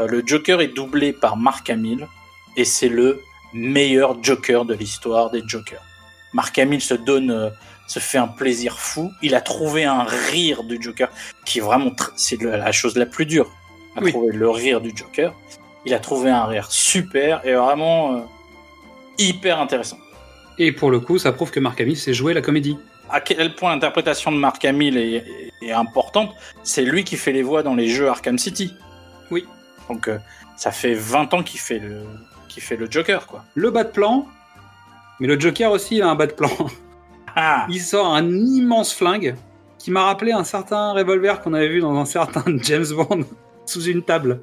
Euh, 0.00 0.06
le 0.08 0.22
Joker 0.26 0.60
est 0.60 0.68
doublé 0.74 1.12
par 1.12 1.36
Mark 1.36 1.70
Hamill 1.70 2.08
et 2.56 2.64
c'est 2.64 2.88
le 2.88 3.22
meilleur 3.52 4.22
Joker 4.22 4.64
de 4.64 4.74
l'histoire 4.74 5.30
des 5.30 5.42
Jokers. 5.46 5.82
Mark 6.32 6.58
Hamill 6.58 6.80
se 6.80 6.94
donne, 6.94 7.30
euh, 7.30 7.50
se 7.86 8.00
fait 8.00 8.18
un 8.18 8.26
plaisir 8.26 8.78
fou. 8.80 9.12
Il 9.22 9.34
a 9.36 9.40
trouvé 9.40 9.84
un 9.84 10.02
rire 10.02 10.64
du 10.64 10.82
Joker 10.82 11.08
qui 11.44 11.58
est 11.58 11.62
vraiment, 11.62 11.92
c'est 12.16 12.42
la 12.42 12.72
chose 12.72 12.96
la 12.96 13.06
plus 13.06 13.26
dure. 13.26 13.50
À 13.96 14.02
Oui. 14.02 14.10
trouver 14.10 14.32
le 14.36 14.50
rire 14.50 14.80
du 14.80 14.92
Joker. 14.96 15.32
Il 15.86 15.94
a 15.94 16.00
trouvé 16.00 16.30
un 16.30 16.46
rire 16.46 16.66
super 16.72 17.46
et 17.46 17.52
vraiment 17.54 18.16
euh, 18.16 18.20
hyper 19.18 19.60
intéressant. 19.60 19.98
Et 20.58 20.72
pour 20.72 20.90
le 20.90 20.98
coup, 20.98 21.18
ça 21.18 21.30
prouve 21.32 21.50
que 21.52 21.60
Marc 21.60 21.80
Hamill 21.80 21.96
sait 21.96 22.14
jouer 22.14 22.34
la 22.34 22.40
comédie. 22.40 22.76
À 23.10 23.20
quel 23.20 23.54
point 23.54 23.72
l'interprétation 23.72 24.32
de 24.32 24.36
Mark 24.38 24.64
Hamill 24.64 24.96
est, 24.96 25.24
est- 25.62 25.72
importante, 25.72 26.34
c'est 26.62 26.82
lui 26.84 27.04
qui 27.04 27.16
fait 27.16 27.32
les 27.32 27.42
voix 27.42 27.62
dans 27.62 27.74
les 27.74 27.88
jeux 27.88 28.08
Arkham 28.08 28.38
City. 28.38 28.74
Oui. 29.30 29.46
Donc 29.88 30.08
euh, 30.08 30.18
ça 30.56 30.70
fait 30.72 30.94
20 30.94 31.32
ans 31.34 31.42
qu'il 31.42 31.60
fait 31.60 31.78
le, 31.78 32.02
qu'il 32.48 32.62
fait 32.62 32.76
le 32.76 32.90
Joker, 32.90 33.26
quoi. 33.26 33.44
Le 33.54 33.70
bas 33.70 33.84
de 33.84 33.90
plan, 33.90 34.26
mais 35.20 35.26
le 35.26 35.38
Joker 35.38 35.70
aussi, 35.70 35.96
il 35.96 36.02
a 36.02 36.08
un 36.08 36.14
bas 36.14 36.26
de 36.26 36.32
plan. 36.32 36.50
Ah, 37.36 37.66
Il 37.68 37.80
sort 37.80 38.14
un 38.14 38.28
immense 38.30 38.94
flingue 38.94 39.34
qui 39.78 39.90
m'a 39.90 40.04
rappelé 40.04 40.32
un 40.32 40.44
certain 40.44 40.92
revolver 40.92 41.40
qu'on 41.40 41.52
avait 41.52 41.68
vu 41.68 41.80
dans 41.80 41.94
un 41.96 42.04
certain 42.04 42.44
James 42.62 42.86
Bond 42.90 43.24
sous 43.66 43.82
une 43.84 44.02
table. 44.02 44.40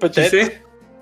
Tu 0.00 0.08
peut-être. 0.08 0.52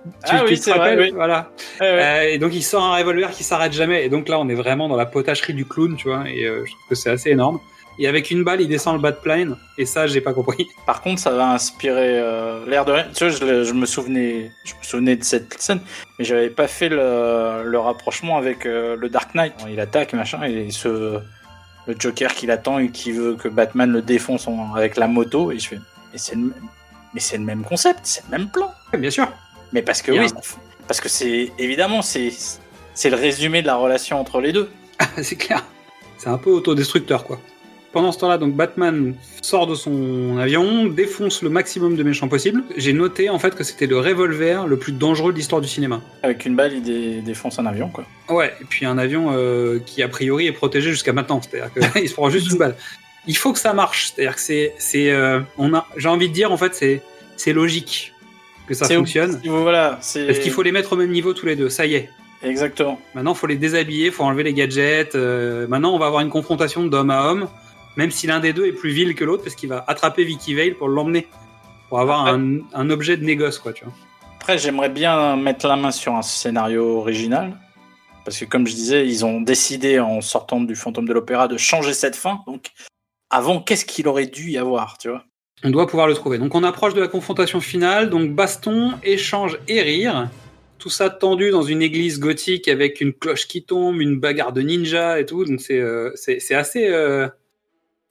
Sais 0.04 0.10
Ah 0.30 0.38
Tu- 0.38 0.44
oui, 0.44 0.48
tu 0.54 0.58
te 0.58 0.64
c'est 0.64 0.70
vrai, 0.70 0.78
rappelles 0.80 1.00
oui. 1.00 1.10
Voilà. 1.14 1.50
Ouais. 1.80 1.86
Euh, 1.86 2.22
et 2.30 2.38
donc 2.38 2.54
il 2.54 2.62
sort 2.62 2.82
un 2.84 2.96
revolver 2.96 3.30
qui 3.30 3.44
s'arrête 3.44 3.72
jamais. 3.72 4.04
Et 4.04 4.08
donc 4.08 4.28
là, 4.28 4.38
on 4.38 4.48
est 4.48 4.54
vraiment 4.54 4.88
dans 4.88 4.96
la 4.96 5.06
potacherie 5.06 5.54
du 5.54 5.64
clown, 5.66 5.96
tu 5.96 6.08
vois. 6.08 6.28
Et 6.28 6.44
euh, 6.44 6.64
je 6.66 6.70
trouve 6.72 6.88
que 6.90 6.94
c'est 6.94 7.10
assez 7.10 7.30
énorme. 7.30 7.58
Et 7.96 8.08
avec 8.08 8.32
une 8.32 8.42
balle, 8.42 8.60
il 8.60 8.66
descend 8.68 8.96
le 8.96 9.00
bas 9.00 9.12
de 9.12 9.16
plane. 9.18 9.56
Et 9.78 9.86
ça, 9.86 10.08
j'ai 10.08 10.20
pas 10.20 10.32
compris. 10.32 10.66
Par 10.86 11.00
contre, 11.00 11.20
ça 11.20 11.30
va 11.30 11.50
inspirer 11.52 12.18
euh, 12.20 12.64
l'air 12.66 12.84
de 12.84 12.90
rien. 12.92 13.06
Tu 13.14 13.24
vois, 13.28 13.32
je, 13.64 13.72
me 13.72 13.86
souvenais, 13.86 14.50
je 14.64 14.72
me 14.74 14.82
souvenais 14.82 15.14
de 15.16 15.22
cette 15.22 15.54
scène, 15.60 15.80
mais 16.18 16.24
j'avais 16.24 16.50
pas 16.50 16.66
fait 16.66 16.88
le, 16.88 17.62
le 17.64 17.78
rapprochement 17.78 18.36
avec 18.36 18.64
le 18.64 19.08
Dark 19.08 19.34
Knight. 19.36 19.54
Il 19.70 19.78
attaque, 19.78 20.12
machin, 20.12 20.42
et 20.42 20.70
ce 20.70 21.20
le 21.86 21.94
Joker 21.98 22.32
qui 22.34 22.46
l'attend 22.46 22.78
et 22.78 22.90
qui 22.90 23.12
veut 23.12 23.34
que 23.36 23.46
Batman 23.46 23.92
le 23.92 24.00
défonce 24.02 24.48
en- 24.48 24.74
avec 24.74 24.96
la 24.96 25.06
moto. 25.06 25.52
Et 25.52 25.58
je 25.60 25.68
fais, 25.68 25.76
mais 26.12 26.18
c'est 26.18 26.34
le, 26.34 26.40
même- 26.40 26.54
mais 27.12 27.20
c'est 27.20 27.36
le 27.38 27.44
même 27.44 27.62
concept, 27.62 28.00
c'est 28.04 28.24
le 28.30 28.38
même 28.38 28.48
plan. 28.48 28.72
Bien 28.98 29.10
sûr. 29.10 29.28
Mais 29.74 29.82
parce 29.82 30.00
que 30.00 30.12
oui, 30.12 30.26
parce 30.88 31.00
que 31.00 31.08
c'est 31.10 31.52
évidemment 31.58 32.00
c'est 32.00 32.32
c'est 32.94 33.10
le 33.10 33.16
résumé 33.16 33.60
de 33.60 33.66
la 33.66 33.76
relation 33.76 34.18
entre 34.20 34.40
les 34.40 34.52
deux. 34.52 34.70
c'est 35.22 35.36
clair. 35.36 35.62
C'est 36.16 36.28
un 36.30 36.38
peu 36.38 36.50
autodestructeur, 36.50 37.24
quoi. 37.24 37.38
Pendant 37.92 38.10
ce 38.12 38.18
temps-là, 38.18 38.38
donc 38.38 38.54
Batman 38.54 39.14
sort 39.42 39.66
de 39.68 39.74
son 39.74 40.38
avion, 40.38 40.86
défonce 40.86 41.42
le 41.42 41.48
maximum 41.50 41.96
de 41.96 42.02
méchants 42.02 42.26
possible. 42.28 42.62
J'ai 42.76 42.92
noté 42.92 43.30
en 43.30 43.38
fait 43.38 43.54
que 43.54 43.62
c'était 43.62 43.86
le 43.86 43.98
revolver 43.98 44.66
le 44.66 44.76
plus 44.76 44.92
dangereux 44.92 45.32
de 45.32 45.36
l'histoire 45.38 45.60
du 45.60 45.68
cinéma. 45.68 46.00
Avec 46.22 46.44
une 46.44 46.56
balle, 46.56 46.72
il 46.72 46.82
dé- 46.82 47.20
défonce 47.20 47.58
un 47.58 47.66
avion, 47.66 47.88
quoi. 47.90 48.04
Ouais, 48.28 48.52
et 48.60 48.64
puis 48.64 48.84
un 48.86 48.96
avion 48.98 49.28
euh, 49.32 49.78
qui 49.84 50.02
a 50.02 50.08
priori 50.08 50.46
est 50.46 50.52
protégé 50.52 50.90
jusqu'à 50.90 51.12
maintenant, 51.12 51.40
c'est-à-dire 51.42 51.70
qu'il 51.92 52.08
se 52.08 52.14
prend 52.14 52.30
juste 52.30 52.50
une 52.50 52.58
balle. 52.58 52.74
Il 53.26 53.36
faut 53.36 53.52
que 53.52 53.58
ça 53.60 53.74
marche, 53.74 54.12
c'est-à-dire 54.14 54.34
que 54.36 54.40
c'est, 54.40 54.74
c'est, 54.78 55.10
euh, 55.10 55.40
on 55.58 55.72
a, 55.74 55.86
j'ai 55.96 56.08
envie 56.08 56.28
de 56.28 56.34
dire 56.34 56.50
en 56.52 56.56
fait, 56.56 56.74
c'est, 56.74 57.00
c'est 57.36 57.52
logique 57.52 58.12
que 58.66 58.74
ça 58.74 58.88
fonctionne, 58.88 59.40
Voilà, 59.44 59.98
c'est 60.00 60.26
parce 60.26 60.38
qu'il 60.38 60.50
faut 60.52 60.62
les 60.62 60.72
mettre 60.72 60.92
au 60.94 60.96
même 60.96 61.10
niveau 61.10 61.34
tous 61.34 61.46
les 61.46 61.56
deux. 61.56 61.68
Ça 61.68 61.86
y 61.86 61.94
est. 61.94 62.10
exactement. 62.42 63.00
Maintenant, 63.14 63.34
faut 63.34 63.46
les 63.46 63.56
déshabiller, 63.56 64.10
faut 64.10 64.24
enlever 64.24 64.42
les 64.42 64.54
gadgets. 64.54 65.14
euh, 65.14 65.66
maintenant, 65.68 65.94
on 65.94 65.98
va 65.98 66.06
avoir 66.06 66.22
une 66.22 66.30
confrontation 66.30 66.84
d'homme 66.84 67.10
à 67.10 67.22
homme, 67.30 67.48
même 67.96 68.10
si 68.10 68.26
l'un 68.26 68.40
des 68.40 68.52
deux 68.52 68.66
est 68.66 68.72
plus 68.72 68.90
vil 68.90 69.14
que 69.14 69.24
l'autre, 69.24 69.42
parce 69.44 69.54
qu'il 69.56 69.68
va 69.68 69.84
attraper 69.86 70.24
Vicky 70.24 70.54
Vale 70.54 70.74
pour 70.74 70.88
l'emmener, 70.88 71.26
pour 71.88 72.00
avoir 72.00 72.26
Après- 72.26 72.32
un, 72.40 72.58
un 72.72 72.90
objet 72.90 73.16
de 73.16 73.24
négoce, 73.24 73.58
quoi, 73.58 73.72
tu 73.72 73.84
vois. 73.84 73.94
Après, 74.40 74.58
j'aimerais 74.58 74.90
bien 74.90 75.36
mettre 75.36 75.66
la 75.68 75.76
main 75.76 75.90
sur 75.90 76.14
un 76.14 76.22
scénario 76.22 76.98
original. 76.98 77.58
Parce 78.26 78.38
que, 78.38 78.46
comme 78.46 78.66
je 78.66 78.74
disais, 78.74 79.06
ils 79.06 79.24
ont 79.26 79.42
décidé 79.42 79.98
en 80.00 80.22
sortant 80.22 80.60
du 80.60 80.74
fantôme 80.76 81.06
de 81.06 81.12
l'opéra 81.12 81.46
de 81.48 81.58
changer 81.58 81.92
cette 81.92 82.16
fin. 82.16 82.40
Donc, 82.46 82.68
avant, 83.28 83.60
qu'est-ce 83.60 83.84
qu'il 83.84 84.08
aurait 84.08 84.26
dû 84.26 84.50
y 84.50 84.56
avoir, 84.58 84.96
tu 84.96 85.08
vois? 85.10 85.24
On 85.62 85.70
doit 85.70 85.86
pouvoir 85.86 86.08
le 86.08 86.14
trouver. 86.14 86.38
Donc 86.38 86.54
on 86.54 86.62
approche 86.64 86.94
de 86.94 87.00
la 87.00 87.08
confrontation 87.08 87.60
finale, 87.60 88.10
donc 88.10 88.32
baston, 88.34 88.92
échange 89.02 89.58
et 89.68 89.80
rire. 89.82 90.28
Tout 90.78 90.90
ça 90.90 91.08
tendu 91.08 91.50
dans 91.50 91.62
une 91.62 91.80
église 91.80 92.20
gothique 92.20 92.68
avec 92.68 93.00
une 93.00 93.14
cloche 93.14 93.46
qui 93.46 93.62
tombe, 93.62 94.00
une 94.00 94.18
bagarre 94.20 94.52
de 94.52 94.60
ninja 94.60 95.18
et 95.20 95.24
tout. 95.26 95.44
Donc 95.44 95.60
c'est 95.60 95.78
euh, 95.80 96.12
assez 96.50 96.88
euh, 96.88 97.28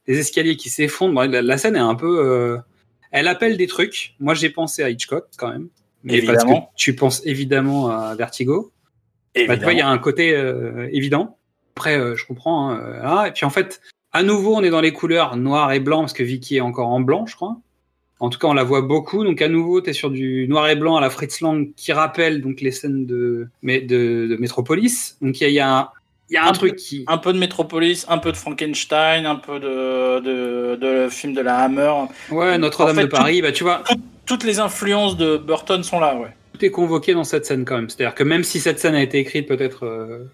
des 0.08 0.18
escaliers 0.18 0.56
qui 0.56 0.70
s'effondrent. 0.70 1.14
Bon, 1.14 1.30
La, 1.30 1.42
la 1.44 1.58
scène 1.60 1.76
est 1.76 1.80
un 1.80 1.94
peu, 1.96 2.20
euh, 2.26 2.58
elle 3.12 3.28
appelle 3.28 3.58
des 3.58 3.68
trucs. 3.68 4.16
Moi 4.20 4.34
j'ai 4.34 4.50
pensé 4.50 4.82
à 4.82 4.90
Hitchcock 4.90 5.26
quand 5.38 5.50
même, 5.50 5.68
mais 6.04 6.22
parce 6.24 6.38
que 6.40 6.50
Évidemment. 6.50 6.72
tu 6.76 6.96
penses 6.96 7.22
évidemment 7.26 7.90
à 7.92 8.16
Vertigo. 8.16 8.72
Bah, 9.36 9.42
tu 9.42 9.46
vois, 9.46 9.56
il 9.56 9.60
y 9.60 9.62
a 9.62 9.70
Évidemment. 9.72 9.92
un 9.92 9.98
côté 10.00 10.36
euh, 10.36 10.88
évident. 10.92 11.38
Après, 11.76 11.98
euh, 12.00 12.16
je 12.16 12.26
comprends. 12.26 12.70
hein, 12.72 12.80
euh, 12.84 13.00
ah, 13.04 13.28
et 13.28 13.32
puis 13.32 13.46
en 13.46 13.50
fait, 13.50 13.82
à 14.14 14.24
nouveau, 14.24 14.56
on 14.56 14.64
est 14.64 14.70
dans 14.70 14.82
les 14.82 14.94
couleurs 14.94 15.36
noir 15.36 15.72
et 15.72 15.80
blanc 15.80 16.02
parce 16.02 16.14
que 16.14 16.24
Vicky 16.24 16.58
est 16.58 16.62
encore 16.62 16.88
en 16.88 17.02
blanc, 17.02 17.26
je 17.26 17.36
crois. 17.36 17.58
En 18.20 18.30
tout 18.30 18.40
cas, 18.40 18.48
on 18.48 18.54
la 18.54 18.64
voit 18.64 18.82
beaucoup. 18.82 19.24
Donc 19.24 19.42
à 19.42 19.50
nouveau, 19.50 19.82
tu 19.82 19.90
es 19.90 19.94
sur 19.94 20.10
du 20.10 20.48
noir 20.48 20.70
et 20.70 20.76
blanc 20.76 20.96
à 20.96 21.02
la 21.02 21.10
Fritz 21.10 21.42
Lang 21.42 21.74
qui 21.76 21.92
rappelle 21.92 22.42
donc 22.42 22.62
les 22.62 22.72
scènes 22.72 23.06
de, 23.06 23.48
de, 23.64 23.80
de 24.28 24.38
Metropolis. 24.40 25.18
Donc 25.22 25.42
il 25.42 25.44
y 25.44 25.46
a, 25.46 25.50
il 25.50 25.56
y 25.56 25.60
a 25.60 25.78
un, 25.78 25.90
il 26.30 26.36
y 26.36 26.38
a 26.38 26.46
un, 26.46 26.50
Un 26.50 26.54
truc 26.54 26.76
qui. 26.76 27.04
Un 27.08 27.18
peu 27.18 27.34
de 27.34 27.40
Metropolis, 27.40 28.06
un 28.08 28.18
peu 28.20 28.32
de 28.32 28.38
Frankenstein, 28.38 29.26
un 29.26 29.36
peu 29.36 29.60
de, 29.60 30.20
de, 30.22 30.76
de 30.76 31.10
film 31.10 31.34
de 31.34 31.42
la 31.42 31.58
Hammer. 31.58 31.92
Ouais, 32.32 32.58
Notre-Dame 32.58 32.98
En 32.98 33.02
fait, 33.02 33.08
de 33.08 33.12
Paris. 33.12 33.42
Bah, 33.42 33.52
tu 33.52 33.64
vois, 33.64 33.84
Toutes 34.26 34.44
les 34.44 34.60
influences 34.60 35.18
de 35.18 35.38
Burton 35.38 35.84
sont 35.84 36.00
là, 36.00 36.16
ouais. 36.16 36.30
tout 36.54 36.64
est 36.64 36.72
convoqué 36.72 37.14
dans 37.14 37.26
cette 37.26 37.46
scène 37.46 37.66
quand 37.66 37.76
même. 37.76 37.90
C'est-à-dire 37.90 38.16
que 38.16 38.24
même 38.24 38.44
si 38.44 38.60
cette 38.62 38.80
scène 38.80 38.96
a 38.96 39.02
été 39.02 39.18
écrite 39.20 39.48
peut-être 39.48 39.86
euh, 39.86 40.30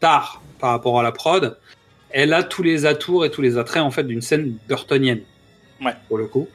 tard 0.00 0.40
par 0.60 0.70
rapport 0.70 0.98
à 0.98 1.02
la 1.02 1.12
prod, 1.12 1.58
elle 2.14 2.32
a 2.32 2.44
tous 2.44 2.62
les 2.62 2.86
atours 2.86 3.24
et 3.24 3.30
tous 3.30 3.42
les 3.42 3.58
attraits 3.58 3.82
en 3.82 3.90
fait 3.90 4.04
d'une 4.04 4.22
scène 4.22 4.56
burtonienne. 4.68 5.20
Ouais. 5.82 5.94
Pour 6.08 6.16
le 6.16 6.26
coup. 6.26 6.48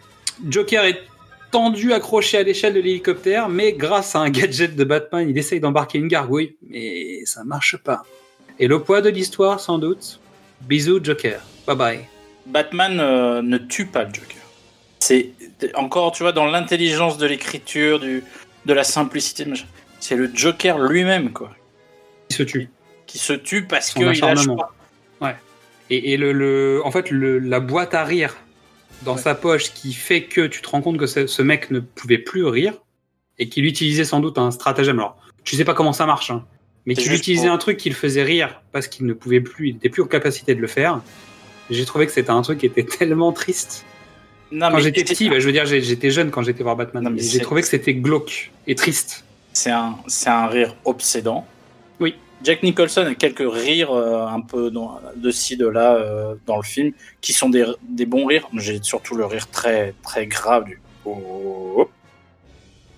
Joker 0.47 0.85
est 0.85 1.01
tendu, 1.51 1.91
accroché 1.91 2.37
à 2.37 2.43
l'échelle 2.43 2.73
de 2.73 2.79
l'hélicoptère, 2.79 3.49
mais 3.49 3.73
grâce 3.73 4.15
à 4.15 4.19
un 4.19 4.29
gadget 4.29 4.75
de 4.75 4.83
Batman, 4.85 5.29
il 5.29 5.37
essaye 5.37 5.59
d'embarquer 5.59 5.97
une 5.97 6.07
gargouille, 6.07 6.55
mais 6.69 7.25
ça 7.25 7.43
marche 7.43 7.75
pas. 7.75 8.03
Et 8.57 8.67
le 8.67 8.79
poids 8.81 9.01
de 9.01 9.09
l'histoire, 9.09 9.59
sans 9.59 9.79
doute. 9.79 10.21
Bisous, 10.61 11.03
Joker. 11.03 11.41
Bye 11.67 11.75
bye. 11.75 11.99
Batman 12.45 12.99
euh, 12.99 13.41
ne 13.41 13.57
tue 13.57 13.85
pas 13.85 14.05
le 14.05 14.13
Joker. 14.13 14.37
C'est 14.99 15.31
encore, 15.75 16.13
tu 16.13 16.23
vois, 16.23 16.31
dans 16.31 16.45
l'intelligence 16.45 17.17
de 17.17 17.25
l'écriture, 17.25 17.99
du, 17.99 18.23
de 18.65 18.73
la 18.73 18.85
simplicité. 18.85 19.45
C'est 19.99 20.15
le 20.15 20.31
Joker 20.33 20.79
lui-même, 20.79 21.31
quoi, 21.33 21.51
Il 22.29 22.35
se 22.37 22.43
tue. 22.43 22.69
qui 23.07 23.17
se 23.17 23.33
tue 23.33 23.65
parce 23.65 23.91
qu'il 23.91 24.05
lâche 24.05 24.47
pas. 24.47 24.73
Et, 25.89 26.13
et 26.13 26.17
le, 26.17 26.31
le- 26.33 26.81
en 26.85 26.91
fait, 26.91 27.09
le- 27.11 27.39
la 27.39 27.59
boîte 27.59 27.93
à 27.93 28.03
rire 28.03 28.35
dans 29.03 29.17
sa 29.17 29.33
poche 29.35 29.73
qui 29.73 29.93
fait 29.93 30.23
que 30.23 30.45
tu 30.47 30.61
te 30.61 30.69
rends 30.69 30.81
compte 30.81 30.97
que 30.97 31.05
ce, 31.07 31.25
ce 31.27 31.41
mec 31.41 31.71
ne 31.71 31.79
pouvait 31.79 32.17
plus 32.17 32.45
rire 32.45 32.73
et 33.37 33.47
qu'il 33.49 33.65
utilisait 33.65 34.03
sans 34.03 34.19
doute 34.19 34.37
un 34.37 34.51
stratagème. 34.51 34.99
Alors, 34.99 35.17
je 35.45 35.55
sais 35.55 35.63
pas 35.65 35.73
comment 35.73 35.93
ça 35.93 36.05
marche, 36.05 36.31
hein, 36.31 36.45
mais 36.85 36.95
qu'il 36.95 37.13
utilisait 37.13 37.45
pour- 37.47 37.53
un 37.55 37.57
truc 37.57 37.77
qui 37.77 37.89
le 37.89 37.95
faisait 37.95 38.23
rire 38.23 38.61
parce 38.71 38.87
qu'il 38.87 39.05
ne 39.05 39.13
pouvait 39.13 39.39
plus, 39.41 39.69
il 39.69 39.73
n'était 39.75 39.89
plus 39.89 40.01
en 40.03 40.07
capacité 40.07 40.53
de 40.55 40.61
le 40.61 40.67
faire. 40.67 41.01
J'ai 41.69 41.85
trouvé 41.85 42.05
que 42.07 42.11
c'était 42.11 42.31
un 42.31 42.41
truc 42.41 42.59
qui 42.59 42.65
était 42.65 42.83
tellement 42.99 43.31
triste. 43.31 43.85
Non, 44.51 44.69
Quand 44.71 44.79
j'étais 44.79 45.03
petit, 45.03 45.29
bah, 45.29 45.39
je 45.39 45.45
veux 45.45 45.51
dire, 45.51 45.65
j'étais 45.65 46.09
jeune 46.09 46.31
quand 46.31 46.41
j'étais 46.41 46.63
voir 46.63 46.75
Batman. 46.75 47.15
J'ai 47.19 47.39
trouvé 47.39 47.61
que 47.61 47.67
c'était 47.67 47.93
glauque 47.93 48.51
et 48.67 48.73
triste. 48.75 49.23
c'est 49.53 49.69
un, 49.69 49.95
c'est 50.07 50.29
un 50.29 50.47
rire 50.47 50.75
obsédant. 50.85 51.45
Oui. 51.99 52.15
Jack 52.43 52.63
Nicholson 52.63 53.05
a 53.05 53.15
quelques 53.15 53.43
rires 53.51 53.91
euh, 53.91 54.25
un 54.25 54.39
peu 54.41 54.71
dans- 54.71 54.99
de 55.15 55.29
ci, 55.31 55.57
de 55.57 55.67
là 55.67 55.95
euh, 55.95 56.35
dans 56.45 56.55
le 56.57 56.63
film, 56.63 56.93
qui 57.21 57.33
sont 57.33 57.49
des, 57.49 57.65
des 57.83 58.05
bons 58.05 58.25
rires. 58.25 58.47
J'ai 58.55 58.79
surtout 58.81 59.15
le 59.15 59.25
rire 59.25 59.49
très, 59.49 59.93
très 60.03 60.25
grave 60.25 60.65
du 60.65 60.79
oh, 61.05 61.73
hop, 61.77 61.91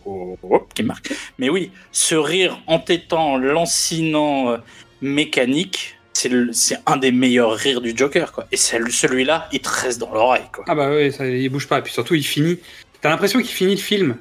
oh, 0.05 0.37
hop, 0.43 0.73
qui 0.73 0.83
marque. 0.83 1.11
Mais 1.39 1.49
oui, 1.49 1.71
ce 1.91 2.13
rire 2.15 2.61
entêtant, 2.67 3.37
lancinant, 3.37 4.51
euh, 4.51 4.57
mécanique, 5.01 5.97
c'est 6.13 6.77
un 6.85 6.97
des 6.97 7.11
meilleurs 7.11 7.53
rires 7.53 7.81
du 7.81 7.93
Joker. 7.95 8.31
Quoi. 8.33 8.45
Et 8.51 8.57
c'est- 8.57 8.87
celui-là, 8.91 9.49
il 9.51 9.59
te 9.61 9.69
reste 9.69 9.99
dans 9.99 10.13
l'oreille. 10.13 10.43
quoi. 10.53 10.65
Ah 10.67 10.75
bah 10.75 10.91
oui, 10.95 11.11
ça, 11.11 11.25
il 11.27 11.49
bouge 11.49 11.67
pas. 11.67 11.79
Et 11.79 11.81
puis 11.81 11.93
surtout, 11.93 12.13
il 12.13 12.23
finit. 12.23 12.59
T'as 13.01 13.09
l'impression 13.09 13.39
qu'il 13.39 13.49
finit 13.49 13.73
le 13.75 13.81
film. 13.81 14.17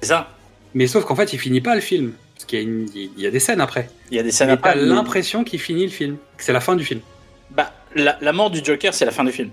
C'est 0.00 0.08
ça. 0.08 0.30
Mais 0.72 0.86
sauf 0.86 1.04
qu'en 1.04 1.14
fait, 1.16 1.34
il 1.34 1.38
finit 1.38 1.60
pas 1.60 1.74
le 1.74 1.82
film. 1.82 2.14
Parce 2.40 2.46
qu'il 2.46 2.58
y, 2.58 2.62
a 2.62 2.64
une- 2.64 2.88
il 2.94 3.22
y 3.22 3.26
a 3.26 3.30
des 3.30 3.38
scènes 3.38 3.60
après. 3.60 3.90
Il 4.10 4.16
y 4.16 4.20
a 4.20 4.22
des 4.22 4.30
scènes 4.30 4.48
Mais 4.48 4.56
t'as 4.56 4.70
après, 4.70 4.80
mais- 4.80 4.86
l'impression 4.88 5.44
qu'il 5.44 5.60
finit 5.60 5.84
le 5.84 5.90
film. 5.90 6.16
Que 6.38 6.42
c'est 6.44 6.54
la 6.54 6.60
fin 6.60 6.74
du 6.74 6.84
film. 6.84 7.00
Bah, 7.50 7.70
la, 7.94 8.16
la 8.22 8.32
mort 8.32 8.50
du 8.50 8.64
Joker, 8.64 8.94
c'est 8.94 9.04
la 9.04 9.10
fin 9.10 9.24
du 9.24 9.32
film. 9.32 9.50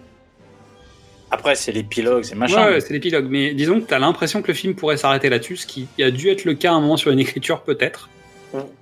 Après, 1.31 1.55
c'est 1.55 1.73
l'épilogue, 1.73 2.23
c'est 2.23 2.35
machin. 2.35 2.65
Ouais, 2.65 2.72
ouais, 2.76 2.80
c'est 2.80 2.93
l'épilogue. 2.93 3.27
Mais 3.30 3.53
disons 3.53 3.81
que 3.81 3.85
t'as 3.88 3.99
l'impression 3.99 4.41
que 4.41 4.47
le 4.47 4.53
film 4.53 4.73
pourrait 4.76 4.95
s'arrêter 4.95 5.27
là-dessus. 5.27 5.57
Ce 5.57 5.68
qui 5.68 5.88
a 6.01 6.11
dû 6.11 6.30
être 6.30 6.45
le 6.45 6.53
cas 6.53 6.72
à 6.72 6.76
un 6.76 6.80
moment 6.80 6.95
sur 6.95 7.11
une 7.11 7.19
écriture, 7.19 7.61
peut-être. 7.64 8.09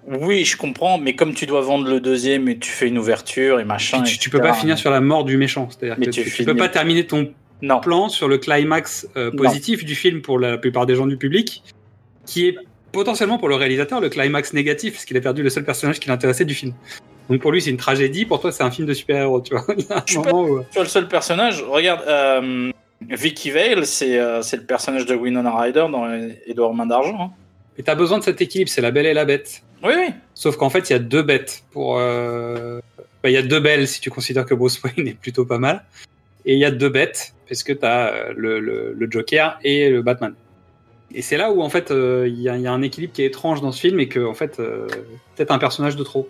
Oui, 0.07 0.45
je 0.45 0.55
comprends, 0.55 0.99
mais 0.99 1.15
comme 1.15 1.33
tu 1.33 1.47
dois 1.47 1.61
vendre 1.61 1.89
le 1.89 1.99
deuxième 1.99 2.47
et 2.47 2.59
tu 2.59 2.69
fais 2.69 2.87
une 2.87 2.99
ouverture 2.99 3.59
et 3.59 3.65
machin. 3.65 4.03
Tu, 4.03 4.19
tu 4.19 4.29
peux 4.29 4.39
pas 4.39 4.53
finir 4.53 4.77
sur 4.77 4.91
la 4.91 5.01
mort 5.01 5.25
du 5.25 5.37
méchant. 5.37 5.67
C'est-à-dire 5.71 5.95
Mais 5.97 6.05
que 6.05 6.11
tu 6.11 6.23
tu, 6.23 6.29
finis- 6.29 6.45
peux 6.45 6.55
pas 6.55 6.69
terminer 6.69 7.07
ton 7.07 7.33
Non. 7.63 7.79
plan 7.79 8.07
sur 8.09 8.27
le 8.27 8.37
climax 8.37 9.07
euh, 9.17 9.31
Non. 9.31 9.37
positif 9.43 9.83
du 9.83 9.95
film 9.95 10.21
pour 10.21 10.37
la 10.37 10.59
plupart 10.59 10.85
des 10.85 10.93
gens 10.93 11.07
du 11.07 11.17
public, 11.17 11.63
qui 12.27 12.47
est 12.49 12.55
potentiellement 12.95 13.37
pour 13.37 13.49
le 13.49 13.55
réalisateur 13.55 14.01
le 14.01 14.09
climax 14.09 14.53
négatif, 14.53 14.93
parce 14.93 15.05
qu'il 15.05 15.15
a 15.17 15.21
perdu 15.21 15.43
le 15.43 15.49
seul 15.49 15.63
personnage 15.63 15.99
qui 15.99 16.09
l'intéressait 16.09 16.45
du 16.45 16.53
film. 16.55 16.73
Donc 17.29 17.41
pour 17.41 17.51
lui, 17.51 17.61
c'est 17.61 17.69
une 17.69 17.77
tragédie. 17.77 18.25
Pour 18.25 18.39
toi, 18.39 18.51
c'est 18.51 18.63
un 18.63 18.71
film 18.71 18.87
de 18.87 18.93
super-héros. 18.93 19.41
Tu 19.41 19.55
vois. 19.55 19.65
Il 19.77 19.83
y 19.85 19.91
a 19.91 19.97
un 19.97 20.03
Je 20.05 20.11
suis 20.13 20.19
moment 20.21 20.43
où- 20.43 20.59
Tu 20.63 20.73
vois 20.73 20.83
le 20.83 20.89
seul 20.89 21.07
personnage, 21.07 21.61
regarde, 21.63 22.01
euh, 22.07 22.71
Vicky 23.01 23.51
Vale, 23.51 23.85
c'est 23.85 24.17
euh, 24.19 24.41
le 24.53 24.65
personnage 24.65 25.05
de 25.05 25.15
Winona 25.15 25.55
Ryder 25.55 25.85
dans 25.91 26.07
Edouard 26.47 26.73
Main 26.73 26.85
d'Argent. 26.85 27.17
hein. 27.19 27.31
Et 27.77 27.83
t'as 27.83 27.95
besoin 27.95 28.19
de 28.19 28.23
cet 28.23 28.41
équilibre, 28.41 28.69
c'est 28.71 28.81
la 28.81 28.91
belle 28.91 29.05
et 29.05 29.13
la 29.13 29.25
bête. 29.25 29.61
Oui, 29.83 29.93
oui. 29.97 30.13
Sauf 30.33 30.55
qu'en 30.55 30.69
fait, 30.69 30.89
il 30.89 30.93
y 30.93 30.95
a 30.95 30.99
deux 30.99 31.21
bêtes 31.23 31.63
pour. 31.71 31.97
euh, 31.99 32.79
bah, 33.21 33.29
Il 33.29 33.33
y 33.33 33.37
a 33.37 33.41
deux 33.41 33.59
belles 33.59 33.87
si 33.87 33.99
tu 33.99 34.09
considères 34.09 34.45
que 34.45 34.53
Bruce 34.55 34.81
Wayne 34.83 35.07
est 35.09 35.19
plutôt 35.19 35.45
pas 35.45 35.57
mal. 35.59 35.83
Et 36.45 36.53
il 36.53 36.59
y 36.59 36.65
a 36.65 36.71
deux 36.71 36.89
bêtes, 36.89 37.33
parce 37.49 37.63
que 37.63 37.73
t'as 37.73 38.09
euh, 38.13 38.33
le, 38.37 38.59
le, 38.59 38.93
le 38.97 39.11
Joker 39.11 39.59
et 39.63 39.89
le 39.89 40.01
Batman. 40.03 40.33
Et 41.17 41.21
c'est 41.21 41.37
là 41.37 41.51
où 41.51 41.61
en 41.61 41.69
fait 41.69 41.91
euh, 41.91 42.27
il 42.27 42.41
y, 42.41 42.49
a, 42.49 42.57
il 42.57 42.61
y 42.61 42.67
a 42.67 42.71
un 42.73 42.81
équilibre 42.81 43.13
qui 43.13 43.23
est 43.23 43.25
étrange 43.27 43.61
dans 43.61 43.71
ce 43.71 43.79
film 43.79 43.99
et 43.99 44.07
que 44.09 44.19
en 44.19 44.33
fait 44.33 44.59
euh, 44.59 44.85
peut-être 45.35 45.51
un 45.51 45.57
personnage 45.57 45.95
de 45.95 46.03
trop. 46.03 46.27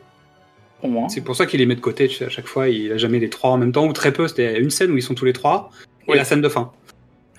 Pour 0.79 0.89
moi. 0.89 1.07
C'est 1.09 1.21
pour 1.21 1.35
ça 1.35 1.45
qu'il 1.47 1.59
les 1.59 1.65
met 1.65 1.75
de 1.75 1.81
côté. 1.81 2.07
Tu 2.07 2.15
sais, 2.17 2.25
à 2.25 2.29
chaque 2.29 2.47
fois, 2.47 2.69
il 2.69 2.91
a 2.91 2.97
jamais 2.97 3.17
les 3.19 3.29
trois 3.29 3.49
en 3.51 3.57
même 3.57 3.71
temps 3.71 3.85
ou 3.87 3.93
très 3.93 4.11
peu. 4.13 4.27
C'était 4.27 4.59
une 4.59 4.69
scène 4.69 4.91
où 4.91 4.97
ils 4.97 5.01
sont 5.01 5.15
tous 5.15 5.25
les 5.25 5.33
trois 5.33 5.71
et 6.07 6.15
la 6.15 6.23
scène 6.25 6.41
de 6.41 6.49
fin. 6.49 6.71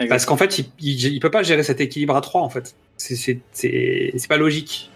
Parce 0.08 0.26
qu'en 0.26 0.36
fait, 0.36 0.58
il, 0.58 0.66
il, 0.80 1.04
il 1.14 1.20
peut 1.20 1.30
pas 1.30 1.42
gérer 1.42 1.62
cet 1.62 1.80
équilibre 1.80 2.16
à 2.16 2.20
trois 2.20 2.40
en 2.42 2.50
fait. 2.50 2.74
C'est- 2.96 3.40
pas 4.28 4.36
logique. 4.36 4.90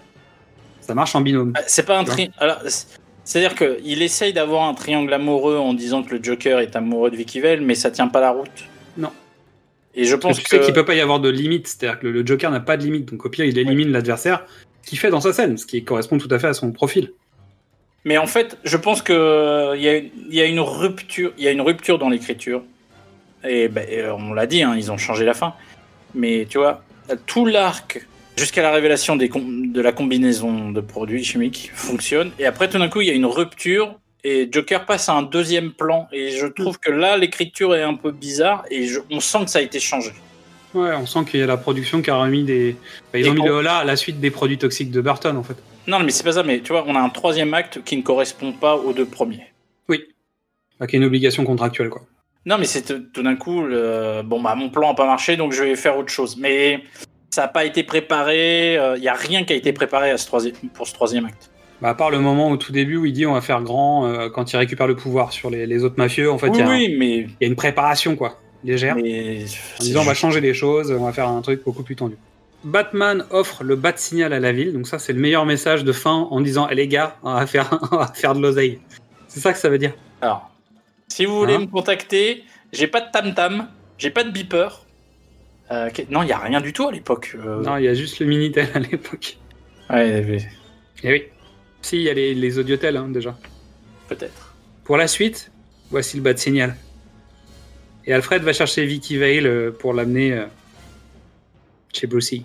Ça 0.81 0.95
marche 0.95 1.15
en 1.15 1.21
binôme. 1.21 1.53
Ah, 1.57 1.61
C'est 1.67 1.87
pas 1.87 1.99
un 1.99 2.05
tri. 2.05 2.31
alors, 2.39 2.59
c'est- 2.67 2.99
C'est-à-dire 3.23 3.55
qu'il 3.55 4.03
essaye 4.03 4.33
d'avoir 4.33 4.65
un 4.69 4.75
triangle 4.75 5.13
amoureux 5.13 5.57
en 5.57 5.73
disant 5.73 6.03
que 6.03 6.17
le 6.17 6.25
Joker 6.25 6.59
est 6.59 6.75
amoureux 6.75 7.11
de 7.13 7.17
Vicky 7.17 7.39
Vale, 7.41 7.61
mais 7.61 7.77
ça 7.77 7.91
tient 7.93 8.09
pas 8.09 8.21
la 8.21 8.33
route. 8.33 8.49
Et 9.95 10.05
je 10.05 10.15
Parce 10.15 10.37
pense 10.37 10.39
que 10.39 10.49
tu 10.49 10.57
sais 10.57 10.61
qu'il 10.61 10.73
peut 10.73 10.85
pas 10.85 10.95
y 10.95 11.01
avoir 11.01 11.21
de 11.21 11.29
limite, 11.29 11.67
c'est-à-dire 11.67 11.99
que 11.99 12.07
le, 12.07 12.25
Joker 12.25 12.51
n'a 12.51 12.61
pas 12.61 12.77
de 12.77 12.85
limite, 12.85 13.11
donc 13.11 13.25
au 13.25 13.29
pire 13.29 13.45
il 13.45 13.59
élimine 13.59 13.91
l'adversaire, 13.91 14.45
ce 14.83 14.89
qu'il 14.89 14.99
fait 14.99 15.11
dans 15.11 15.21
sa 15.21 15.33
scène, 15.33 15.59
ce 15.59 15.67
qui 15.67 15.83
correspond 15.85 16.19
tout 16.19 16.29
à 16.31 16.39
fait 16.39 16.47
à 16.47 16.55
son 16.55 16.71
profil. 16.73 17.13
Mais 18.05 18.17
en 18.17 18.27
fait, 18.27 18.57
je 18.65 18.77
pense 18.77 19.03
que 19.03 19.77
il 19.77 19.83
y, 19.83 19.89
a 19.89 19.97
une- 19.97 20.11
il 20.31 20.35
y 20.35 20.41
a 20.41 20.47
une 20.47 20.61
rupture, 20.61 21.33
il 21.37 21.45
y 21.45 21.49
a 21.49 21.51
une 21.51 21.61
rupture 21.61 21.99
dans 21.99 22.09
l'écriture. 22.09 22.63
Et 23.45 23.69
ben, 23.69 23.87
euh, 23.91 24.13
on 24.13 24.33
l'a 24.33 24.47
dit, 24.47 24.63
hein, 24.63 24.75
ils 24.77 24.91
ont 24.91 24.97
changé 24.97 25.25
la 25.25 25.35
fin. 25.35 25.55
Mais 26.15 26.47
tu 26.49 26.59
vois, 26.59 26.83
tout 27.27 27.47
l'arc 27.47 28.07
jusqu'à 28.37 28.63
la 28.63 28.71
révélation 28.71 29.17
des 29.17 29.29
de 29.29 29.81
la 29.81 29.93
combinaison 29.93 30.71
de 30.71 30.81
produits 30.81 31.25
chimiques 31.25 31.71
fonctionne. 31.75 32.31
Et 32.39 32.47
après, 32.47 32.69
tout 32.69 32.79
d'un 32.79 32.89
coup, 32.89 33.01
il 33.03 33.09
y 33.09 33.11
a 33.11 33.15
une 33.15 33.27
rupture 33.27 33.99
et 34.25 34.49
Joker 34.51 34.87
passe 34.87 35.09
à 35.09 35.15
un 35.15 35.23
deuxième 35.23 35.73
plan. 35.73 36.09
Et 36.13 36.31
je 36.31 36.47
trouve 36.47 36.79
que 36.79 36.91
là, 36.91 37.17
l'écriture 37.17 37.75
est 37.75 37.83
un 37.83 37.95
peu 37.95 38.11
bizarre 38.13 38.65
et 38.71 38.87
je- 38.87 39.01
on 39.11 39.21
sent 39.21 39.45
que 39.45 39.51
ça 39.51 39.59
a 39.61 39.63
été 39.63 39.81
changé. 39.81 40.13
Ouais, 40.75 40.91
on 40.95 41.07
sent 41.07 41.21
qu'il 41.29 41.41
y 41.41 41.43
a 41.43 41.47
la 41.47 41.57
production 41.57 42.01
qui 42.03 42.11
a 42.11 42.17
remis 42.17 42.45
des. 42.45 42.77
bah, 43.13 43.19
ils 43.19 43.27
Et 43.27 43.31
ont 43.31 43.35
mis 43.35 43.41
quand- 43.41 43.47
le 43.49 43.61
là 43.63 43.79
à 43.79 43.85
la 43.85 43.97
suite 43.97 44.21
des 44.21 44.31
produits 44.31 44.59
toxiques 44.59 44.91
de 44.91 45.01
Burton 45.01 45.37
en 45.37 45.43
fait. 45.43 45.57
Non, 45.87 45.99
mais 45.99 46.11
c'est 46.13 46.23
pas 46.23 46.33
ça. 46.33 46.43
Mais 46.45 46.61
tu 46.61 46.73
vois, 46.73 46.85
on 46.87 46.95
a 46.95 47.01
un 47.01 47.09
troisième 47.09 47.53
acte 47.55 47.83
qui 47.85 47.97
ne 47.97 48.03
correspond 48.03 48.53
pas 48.53 48.77
aux 48.77 48.93
deux 48.93 49.07
premiers. 49.07 49.47
Oui. 49.89 50.05
Bah, 50.79 50.87
qui 50.87 50.95
est 50.97 50.99
une 50.99 51.05
obligation 51.05 51.45
contractuelle 51.45 51.89
quoi. 51.91 52.03
Non, 52.47 52.57
mais 52.57 52.65
c'est 52.67 53.13
tout 53.13 53.23
d'un 53.23 53.37
coup, 53.37 53.63
le- 53.63 54.23
bon, 54.25 54.41
bah, 54.41 54.55
mon 54.55 54.71
plan 54.71 54.89
n'a 54.89 54.95
pas 54.95 55.07
marché, 55.07 55.37
donc 55.37 55.53
je 55.53 55.63
vais 55.65 55.77
faire 55.77 55.99
autre 55.99 56.11
chose. 56.13 56.37
Mais 56.39 56.85
ça 57.31 57.43
n'a 57.43 57.49
pas 57.49 57.65
été 57.65 57.83
préparé, 57.83 58.75
il 58.97 59.01
n'y 59.01 59.09
a 59.09 59.15
rien 59.15 59.45
qui 59.45 59.53
a 59.53 59.57
été 59.57 59.73
préparé 59.73 60.11
à 60.11 60.17
ce 60.19 60.27
troisième, 60.27 60.55
pour 60.73 60.87
ce 60.87 60.95
troisième 60.95 61.27
acte. 61.27 61.51
Bah, 61.83 61.89
à 61.91 61.95
part 61.95 62.11
le 62.11 62.19
moment 62.19 62.51
au 62.51 62.57
tout 62.57 62.73
début 62.73 62.97
où 62.99 63.07
il 63.07 63.13
dit 63.13 63.25
on 63.27 63.33
va 63.33 63.41
faire 63.41 63.63
grand 63.63 64.07
euh, 64.07 64.29
quand 64.29 64.53
il 64.53 64.57
récupère 64.57 64.87
le 64.87 64.97
pouvoir 64.97 65.33
sur 65.33 65.49
les, 65.51 65.67
les 65.67 65.83
autres 65.85 65.95
mafieux, 65.99 66.31
en 66.31 66.37
fait 66.39 66.49
il 66.49 66.53
oui, 66.53 66.59
y, 66.59 66.63
a 66.63 66.67
un- 66.67 66.99
mais. 66.99 67.17
y 67.41 67.45
a 67.45 67.47
une 67.47 67.57
préparation 67.57 68.17
quoi, 68.17 68.39
légère. 68.65 68.97
mais 68.97 69.45
En 69.81 69.83
disant 69.85 70.01
on 70.03 70.05
va 70.05 70.15
changer 70.15 70.41
les 70.43 70.53
choses, 70.55 70.91
on 70.93 71.05
va 71.05 71.13
faire 71.13 71.29
un 71.29 71.41
truc 71.41 71.65
beaucoup 71.65 71.83
plus 71.83 71.97
tendu. 71.97 72.17
Batman 72.65 73.25
offre 73.31 73.65
le 73.65 73.77
bat 73.77 73.95
signal 73.97 74.35
à 74.35 74.41
la 74.41 74.53
ville, 74.53 74.75
donc 74.75 74.87
ça 74.87 74.99
c'est 74.99 75.15
le 75.15 75.21
meilleur 75.21 75.47
message 75.47 75.83
de 75.85 75.93
fin 75.93 76.29
en 76.31 76.41
disant 76.43 76.69
eh, 76.71 76.75
les 76.75 76.87
gars, 76.89 77.17
on 77.23 77.33
va 77.33 77.47
faire, 77.47 77.79
on 77.93 77.97
va 77.97 78.09
faire 78.09 78.35
de 78.35 78.41
l'oseille. 78.43 78.79
C'est 79.29 79.41
ça 79.41 79.53
que 79.55 79.59
ça 79.59 79.71
veut 79.71 79.79
dire. 79.79 79.95
Alors, 80.21 80.51
si 81.09 81.25
vous 81.25 81.39
voulez 81.39 81.55
Hein 81.55 81.61
me 81.61 81.67
contacter, 81.67 82.45
j'ai 82.75 82.87
pas 82.89 83.01
de 83.01 83.11
tam-tam, 83.11 83.69
j'ai 83.97 84.11
pas 84.11 84.25
de 84.25 84.31
beeper. 84.31 84.85
Euh, 85.73 85.89
non, 86.11 86.23
il 86.23 86.27
n'y 86.27 86.33
a 86.33 86.39
rien 86.39 86.61
du 86.61 86.73
tout 86.75 86.89
à 86.89 86.93
l'époque. 86.93 87.37
euh. 87.43 87.63
Non, 87.63 87.77
il 87.79 87.85
y 87.85 87.89
a 87.89 87.95
juste 87.95 88.19
le 88.19 88.27
Minitel 88.27 88.69
à 88.75 88.81
l'époque. 88.81 89.39
Ouais, 89.89 90.21
mais 90.23 90.39
Et 91.05 91.13
oui. 91.13 91.23
Si, 91.83 91.97
il 91.97 92.03
y 92.03 92.11
a 92.11 92.15
les, 92.15 92.35
les 92.35 92.59
audiotels 92.59 92.97
hein, 92.97 93.09
déjà. 93.09 93.37
peut-être. 94.09 94.55
Pour 94.85 94.97
la 94.97 95.07
suite, 95.09 95.51
voici 95.91 96.17
le 96.17 96.23
bat 96.23 96.37
signal. 96.37 96.77
Et 98.07 98.13
Alfred 98.13 98.43
va 98.43 98.53
chercher 98.53 98.85
Vicky 98.87 99.17
Vale 99.19 99.47
euh, 99.47 99.71
pour 99.71 99.93
l'amener 99.95 100.33
euh, 100.33 100.47
chez 101.93 102.07
Brucey. 102.07 102.43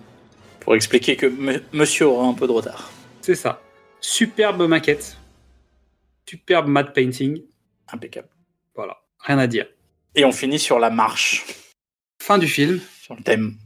Pour 0.60 0.74
expliquer 0.74 1.16
que 1.16 1.26
me- 1.26 1.62
monsieur 1.72 2.06
aura 2.06 2.26
un 2.26 2.34
peu 2.34 2.46
de 2.46 2.52
retard. 2.52 2.90
C'est 3.20 3.34
ça. 3.34 3.62
Superbe 4.00 4.62
maquette. 4.68 5.16
Superbe 6.28 6.68
matte 6.68 6.94
painting. 6.94 7.42
Impeccable. 7.92 8.28
Voilà. 8.74 8.98
Rien 9.20 9.38
à 9.38 9.46
dire. 9.46 9.66
Et 10.14 10.24
on 10.24 10.32
finit 10.32 10.58
sur 10.58 10.78
la 10.78 10.90
marche, 10.90 11.44
Fin 12.20 12.38
du 12.38 12.48
film. 12.48 12.80
sur 13.02 13.14
le 13.16 13.22
thème. 13.22 13.56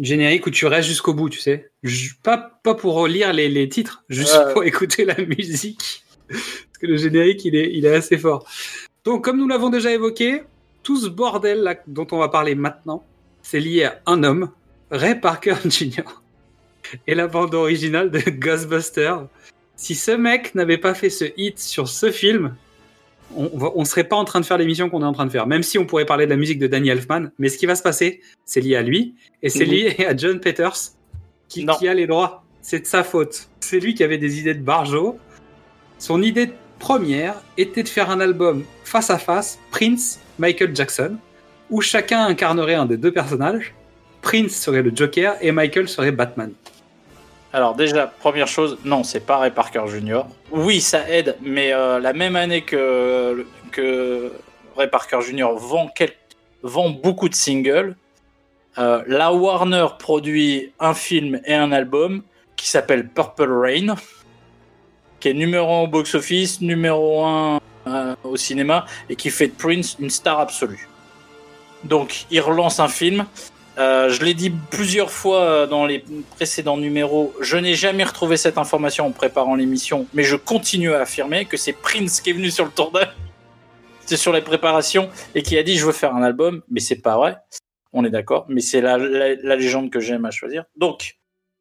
Générique 0.00 0.46
où 0.46 0.50
tu 0.50 0.66
restes 0.66 0.88
jusqu'au 0.88 1.14
bout, 1.14 1.28
tu 1.28 1.38
sais. 1.38 1.70
Pas, 2.22 2.58
pas 2.62 2.74
pour 2.74 3.06
lire 3.06 3.32
les, 3.32 3.48
les 3.48 3.68
titres, 3.68 4.04
juste 4.08 4.34
Ouais. 4.34 4.52
pour 4.52 4.64
écouter 4.72 5.04
la 5.04 5.16
musique. 5.24 6.04
Parce 6.28 6.78
que 6.80 6.86
le 6.86 6.96
générique, 6.96 7.44
il 7.44 7.54
est, 7.56 7.70
il 7.72 7.84
est 7.86 7.94
assez 7.94 8.18
fort. 8.18 8.46
Donc, 9.04 9.24
comme 9.24 9.38
nous 9.38 9.48
l'avons 9.48 9.68
déjà 9.70 9.92
évoqué, 9.92 10.42
tout 10.82 10.98
ce 10.98 11.08
bordel 11.08 11.60
là, 11.60 11.76
dont 11.86 12.06
on 12.12 12.18
va 12.18 12.28
parler 12.28 12.54
maintenant, 12.54 13.04
c'est 13.42 13.60
lié 13.60 13.84
à 13.84 14.00
un 14.06 14.22
homme, 14.24 14.50
Ray 14.90 15.18
Parker 15.20 15.54
Jr. 15.64 16.02
Et 17.06 17.14
la 17.14 17.26
bande 17.26 17.54
originale 17.54 18.10
de 18.10 18.18
Ghostbusters. 18.30 19.26
Si 19.76 19.94
ce 19.94 20.10
mec 20.10 20.54
n'avait 20.54 20.78
pas 20.78 20.94
fait 20.94 21.10
ce 21.10 21.24
hit 21.36 21.58
sur 21.58 21.88
ce 21.88 22.10
film, 22.10 22.54
on, 23.36 23.50
on 23.74 23.84
serait 23.84 24.04
pas 24.04 24.16
en 24.16 24.24
train 24.24 24.40
de 24.40 24.46
faire 24.46 24.58
l'émission 24.58 24.88
qu'on 24.90 25.02
est 25.02 25.06
en 25.06 25.12
train 25.12 25.26
de 25.26 25.30
faire. 25.30 25.46
Même 25.46 25.62
si 25.62 25.78
on 25.78 25.86
pourrait 25.86 26.04
parler 26.06 26.24
de 26.26 26.30
la 26.30 26.36
musique 26.36 26.58
de 26.58 26.66
Danny 26.66 26.88
Elfman, 26.90 27.30
mais 27.38 27.48
ce 27.48 27.58
qui 27.58 27.66
va 27.66 27.74
se 27.74 27.82
passer, 27.82 28.20
c'est 28.44 28.60
lié 28.60 28.76
à 28.76 28.82
lui 28.82 29.14
et 29.42 29.48
c'est 29.48 29.64
Mhm. 29.66 29.70
lié 29.70 30.06
à 30.06 30.16
John 30.16 30.40
Peters 30.40 30.76
qui, 31.48 31.66
qui 31.66 31.88
a 31.88 31.94
les 31.94 32.06
droits. 32.06 32.44
C'est 32.62 32.80
de 32.80 32.86
sa 32.86 33.02
faute. 33.04 33.48
C'est 33.60 33.80
lui 33.80 33.94
qui 33.94 34.04
avait 34.04 34.18
des 34.18 34.38
idées 34.38 34.54
de 34.54 34.62
barjo. 34.62 35.18
Son 35.98 36.22
idée 36.22 36.50
première 36.78 37.34
était 37.58 37.82
de 37.82 37.88
faire 37.88 38.10
un 38.10 38.20
album 38.20 38.64
face 38.84 39.10
à 39.10 39.18
face, 39.18 39.58
Prince, 39.70 40.18
Michael 40.38 40.74
Jackson, 40.74 41.16
où 41.70 41.80
chacun 41.80 42.24
incarnerait 42.26 42.74
un 42.74 42.86
des 42.86 42.96
deux 42.96 43.12
personnages. 43.12 43.74
Prince 44.22 44.52
serait 44.52 44.82
le 44.82 44.92
Joker 44.94 45.36
et 45.40 45.52
Michael 45.52 45.88
serait 45.88 46.12
Batman. 46.12 46.52
Alors 47.52 47.74
déjà, 47.74 48.06
première 48.06 48.46
chose, 48.46 48.78
non, 48.84 49.02
c'est 49.02 49.20
pas 49.20 49.38
Ray 49.38 49.50
Parker 49.50 49.82
Jr. 49.88 50.22
Oui, 50.52 50.80
ça 50.80 51.08
aide, 51.08 51.36
mais 51.42 51.72
euh, 51.72 51.98
la 51.98 52.12
même 52.12 52.36
année 52.36 52.62
que, 52.62 53.44
que 53.72 54.32
Ray 54.76 54.88
Parker 54.88 55.20
Jr. 55.20 55.48
vend, 55.56 55.90
vend 56.62 56.90
beaucoup 56.90 57.28
de 57.28 57.34
singles, 57.34 57.96
euh, 58.78 59.02
la 59.08 59.32
Warner 59.32 59.86
produit 59.98 60.72
un 60.78 60.94
film 60.94 61.40
et 61.44 61.54
un 61.54 61.72
album 61.72 62.22
qui 62.54 62.68
s'appelle 62.68 63.08
Purple 63.08 63.50
Rain, 63.50 63.96
qui 65.18 65.28
est 65.28 65.34
numéro 65.34 65.72
1 65.72 65.80
au 65.82 65.86
box-office, 65.88 66.60
numéro 66.60 67.24
1 67.24 67.60
euh, 67.86 68.14
au 68.22 68.36
cinéma, 68.36 68.86
et 69.08 69.16
qui 69.16 69.30
fait 69.30 69.48
de 69.48 69.54
Prince 69.54 69.96
une 69.98 70.10
star 70.10 70.38
absolue. 70.38 70.88
Donc, 71.82 72.26
il 72.30 72.40
relance 72.40 72.78
un 72.78 72.88
film. 72.88 73.26
Euh, 73.78 74.10
je 74.10 74.22
l'ai 74.24 74.34
dit 74.34 74.50
plusieurs 74.70 75.10
fois 75.10 75.40
euh, 75.42 75.66
dans 75.66 75.86
les 75.86 76.04
précédents 76.36 76.76
numéros, 76.76 77.32
je 77.40 77.56
n'ai 77.56 77.74
jamais 77.74 78.04
retrouvé 78.04 78.36
cette 78.36 78.58
information 78.58 79.06
en 79.06 79.10
préparant 79.12 79.54
l'émission, 79.54 80.06
mais 80.12 80.22
je 80.24 80.36
continue 80.36 80.92
à 80.92 81.00
affirmer 81.02 81.44
que 81.46 81.56
c'est 81.56 81.72
Prince 81.72 82.20
qui 82.20 82.30
est 82.30 82.32
venu 82.34 82.50
sur 82.50 82.64
le 82.64 82.70
tournage, 82.72 83.08
c'est 84.06 84.16
sur 84.16 84.32
les 84.32 84.42
préparations, 84.42 85.08
et 85.34 85.42
qui 85.42 85.56
a 85.56 85.62
dit 85.62 85.76
je 85.76 85.86
veux 85.86 85.92
faire 85.92 86.14
un 86.14 86.22
album, 86.22 86.62
mais 86.68 86.80
c'est 86.80 87.00
pas 87.00 87.16
vrai, 87.16 87.36
on 87.92 88.04
est 88.04 88.10
d'accord, 88.10 88.44
mais 88.48 88.60
c'est 88.60 88.80
la, 88.80 88.98
la- 88.98 89.34
la 89.36 89.56
légende 89.56 89.90
que 89.90 90.00
j'aime 90.00 90.24
à 90.24 90.30
choisir. 90.30 90.64
Donc, 90.76 91.16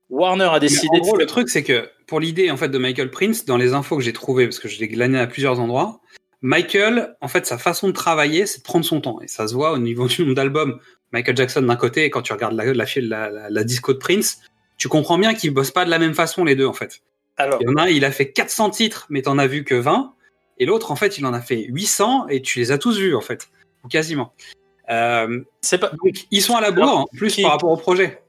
Warner 0.09 0.45
a 0.45 0.53
Mais 0.53 0.59
décidé 0.61 0.87
en 0.91 0.97
de 0.97 0.99
gros, 1.01 1.11
faire- 1.11 1.19
le 1.19 1.25
truc, 1.27 1.47
c'est 1.49 1.63
que 1.63 1.89
pour 2.07 2.19
l'idée 2.19 2.49
en 2.49 2.57
fait 2.57 2.69
de 2.69 2.77
Michael 2.79 3.11
Prince, 3.11 3.45
dans 3.45 3.57
les 3.57 3.73
infos 3.73 3.95
que 3.97 4.03
j'ai 4.03 4.13
trouvées, 4.13 4.45
parce 4.47 4.59
que 4.59 4.67
je 4.67 4.79
l'ai 4.79 4.87
glané 4.87 5.19
à 5.19 5.27
plusieurs 5.27 5.59
endroits, 5.59 6.01
Michael, 6.41 7.15
en 7.21 7.27
fait, 7.27 7.45
sa 7.45 7.57
façon 7.57 7.87
de 7.87 7.91
travailler, 7.93 8.45
c'est 8.45 8.59
de 8.59 8.63
prendre 8.63 8.85
son 8.85 8.99
temps, 9.01 9.19
et 9.21 9.27
ça 9.27 9.47
se 9.47 9.53
voit 9.53 9.71
au 9.73 9.77
niveau 9.77 10.07
du 10.07 10.21
nombre 10.23 10.35
d'albums. 10.35 10.79
Michael 11.11 11.35
Jackson 11.37 11.61
d'un 11.61 11.75
côté, 11.75 12.05
et 12.05 12.09
quand 12.09 12.21
tu 12.21 12.33
regardes 12.33 12.53
la, 12.55 12.65
la, 12.65 12.85
la, 12.97 13.29
la, 13.29 13.49
la 13.49 13.63
disco 13.63 13.93
de 13.93 13.97
Prince, 13.97 14.39
tu 14.77 14.87
comprends 14.87 15.17
bien 15.17 15.33
qu'ils 15.33 15.51
bossent 15.51 15.71
pas 15.71 15.85
de 15.85 15.89
la 15.89 15.99
même 15.99 16.13
façon 16.13 16.43
les 16.45 16.55
deux 16.55 16.67
en 16.67 16.73
fait. 16.73 17.01
Alors, 17.37 17.57
Il 17.61 17.65
y 17.69 17.71
en 17.71 17.75
a 17.75 17.83
un, 17.83 17.87
il 17.87 18.03
a 18.05 18.11
fait 18.11 18.31
400 18.31 18.69
titres, 18.71 19.05
mais 19.09 19.21
t'en 19.21 19.37
as 19.37 19.47
vu 19.47 19.63
que 19.63 19.75
20, 19.75 20.13
et 20.57 20.65
l'autre, 20.65 20.91
en 20.91 20.95
fait, 20.97 21.17
il 21.17 21.25
en 21.25 21.33
a 21.33 21.39
fait 21.41 21.65
800, 21.69 22.27
et 22.27 22.41
tu 22.41 22.59
les 22.59 22.71
as 22.71 22.77
tous 22.77 22.97
vus 22.99 23.15
en 23.15 23.21
fait, 23.21 23.49
ou 23.83 23.87
quasiment. 23.87 24.33
Euh, 24.89 25.41
c'est 25.61 25.77
pas. 25.77 25.89
Donc, 25.89 26.25
ils 26.31 26.41
sont 26.41 26.55
à 26.55 26.61
la 26.61 26.71
bourre, 26.71 26.97
en 26.99 27.05
plus 27.15 27.33
qui- 27.35 27.41
par 27.43 27.51
rapport 27.51 27.71
au 27.71 27.77
projet. 27.77 28.21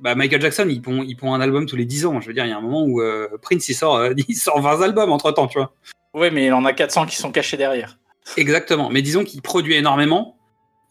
Bah, 0.00 0.14
Michael 0.14 0.40
Jackson, 0.40 0.66
il 0.68 0.80
pond, 0.80 1.02
il 1.06 1.16
pond 1.16 1.34
un 1.34 1.40
album 1.40 1.66
tous 1.66 1.76
les 1.76 1.84
10 1.84 2.06
ans. 2.06 2.20
Je 2.20 2.26
veux 2.28 2.32
dire, 2.34 2.44
il 2.46 2.48
y 2.50 2.52
a 2.52 2.56
un 2.56 2.60
moment 2.62 2.82
où 2.84 3.00
euh, 3.02 3.28
Prince, 3.42 3.68
il 3.68 3.74
sort, 3.74 3.96
euh, 3.96 4.12
il 4.28 4.34
sort 4.36 4.60
20 4.60 4.80
albums 4.82 5.12
entre 5.12 5.32
temps, 5.32 5.46
tu 5.48 5.58
vois. 5.58 5.74
Oui, 6.14 6.28
mais 6.32 6.46
il 6.46 6.52
en 6.52 6.64
a 6.64 6.72
400 6.72 7.06
qui 7.06 7.16
sont 7.16 7.30
cachés 7.32 7.56
derrière. 7.56 7.98
Exactement. 8.36 8.90
Mais 8.90 9.02
disons 9.02 9.24
qu'il 9.24 9.42
produit 9.42 9.74
énormément. 9.74 10.36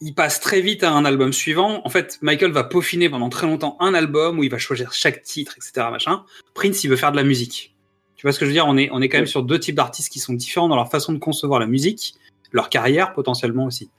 Il 0.04 0.16
passe 0.16 0.40
très 0.40 0.62
vite 0.62 0.84
à 0.84 0.92
un 0.92 1.06
album 1.06 1.32
suivant. 1.32 1.86
En 1.86 1.90
fait, 1.90 2.18
Michael 2.22 2.52
va 2.52 2.64
peaufiner 2.64 3.08
pendant 3.08 3.30
très 3.30 3.46
longtemps 3.46 3.78
un 3.80 3.94
album 3.94 4.40
où 4.40 4.44
il 4.44 4.50
va 4.50 4.58
choisir 4.58 4.94
chaque 4.94 5.22
titre, 5.22 5.56
etc. 5.58 5.88
Machin. 5.92 6.24
Prince, 6.56 6.84
il 6.84 6.90
veut 6.90 6.96
faire 6.96 7.12
de 7.12 7.18
la 7.18 7.24
musique. 7.24 7.76
Tu 8.16 8.24
vois 8.24 8.34
ce 8.34 8.40
que 8.40 8.46
je 8.46 8.50
veux 8.50 8.54
dire? 8.54 8.66
On 8.68 8.78
est, 8.78 8.90
on 8.92 9.00
est 9.02 9.10
quand 9.10 9.20
même 9.20 9.28
sur 9.28 9.44
deux 9.44 9.60
types 9.60 9.76
d'artistes 9.76 10.12
qui 10.12 10.20
sont 10.20 10.34
différents 10.34 10.68
dans 10.70 10.76
leur 10.76 10.90
façon 10.90 11.14
de 11.14 11.20
concevoir 11.20 11.60
la 11.60 11.68
musique, 11.68 12.16
leur 12.52 12.70
carrière 12.70 13.14
potentiellement 13.14 13.66
aussi. 13.66 13.92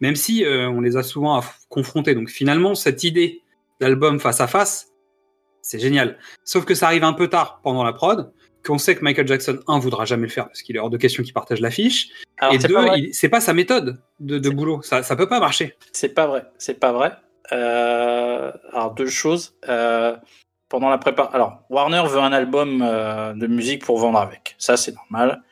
Même 0.00 0.14
si 0.14 0.44
euh, 0.44 0.68
on 0.68 0.80
les 0.80 0.96
a 0.96 1.02
souvent 1.02 1.42
confrontés. 1.68 2.14
Donc 2.14 2.30
finalement, 2.30 2.76
cette 2.76 3.02
idée 3.02 3.42
d'album 3.80 4.20
face 4.20 4.40
à 4.40 4.46
face, 4.46 4.92
c'est 5.60 5.80
génial. 5.80 6.18
Sauf 6.44 6.64
que 6.64 6.74
ça 6.74 6.86
arrive 6.86 7.02
un 7.02 7.12
peu 7.12 7.26
tard 7.26 7.60
pendant 7.64 7.82
la 7.82 7.92
prod, 7.92 8.32
qu'on 8.64 8.78
sait 8.78 8.96
que 8.96 9.02
Michael 9.02 9.26
Jackson, 9.26 9.60
un, 9.66 9.78
voudra 9.78 10.04
jamais 10.04 10.26
le 10.26 10.32
faire 10.32 10.46
parce 10.46 10.62
qu'il 10.62 10.76
est 10.76 10.78
hors 10.78 10.90
de 10.90 10.96
question 10.96 11.22
qu'il 11.22 11.32
partage 11.32 11.60
l'affiche. 11.60 12.10
Et 12.52 12.58
c'est 12.58 12.68
deux, 12.68 12.76
c'est 13.12 13.28
pas 13.28 13.40
sa 13.40 13.54
méthode 13.54 14.00
de, 14.20 14.38
de 14.38 14.50
boulot. 14.50 14.82
Ça, 14.82 15.02
ça 15.02 15.16
peut 15.16 15.28
pas 15.28 15.40
marcher. 15.40 15.76
C'est 15.92 16.10
pas 16.10 16.26
vrai. 16.26 16.44
C'est 16.58 16.78
pas 16.78 16.92
vrai. 16.92 17.12
Euh, 17.52 18.52
alors 18.72 18.94
deux 18.94 19.06
choses. 19.06 19.56
Euh, 19.68 20.16
pendant 20.68 20.90
la 20.90 20.98
préparation, 20.98 21.34
alors 21.34 21.62
Warner 21.70 22.02
veut 22.06 22.20
un 22.20 22.32
album 22.32 22.82
euh, 22.82 23.32
de 23.32 23.46
musique 23.46 23.84
pour 23.84 23.98
vendre 23.98 24.18
avec. 24.18 24.54
Ça 24.58 24.76
c'est 24.76 24.94
normal. 24.94 25.42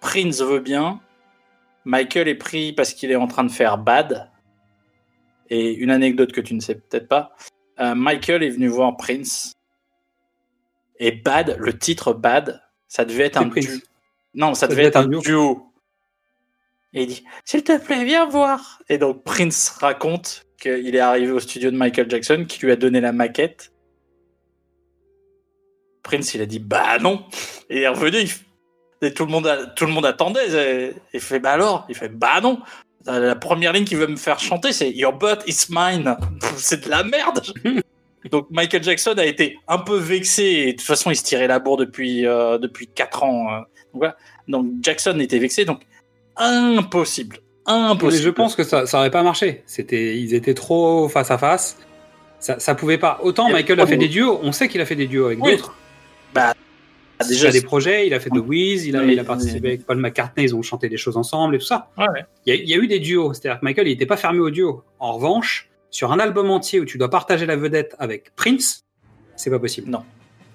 Prince 0.00 0.42
veut 0.42 0.60
bien. 0.60 1.00
Michael 1.84 2.28
est 2.28 2.34
pris 2.34 2.72
parce 2.72 2.92
qu'il 2.92 3.12
est 3.12 3.16
en 3.16 3.28
train 3.28 3.44
de 3.44 3.50
faire 3.50 3.78
Bad. 3.78 4.30
Et 5.50 5.74
une 5.74 5.90
anecdote 5.90 6.32
que 6.32 6.40
tu 6.40 6.54
ne 6.54 6.60
sais 6.60 6.74
peut-être 6.74 7.06
pas. 7.06 7.36
Michael 7.78 8.42
est 8.42 8.50
venu 8.50 8.66
voir 8.66 8.96
Prince. 8.96 9.53
Et 11.04 11.12
Bad, 11.12 11.56
le 11.58 11.78
titre 11.78 12.14
Bad, 12.14 12.62
ça 12.88 13.04
devait 13.04 13.24
être 13.24 13.36
un 13.36 13.44
duo. 13.44 13.60
Non, 14.32 14.54
ça, 14.54 14.66
devait 14.66 14.84
être 14.84 14.96
un 14.96 15.06
duo. 15.06 15.70
Et 16.94 17.02
il 17.02 17.08
dit 17.08 17.24
S'il 17.44 17.62
te 17.62 17.76
plaît, 17.76 18.06
viens 18.06 18.26
voir. 18.26 18.80
Et 18.88 18.96
donc 18.96 19.22
Prince 19.22 19.68
raconte 19.68 20.46
qu'il 20.58 20.96
est 20.96 21.00
arrivé 21.00 21.30
au 21.30 21.40
studio 21.40 21.70
de 21.70 21.76
Michael 21.76 22.08
Jackson, 22.08 22.46
qui 22.48 22.64
lui 22.64 22.72
a 22.72 22.76
donné 22.76 23.02
la 23.02 23.12
maquette. 23.12 23.74
Prince, 26.02 26.32
il 26.32 26.40
a 26.40 26.46
dit 26.46 26.58
Bah 26.58 26.98
non. 26.98 27.26
Et 27.68 27.76
il 27.76 27.82
est 27.82 27.88
revenu. 27.88 28.20
il 28.20 29.06
Et 29.06 29.12
tout 29.12 29.26
le 29.26 29.30
monde, 29.30 29.46
a- 29.46 29.66
tout 29.66 29.84
le 29.84 29.92
monde 29.92 30.06
attendait. 30.06 30.94
Il 31.12 31.20
fait 31.20 31.38
Bah 31.38 31.52
alors? 31.52 31.84
Il 31.90 31.94
fait 31.94 32.08
Bah 32.08 32.40
non. 32.40 32.62
La 33.04 33.36
première 33.36 33.74
ligne 33.74 33.84
qu'il 33.84 33.98
veut 33.98 34.06
me 34.06 34.16
faire 34.16 34.40
chanter, 34.40 34.72
c'est 34.72 34.90
Your 34.90 35.12
butt 35.12 35.42
is 35.46 35.66
mine. 35.68 36.16
C'est 36.56 36.84
de 36.86 36.88
la 36.88 37.04
merde. 37.04 37.42
Donc 38.30 38.46
Michael 38.50 38.82
Jackson 38.82 39.14
a 39.18 39.24
été 39.26 39.58
un 39.68 39.78
peu 39.78 39.96
vexé 39.98 40.42
et 40.44 40.66
de 40.72 40.78
toute 40.78 40.86
façon 40.86 41.10
il 41.10 41.16
se 41.16 41.22
tirait 41.24 41.46
la 41.46 41.58
bourre 41.58 41.76
depuis 41.76 42.26
euh, 42.26 42.58
depuis 42.58 42.86
quatre 42.86 43.22
ans. 43.22 43.48
euh. 43.52 43.58
Donc, 43.58 43.66
voilà. 43.94 44.16
donc 44.48 44.66
Jackson 44.82 45.18
était 45.20 45.38
vexé 45.38 45.64
donc 45.64 45.80
impossible, 46.36 47.38
Mais 47.66 47.72
impossible. 47.72 48.22
je 48.24 48.30
pense 48.30 48.56
que 48.56 48.64
ça, 48.64 48.86
ça 48.86 48.98
aurait 48.98 49.10
pas 49.10 49.22
marché. 49.22 49.62
C'était, 49.66 50.16
ils 50.18 50.34
étaient 50.34 50.54
trop 50.54 51.08
face 51.08 51.30
à 51.30 51.38
face. 51.38 51.78
Ça, 52.40 52.58
ça 52.58 52.74
pouvait 52.74 52.98
pas. 52.98 53.20
Autant 53.22 53.48
Michael 53.50 53.80
a 53.80 53.86
fait 53.86 53.96
de- 53.96 54.00
des 54.00 54.08
duos. 54.08 54.38
On 54.42 54.52
sait 54.52 54.68
qu'il 54.68 54.80
a 54.80 54.84
fait 54.86 54.96
des 54.96 55.06
duos 55.06 55.26
avec 55.26 55.42
Oui. 55.42 55.52
d'autres. 55.52 55.74
Bah, 56.34 56.52
Il 57.30 57.46
a 57.46 57.50
des 57.52 57.62
projets. 57.62 58.06
Il 58.06 58.12
a 58.14 58.20
fait 58.20 58.28
de 58.30 58.38
Wiz. 58.40 58.84
Il 58.86 58.96
a, 58.96 59.02
Mais- 59.02 59.12
il 59.14 59.18
a 59.20 59.24
participé 59.24 59.68
avec 59.68 59.86
Paul 59.86 59.98
McCartney. 59.98 60.44
Ils 60.44 60.54
ont 60.54 60.60
chanté 60.62 60.88
des 60.88 60.96
choses 60.98 61.16
ensemble 61.16 61.54
et 61.54 61.58
tout 61.58 61.64
ça. 61.64 61.88
Ouais, 61.96 62.04
ouais. 62.12 62.24
Il 62.44 62.54
y, 62.54 62.58
a, 62.58 62.60
il 62.60 62.68
y 62.68 62.74
a 62.74 62.76
eu 62.76 62.86
des 62.86 62.98
duos. 62.98 63.32
C'est-à-dire 63.32 63.60
que 63.60 63.64
Michael, 63.64 63.88
il 63.88 63.92
était 63.92 64.04
pas 64.06 64.16
fermé 64.18 64.40
aux 64.40 64.50
duos. 64.50 64.82
En 64.98 65.12
revanche, 65.14 65.70
sur 65.94 66.10
un 66.10 66.18
album 66.18 66.50
entier 66.50 66.80
où 66.80 66.84
tu 66.84 66.98
dois 66.98 67.08
partager 67.08 67.46
la 67.46 67.54
vedette 67.56 67.94
avec 68.00 68.34
Prince, 68.34 68.84
c'est 69.36 69.48
pas 69.50 69.60
possible. 69.60 69.88
Non. 69.88 70.02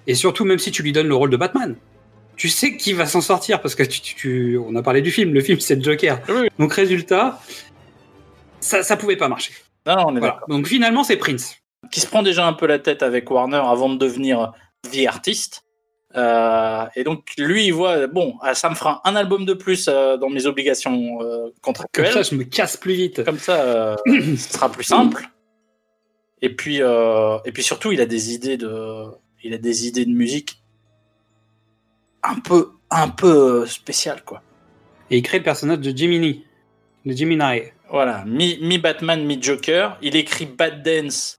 Et 0.06 0.14
surtout, 0.14 0.44
même 0.44 0.58
si 0.58 0.70
tu 0.70 0.82
lui 0.82 0.92
donnes 0.92 1.08
le 1.08 1.14
rôle 1.14 1.30
de 1.30 1.36
Batman, 1.38 1.76
tu 2.36 2.50
sais 2.50 2.76
qu'il 2.76 2.94
va 2.94 3.06
s'en 3.06 3.22
sortir 3.22 3.62
parce 3.62 3.74
que 3.74 3.82
tu, 3.82 4.00
tu- 4.02 4.14
tu- 4.14 4.58
on 4.58 4.76
a 4.76 4.82
parlé 4.82 5.00
du 5.00 5.10
film. 5.10 5.32
Le 5.32 5.40
film, 5.40 5.58
c'est 5.58 5.76
le 5.76 5.82
Joker. 5.82 6.20
Oui. 6.28 6.48
Donc, 6.58 6.74
résultat, 6.74 7.40
ça, 8.60 8.82
ça 8.82 8.96
pouvait 8.98 9.16
pas 9.16 9.28
marcher. 9.28 9.52
Non, 9.86 9.96
non, 9.96 10.04
on 10.08 10.16
est 10.16 10.18
Voilà. 10.20 10.34
d'accord. 10.34 10.48
Donc, 10.48 10.66
finalement, 10.66 11.04
c'est 11.04 11.16
Prince. 11.16 11.56
Qui 11.90 12.00
se 12.00 12.06
prend 12.06 12.22
déjà 12.22 12.46
un 12.46 12.52
peu 12.52 12.66
la 12.66 12.78
tête 12.78 13.02
avec 13.02 13.30
Warner 13.30 13.62
avant 13.64 13.88
de 13.88 13.96
devenir 13.96 14.52
vie 14.92 15.06
artiste. 15.06 15.64
Euh, 16.16 16.86
et 16.96 17.04
donc 17.04 17.28
lui 17.38 17.66
il 17.66 17.70
voit 17.70 18.08
bon 18.08 18.34
ah, 18.42 18.52
ça 18.52 18.68
me 18.68 18.74
fera 18.74 19.00
un 19.04 19.14
album 19.14 19.44
de 19.44 19.54
plus 19.54 19.86
euh, 19.88 20.16
dans 20.16 20.28
mes 20.28 20.46
obligations 20.46 21.22
euh, 21.22 21.44
Comme 21.44 21.74
contractuelles. 21.74 22.12
ça, 22.12 22.22
je 22.22 22.34
me 22.34 22.42
casse 22.42 22.76
plus 22.76 22.94
vite. 22.94 23.22
Comme 23.24 23.38
ça, 23.38 23.60
euh, 23.62 23.96
ce 24.06 24.54
sera 24.54 24.72
plus 24.72 24.82
simple. 24.82 25.28
Et 26.42 26.54
puis, 26.54 26.82
euh, 26.82 27.38
et 27.44 27.52
puis 27.52 27.62
surtout, 27.62 27.92
il 27.92 28.00
a 28.00 28.06
des 28.06 28.34
idées 28.34 28.56
de, 28.56 29.04
il 29.42 29.54
a 29.54 29.58
des 29.58 29.86
idées 29.86 30.04
de 30.06 30.10
musique 30.10 30.62
un 32.22 32.40
peu, 32.40 32.72
un 32.90 33.08
peu 33.08 33.62
euh, 33.62 33.66
spéciales, 33.66 34.24
quoi. 34.24 34.42
Et 35.10 35.18
il 35.18 35.22
crée 35.22 35.38
le 35.38 35.44
personnage 35.44 35.80
de 35.80 35.96
Jiminy. 35.96 36.44
De 37.04 37.14
Gemini. 37.14 37.62
Voilà, 37.90 38.24
mi, 38.26 38.58
mi 38.62 38.78
Batman, 38.78 39.24
mi 39.24 39.40
Joker. 39.42 39.98
Il 40.02 40.16
écrit 40.16 40.46
Bad 40.46 40.82
Dance, 40.82 41.36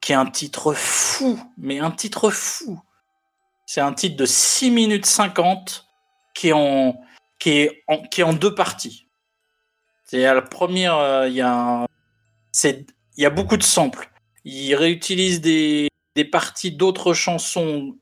qui 0.00 0.12
est 0.12 0.16
un 0.16 0.26
titre 0.26 0.72
fou, 0.74 1.38
mais 1.58 1.78
un 1.78 1.90
titre 1.90 2.30
fou. 2.30 2.80
C'est 3.66 3.80
un 3.80 3.92
titre 3.92 4.16
de 4.16 4.26
6 4.26 4.70
minutes 4.70 5.06
50 5.06 5.86
qui 6.34 6.48
est 6.48 6.52
en, 6.52 7.00
qui 7.38 7.50
est 7.50 7.84
qui 8.10 8.20
est 8.20 8.24
en 8.24 8.32
deux 8.32 8.54
parties. 8.54 9.08
C'est 10.04 10.26
à 10.26 10.34
la 10.34 10.42
première, 10.42 10.96
euh, 10.96 11.28
il 11.28 11.34
y 11.34 11.40
a 11.40 11.86
y 13.16 13.24
a 13.24 13.30
beaucoup 13.30 13.56
de 13.56 13.62
samples. 13.62 14.10
Il 14.44 14.74
réutilise 14.74 15.40
des, 15.40 15.88
des 16.14 16.24
parties 16.24 16.72
d'autres 16.72 17.14
chansons, 17.14 17.96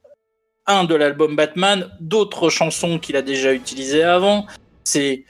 un 0.66 0.84
de 0.84 0.94
l'album 0.94 1.36
Batman, 1.36 1.90
d'autres 2.00 2.48
chansons 2.48 2.98
qu'il 2.98 3.16
a 3.16 3.22
déjà 3.22 3.52
utilisées 3.52 4.02
avant. 4.02 4.46
C'est, 4.84 5.24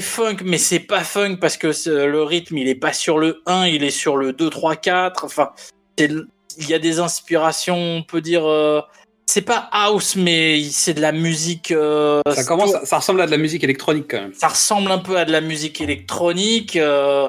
funk, 0.00 0.38
mais 0.44 0.58
c'est 0.58 0.80
pas 0.80 1.04
funk 1.04 1.36
parce 1.40 1.56
que 1.56 1.68
le 1.88 2.22
rythme, 2.22 2.58
il 2.58 2.68
est 2.68 2.74
pas 2.74 2.92
sur 2.92 3.18
le 3.18 3.42
1, 3.46 3.66
il 3.66 3.84
est 3.84 3.90
sur 3.90 4.16
le 4.16 4.32
2, 4.32 4.48
3, 4.48 4.76
4. 4.76 5.24
Enfin, 5.24 5.52
il 6.58 6.68
y 6.68 6.74
a 6.74 6.78
des 6.78 6.98
inspirations, 7.00 7.76
on 7.78 8.02
peut 8.02 8.20
dire. 8.20 8.46
euh, 8.46 8.80
c'est 9.26 9.42
pas 9.42 9.68
house, 9.72 10.16
mais 10.16 10.62
c'est 10.70 10.94
de 10.94 11.00
la 11.00 11.12
musique. 11.12 11.70
euh, 11.70 12.20
Ça 12.34 12.44
commence, 12.44 12.72
ça 12.84 12.96
ressemble 12.98 13.20
à 13.20 13.26
de 13.26 13.30
la 13.30 13.36
musique 13.36 13.62
électronique 13.62 14.06
quand 14.10 14.20
même. 14.20 14.34
ça 14.34 14.48
ressemble 14.48 14.90
un 14.90 14.98
peu 14.98 15.18
à 15.18 15.24
de 15.24 15.32
la 15.32 15.40
musique 15.40 15.80
électronique. 15.80 16.76
euh, 16.76 17.28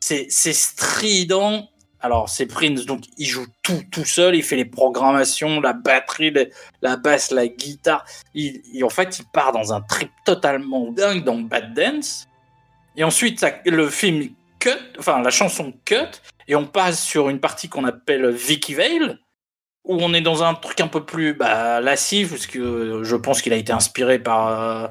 c'est 0.00 0.52
strident. 0.52 1.68
Alors, 2.04 2.28
c'est 2.28 2.46
Prince, 2.46 2.84
donc 2.84 3.04
il 3.16 3.26
joue 3.26 3.46
tout 3.62 3.80
tout 3.92 4.04
seul. 4.04 4.34
Il 4.34 4.42
fait 4.42 4.56
les 4.56 4.64
programmations, 4.64 5.60
la 5.60 5.72
batterie, 5.72 6.34
la 6.82 6.96
basse, 6.96 7.30
la 7.30 7.46
guitare. 7.46 8.04
Il, 8.34 8.60
il- 8.72 8.82
en 8.84 8.88
fait, 8.90 9.20
il 9.20 9.24
part 9.32 9.52
dans 9.52 9.72
un 9.72 9.80
trip 9.82 10.10
totalement 10.24 10.90
dingue 10.90 11.22
dans 11.22 11.38
Bad 11.38 11.74
Dance. 11.74 12.26
Et 12.96 13.04
ensuite, 13.04 13.38
ça- 13.38 13.52
le 13.64 13.88
film 13.88 14.30
cut, 14.62 14.96
enfin 14.98 15.20
la 15.22 15.30
chanson 15.30 15.74
cut, 15.84 16.20
et 16.46 16.54
on 16.54 16.66
passe 16.66 17.02
sur 17.04 17.28
une 17.28 17.40
partie 17.40 17.68
qu'on 17.68 17.84
appelle 17.84 18.30
Vicky 18.30 18.74
Vale, 18.74 19.18
où 19.84 19.96
on 20.00 20.14
est 20.14 20.20
dans 20.20 20.44
un 20.44 20.54
truc 20.54 20.80
un 20.80 20.86
peu 20.86 21.04
plus 21.04 21.34
bah, 21.34 21.80
lascif, 21.80 22.30
parce 22.30 22.46
que 22.46 23.02
je 23.02 23.16
pense 23.16 23.42
qu'il 23.42 23.52
a 23.52 23.56
été 23.56 23.72
inspiré 23.72 24.20
par, 24.20 24.46
euh, 24.48 24.86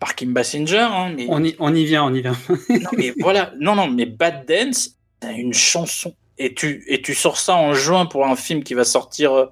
par 0.00 0.16
Kim 0.16 0.32
Basinger. 0.32 0.78
hein, 0.78 1.14
mais... 1.16 1.26
On 1.28 1.42
y, 1.44 1.54
on 1.60 1.72
y 1.72 1.84
vient, 1.84 2.04
on 2.04 2.12
y 2.12 2.22
vient. 2.22 2.36
non, 2.68 2.90
mais 2.96 3.14
voilà, 3.20 3.52
non, 3.60 3.76
non, 3.76 3.86
mais 3.88 4.06
Bad 4.06 4.44
Dance, 4.46 4.96
c'est 5.22 5.36
une 5.36 5.54
chanson. 5.54 6.16
Et 6.38 6.54
tu, 6.54 6.82
et 6.88 7.00
tu 7.00 7.14
sors 7.14 7.38
ça 7.38 7.54
en 7.54 7.74
juin 7.74 8.06
pour 8.06 8.26
un 8.26 8.34
film 8.34 8.64
qui 8.64 8.74
va 8.74 8.84
sortir 8.84 9.32
euh, 9.32 9.46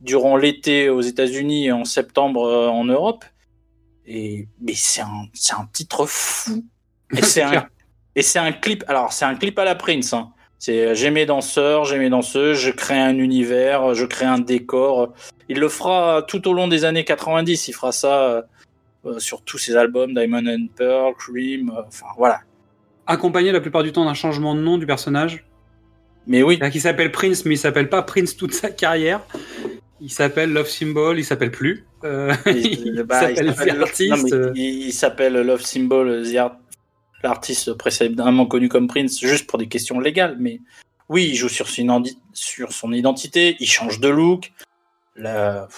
durant 0.00 0.36
l'été 0.36 0.88
aux 0.88 1.02
États-Unis 1.02 1.66
et 1.66 1.72
en 1.72 1.84
septembre 1.84 2.44
euh, 2.48 2.68
en 2.68 2.84
Europe. 2.84 3.24
Et, 4.04 4.48
mais 4.60 4.74
c'est 4.74 5.02
un, 5.02 5.28
un 5.56 5.68
titre 5.72 6.06
fou. 6.06 6.64
C'est 7.22 7.42
un, 7.42 7.68
et 8.16 8.22
c'est 8.22 8.38
un 8.38 8.52
clip. 8.52 8.84
Alors, 8.88 9.12
c'est 9.12 9.24
un 9.24 9.34
clip 9.34 9.58
à 9.58 9.64
la 9.64 9.74
Prince. 9.74 10.12
Hein. 10.12 10.30
C'est 10.58 10.86
euh, 10.86 10.94
j'ai 10.94 11.10
mes 11.10 11.26
danseurs, 11.26 11.84
j'ai 11.84 11.98
mes 11.98 12.10
danseuses, 12.10 12.58
je 12.58 12.70
crée 12.70 12.98
un 12.98 13.16
univers, 13.18 13.94
je 13.94 14.04
crée 14.06 14.26
un 14.26 14.38
décor. 14.38 15.12
Il 15.48 15.58
le 15.58 15.68
fera 15.68 16.22
tout 16.26 16.46
au 16.48 16.52
long 16.52 16.68
des 16.68 16.84
années 16.84 17.04
90. 17.04 17.68
Il 17.68 17.72
fera 17.72 17.90
ça 17.92 18.22
euh, 18.28 18.42
euh, 19.06 19.18
sur 19.18 19.42
tous 19.42 19.58
ses 19.58 19.76
albums, 19.76 20.14
Diamond 20.14 20.46
and 20.46 20.66
Pearl, 20.76 21.14
Cream. 21.18 21.70
euh, 21.70 21.82
Enfin, 21.88 22.06
voilà. 22.16 22.40
Accompagné 23.06 23.50
la 23.50 23.60
plupart 23.60 23.82
du 23.82 23.90
temps 23.92 24.04
d'un 24.04 24.14
changement 24.14 24.54
de 24.54 24.60
nom 24.60 24.78
du 24.78 24.86
personnage. 24.86 25.44
Mais 26.28 26.44
oui. 26.44 26.60
Qui 26.70 26.78
s'appelle 26.78 27.10
Prince, 27.10 27.44
mais 27.44 27.54
il 27.54 27.58
s'appelle 27.58 27.88
pas 27.88 28.02
Prince 28.02 28.36
toute 28.36 28.54
sa 28.54 28.70
carrière. 28.70 29.20
Il 30.00 30.10
s'appelle 30.10 30.52
Love 30.52 30.68
Symbol, 30.68 31.18
il 31.18 31.24
s'appelle 31.24 31.50
plus. 31.50 31.84
Euh, 32.04 32.32
il 32.46 33.02
Bah, 33.04 33.28
il 33.30 33.36
s'appelle 33.52 33.76
The 33.76 33.80
Artist. 33.82 34.10
non, 34.10 34.22
mais 34.22 34.32
euh, 34.32 34.52
il, 34.54 34.86
il 34.86 34.92
s'appelle 34.92 35.32
Love 35.34 35.62
Symbol, 35.62 36.22
The 36.24 36.36
Art- 36.36 36.56
l'artiste 37.22 37.72
précédemment 37.74 38.46
connu 38.46 38.68
comme 38.68 38.88
Prince, 38.88 39.18
juste 39.20 39.46
pour 39.46 39.58
des 39.58 39.68
questions 39.68 40.00
légales. 40.00 40.36
Mais 40.38 40.60
oui, 41.08 41.28
il 41.30 41.34
joue 41.36 41.48
sur 41.48 41.68
son, 41.68 41.88
indi- 41.88 42.18
sur 42.32 42.72
son 42.72 42.92
identité, 42.92 43.56
il 43.60 43.66
change 43.68 44.00
de 44.00 44.08
look. 44.08 44.52
La- 45.16 45.68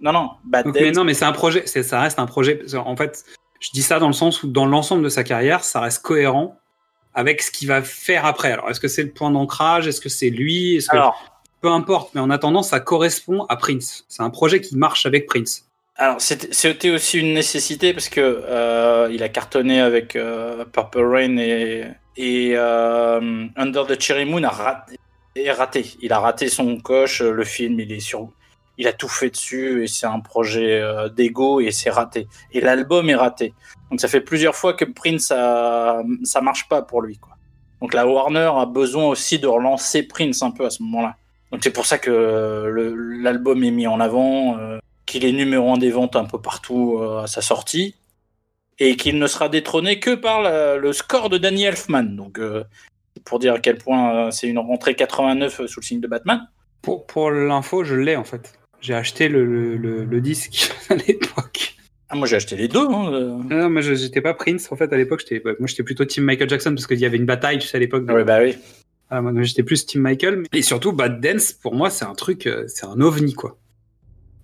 Non, 0.00 0.12
non, 0.12 0.30
Bad 0.44 0.66
Donc, 0.66 0.74
mais 0.80 0.92
non, 0.92 1.04
mais 1.04 1.14
c'est 1.14 1.24
un 1.24 1.32
projet, 1.32 1.66
ça 1.66 2.00
reste 2.00 2.18
un 2.18 2.26
projet. 2.26 2.62
En 2.76 2.96
fait, 2.96 3.24
je 3.60 3.70
dis 3.72 3.82
ça 3.82 3.98
dans 3.98 4.06
le 4.06 4.12
sens 4.12 4.42
où 4.42 4.48
dans 4.48 4.66
l'ensemble 4.66 5.02
de 5.02 5.08
sa 5.08 5.24
carrière, 5.24 5.64
ça 5.64 5.80
reste 5.80 6.02
cohérent 6.02 6.56
avec 7.14 7.42
ce 7.42 7.50
qu'il 7.50 7.68
va 7.68 7.82
faire 7.82 8.24
après. 8.24 8.52
Alors, 8.52 8.70
est-ce 8.70 8.80
que 8.80 8.88
c'est 8.88 9.02
le 9.02 9.10
point 9.10 9.30
d'ancrage? 9.30 9.88
Est-ce 9.88 10.00
que 10.00 10.08
c'est 10.08 10.30
lui? 10.30 10.76
Est-ce 10.76 10.88
que... 10.88 10.96
Alors, 10.96 11.42
Peu 11.60 11.68
importe, 11.68 12.14
mais 12.14 12.20
en 12.20 12.30
attendant, 12.30 12.62
ça 12.62 12.78
correspond 12.78 13.44
à 13.48 13.56
Prince. 13.56 14.04
C'est 14.08 14.22
un 14.22 14.30
projet 14.30 14.60
qui 14.60 14.76
marche 14.76 15.04
avec 15.06 15.26
Prince. 15.26 15.67
Alors 15.98 16.20
c'était 16.20 16.90
aussi 16.90 17.18
une 17.18 17.34
nécessité 17.34 17.92
parce 17.92 18.08
que 18.08 18.20
euh, 18.20 19.10
il 19.12 19.22
a 19.24 19.28
cartonné 19.28 19.80
avec 19.80 20.14
euh, 20.14 20.64
Purple 20.64 21.04
Rain 21.04 21.36
et, 21.38 21.86
et 22.16 22.52
euh, 22.54 23.46
Under 23.56 23.86
the 23.86 24.00
Cherry 24.00 24.24
Moon 24.24 24.42
a 24.44 24.48
raté, 24.48 24.96
est 25.34 25.50
raté. 25.50 25.86
Il 26.00 26.12
a 26.12 26.20
raté 26.20 26.48
son 26.48 26.78
coche. 26.78 27.20
Le 27.20 27.44
film, 27.44 27.80
il 27.80 27.92
est 27.92 28.00
sur, 28.00 28.30
il 28.76 28.86
a 28.86 28.92
tout 28.92 29.08
fait 29.08 29.30
dessus 29.30 29.82
et 29.82 29.86
c'est 29.88 30.06
un 30.06 30.20
projet 30.20 30.80
euh, 30.80 31.08
d'ego 31.08 31.60
et 31.60 31.72
c'est 31.72 31.90
raté. 31.90 32.28
Et 32.52 32.60
l'album 32.60 33.10
est 33.10 33.14
raté. 33.14 33.54
Donc 33.90 34.00
ça 34.00 34.08
fait 34.08 34.20
plusieurs 34.20 34.54
fois 34.54 34.74
que 34.74 34.84
Prince 34.84 35.32
a, 35.32 36.02
ça 36.22 36.40
marche 36.40 36.68
pas 36.68 36.82
pour 36.82 37.02
lui 37.02 37.18
quoi. 37.18 37.34
Donc 37.80 37.94
la 37.94 38.06
Warner 38.06 38.50
a 38.54 38.66
besoin 38.66 39.06
aussi 39.06 39.38
de 39.38 39.46
relancer 39.46 40.02
Prince 40.02 40.42
un 40.42 40.50
peu 40.50 40.66
à 40.66 40.70
ce 40.70 40.82
moment-là. 40.82 41.16
Donc 41.52 41.62
c'est 41.62 41.70
pour 41.70 41.86
ça 41.86 41.98
que 41.98 42.84
l'album 43.22 43.62
est 43.64 43.70
mis 43.70 43.86
en 43.86 44.00
avant, 44.00 44.58
euh, 44.58 44.78
qu'il 45.08 45.24
est 45.24 45.32
numéro 45.32 45.72
un 45.72 45.78
des 45.78 45.90
ventes 45.90 46.14
un 46.16 46.24
peu 46.24 46.40
partout 46.40 46.98
euh, 47.00 47.22
à 47.22 47.26
sa 47.26 47.40
sortie, 47.40 47.94
et 48.78 48.96
qu'il 48.96 49.18
ne 49.18 49.26
sera 49.26 49.48
détrôné 49.48 49.98
que 49.98 50.14
par 50.14 50.40
la- 50.42 50.76
le 50.76 50.92
score 50.92 51.28
de 51.30 51.38
Danny 51.38 51.64
Elfman. 51.64 52.04
Donc 52.14 52.38
euh, 52.38 52.62
pour 53.24 53.38
dire 53.40 53.54
à 53.54 53.58
quel 53.58 53.78
point 53.78 54.26
euh, 54.26 54.30
c'est 54.30 54.46
une 54.46 54.58
rentrée 54.58 54.94
89 54.94 55.66
sous 55.66 55.80
le 55.80 55.84
signe 55.84 56.00
de 56.00 56.06
Batman. 56.06 56.48
Pour, 56.82 57.06
pour 57.06 57.30
l'info, 57.32 57.82
je 57.82 57.96
l'ai 57.96 58.14
en 58.14 58.22
fait. 58.24 58.52
J'ai 58.80 58.94
acheté 58.94 59.28
le, 59.28 59.44
le, 59.44 59.76
le- 59.76 60.04
le 60.04 60.20
disque 60.20 60.72
à 60.90 60.94
l'époque. 60.94 61.74
Ah, 62.10 62.14
moi 62.14 62.26
j'ai 62.28 62.36
acheté 62.36 62.54
les 62.56 62.68
deux. 62.68 62.86
Hein, 62.88 63.12
euh. 63.12 63.36
Non, 63.50 63.68
mais 63.68 63.82
j'étais 63.82 64.20
pas 64.22 64.32
Prince 64.34 64.70
en 64.70 64.76
fait 64.76 64.92
à 64.92 64.96
l'époque. 64.96 65.20
J'étais, 65.20 65.40
bah, 65.40 65.50
moi, 65.58 65.66
j'étais 65.66 65.82
plutôt 65.82 66.04
Team 66.04 66.24
Michael 66.24 66.48
Jackson 66.48 66.70
parce 66.74 66.86
qu'il 66.86 66.98
y 67.00 67.04
avait 67.04 67.16
une 67.18 67.26
bataille, 67.26 67.58
tu 67.58 67.66
sais, 67.66 67.76
à 67.76 67.80
l'époque. 67.80 68.06
de- 68.06 68.12
Ouais, 68.12 68.24
bah 68.24 68.38
oui. 68.40 68.56
Ah, 69.10 69.20
moi, 69.20 69.32
j'étais 69.42 69.62
plus 69.64 69.84
Team 69.86 70.02
Michael. 70.02 70.36
mais- 70.52 70.58
Et 70.58 70.62
surtout, 70.62 70.92
Bad 70.92 71.20
Dance, 71.20 71.52
pour 71.52 71.74
moi, 71.74 71.90
c'est 71.90 72.04
un 72.04 72.14
truc, 72.14 72.48
c'est 72.68 72.86
un 72.86 73.00
ovni, 73.00 73.34
quoi. 73.34 73.58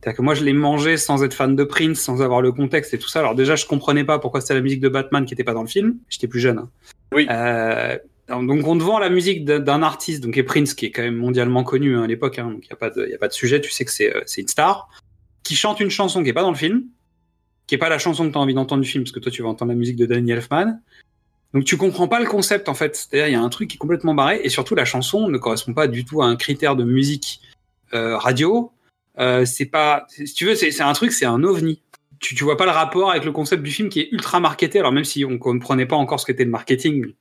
C'est-à-dire 0.04 0.18
que 0.18 0.22
moi, 0.22 0.34
je 0.34 0.44
l'ai 0.44 0.52
mangé 0.52 0.98
sans 0.98 1.24
être 1.24 1.32
fan 1.32 1.56
de 1.56 1.64
Prince, 1.64 1.98
sans 1.98 2.20
avoir 2.20 2.42
le 2.42 2.52
contexte 2.52 2.92
et 2.92 2.98
tout 2.98 3.08
ça. 3.08 3.20
Alors 3.20 3.34
déjà, 3.34 3.56
je 3.56 3.64
comprenais 3.64 4.04
pas 4.04 4.18
pourquoi 4.18 4.42
c'était 4.42 4.52
la 4.52 4.60
musique 4.60 4.80
de 4.80 4.90
Batman 4.90 5.24
qui 5.24 5.32
était 5.32 5.44
pas 5.44 5.54
dans 5.54 5.62
le 5.62 5.66
film. 5.68 5.96
J'étais 6.10 6.28
plus 6.28 6.40
jeune. 6.40 6.58
hein. 6.58 6.68
Oui. 7.14 7.26
Euh, 7.30 7.96
donc 8.28 8.66
on 8.66 8.76
te 8.76 8.82
vend 8.82 8.98
la 8.98 9.08
musique 9.08 9.46
d'un- 9.46 9.82
artiste, 9.82 10.22
donc 10.22 10.36
et 10.36 10.42
Prince, 10.42 10.74
qui 10.74 10.84
est 10.86 10.90
quand 10.90 11.00
même 11.02 11.16
mondialement 11.16 11.64
connu 11.64 11.96
hein, 11.96 12.02
à 12.02 12.06
l'époque. 12.06 12.38
hein, 12.38 12.50
donc 12.50 12.66
il 12.66 12.68
y 12.68 12.72
a 12.74 12.76
pas 12.76 12.90
de, 12.90 13.06
y 13.08 13.14
a 13.14 13.18
pas 13.18 13.28
de 13.28 13.32
sujet. 13.32 13.62
Tu 13.62 13.70
sais 13.70 13.86
que 13.86 13.90
c'est, 13.90 14.14
euh, 14.14 14.20
c'est 14.26 14.42
une 14.42 14.48
star 14.48 14.90
qui 15.42 15.54
chante 15.56 15.80
une 15.80 15.90
chanson 15.90 16.22
qui 16.22 16.28
est 16.28 16.34
pas 16.34 16.42
dans 16.42 16.50
le 16.50 16.56
film, 16.56 16.84
qui 17.66 17.74
est 17.74 17.78
pas 17.78 17.88
la 17.88 17.98
chanson 17.98 18.26
que 18.26 18.32
tu 18.32 18.36
as 18.38 18.40
envie 18.42 18.52
d'entendre 18.54 18.82
du 18.82 18.88
film, 18.88 19.04
parce 19.04 19.12
que 19.12 19.20
toi, 19.20 19.32
tu 19.32 19.42
vas 19.42 19.48
entendre 19.48 19.70
la 19.70 19.76
musique 19.78 19.96
de 19.96 20.04
Danny 20.04 20.32
Elfman. 20.32 20.80
Donc 21.54 21.64
tu 21.64 21.78
comprends 21.78 22.08
pas 22.08 22.20
le 22.20 22.26
concept 22.26 22.68
en 22.68 22.74
fait. 22.74 22.94
C'est-à-dire 22.96 23.28
il 23.28 23.32
y 23.32 23.36
a 23.36 23.40
un 23.40 23.48
truc 23.48 23.70
qui 23.70 23.76
est 23.76 23.78
complètement 23.78 24.12
barré 24.12 24.40
et 24.44 24.50
surtout 24.50 24.74
la 24.74 24.84
chanson 24.84 25.28
ne 25.28 25.38
correspond 25.38 25.72
pas 25.72 25.86
du 25.86 26.04
tout 26.04 26.20
à 26.20 26.26
un 26.26 26.36
critère 26.36 26.76
de 26.76 26.84
musique 26.84 27.40
euh, 27.94 28.18
radio. 28.18 28.70
Euh, 29.18 29.44
c'est 29.44 29.66
pas, 29.66 30.06
si 30.08 30.32
tu 30.34 30.44
veux, 30.46 30.54
c'est 30.54 30.80
un 30.80 30.92
truc, 30.92 31.12
c'est 31.12 31.26
un 31.26 31.42
ovni. 31.44 31.82
Tu, 32.20 32.34
tu 32.34 32.44
vois 32.44 32.56
pas 32.56 32.64
le 32.64 32.70
rapport 32.70 33.10
avec 33.10 33.24
le 33.24 33.32
concept 33.32 33.62
du 33.62 33.70
film 33.70 33.88
qui 33.88 34.00
est 34.00 34.08
ultra 34.12 34.40
marketé. 34.40 34.78
Alors 34.78 34.92
même 34.92 35.04
si 35.04 35.24
on 35.24 35.38
comprenait 35.38 35.86
pas 35.86 35.96
encore 35.96 36.20
ce 36.20 36.26
qu'était 36.26 36.44
le 36.44 36.50
marketing, 36.50 37.12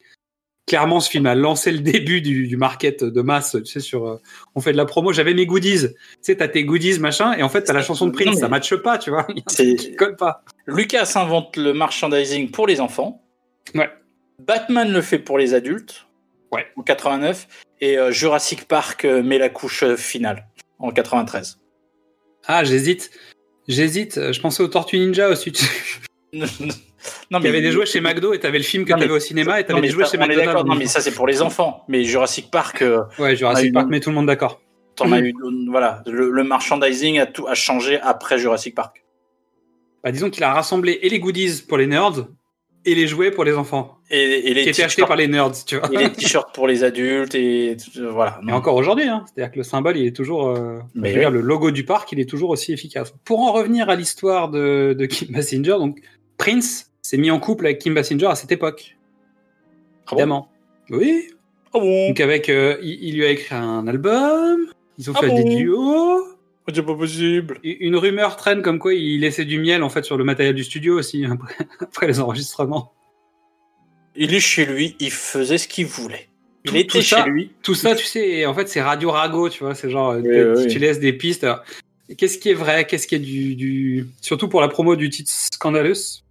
clairement 0.66 1.00
ce 1.00 1.10
film 1.10 1.26
a 1.26 1.36
lancé 1.36 1.72
le 1.72 1.80
début 1.80 2.22
du, 2.22 2.48
du 2.48 2.58
market 2.58 3.04
de 3.04 3.22
masse. 3.22 3.58
Tu 3.64 3.66
sais 3.66 3.80
sur, 3.80 4.08
euh, 4.08 4.22
on 4.56 4.62
fait 4.62 4.72
de 4.72 4.78
la 4.78 4.86
promo. 4.86 5.12
J'avais 5.12 5.34
mes 5.34 5.46
goodies. 5.46 5.90
Tu 5.90 5.96
sais, 6.22 6.38
t'as 6.38 6.48
tes 6.48 6.64
goodies 6.64 7.00
machin 7.00 7.34
et 7.34 7.44
en 7.44 7.50
fait 7.50 7.64
t'as 7.64 7.74
la 7.74 7.84
chanson 7.84 8.08
de 8.08 8.12
Prince. 8.12 8.36
Non, 8.36 8.40
Ça 8.40 8.50
matche 8.50 8.76
pas, 8.76 8.98
tu 8.98 9.10
vois. 9.10 9.24
Qui 9.48 9.96
colle 9.96 10.16
pas. 10.16 10.44
Lucas 10.68 11.12
invente 11.16 11.58
le 11.58 11.74
merchandising 11.74 12.52
pour 12.52 12.68
les 12.68 12.80
enfants. 12.80 13.22
Ouais. 13.76 13.90
Batman 14.40 14.92
le 14.92 15.02
fait 15.02 15.20
pour 15.20 15.38
les 15.38 15.54
adultes. 15.54 16.08
Ouais. 16.52 16.68
En 16.78 16.84
89. 16.84 17.48
Et 17.82 17.98
euh, 17.98 18.12
Jurassic 18.12 18.68
Park 18.68 19.04
met 19.06 19.38
la 19.38 19.50
couche 19.50 19.84
finale 19.96 20.48
en 20.80 20.92
93. 20.92 21.60
Ah, 22.48 22.64
j'hésite. 22.64 23.12
J'hésite. 23.68 24.18
Euh, 24.18 24.34
Je 24.34 24.42
pensais 24.42 24.62
aux 24.64 24.68
Tortues 24.68 25.00
Ninja 25.00 25.30
aussi. 25.30 25.52
non, 26.34 26.46
Il 27.40 27.44
y 27.44 27.48
avait 27.48 27.62
des 27.62 27.72
jouets 27.72 27.86
chez 27.86 28.02
McDo 28.02 28.34
et 28.34 28.40
t'avais 28.40 28.58
le 28.58 28.64
film 28.64 28.86
que 28.86 28.94
mais- 28.94 29.00
t'avais 29.02 29.14
au 29.14 29.20
cinéma 29.20 29.60
et 29.60 29.66
t'avais 29.66 29.82
mais 29.82 29.88
des 29.88 29.94
jouets 29.94 30.06
chez 30.06 30.18
on 30.18 30.22
est 30.24 30.28
d'accord. 30.28 30.38
McDonald's. 30.64 30.70
Non, 30.70 30.76
mais 30.76 30.86
ça, 30.88 31.02
c'est 31.02 31.12
pour 31.14 31.28
les 31.28 31.42
enfants. 31.42 31.84
Mais 31.88 32.04
Jurassic 32.04 32.50
Park, 32.52 32.82
euh, 32.82 33.02
Ouais, 33.20 33.36
Jurassic 33.36 33.74
Park, 33.74 33.88
met 33.90 34.00
tout 34.00 34.10
le 34.10 34.16
monde 34.16 34.28
d'accord. 34.28 34.62
t'en 34.96 35.12
as 35.12 35.20
eu. 35.22 35.34
Voilà. 35.70 36.02
Le, 36.06 36.30
le 36.30 36.44
merchandising 36.44 37.20
a, 37.20 37.26
tout, 37.26 37.48
a 37.48 37.56
changé 37.56 38.00
après 38.02 38.38
Jurassic 38.38 38.76
Park. 38.76 39.04
Bah, 40.04 40.12
disons 40.12 40.30
qu'il 40.30 40.44
a 40.44 40.54
rassemblé 40.54 41.00
et 41.02 41.10
les 41.10 41.20
goodies 41.20 41.64
pour 41.68 41.78
les 41.78 41.88
nerds 41.88 42.28
et 42.86 42.96
les 42.96 43.08
jouets 43.08 43.32
pour 43.32 43.44
les 43.44 43.54
enfants. 43.54 43.98
Et, 44.10 44.22
et 44.50 44.54
les 44.54 44.64
qui 44.64 44.70
étaient 44.70 44.84
achetés 44.84 45.02
t-shirts 45.02 45.08
par 45.08 45.18
les 45.18 45.28
nerds, 45.28 45.52
tu 45.66 45.78
vois. 45.78 45.90
et 45.94 45.98
les 45.98 46.12
t-shirts 46.12 46.54
pour 46.54 46.68
les 46.68 46.84
adultes. 46.84 47.34
Et 47.36 47.78
euh, 47.98 48.10
voilà. 48.12 48.40
Et 48.48 48.52
encore 48.52 48.76
aujourd'hui, 48.76 49.06
hein. 49.08 49.24
c'est-à-dire 49.26 49.52
que 49.52 49.58
le 49.58 49.64
symbole, 49.64 49.98
il 49.98 50.06
est 50.08 50.16
toujours. 50.16 50.50
euh, 50.50 50.80
Mais 50.96 51.18
oui. 51.18 51.32
le 51.32 51.42
logo 51.42 51.72
du 51.72 51.86
parc, 51.86 52.12
il 52.12 52.20
est 52.20 52.30
toujours 52.30 52.50
aussi 52.50 52.74
efficace. 52.74 53.14
Pour 53.26 53.40
en 53.40 53.52
revenir 53.52 53.90
à 53.90 53.96
l'histoire 53.96 54.50
de, 54.50 54.94
de 54.98 55.06
Kim 55.06 55.30
Basinger, 55.32 55.78
donc 55.80 56.00
Prince 56.38 56.92
s'est 57.02 57.18
mis 57.18 57.32
en 57.32 57.40
couple 57.40 57.66
avec 57.66 57.80
Kim 57.80 57.94
Basinger 57.94 58.28
à 58.28 58.36
cette 58.36 58.52
époque. 58.52 58.98
Ah 60.08 60.12
bon? 60.12 60.16
Évidemment. 60.18 60.50
Oui. 60.90 61.28
Ah 61.74 61.80
bon? 61.80 62.08
Donc 62.10 62.20
avec, 62.20 62.50
euh, 62.50 62.78
il, 62.82 63.04
il 63.04 63.16
lui 63.16 63.26
a 63.26 63.30
écrit 63.30 63.56
un 63.56 63.88
album. 63.88 64.68
Ils 65.00 65.10
ont 65.10 65.14
Ah 65.16 65.22
fait 65.22 65.28
bon? 65.28 65.36
des 65.38 65.56
duos. 65.56 66.28
C'est 66.74 66.82
pas 66.84 66.96
possible. 66.96 67.60
Une 67.64 67.96
rumeur 67.98 68.36
traîne 68.38 68.62
comme 68.62 68.80
quoi 68.80 68.94
il 68.94 69.20
laissait 69.22 69.44
du 69.46 69.60
miel 69.60 69.84
en 69.84 69.90
fait 69.90 70.04
sur 70.06 70.18
le 70.18 70.24
matériel 70.24 70.56
du 70.56 70.64
studio 70.64 70.98
aussi 70.98 71.26
après, 71.32 71.56
après 71.82 72.08
les 72.08 72.20
enregistrements. 72.20 72.94
Il 74.16 74.34
est 74.34 74.40
chez 74.40 74.66
lui, 74.66 74.96
il 75.00 75.12
faisait 75.12 75.58
ce 75.58 75.68
qu'il 75.68 75.88
voulait. 75.88 76.28
Il 76.66 76.72
Tout- 76.72 76.78
était 76.78 76.88
tout 76.88 77.02
chez 77.02 77.16
ça- 77.16 77.26
lui. 77.26 77.52
Tout 77.64 77.76
ça, 77.76 77.96
tu 77.96 78.06
sais, 78.06 78.46
en 78.46 78.54
fait, 78.54 78.70
c'est 78.70 78.82
radio 78.82 79.12
rago, 79.12 79.50
tu 79.50 79.64
vois, 79.64 79.76
c'est 79.76 79.90
genre, 79.90 80.16
Oui, 80.16 80.24
tu, 80.24 80.44
oui. 80.64 80.68
tu 80.68 80.80
laisses 80.80 81.00
des 81.00 81.12
pistes. 81.14 81.46
Qu'est-ce 82.18 82.38
qui 82.38 82.50
est 82.50 82.54
vrai? 82.54 82.86
Qu'est-ce 82.86 83.08
qui 83.08 83.16
est 83.16 83.20
du, 83.20 83.56
du. 83.56 84.08
Surtout 84.22 84.48
pour 84.48 84.62
la 84.62 84.68
promo 84.68 84.96
du 84.96 85.10
titre 85.10 85.32
Scandalous? 85.32 86.22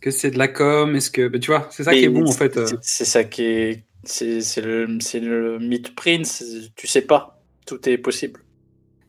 Que 0.00 0.10
c'est 0.10 0.30
de 0.30 0.38
la 0.38 0.48
com? 0.48 0.96
Est-ce 0.96 1.10
que. 1.10 1.28
bah, 1.28 1.38
tu 1.38 1.50
vois, 1.50 1.68
c'est 1.70 1.84
ça 1.84 1.92
qui 1.92 2.04
est 2.04 2.08
bon 2.08 2.26
en 2.26 2.32
fait. 2.32 2.58
c'est- 2.82 3.04
ça 3.04 3.22
qui 3.24 3.42
est. 3.44 3.82
C'est 4.04 4.40
c'est 4.40 4.60
le, 4.62 4.98
c'est 5.00 5.20
le 5.20 5.58
mythe 5.58 5.94
Prince. 5.94 6.42
Tu 6.76 6.86
sais 6.86 7.02
pas. 7.02 7.40
Tout 7.66 7.88
est 7.88 7.98
possible. 7.98 8.40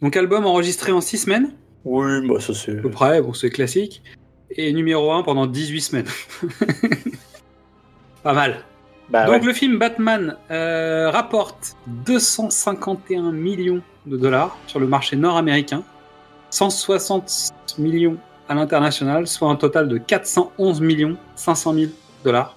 Donc, 0.01 0.15
album 0.15 0.45
enregistré 0.45 0.91
en 0.91 1.01
6 1.01 1.17
semaines, 1.19 1.51
Oui, 1.85 2.27
bah 2.27 2.39
ça 2.39 2.53
c'est. 2.53 2.77
à 2.77 2.81
peu 2.81 2.89
près, 2.91 3.21
bon, 3.21 3.33
c'est 3.33 3.49
classique. 3.49 4.01
Et 4.51 4.71
numéro 4.73 5.11
1 5.11 5.23
pendant 5.23 5.45
18 5.47 5.81
semaines. 5.81 6.05
Pas 8.23 8.33
mal. 8.33 8.63
Bah 9.09 9.25
Donc 9.25 9.41
ouais. 9.41 9.47
le 9.47 9.53
film 9.53 9.77
Batman 9.77 10.35
euh, 10.51 11.09
rapporte 11.09 11.77
251 11.87 13.31
millions 13.31 13.81
de 14.05 14.17
dollars 14.17 14.57
sur 14.67 14.79
le 14.79 14.87
marché 14.87 15.15
nord-américain, 15.15 15.83
160 16.49 17.53
millions 17.77 18.17
à 18.49 18.55
l'international, 18.55 19.27
soit 19.27 19.49
un 19.49 19.55
total 19.55 19.87
de 19.87 19.97
411 19.97 20.81
millions 20.81 21.17
500 21.35 21.73
000 21.73 21.91
dollars 22.23 22.55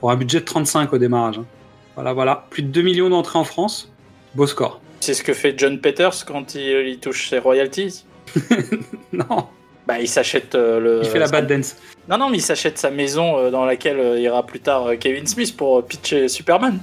pour 0.00 0.10
un 0.10 0.16
budget 0.16 0.40
de 0.40 0.44
35 0.44 0.92
au 0.92 0.98
démarrage. 0.98 1.38
hein. 1.38 1.44
Voilà, 1.94 2.12
voilà. 2.12 2.46
Plus 2.50 2.62
de 2.62 2.68
2 2.68 2.82
millions 2.82 3.08
d'entrées 3.10 3.38
en 3.38 3.44
France. 3.44 3.92
Beau 4.34 4.46
score. 4.46 4.80
C'est 5.02 5.14
ce 5.14 5.24
que 5.24 5.32
fait 5.34 5.54
John 5.58 5.80
Peters 5.80 6.24
quand 6.24 6.54
il, 6.54 6.86
il 6.86 6.98
touche 7.00 7.28
ses 7.28 7.38
royalties. 7.40 8.04
Non, 9.12 9.48
Bah, 9.84 9.98
il 10.00 10.06
s'achète 10.06 10.54
euh, 10.54 10.78
le. 10.78 11.00
il 11.02 11.08
fait 11.10 11.18
la 11.18 11.26
bad 11.26 11.48
dance. 11.48 11.76
Non, 12.08 12.18
non, 12.18 12.30
mais 12.30 12.36
il 12.38 12.42
s'achète 12.42 12.78
sa 12.78 12.88
maison 12.92 13.36
euh, 13.36 13.50
dans 13.50 13.64
laquelle 13.64 13.98
euh, 13.98 14.20
ira 14.20 14.46
plus 14.46 14.60
tard 14.60 14.90
Kevin 15.00 15.26
Smith 15.26 15.56
pour 15.56 15.84
pitcher 15.84 16.28
Superman. 16.28 16.78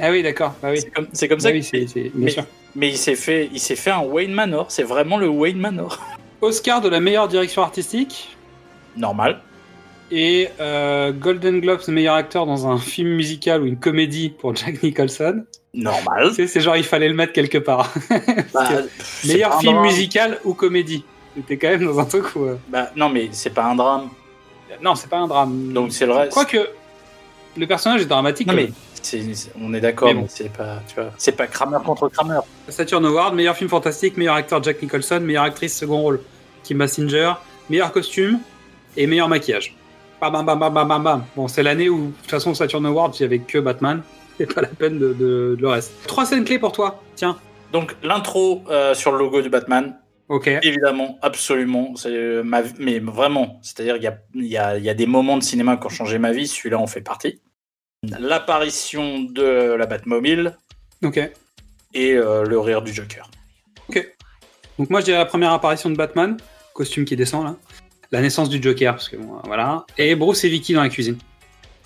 Ah 0.00 0.10
oui, 0.10 0.22
d'accord. 0.22 0.54
Bah 0.62 0.70
oui. 0.70 0.80
C'est 1.12 1.28
comme, 1.28 1.40
ça. 1.40 1.50
Bah 1.50 1.54
oui, 1.54 1.62
c'est, 1.62 1.84
bien 1.84 2.10
mais, 2.14 2.30
sûr. 2.30 2.44
mais 2.74 2.88
il 2.88 2.96
s'est 2.96 3.16
fait, 3.16 3.50
il 3.52 3.60
s'est 3.60 3.76
fait 3.76 3.90
un 3.90 4.00
Wayne 4.00 4.32
Manor. 4.32 4.70
C'est 4.70 4.82
vraiment 4.82 5.18
le 5.18 5.28
Wayne 5.28 5.58
Manor. 5.58 6.00
Oscar 6.40 6.80
de 6.80 6.88
la 6.88 7.00
meilleure 7.00 7.28
direction 7.28 7.60
artistique 7.60 8.34
Normal. 8.96 9.42
et 10.10 10.48
Golden 11.20 11.60
Globes 11.60 11.86
meilleur 11.88 12.14
acteur 12.14 12.46
dans 12.46 12.66
un 12.66 12.78
film 12.78 13.10
musical 13.10 13.60
ou 13.62 13.66
une 13.66 13.78
comédie 13.78 14.30
pour 14.30 14.56
Jack 14.56 14.82
Nicholson. 14.82 15.44
Normal. 15.74 16.32
C'est 16.34 16.60
genre 16.60 16.76
il 16.76 16.84
fallait 16.84 17.08
le 17.08 17.14
mettre 17.14 17.32
quelque 17.32 17.58
part. 17.58 17.92
Bah, 18.52 18.68
meilleur 19.26 19.58
film 19.60 19.74
drame. 19.74 19.86
musical 19.86 20.38
ou 20.44 20.54
comédie. 20.54 21.04
C'était 21.34 21.56
quand 21.56 21.68
même 21.70 21.84
dans 21.86 21.98
un 21.98 22.04
truc 22.04 22.24
où. 22.36 22.44
euh, 22.44 22.56
Bah, 22.68 22.90
non, 22.94 23.08
mais 23.08 23.30
c'est 23.32 23.54
pas 23.54 23.64
un 23.64 23.74
drame. 23.74 24.08
Non, 24.82 24.94
c'est 24.94 25.08
pas 25.08 25.18
un 25.18 25.26
drame. 25.26 25.72
Donc 25.72 25.92
c'est 25.92 26.04
le 26.06 26.12
reste. 26.12 26.32
Quoique, 26.32 26.68
le 27.56 27.66
personnage 27.66 28.02
est 28.02 28.06
dramatique. 28.06 28.46
Non 28.48 28.54
mais 28.54 28.70
on 29.60 29.74
est 29.74 29.80
d'accord, 29.80 30.14
bon. 30.14 30.26
c'est 30.28 30.52
pas, 30.52 30.80
tu 30.86 30.94
vois, 30.94 31.10
c'est 31.18 31.32
pas 31.32 31.48
Kramer 31.48 31.78
contre 31.84 32.08
Kramer. 32.08 32.38
Saturn 32.68 33.04
Award, 33.04 33.34
meilleur 33.34 33.56
film 33.56 33.68
fantastique, 33.68 34.16
meilleur 34.16 34.36
acteur 34.36 34.62
Jack 34.62 34.80
Nicholson, 34.80 35.18
meilleure 35.20 35.42
actrice 35.42 35.76
second 35.76 36.00
rôle 36.02 36.20
Kim 36.62 36.78
Basinger, 36.78 37.32
meilleur 37.68 37.90
costume 37.90 38.38
et 38.96 39.06
meilleur 39.08 39.28
maquillage. 39.28 39.74
Bam 40.20 40.32
bam 40.32 40.46
bam 40.46 40.58
bam 40.72 40.86
bam 40.88 41.02
bam. 41.02 41.24
Bon, 41.34 41.48
c'est 41.48 41.64
l'année 41.64 41.88
où, 41.88 42.06
de 42.06 42.12
toute 42.22 42.30
façon, 42.30 42.54
Saturn 42.54 42.86
Award, 42.86 43.16
il 43.18 43.22
y 43.22 43.24
avait 43.24 43.40
que 43.40 43.58
Batman. 43.58 44.02
C'est 44.38 44.52
pas 44.54 44.62
la 44.62 44.68
peine 44.68 44.98
de, 44.98 45.08
de- 45.12 45.54
de 45.56 45.58
le 45.60 45.68
reste. 45.68 45.92
Trois 46.06 46.24
scènes 46.26 46.44
clés 46.44 46.58
pour 46.58 46.72
toi. 46.72 47.02
Tiens. 47.16 47.38
Donc 47.72 47.94
l'intro 48.02 48.62
euh, 48.70 48.94
sur 48.94 49.12
le 49.12 49.18
logo 49.18 49.40
du 49.42 49.48
Batman, 49.48 49.96
Ok. 50.28 50.46
évidemment, 50.62 51.18
absolument, 51.22 51.94
c'est 51.96 52.10
euh, 52.10 52.42
ma, 52.42 52.62
mais 52.78 52.98
vraiment, 52.98 53.58
c'est-à-dire 53.62 53.94
qu'il 53.94 54.04
y 54.04 54.08
a, 54.08 54.18
il 54.34 54.46
y, 54.46 54.56
a, 54.56 54.78
il 54.78 54.84
y 54.84 54.90
a 54.90 54.94
des 54.94 55.06
moments 55.06 55.36
de 55.38 55.42
cinéma 55.42 55.76
qui 55.76 55.86
ont 55.86 55.90
changé 55.90 56.18
ma 56.18 56.32
vie. 56.32 56.46
Celui-là 56.46 56.78
en 56.78 56.86
fait 56.86 57.00
partie. 57.02 57.40
L'apparition 58.18 59.20
de 59.20 59.74
la 59.74 59.86
Batmobile 59.86 60.56
Ok. 61.04 61.18
et 61.94 62.12
euh, 62.14 62.44
le 62.44 62.58
rire 62.58 62.82
du 62.82 62.92
Joker. 62.92 63.28
Donc 64.78 64.88
moi, 64.90 65.00
je 65.00 65.04
dirais 65.04 65.18
la 65.18 65.26
première 65.26 65.52
apparition 65.52 65.90
de 65.90 65.96
Batman, 65.96 66.36
costume 66.74 67.04
qui 67.04 67.14
descend 67.14 67.44
là. 67.44 67.56
La 68.10 68.20
naissance 68.22 68.48
du 68.48 68.60
Joker, 68.60 68.94
parce 68.94 69.08
que 69.08 69.16
bon, 69.16 69.38
voilà. 69.44 69.84
Et 69.98 70.14
Bruce 70.16 70.44
et 70.44 70.48
Vicky 70.48 70.72
dans 70.72 70.82
la 70.82 70.88
cuisine. 70.88 71.18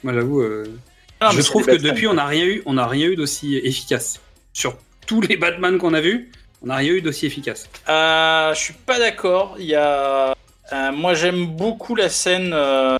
Moi, 0.04 0.12
j'avoue, 0.14 0.40
euh, 0.40 0.64
Ah, 1.20 1.30
je 1.32 1.40
trouve 1.42 1.64
que 1.64 1.72
Batman. 1.72 1.92
depuis, 1.92 2.06
on 2.08 2.14
n'a 2.14 2.26
rien 2.26 2.44
eu, 2.44 2.62
on 2.66 2.74
n'a 2.74 2.86
rien 2.86 3.06
eu 3.08 3.16
d'aussi 3.16 3.56
efficace. 3.56 4.20
Sur 4.52 4.76
tous 5.06 5.20
les 5.22 5.36
Batman 5.36 5.78
qu'on 5.78 5.94
a 5.94 6.00
vus, 6.00 6.30
on 6.62 6.66
n'a 6.66 6.76
rien 6.76 6.92
eu 6.92 7.00
d'aussi 7.02 7.26
efficace. 7.26 7.68
Euh, 7.88 8.52
je 8.54 8.60
suis 8.60 8.74
pas 8.74 8.98
d'accord. 8.98 9.56
Il 9.58 9.66
y 9.66 9.74
a, 9.74 10.34
euh, 10.72 10.92
moi 10.92 11.14
j'aime 11.14 11.46
beaucoup 11.46 11.94
la 11.94 12.08
scène, 12.08 12.50
euh, 12.52 12.98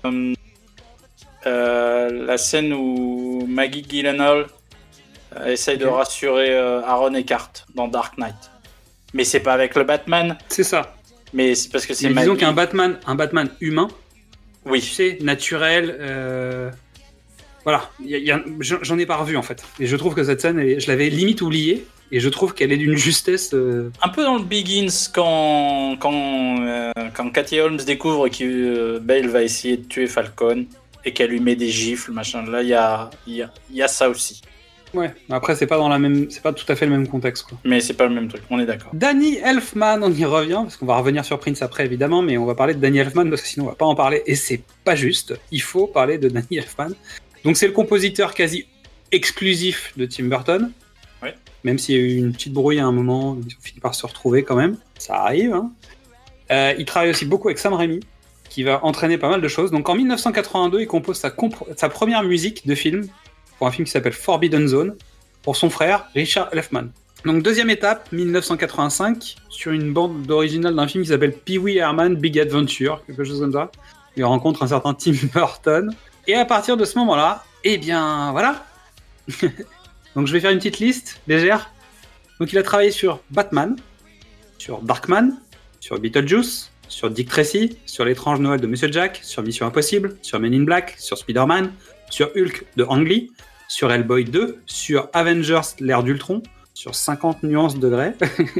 euh, 1.45 2.25
la 2.25 2.37
scène 2.37 2.73
où 2.73 3.45
Maggie 3.47 3.85
Gyllenhaal 3.87 4.47
essaye 5.45 5.77
de 5.77 5.85
rassurer 5.85 6.49
euh, 6.51 6.81
Aaron 6.83 7.13
Eckhart 7.13 7.51
dans 7.75 7.87
Dark 7.87 8.17
Knight. 8.17 8.35
Mais 9.13 9.23
c'est 9.23 9.39
pas 9.39 9.53
avec 9.53 9.75
le 9.75 9.83
Batman. 9.83 10.37
C'est 10.49 10.63
ça. 10.63 10.95
Mais 11.33 11.55
c'est 11.55 11.69
parce 11.71 11.85
que 11.85 11.93
c'est 11.93 12.09
disons 12.13 12.35
qu'un 12.35 12.53
Batman, 12.53 12.99
un 13.05 13.15
Batman 13.15 13.49
humain, 13.61 13.87
tu 14.65 14.71
Oui. 14.71 14.81
sais, 14.81 15.17
naturel. 15.21 16.71
Voilà, 17.67 17.91
j'en 18.61 18.97
ai 18.97 19.05
pas 19.05 19.17
revu 19.17 19.35
en 19.35 19.41
fait. 19.41 19.61
Et 19.77 19.87
je 19.87 19.95
trouve 19.97 20.15
que 20.15 20.23
cette 20.23 20.39
scène, 20.39 20.57
elle 20.57 20.79
je 20.79 20.87
l'avais 20.87 21.09
limite 21.09 21.41
oubliée. 21.41 21.85
Et 22.13 22.21
je 22.21 22.29
trouve 22.29 22.53
qu'elle 22.53 22.71
est 22.71 22.77
d'une 22.77 22.95
justesse. 22.95 23.53
euh, 23.53 23.91
Un 24.01 24.07
peu 24.07 24.23
dans 24.23 24.37
le 24.37 24.43
Begins 24.43 24.87
quand 25.13 25.97
quand 25.99 26.61
euh, 26.61 26.91
quand 27.13 27.29
Cathy 27.31 27.59
Holmes 27.59 27.81
découvre 27.85 28.29
que 28.29 28.45
euh, 28.45 28.99
Bale 29.01 29.27
va 29.27 29.43
essayer 29.43 29.75
de 29.75 29.83
tuer 29.85 30.07
Falcon 30.07 30.65
et 31.03 31.11
qu'elle 31.11 31.31
lui 31.31 31.41
met 31.41 31.57
des 31.57 31.67
gifles, 31.67 32.13
machin. 32.13 32.49
Là 32.49 32.61
il 32.63 32.69
y 32.69 32.73
a 32.73 33.09
y 33.27 33.41
a, 33.41 33.51
y 33.73 33.81
a 33.81 33.89
ça 33.89 34.07
aussi. 34.09 34.41
Ouais. 34.93 35.13
Après, 35.29 35.53
c'est 35.57 35.67
pas 35.67 35.77
dans 35.77 35.89
la 35.89 35.99
même, 35.99 36.31
c'est 36.31 36.41
pas 36.41 36.53
tout 36.53 36.63
à 36.69 36.75
fait 36.77 36.85
le 36.85 36.91
même 36.91 37.09
contexte. 37.09 37.43
Quoi. 37.43 37.57
Mais 37.65 37.81
c'est 37.81 37.93
pas 37.93 38.05
le 38.07 38.15
même 38.15 38.29
truc. 38.29 38.41
On 38.49 38.57
est 38.57 38.65
d'accord. 38.65 38.91
Danny 38.93 39.35
Elfman, 39.43 39.99
on 40.01 40.11
y 40.13 40.23
revient, 40.23 40.61
parce 40.63 40.77
qu'on 40.77 40.85
va 40.85 40.95
revenir 40.95 41.25
sur 41.25 41.37
Prince 41.39 41.61
après 41.61 41.83
évidemment, 41.83 42.21
mais 42.21 42.37
on 42.37 42.45
va 42.45 42.55
parler 42.55 42.73
de 42.73 42.79
Danny 42.79 42.99
Elfman 42.99 43.29
parce 43.29 43.41
que 43.41 43.49
sinon 43.49 43.65
on 43.65 43.69
va 43.69 43.75
pas 43.75 43.85
en 43.85 43.95
parler, 43.95 44.23
et 44.25 44.35
c'est 44.35 44.61
pas 44.85 44.95
juste. 44.95 45.37
Il 45.51 45.61
faut 45.61 45.87
parler 45.87 46.17
de 46.17 46.29
Danny 46.29 46.47
Elfman. 46.59 46.91
Donc 47.43 47.57
c'est 47.57 47.67
le 47.67 47.73
compositeur 47.73 48.33
quasi 48.33 48.65
exclusif 49.11 49.93
de 49.97 50.05
Tim 50.05 50.25
Burton. 50.25 50.71
Ouais. 51.23 51.35
Même 51.63 51.77
s'il 51.77 51.95
y 51.95 51.99
a 51.99 52.01
eu 52.01 52.17
une 52.17 52.33
petite 52.33 52.53
brouille 52.53 52.79
à 52.79 52.85
un 52.85 52.91
moment, 52.91 53.37
ils 53.47 53.53
ont 53.53 53.61
fini 53.61 53.79
par 53.79 53.95
se 53.95 54.05
retrouver 54.05 54.43
quand 54.43 54.55
même. 54.55 54.77
Ça 54.99 55.15
arrive. 55.15 55.53
hein. 55.53 55.71
Euh, 56.51 56.73
il 56.77 56.85
travaille 56.85 57.09
aussi 57.09 57.25
beaucoup 57.25 57.47
avec 57.49 57.59
Sam 57.59 57.73
Raimi, 57.73 57.99
qui 58.49 58.63
va 58.63 58.83
entraîner 58.85 59.17
pas 59.17 59.29
mal 59.29 59.41
de 59.41 59.47
choses. 59.47 59.71
Donc 59.71 59.89
en 59.89 59.95
1982, 59.95 60.81
il 60.81 60.87
compose 60.87 61.17
sa, 61.17 61.29
comp- 61.29 61.55
sa 61.75 61.89
première 61.89 62.23
musique 62.23 62.65
de 62.67 62.75
film 62.75 63.07
pour 63.57 63.67
un 63.67 63.71
film 63.71 63.85
qui 63.85 63.91
s'appelle 63.91 64.13
Forbidden 64.13 64.67
Zone 64.67 64.95
pour 65.41 65.55
son 65.55 65.69
frère 65.69 66.05
Richard 66.15 66.49
Elfman. 66.53 66.89
Donc 67.25 67.41
deuxième 67.43 67.69
étape, 67.69 68.09
1985, 68.11 69.35
sur 69.49 69.71
une 69.71 69.91
bande 69.91 70.29
originale 70.29 70.75
d'un 70.75 70.87
film 70.87 71.03
qui 71.03 71.09
s'appelle 71.09 71.33
Pee-wee 71.33 71.77
Herman 71.77 72.15
Big 72.15 72.37
Adventure, 72.39 73.03
quelque 73.07 73.23
chose 73.23 73.39
comme 73.39 73.51
ça. 73.53 73.71
Il 74.15 74.23
rencontre 74.25 74.63
un 74.63 74.67
certain 74.67 74.93
Tim 74.93 75.13
Burton. 75.33 75.91
Et 76.27 76.35
à 76.35 76.45
partir 76.45 76.75
de 76.75 76.83
ce 76.83 76.97
moment-là, 76.99 77.45
eh 77.63 77.77
bien 77.77 78.31
voilà. 78.31 78.65
Donc 80.15 80.27
je 80.27 80.33
vais 80.33 80.39
faire 80.39 80.51
une 80.51 80.57
petite 80.57 80.79
liste 80.79 81.21
légère. 81.27 81.71
Donc 82.39 82.51
il 82.51 82.57
a 82.57 82.63
travaillé 82.63 82.91
sur 82.91 83.21
Batman, 83.31 83.77
sur 84.57 84.81
Darkman, 84.81 85.37
sur 85.79 85.97
Beetlejuice, 85.99 86.71
sur 86.89 87.09
Dick 87.09 87.29
Tracy, 87.29 87.77
sur 87.85 88.05
l'étrange 88.05 88.39
Noël 88.39 88.59
de 88.59 88.67
Monsieur 88.67 88.91
Jack, 88.91 89.19
sur 89.23 89.41
Mission 89.41 89.65
Impossible, 89.65 90.17
sur 90.21 90.39
Men 90.39 90.53
in 90.53 90.63
Black, 90.63 90.95
sur 90.97 91.17
Spider-Man, 91.17 91.71
sur 92.09 92.29
Hulk 92.35 92.65
de 92.75 92.83
Ang 92.83 93.07
Lee, 93.07 93.31
sur 93.67 93.91
Hellboy 93.91 94.25
2, 94.25 94.61
sur 94.65 95.09
Avengers 95.13 95.75
l'ère 95.79 96.03
d'Ultron, 96.03 96.43
sur 96.73 96.93
50 96.93 97.43
nuances 97.43 97.79
de 97.79 97.89
grès, 97.89 98.15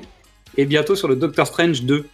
et 0.57 0.65
bientôt 0.65 0.95
sur 0.95 1.07
le 1.07 1.15
Doctor 1.15 1.47
Strange 1.47 1.83
2. 1.83 2.07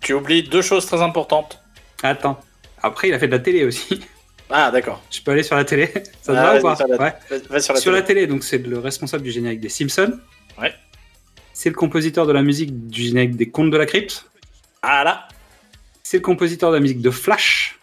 Tu 0.00 0.14
oublies 0.14 0.42
deux 0.42 0.62
choses 0.62 0.86
très 0.86 1.00
importantes. 1.02 1.60
Attends. 2.02 2.40
Après, 2.82 3.08
il 3.08 3.14
a 3.14 3.18
fait 3.18 3.26
de 3.26 3.32
la 3.32 3.38
télé 3.38 3.64
aussi. 3.64 4.00
Ah, 4.50 4.70
d'accord. 4.70 5.02
Je 5.10 5.20
peux 5.22 5.30
aller 5.32 5.42
sur 5.42 5.56
la 5.56 5.64
télé 5.64 5.86
Ça 6.22 6.32
te 6.32 6.38
Ah, 6.38 6.52
va 6.54 6.58
ou 6.58 6.62
pas 6.62 6.76
sur 6.76 6.86
la- 6.88 6.96
Ouais. 6.96 7.14
Va, 7.50 7.60
sur 7.60 7.74
la 7.74 7.80
Sur 7.80 7.92
la 7.92 8.02
télé. 8.02 8.26
donc 8.26 8.44
c'est 8.44 8.58
le 8.58 8.78
responsable 8.78 9.22
du 9.24 9.30
générique 9.30 9.60
des 9.60 9.68
Simpsons. 9.68 10.18
Ouais. 10.60 10.72
C'est 11.52 11.68
le 11.70 11.74
compositeur 11.74 12.26
de 12.26 12.32
la 12.32 12.42
musique 12.42 12.88
du 12.88 13.02
générique 13.02 13.36
des 13.36 13.48
Contes 13.48 13.70
de 13.70 13.76
la 13.76 13.86
Crypte. 13.86 14.26
Ah 14.82 15.02
là. 15.04 15.28
C'est 16.02 16.18
le 16.18 16.22
compositeur 16.22 16.70
de 16.70 16.76
la 16.76 16.80
musique 16.80 17.00
de 17.00 17.10
Flash. 17.10 17.78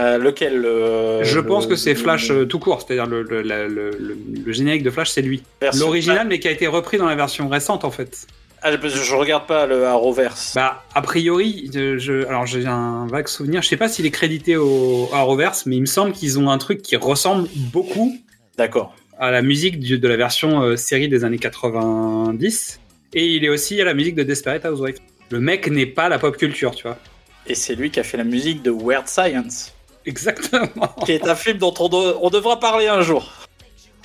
Euh, 0.00 0.16
lequel 0.16 0.64
euh, 0.64 1.24
Je 1.24 1.40
le- 1.40 1.46
pense 1.46 1.66
que 1.66 1.74
c'est 1.74 1.96
Flash 1.96 2.30
euh, 2.30 2.46
tout 2.46 2.60
court, 2.60 2.80
c'est-à-dire 2.80 3.06
le, 3.06 3.22
le- 3.24 3.42
le- 3.42 4.52
générique 4.52 4.84
de 4.84 4.90
Flash, 4.90 5.10
c'est 5.10 5.22
lui. 5.22 5.42
L'original, 5.78 6.28
mais 6.28 6.38
qui 6.38 6.46
a 6.46 6.52
été 6.52 6.68
repris 6.68 6.98
dans 6.98 7.06
la 7.06 7.16
version 7.16 7.48
récente 7.48 7.84
en 7.84 7.90
fait. 7.90 8.26
Ah, 8.62 8.72
je, 8.72 8.88
je 8.88 9.14
regarde 9.14 9.46
pas 9.46 9.66
le 9.66 9.86
Arrowverse. 9.86 10.52
Bah, 10.54 10.82
a 10.94 11.00
priori, 11.02 11.70
je, 11.72 12.26
alors 12.26 12.44
j'ai 12.46 12.66
un 12.66 13.06
vague 13.06 13.28
souvenir, 13.28 13.62
je 13.62 13.68
sais 13.68 13.76
pas 13.76 13.88
s'il 13.88 14.04
est 14.06 14.10
crédité 14.10 14.56
au 14.56 15.08
Arrowverse, 15.12 15.66
mais 15.66 15.76
il 15.76 15.82
me 15.82 15.86
semble 15.86 16.12
qu'ils 16.12 16.38
ont 16.40 16.50
un 16.50 16.58
truc 16.58 16.82
qui 16.82 16.96
ressemble 16.96 17.48
beaucoup 17.72 18.16
D'accord. 18.56 18.94
à 19.18 19.30
la 19.30 19.42
musique 19.42 19.78
du- 19.78 19.98
de 19.98 20.08
la 20.08 20.16
version 20.16 20.60
euh, 20.62 20.76
série 20.76 21.08
des 21.08 21.22
années 21.24 21.38
90. 21.38 22.80
Et 23.14 23.26
il 23.26 23.44
est 23.44 23.48
aussi 23.48 23.80
à 23.80 23.84
la 23.84 23.94
musique 23.94 24.16
de 24.16 24.22
Desperate 24.24 24.64
Housewives. 24.64 24.98
Le 25.30 25.40
mec 25.40 25.68
n'est 25.70 25.86
pas 25.86 26.08
la 26.08 26.18
pop 26.18 26.36
culture, 26.36 26.74
tu 26.74 26.82
vois. 26.82 26.98
Et 27.46 27.54
c'est 27.54 27.74
lui 27.74 27.90
qui 27.90 28.00
a 28.00 28.02
fait 28.04 28.16
la 28.16 28.24
musique 28.24 28.62
de 28.62 28.70
Weird 28.70 29.06
Science, 29.08 29.72
Exactement. 30.04 30.88
qui 31.04 31.12
est 31.12 31.26
un 31.28 31.34
film 31.34 31.58
dont 31.58 31.74
on, 31.78 31.88
on 32.20 32.28
devra 32.30 32.58
parler 32.60 32.88
un 32.88 33.02
jour. 33.02 33.30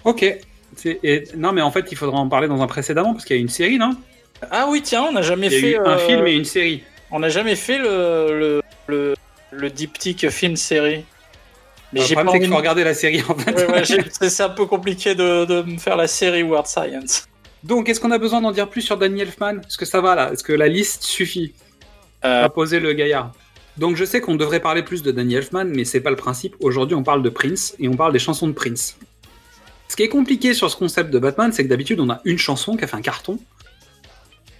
Ok. 0.05 0.23
Et- 0.85 1.23
non, 1.35 1.51
mais 1.53 1.61
en 1.61 1.71
fait, 1.71 1.85
il 1.91 1.97
faudra 1.97 2.17
en 2.19 2.27
parler 2.29 2.47
dans 2.47 2.61
un 2.61 2.67
précédemment, 2.67 3.13
parce 3.13 3.25
qu'il 3.25 3.35
y 3.35 3.39
a 3.39 3.41
une 3.41 3.49
série, 3.49 3.77
non? 3.77 3.91
Ah 4.51 4.67
oui, 4.69 4.81
tiens, 4.81 5.03
on 5.03 5.11
n'a 5.11 5.21
jamais 5.21 5.47
Il 5.47 5.53
y 5.53 5.57
a 5.57 5.59
fait 5.59 5.71
eu 5.71 5.77
un 5.77 5.97
euh, 5.97 5.97
film 5.97 6.27
et 6.27 6.33
une 6.33 6.45
série. 6.45 6.83
On 7.11 7.19
n'a 7.19 7.29
jamais 7.29 7.55
fait 7.55 7.77
le 7.77 8.39
le, 8.39 8.61
le, 8.87 9.13
le 9.51 9.69
diptyque 9.69 10.29
film 10.29 10.55
série. 10.55 11.03
Mais 11.91 11.99
Le 11.99 12.05
j'ai 12.07 12.15
pas 12.15 12.25
envie. 12.25 12.39
de- 12.47 12.53
regarder 12.53 12.83
la 12.83 12.93
série, 12.95 13.21
en 13.27 13.35
fait. 13.35 13.53
Ouais, 13.55 13.71
ouais, 13.71 13.85
j'ai- 13.85 14.03
c'est 14.29 14.43
un 14.43 14.49
peu 14.49 14.65
compliqué 14.65 15.13
de, 15.13 15.45
de 15.45 15.61
me 15.61 15.77
faire 15.77 15.95
la 15.95 16.07
série 16.07 16.41
Weird 16.43 16.65
Science. 16.65 17.27
Donc, 17.63 17.87
est-ce 17.87 17.99
qu'on 17.99 18.11
a 18.11 18.17
besoin 18.17 18.41
d'en 18.41 18.51
dire 18.51 18.67
plus 18.69 18.81
sur 18.81 18.97
Danny 18.97 19.21
Elfman? 19.21 19.59
Est-ce 19.59 19.77
que 19.77 19.85
ça 19.85 20.01
va, 20.01 20.15
là 20.15 20.31
Est-ce 20.33 20.43
que 20.43 20.53
la 20.53 20.67
liste 20.67 21.03
suffit? 21.03 21.53
Euh, 22.25 22.45
à 22.45 22.49
poser 22.49 22.79
le 22.79 22.93
gaillard 22.93 23.31
Donc, 23.77 23.95
je 23.95 24.05
sais 24.05 24.21
qu'on 24.21 24.35
devrait 24.35 24.59
parler 24.61 24.81
plus 24.81 25.03
de 25.03 25.11
Danny 25.11 25.35
Elfman, 25.35 25.65
mais 25.65 25.85
c'est 25.85 25.99
pas 26.01 26.09
le 26.09 26.15
principe. 26.15 26.55
Aujourd'hui, 26.61 26.95
on 26.95 27.03
parle 27.03 27.21
de 27.21 27.29
Prince, 27.29 27.75
et 27.79 27.87
on 27.87 27.95
parle 27.95 28.11
des 28.11 28.19
chansons 28.19 28.47
de 28.47 28.53
Prince. 28.53 28.97
Ce 29.87 29.95
qui 29.95 30.03
est 30.03 30.09
compliqué 30.09 30.53
sur 30.55 30.71
ce 30.71 30.75
concept 30.77 31.11
de 31.11 31.19
Batman, 31.19 31.51
c'est 31.53 31.63
que 31.63 31.69
d'habitude, 31.69 31.99
on 31.99 32.09
a 32.09 32.21
une 32.25 32.37
chanson 32.39 32.75
qui 32.75 32.83
a 32.83 32.87
fait 32.87 32.95
un 32.97 33.01
carton, 33.01 33.37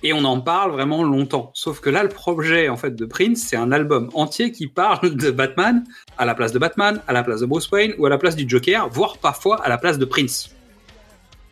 et 0.03 0.13
on 0.13 0.23
en 0.25 0.39
parle 0.41 0.71
vraiment 0.71 1.01
longtemps. 1.03 1.51
Sauf 1.53 1.79
que 1.79 1.89
là, 1.89 2.03
le 2.03 2.09
projet 2.09 2.69
en 2.69 2.77
fait 2.77 2.95
de 2.95 3.05
Prince, 3.05 3.39
c'est 3.47 3.55
un 3.55 3.71
album 3.71 4.09
entier 4.13 4.51
qui 4.51 4.67
parle 4.67 5.15
de 5.15 5.31
Batman 5.31 5.83
à 6.17 6.25
la 6.25 6.35
place 6.35 6.51
de 6.51 6.59
Batman, 6.59 7.01
à 7.07 7.13
la 7.13 7.23
place 7.23 7.39
de 7.39 7.45
Bruce 7.45 7.69
Wayne 7.71 7.93
ou 7.97 8.05
à 8.05 8.09
la 8.09 8.17
place 8.17 8.35
du 8.35 8.45
Joker, 8.47 8.89
voire 8.89 9.17
parfois 9.17 9.63
à 9.63 9.69
la 9.69 9.77
place 9.77 9.97
de 9.97 10.05
Prince. 10.05 10.53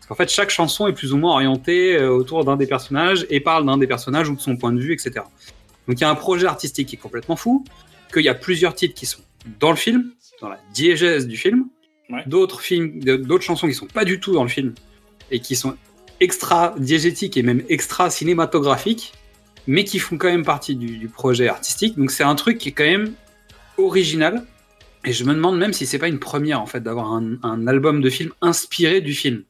En 0.10 0.16
fait, 0.16 0.30
chaque 0.30 0.50
chanson 0.50 0.88
est 0.88 0.94
plus 0.94 1.14
ou 1.14 1.18
moins 1.18 1.32
orientée 1.36 1.96
euh, 1.96 2.10
autour 2.10 2.44
d'un 2.44 2.58
des 2.58 2.68
personnages 2.68 3.26
et 3.30 3.40
parle 3.40 3.66
d'un 3.66 3.78
des 3.78 3.88
personnages 3.88 4.28
ou 4.28 4.36
de 4.36 4.42
son 4.42 4.58
point 4.58 4.74
de 4.74 4.80
vue, 4.82 4.92
etc. 4.92 5.12
Donc 5.88 5.98
il 5.98 6.02
y 6.02 6.04
a 6.04 6.10
un 6.10 6.16
projet 6.16 6.48
artistique 6.48 6.90
qui 6.90 6.96
est 6.98 7.00
complètement 7.00 7.38
fou, 7.38 7.64
qu'il 8.14 8.24
y 8.24 8.30
a 8.30 8.36
plusieurs 8.36 8.76
titres 8.76 8.94
qui 8.94 9.06
sont 9.06 9.22
dans 9.62 9.70
le 9.70 9.78
film, 9.78 10.12
dans 10.42 10.50
la 10.50 10.60
diégèse 10.74 11.28
du 11.28 11.38
film, 11.38 11.68
Ouais. 12.10 12.24
d'autres 12.28 12.60
films, 12.60 13.00
d'autres 13.00 13.44
chansons 13.46 13.68
qui 13.70 13.74
sont 13.74 13.86
pas 13.88 14.04
du 14.04 14.20
tout 14.20 14.34
dans 14.34 14.44
le 14.44 14.50
film 14.50 14.74
et 15.32 15.40
qui 15.40 15.56
sont 15.56 15.78
extra 16.22 16.74
diégétiques 16.78 17.36
et 17.36 17.44
même 17.44 17.64
extra 17.68 18.10
cinématographiques, 18.10 19.12
mais 19.68 19.84
qui 19.84 20.00
font 20.00 20.18
quand 20.18 20.30
même 20.30 20.46
partie 20.46 20.76
du, 20.76 20.98
du 20.98 21.10
projet 21.10 21.50
artistique. 21.50 21.98
Donc 21.98 22.12
c'est 22.12 22.24
un 22.24 22.36
truc 22.36 22.58
qui 22.58 22.70
est 22.70 22.72
quand 22.72 22.86
même 22.86 23.14
original. 23.78 24.44
Et 25.04 25.14
je 25.14 25.24
me 25.24 25.34
demande 25.34 25.58
même 25.58 25.74
si 25.74 25.86
c'est 25.86 25.98
pas 25.98 26.08
une 26.08 26.20
première 26.20 26.62
en 26.62 26.68
fait 26.68 26.80
d'avoir 26.82 27.12
un, 27.12 27.34
un 27.44 27.68
album 27.68 28.02
de 28.02 28.10
film 28.10 28.32
inspiré 28.42 29.02
du 29.02 29.14
film. 29.14 29.44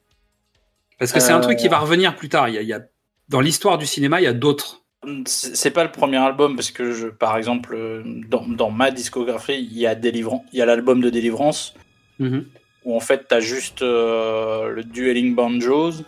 Parce 0.98 1.12
que 1.12 1.20
c'est 1.20 1.32
un 1.34 1.40
Euh. 1.40 1.42
truc 1.42 1.58
qui 1.58 1.68
va 1.68 1.80
revenir 1.80 2.16
plus 2.16 2.30
tard. 2.30 2.48
Il 2.50 2.56
y 2.56 2.58
a, 2.58 2.62
il 2.62 2.68
y 2.68 2.74
a- 2.74 2.86
dans 3.30 3.42
l'histoire 3.42 3.78
du 3.78 3.86
cinéma, 3.86 4.22
il 4.22 4.24
y 4.24 4.28
a 4.28 4.34
d'autres. 4.34 4.82
C'est 5.26 5.72
pas 5.72 5.84
le 5.84 5.92
premier 5.92 6.18
album 6.18 6.56
parce 6.56 6.70
que 6.72 6.92
je, 6.94 7.08
par 7.08 7.36
exemple, 7.38 7.74
euh, 7.76 8.04
dans, 8.30 8.48
dans 8.48 8.70
ma 8.70 8.92
discographie, 8.92 9.56
il 9.72 9.78
y 9.78 9.88
a 9.88 9.96
Délivran- 9.96 10.46
il 10.54 10.60
y 10.60 10.62
a 10.62 10.66
l'album 10.66 11.02
de 11.02 11.10
Délivrance 11.10 11.74
Mhm. 12.20 12.46
où 12.86 12.96
en 12.96 13.00
fait 13.00 13.26
t'as 13.28 13.40
juste 13.40 13.82
euh, 13.82 14.70
le 14.70 14.84
dueling 14.84 15.34
banjos. 15.36 16.04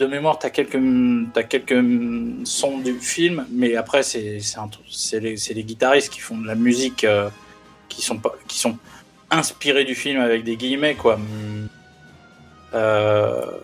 De 0.00 0.06
mémoire, 0.06 0.38
t'as 0.38 0.50
quelques 0.50 0.80
t'as 1.32 1.42
quelques 1.44 1.84
sons 2.44 2.78
du 2.78 2.98
film, 2.98 3.46
mais 3.50 3.76
après 3.76 4.02
c'est 4.02 4.40
les, 5.12 5.36
les 5.54 5.64
guitaristes 5.64 6.12
qui 6.12 6.20
font 6.20 6.38
de 6.38 6.46
la 6.46 6.54
musique 6.54 7.04
euh, 7.04 7.28
qui 7.88 8.02
sont 8.02 8.18
pas 8.18 8.32
qui 8.48 8.58
sont 8.58 8.78
inspirés 9.30 9.84
du 9.84 9.94
film 9.94 10.20
avec 10.20 10.44
des 10.44 10.56
guillemets 10.56 10.94
quoi. 10.94 11.18
Euh, 12.74 13.58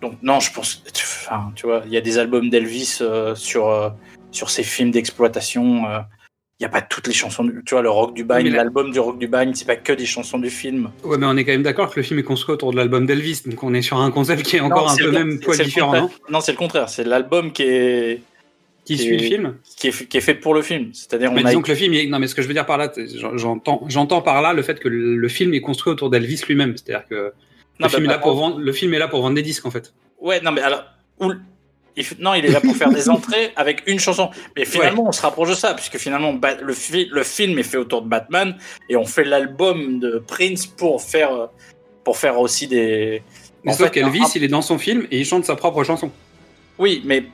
donc 0.00 0.14
non, 0.22 0.40
je 0.40 0.52
pense, 0.52 0.82
enfin, 0.94 1.52
tu 1.56 1.66
vois, 1.66 1.82
il 1.86 1.92
y 1.92 1.96
a 1.96 2.00
des 2.00 2.18
albums 2.18 2.50
d'Elvis 2.50 2.98
euh, 3.00 3.34
sur 3.34 3.68
euh, 3.68 3.90
sur 4.30 4.50
ces 4.50 4.62
films 4.62 4.90
d'exploitation. 4.90 5.84
Il 6.60 6.64
y 6.64 6.66
a 6.66 6.68
pas 6.68 6.82
toutes 6.82 7.06
les 7.06 7.12
chansons, 7.12 7.44
du- 7.44 7.62
tu 7.64 7.74
vois, 7.74 7.82
le 7.82 7.90
rock 7.90 8.14
du 8.14 8.24
bagne, 8.24 8.48
l'album 8.48 8.90
du 8.90 8.98
rock 8.98 9.16
du 9.18 9.28
bagne, 9.28 9.54
c'est 9.54 9.64
pas 9.64 9.76
que 9.76 9.92
des 9.92 10.06
chansons 10.06 10.40
du 10.40 10.50
film. 10.50 10.90
Ouais, 11.04 11.16
mais 11.16 11.26
on 11.26 11.36
est 11.36 11.44
quand 11.44 11.52
même 11.52 11.62
d'accord 11.62 11.88
que 11.90 12.00
le 12.00 12.02
film 12.02 12.18
est 12.18 12.24
construit 12.24 12.52
autour 12.52 12.72
de 12.72 12.76
l'album 12.76 13.06
d'Elvis, 13.06 13.42
donc 13.46 13.62
on 13.62 13.72
est 13.74 13.82
sur 13.82 13.98
un 13.98 14.10
concept 14.10 14.42
qui 14.42 14.56
est 14.56 14.60
encore 14.60 14.86
Non, 14.86 14.92
un 14.92 14.96
peu 14.96 15.10
même 15.12 15.38
poil 15.38 15.56
différent, 15.58 15.94
non 15.94 16.10
Non, 16.28 16.40
c'est 16.40 16.50
le 16.50 16.58
contraire. 16.58 16.88
C'est 16.88 17.04
l'album 17.04 17.52
qui 17.52 17.62
est 17.62 18.22
Qui 18.84 18.96
Qui 18.96 19.02
suit 19.04 19.14
est- 19.14 19.18
le 19.18 19.22
film 19.22 19.54
qui 19.76 19.88
est, 19.88 20.08
qui 20.08 20.16
est 20.16 20.20
fait 20.22 20.34
pour 20.34 20.54
le 20.54 20.62
film. 20.62 20.90
C'est-à-dire, 20.94 21.30
Mais 21.30 21.42
on 21.42 21.44
a 21.44 21.48
disons 21.50 21.62
que 21.62 21.68
le 21.70 21.76
film, 21.76 21.92
est- 21.94 22.06
non, 22.06 22.18
mais 22.18 22.26
ce 22.26 22.34
que 22.34 22.40
je 22.42 22.48
veux 22.48 22.54
dire 22.54 22.64
par 22.66 22.78
là, 22.78 22.90
j'entends, 23.34 23.84
j'entends 23.86 24.22
par 24.22 24.40
là 24.42 24.52
le 24.54 24.62
fait 24.62 24.80
que 24.80 24.88
le, 24.88 25.28
film 25.28 25.52
est 25.54 25.60
construit 25.60 25.92
autour 25.92 26.08
d'Elvis 26.10 26.42
lui-même. 26.48 26.74
C'est-à-dire 26.76 27.06
que 27.06 27.14
le, 27.14 27.32
Non, 27.80 27.88
film 27.88 28.06
bah, 28.06 28.12
est 28.12 28.16
là 28.16 28.18
pour 28.18 28.34
bah, 28.34 28.40
vendre, 28.40 28.58
le 28.60 28.72
film 28.72 28.94
est 28.94 28.98
là 28.98 29.06
pour 29.06 29.20
vendre 29.20 29.34
des 29.36 29.42
disques, 29.42 29.66
en 29.66 29.70
fait. 29.70 29.92
Ouais, 30.20 30.40
non, 30.40 30.50
mais 30.52 30.62
alors, 30.62 30.82
où 31.20 31.30
il 31.98 32.06
non, 32.20 32.34
il 32.34 32.44
est 32.46 32.50
là 32.50 32.60
pour 32.60 32.74
faire 32.76 32.90
des 33.00 33.08
entrées 33.10 33.52
avec 33.56 33.82
une 33.86 33.98
chanson. 33.98 34.30
Mais 34.56 34.64
finalement, 34.64 35.06
on 35.08 35.12
se 35.12 35.20
rapproche 35.22 35.50
de 35.50 35.54
ça, 35.54 35.74
puisque 35.74 35.98
finalement, 35.98 36.38
le, 36.62 36.72
fi- 36.72 37.08
le 37.10 37.22
film 37.22 37.58
est 37.58 37.62
fait 37.62 37.76
autour 37.78 38.02
de 38.02 38.08
Batman, 38.08 38.56
et 38.88 38.96
on 38.96 39.04
fait 39.04 39.24
l'album 39.24 39.98
de 40.00 40.22
Prince 40.26 40.66
pour 40.66 41.02
faire, 41.02 41.32
euh, 41.34 41.46
pour 42.04 42.16
faire 42.16 42.38
aussi 42.40 42.66
des. 42.68 43.22
Mais 43.64 43.72
En 43.72 43.74
sauf 43.74 43.90
qu'Elvis, 43.90 44.22
un- 44.22 44.28
il 44.36 44.44
est 44.44 44.48
dans 44.48 44.62
son 44.62 44.78
film 44.78 45.06
et 45.10 45.18
il 45.20 45.24
chante 45.26 45.44
sa 45.44 45.56
propre 45.56 45.82
chanson. 45.84 46.10
Oui, 46.78 47.02
mais 47.04 47.24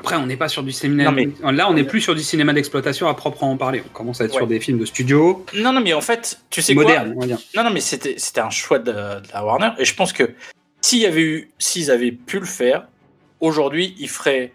Après, 0.00 0.16
on 0.16 0.26
n'est 0.26 0.36
pas 0.36 0.48
sur 0.48 0.62
du 0.62 0.72
cinéma. 0.72 1.10
Mais- 1.10 1.28
Là, 1.52 1.68
on 1.70 1.74
n'est 1.74 1.82
plus 1.84 2.00
sur 2.02 2.14
du 2.14 2.22
cinéma 2.22 2.52
d'exploitation 2.52 3.08
à 3.08 3.14
proprement 3.14 3.56
parler. 3.56 3.82
On 3.84 3.92
commence 3.96 4.20
à 4.20 4.24
être 4.24 4.32
Ouais. 4.32 4.38
sur 4.38 4.46
des 4.46 4.60
films 4.60 4.78
de 4.78 4.84
studio 4.84 5.44
non, 5.54 5.72
non, 5.72 5.80
mais 5.80 5.94
en 5.94 6.00
fait, 6.02 6.38
tu 6.50 6.60
sais 6.62 6.74
modernes, 6.74 7.14
quoi 7.14 7.16
on 7.16 7.20
va 7.20 7.26
dire. 7.26 7.38
Non, 7.56 7.64
non, 7.64 7.70
mais 7.70 7.80
c'était 7.80 8.14
c'était 8.18 8.40
un 8.42 8.50
choix 8.50 8.78
de, 8.78 8.92
de 8.92 9.28
la 9.32 9.44
Warner, 9.44 9.70
et 9.78 9.84
je 9.86 9.94
pense 9.94 10.12
que 10.12 10.30
s'il 10.82 10.98
y 11.00 11.06
avait 11.06 11.22
eu, 11.22 11.50
s'ils 11.58 11.90
avaient 11.90 12.12
pu 12.12 12.38
le 12.38 12.46
faire, 12.46 12.86
aujourd'hui, 13.46 13.94
ils 13.98 14.08
feraient 14.08 14.52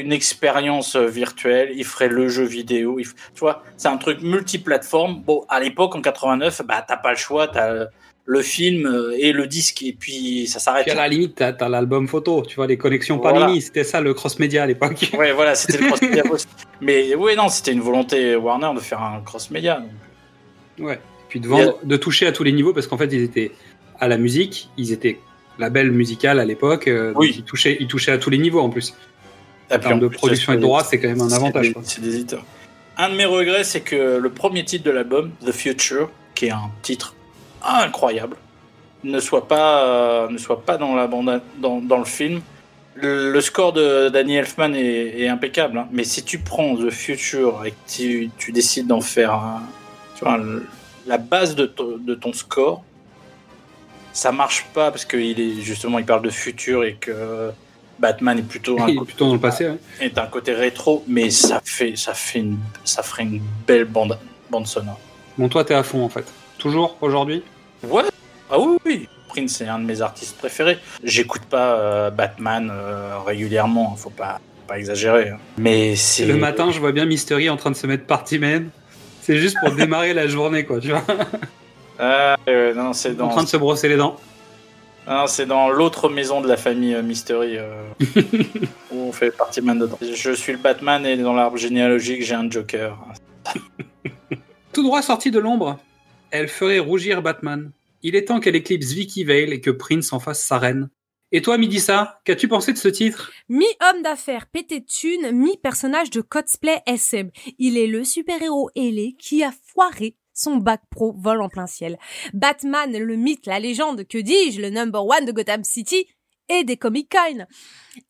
une 0.00 0.12
expérience 0.12 0.96
euh, 0.96 1.06
virtuelle, 1.06 1.72
ils 1.74 1.84
feraient 1.84 2.08
le 2.08 2.28
jeu 2.28 2.44
vidéo, 2.44 2.98
f- 3.00 3.14
tu 3.34 3.40
vois, 3.40 3.62
c'est 3.76 3.88
un 3.88 3.96
truc 3.96 4.22
multiplateforme. 4.22 5.22
Bon, 5.22 5.44
à 5.48 5.60
l'époque, 5.60 5.94
en 5.94 6.00
89, 6.00 6.62
bah 6.66 6.84
t'as 6.86 6.96
pas 6.96 7.10
le 7.10 7.16
choix, 7.16 7.48
t'as 7.48 7.86
le 8.26 8.42
film 8.42 8.86
euh, 8.86 9.16
et 9.18 9.32
le 9.32 9.46
disque, 9.46 9.82
et 9.82 9.92
puis 9.92 10.46
ça 10.46 10.60
s'arrête. 10.60 10.88
À 10.88 10.94
la 10.94 11.08
limite, 11.08 11.34
t'as 11.36 11.52
as, 11.52 11.68
l'album 11.68 12.06
photo, 12.06 12.44
tu 12.46 12.56
vois, 12.56 12.66
les 12.66 12.76
connexions 12.78 13.16
Voilà. 13.16 13.40
Panini, 13.40 13.60
c'était 13.60 13.84
ça 13.84 14.00
le 14.00 14.14
cross-média 14.14 14.62
à 14.62 14.66
l'époque. 14.66 15.10
Ouais, 15.18 15.32
voilà, 15.32 15.54
c'était 15.54 15.78
le 15.78 15.86
cross-média. 15.86 16.22
mais 16.80 17.14
ouais, 17.14 17.34
non, 17.34 17.48
c'était 17.48 17.72
une 17.72 17.80
volonté 17.80 18.36
Warner 18.36 18.72
de 18.74 18.80
faire 18.80 19.02
un 19.02 19.20
cross-média. 19.20 19.82
Ouais. 20.78 21.00
Puis 21.28 21.40
de, 21.40 21.48
vendre, 21.48 21.78
de 21.82 21.96
toucher 21.96 22.26
à 22.26 22.32
tous 22.32 22.42
les 22.44 22.52
niveaux 22.52 22.72
parce 22.72 22.86
qu'en 22.86 22.98
fait, 22.98 23.12
ils 23.12 23.22
étaient 23.22 23.52
à 23.98 24.08
la 24.08 24.16
musique, 24.16 24.68
ils 24.76 24.92
étaient 24.92 25.18
label 25.60 25.90
musical 25.92 26.40
à 26.40 26.44
l'époque, 26.44 26.88
euh, 26.88 27.12
Oui. 27.14 27.34
ils 27.38 27.44
touchaient, 27.44 27.76
ils 27.78 27.86
touchaient 27.86 28.12
à 28.12 28.18
tous 28.18 28.30
les 28.30 28.38
niveaux 28.38 28.60
en 28.60 28.70
plus. 28.70 28.94
En 29.72 29.78
termes 29.78 30.00
de 30.00 30.08
plus, 30.08 30.16
production 30.16 30.52
et 30.52 30.56
de 30.56 30.60
c'est- 30.60 30.66
droit, 30.66 30.82
c'est 30.82 30.98
quand 30.98 31.08
même 31.08 31.20
un 31.20 31.30
avantage. 31.32 31.72
C'est 31.84 32.00
des 32.00 32.16
éditeurs. 32.16 32.44
Un 32.96 33.10
de 33.10 33.14
mes 33.14 33.24
regrets, 33.24 33.62
c'est 33.62 33.80
que 33.82 34.18
le 34.18 34.30
premier 34.30 34.64
titre 34.64 34.84
de 34.84 34.90
l'album, 34.90 35.30
The 35.46 35.52
Future, 35.52 36.10
qui 36.34 36.46
est 36.46 36.50
un 36.50 36.70
titre 36.82 37.14
incroyable, 37.62 38.36
ne 39.04 39.20
soit 39.20 39.46
pas, 39.46 39.84
euh, 39.86 40.28
ne 40.28 40.38
soit 40.38 40.62
pas 40.64 40.76
dans, 40.76 40.94
la 40.96 41.06
bande, 41.06 41.40
dans, 41.58 41.80
dans 41.80 41.98
le 41.98 42.04
film. 42.04 42.40
Le, 42.96 43.30
le 43.32 43.40
score 43.40 43.72
de 43.72 44.08
Danny 44.08 44.34
Elfman 44.36 44.74
est, 44.74 45.20
est 45.20 45.28
impeccable, 45.28 45.78
hein. 45.78 45.88
mais 45.92 46.04
si 46.04 46.22
tu 46.24 46.38
prends 46.38 46.74
The 46.76 46.90
Future 46.90 47.62
et 47.64 47.70
que 47.70 47.76
tu, 47.88 48.30
tu 48.36 48.52
décides 48.52 48.88
d'en 48.88 49.00
faire 49.00 49.40
tu 50.16 50.24
vois, 50.24 50.36
le- 50.36 50.66
la 51.06 51.16
base 51.16 51.54
de, 51.54 51.72
de 52.04 52.14
ton 52.14 52.32
score, 52.32 52.82
ça 54.12 54.32
marche 54.32 54.66
pas 54.74 54.90
parce 54.90 55.04
qu'il 55.04 55.40
est 55.40 55.60
justement 55.62 55.98
il 55.98 56.04
parle 56.06 56.22
de 56.22 56.30
futur 56.30 56.84
et 56.84 56.94
que 56.94 57.50
Batman 57.98 58.38
est 58.38 58.42
plutôt 58.42 58.80
un 58.80 58.88
Il 58.88 58.96
est 58.98 59.04
plutôt 59.04 59.26
dans 59.26 59.34
le 59.34 59.40
passé. 59.40 59.68
ouais. 59.68 59.76
est 60.00 60.16
un 60.18 60.26
côté 60.26 60.52
rétro, 60.52 61.04
mais 61.06 61.28
ça 61.30 61.60
fait, 61.64 61.96
ça 61.96 62.14
fait 62.14 62.38
une, 62.38 62.58
ça 62.84 63.02
ferait 63.02 63.24
une 63.24 63.40
belle 63.66 63.84
bande, 63.84 64.18
bande 64.50 64.66
sonore. 64.66 64.98
Bon, 65.36 65.48
toi, 65.48 65.64
t'es 65.64 65.74
à 65.74 65.82
fond 65.82 66.02
en 66.04 66.08
fait. 66.08 66.24
Toujours 66.58 66.96
aujourd'hui? 67.00 67.42
Ouais. 67.82 68.04
Ah 68.50 68.58
oui, 68.58 68.76
oui. 68.86 69.08
Prince 69.28 69.60
est 69.60 69.68
un 69.68 69.78
de 69.78 69.84
mes 69.84 70.00
artistes 70.02 70.36
préférés. 70.38 70.78
J'écoute 71.04 71.42
pas 71.42 71.74
euh, 71.78 72.10
Batman 72.10 72.68
euh, 72.72 73.18
régulièrement, 73.24 73.94
faut 73.96 74.10
pas, 74.10 74.40
pas 74.66 74.78
exagérer. 74.78 75.28
hein. 75.30 75.38
Mais 75.58 75.94
c'est 75.94 76.24
Le 76.26 76.36
matin, 76.36 76.70
je 76.72 76.80
vois 76.80 76.90
bien 76.92 77.04
Mystery 77.04 77.48
en 77.48 77.56
train 77.56 77.70
de 77.70 77.76
se 77.76 77.86
mettre 77.86 78.06
party 78.06 78.38
man. 78.40 78.70
C'est 79.22 79.36
juste 79.36 79.56
pour 79.62 79.72
démarrer 79.72 80.14
la 80.14 80.26
journée, 80.26 80.64
quoi, 80.64 80.80
tu 80.80 80.88
vois. 80.88 81.04
Ah, 82.00 82.36
euh, 82.48 82.72
non, 82.72 82.94
c'est 82.94 83.10
En 83.10 83.26
dans, 83.26 83.28
train 83.28 83.42
de 83.42 83.48
se 83.48 83.58
brosser 83.58 83.88
les 83.88 83.96
dents. 83.96 84.16
non, 85.06 85.26
c'est 85.26 85.44
dans 85.44 85.68
l'autre 85.68 86.08
maison 86.08 86.40
de 86.40 86.48
la 86.48 86.56
famille 86.56 86.94
euh, 86.94 87.02
Mystery 87.02 87.58
euh, 87.58 87.82
où 88.90 88.96
on 88.96 89.12
fait 89.12 89.30
partie 89.30 89.60
man 89.60 89.78
dedans. 89.78 89.98
Je 90.00 90.32
suis 90.32 90.52
le 90.52 90.58
Batman 90.58 91.04
et 91.04 91.18
dans 91.18 91.34
l'arbre 91.34 91.58
généalogique, 91.58 92.22
j'ai 92.22 92.34
un 92.34 92.50
Joker. 92.50 92.98
Tout 94.72 94.82
droit 94.82 95.02
sorti 95.02 95.30
de 95.30 95.38
l'ombre, 95.38 95.78
elle 96.30 96.48
ferait 96.48 96.78
rougir 96.78 97.20
Batman. 97.20 97.70
Il 98.02 98.16
est 98.16 98.24
temps 98.26 98.40
qu'elle 98.40 98.56
éclipse 98.56 98.92
Vicky 98.92 99.24
Vale 99.24 99.52
et 99.52 99.60
que 99.60 99.70
Prince 99.70 100.12
en 100.14 100.20
fasse 100.20 100.42
sa 100.42 100.58
reine. 100.58 100.88
Et 101.32 101.42
toi, 101.42 101.58
Midissa, 101.58 102.20
qu'as-tu 102.24 102.48
pensé 102.48 102.72
de 102.72 102.78
ce 102.78 102.88
titre? 102.88 103.30
Mi-homme 103.48 104.02
d'affaires 104.02 104.46
pété 104.46 104.80
de 104.80 104.86
thunes, 104.86 105.30
mi-personnage 105.32 106.10
de 106.10 106.22
cosplay 106.22 106.82
SM. 106.86 107.30
Il 107.58 107.76
est 107.78 107.86
le 107.86 108.04
super-héros 108.04 108.70
ailé 108.74 109.14
qui 109.18 109.44
a 109.44 109.52
foiré 109.52 110.16
son 110.40 110.56
bac 110.56 110.82
pro 110.90 111.12
vol 111.12 111.42
en 111.42 111.48
plein 111.48 111.66
ciel. 111.66 111.98
Batman, 112.32 112.96
le 112.96 113.16
mythe, 113.16 113.46
la 113.46 113.60
légende, 113.60 114.06
que 114.06 114.18
dis-je, 114.18 114.60
le 114.60 114.70
number 114.70 115.04
one 115.04 115.24
de 115.24 115.32
Gotham 115.32 115.64
City 115.64 116.06
et 116.48 116.64
des 116.64 116.76
Comic 116.76 117.10
Con. 117.10 117.46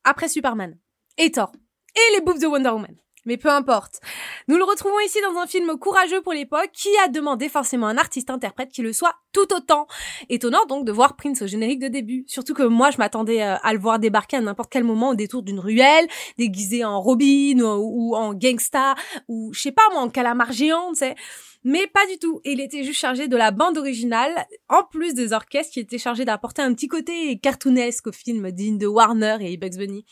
Après 0.04 0.28
Superman 0.28 0.78
et 1.18 1.30
Thor 1.30 1.52
et 1.94 2.14
les 2.14 2.20
boobs 2.20 2.40
de 2.40 2.46
Wonder 2.46 2.70
Woman. 2.70 2.96
Mais 3.26 3.36
peu 3.36 3.50
importe. 3.50 4.00
Nous 4.48 4.56
le 4.56 4.64
retrouvons 4.64 4.98
ici 5.00 5.18
dans 5.22 5.38
un 5.38 5.46
film 5.46 5.76
courageux 5.78 6.22
pour 6.22 6.32
l'époque 6.32 6.70
qui 6.72 6.88
a 7.04 7.08
demandé 7.08 7.48
forcément 7.48 7.86
un 7.86 7.98
artiste-interprète 7.98 8.70
qui 8.70 8.82
le 8.82 8.92
soit 8.92 9.14
tout 9.32 9.52
autant. 9.54 9.86
Étonnant 10.28 10.64
donc 10.66 10.86
de 10.86 10.92
voir 10.92 11.16
Prince 11.16 11.42
au 11.42 11.46
générique 11.46 11.80
de 11.80 11.88
début. 11.88 12.24
Surtout 12.26 12.54
que 12.54 12.62
moi 12.62 12.90
je 12.90 12.98
m'attendais 12.98 13.42
euh, 13.42 13.56
à 13.62 13.72
le 13.72 13.78
voir 13.78 13.98
débarquer 13.98 14.38
à 14.38 14.40
n'importe 14.40 14.70
quel 14.72 14.84
moment 14.84 15.10
au 15.10 15.14
détour 15.14 15.42
d'une 15.42 15.60
ruelle, 15.60 16.06
déguisé 16.38 16.84
en 16.84 17.00
Robin 17.00 17.60
ou, 17.60 18.16
en 18.16 18.34
gangsta 18.34 18.94
ou 19.28 19.52
je 19.52 19.60
sais 19.60 19.72
pas 19.72 19.82
moi 19.92 20.00
en 20.00 20.08
calamar 20.08 20.52
géant, 20.52 20.92
tu 20.92 21.00
sais. 21.00 21.14
Mais 21.62 21.86
pas 21.86 22.06
du 22.06 22.18
tout. 22.18 22.40
Il 22.44 22.60
était 22.60 22.84
juste 22.84 23.00
chargé 23.00 23.28
de 23.28 23.36
la 23.36 23.50
bande 23.50 23.76
originale, 23.76 24.46
en 24.68 24.82
plus 24.82 25.12
des 25.12 25.34
orchestres 25.34 25.74
qui 25.74 25.80
étaient 25.80 25.98
chargés 25.98 26.24
d'apporter 26.24 26.62
un 26.62 26.72
petit 26.72 26.88
côté 26.88 27.38
cartoonesque 27.38 28.06
au 28.06 28.12
film 28.12 28.50
digne 28.50 28.78
de 28.78 28.86
Warner 28.86 29.36
et 29.40 29.56
Bugs 29.58 29.76
Bunny. 29.76 30.06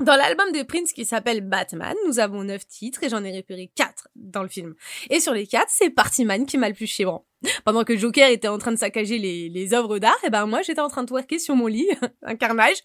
Dans 0.00 0.16
l'album 0.16 0.50
de 0.50 0.64
Prince 0.64 0.92
qui 0.92 1.04
s'appelle 1.04 1.40
Batman, 1.40 1.94
nous 2.08 2.18
avons 2.18 2.42
neuf 2.42 2.66
titres 2.66 3.04
et 3.04 3.08
j'en 3.08 3.22
ai 3.22 3.36
repéré 3.36 3.70
quatre 3.76 4.08
dans 4.16 4.42
le 4.42 4.48
film. 4.48 4.74
Et 5.08 5.20
sur 5.20 5.32
les 5.32 5.46
quatre, 5.46 5.70
c'est 5.70 5.88
Partyman 5.88 6.46
qui 6.46 6.58
m'a 6.58 6.68
le 6.68 6.74
plus 6.74 6.88
chébrant. 6.88 7.24
Pendant 7.64 7.84
que 7.84 7.96
Joker 7.96 8.28
était 8.30 8.48
en 8.48 8.58
train 8.58 8.72
de 8.72 8.76
saccager 8.76 9.18
les, 9.18 9.48
les 9.48 9.72
œuvres 9.72 10.00
d'art, 10.00 10.18
et 10.24 10.30
ben 10.30 10.46
moi 10.46 10.62
j'étais 10.62 10.80
en 10.80 10.88
train 10.88 11.02
de 11.02 11.08
twerker 11.08 11.38
sur 11.38 11.54
mon 11.54 11.68
lit, 11.68 11.88
un 12.22 12.34
carnage. 12.34 12.78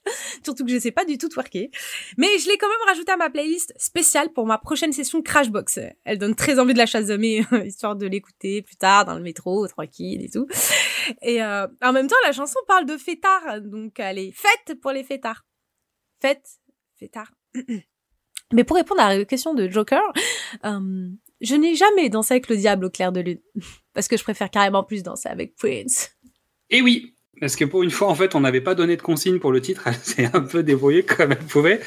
Surtout 0.43 0.65
que 0.65 0.71
je 0.71 0.77
sais 0.77 0.91
pas 0.91 1.03
du 1.03 1.17
tout 1.17 1.29
twerker. 1.29 1.71
Mais 2.17 2.27
je 2.37 2.47
l'ai 2.47 2.57
quand 2.57 2.67
même 2.67 2.87
rajouté 2.87 3.11
à 3.11 3.17
ma 3.17 3.31
playlist 3.31 3.73
spéciale 3.77 4.31
pour 4.31 4.45
ma 4.45 4.59
prochaine 4.59 4.93
session 4.93 5.23
Crashbox. 5.23 5.79
Elle 6.03 6.19
donne 6.19 6.35
très 6.35 6.59
envie 6.59 6.73
de 6.73 6.77
la 6.77 6.85
chasamer, 6.85 7.43
histoire 7.65 7.95
de 7.95 8.05
l'écouter 8.05 8.61
plus 8.61 8.75
tard 8.75 9.05
dans 9.05 9.15
le 9.15 9.21
métro, 9.21 9.67
tranquille 9.67 10.23
et 10.23 10.29
tout. 10.29 10.45
Et 11.23 11.41
euh, 11.41 11.65
en 11.81 11.91
même 11.91 12.07
temps, 12.07 12.15
la 12.23 12.33
chanson 12.33 12.59
parle 12.67 12.85
de 12.85 12.97
fêtards, 12.97 13.61
donc 13.61 13.93
elle 13.97 14.19
est 14.19 14.31
faite 14.31 14.79
pour 14.79 14.91
les 14.91 15.03
fêtards. 15.03 15.45
Fête 16.21 16.59
tard. 17.07 17.31
Mais 18.51 18.63
pour 18.63 18.77
répondre 18.77 19.01
à 19.01 19.15
la 19.15 19.25
question 19.25 19.53
de 19.53 19.69
Joker, 19.69 20.01
euh, 20.65 21.09
je 21.41 21.55
n'ai 21.55 21.75
jamais 21.75 22.09
dansé 22.09 22.33
avec 22.33 22.49
le 22.49 22.57
diable 22.57 22.85
au 22.85 22.89
clair 22.89 23.11
de 23.11 23.21
lune. 23.21 23.39
Parce 23.93 24.07
que 24.07 24.17
je 24.17 24.23
préfère 24.23 24.49
carrément 24.49 24.83
plus 24.83 25.03
danser 25.03 25.29
avec 25.29 25.55
Prince. 25.55 26.11
Et 26.69 26.81
oui, 26.81 27.15
parce 27.39 27.55
que 27.55 27.65
pour 27.65 27.83
une 27.83 27.89
fois, 27.89 28.09
en 28.09 28.15
fait, 28.15 28.35
on 28.35 28.41
n'avait 28.41 28.61
pas 28.61 28.75
donné 28.75 28.95
de 28.95 29.01
consigne 29.01 29.39
pour 29.39 29.51
le 29.51 29.61
titre. 29.61 29.83
Elle 29.87 29.95
s'est 29.95 30.29
un 30.33 30.41
peu 30.41 30.63
débrouillée 30.63 31.03
comme 31.03 31.31
elle 31.31 31.39
pouvait. 31.39 31.81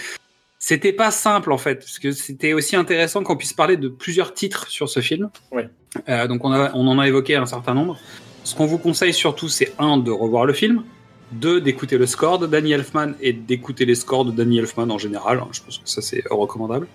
C'était 0.59 0.93
pas 0.93 1.10
simple, 1.10 1.52
en 1.52 1.59
fait, 1.59 1.76
parce 1.76 1.98
que 1.98 2.12
c'était 2.12 2.52
aussi 2.52 2.76
intéressant 2.76 3.22
qu'on 3.22 3.36
puisse 3.36 3.52
parler 3.52 3.76
de 3.76 3.89
plusieurs 3.89 4.32
titres 4.32 4.68
sur 4.68 4.89
ce 4.89 5.01
film. 5.01 5.30
Ouais. 5.51 5.68
Euh, 6.09 6.28
donc, 6.28 6.44
on, 6.44 6.52
a, 6.52 6.72
on 6.74 6.86
en 6.86 6.98
a 6.98 7.09
évoqué 7.09 7.34
un 7.34 7.47
certain 7.47 7.74
nombre. 7.74 7.98
Ce 8.44 8.55
qu'on 8.55 8.66
vous 8.66 8.78
conseille 8.78 9.12
surtout, 9.12 9.48
c'est 9.48 9.72
un, 9.78 9.98
de 9.98 10.10
revoir 10.10 10.47
le 10.47 10.52
film. 10.52 10.84
Deux, 11.32 11.60
d'écouter 11.60 11.98
le 11.98 12.06
score 12.06 12.38
de 12.38 12.46
Danny 12.46 12.72
Elfman 12.72 13.14
et 13.20 13.32
d'écouter 13.32 13.84
les 13.84 13.94
scores 13.94 14.24
de 14.24 14.32
Danny 14.32 14.59
Elfman 14.59 14.90
en 14.90 14.98
général. 14.98 15.38
hein, 15.38 15.48
Je 15.52 15.62
pense 15.62 15.78
que 15.78 15.88
ça, 15.88 16.02
c'est 16.02 16.22
recommandable. 16.30 16.86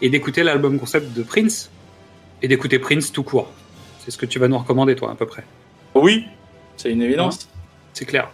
Et 0.00 0.08
d'écouter 0.10 0.42
l'album 0.42 0.78
concept 0.78 1.12
de 1.16 1.22
Prince. 1.22 1.70
Et 2.42 2.48
d'écouter 2.48 2.78
Prince 2.78 3.12
tout 3.12 3.22
court. 3.22 3.50
C'est 4.00 4.10
ce 4.10 4.18
que 4.18 4.26
tu 4.26 4.38
vas 4.38 4.48
nous 4.48 4.58
recommander, 4.58 4.96
toi, 4.96 5.10
à 5.10 5.14
peu 5.14 5.26
près. 5.26 5.44
Oui, 5.94 6.24
c'est 6.76 6.90
une 6.90 7.02
évidence. 7.02 7.48
C'est 7.92 8.04
clair. 8.04 8.30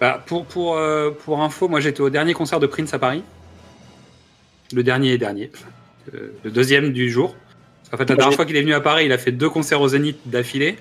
Bah, 0.00 0.22
pour, 0.26 0.44
pour, 0.46 0.76
euh, 0.76 1.10
pour 1.10 1.42
info, 1.42 1.68
moi 1.68 1.80
j'étais 1.80 2.00
au 2.00 2.10
dernier 2.10 2.34
concert 2.34 2.58
de 2.60 2.66
Prince 2.66 2.92
à 2.94 2.98
Paris. 2.98 3.22
Le 4.72 4.82
dernier 4.82 5.12
et 5.12 5.18
dernier. 5.18 5.50
Euh, 6.14 6.32
le 6.44 6.50
deuxième 6.50 6.92
du 6.92 7.10
jour. 7.10 7.34
Qu'en 7.90 7.96
fait, 7.96 8.04
la 8.08 8.14
Moi, 8.14 8.16
dernière 8.22 8.36
fois 8.36 8.46
qu'il 8.46 8.56
est 8.56 8.62
venu 8.62 8.72
à 8.74 8.80
Paris, 8.80 9.06
il 9.06 9.12
a 9.12 9.18
fait 9.18 9.32
deux 9.32 9.50
concerts 9.50 9.80
au 9.80 9.88
Zénith 9.88 10.18
d'affilée. 10.26 10.76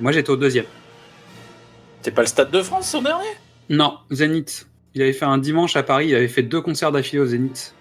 Moi 0.00 0.12
j'étais 0.12 0.30
au 0.30 0.36
deuxième. 0.36 0.66
C'est 2.06 2.12
pas 2.12 2.22
le 2.22 2.28
Stade 2.28 2.52
de 2.52 2.62
France 2.62 2.88
son 2.88 3.02
dernier? 3.02 3.26
Non, 3.68 3.98
Zénith. 4.12 4.68
Il 4.94 5.02
avait 5.02 5.12
fait 5.12 5.24
un 5.24 5.38
dimanche 5.38 5.74
à 5.74 5.82
Paris, 5.82 6.06
il 6.10 6.14
avait 6.14 6.28
fait 6.28 6.44
deux 6.44 6.60
concerts 6.60 6.92
d'affilée 6.92 7.18
au 7.18 7.26
Zénith. 7.26 7.74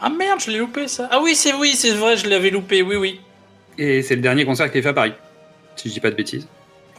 Ah 0.00 0.10
merde, 0.10 0.38
je 0.38 0.52
l'ai 0.52 0.58
loupé 0.58 0.86
ça. 0.86 1.08
Ah 1.10 1.20
oui, 1.20 1.34
c'est 1.34 1.52
oui, 1.54 1.72
c'est 1.74 1.90
vrai, 1.90 2.16
je 2.16 2.28
l'avais 2.28 2.50
loupé, 2.50 2.82
oui, 2.82 2.94
oui. 2.94 3.20
Et 3.78 4.00
c'est 4.00 4.14
le 4.14 4.20
dernier 4.22 4.44
concert 4.44 4.70
qu'il 4.70 4.78
a 4.78 4.82
fait 4.82 4.90
à 4.90 4.92
Paris. 4.92 5.12
Si 5.74 5.88
je 5.88 5.94
dis 5.94 5.98
pas 5.98 6.12
de 6.12 6.14
bêtises. 6.14 6.46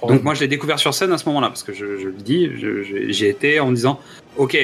Donc 0.05 0.21
moi 0.21 0.33
je 0.33 0.41
l'ai 0.41 0.49
découvert 0.49 0.79
sur 0.79 0.93
scène 0.93 1.13
à 1.13 1.17
ce 1.17 1.23
moment-là, 1.29 1.47
parce 1.47 1.63
que 1.63 1.71
je, 1.71 1.97
je 1.97 2.07
le 2.07 2.11
dis, 2.11 2.51
j'y 3.13 3.27
étais 3.27 3.61
en 3.61 3.69
me 3.69 3.75
disant, 3.75 4.01
ok, 4.35 4.57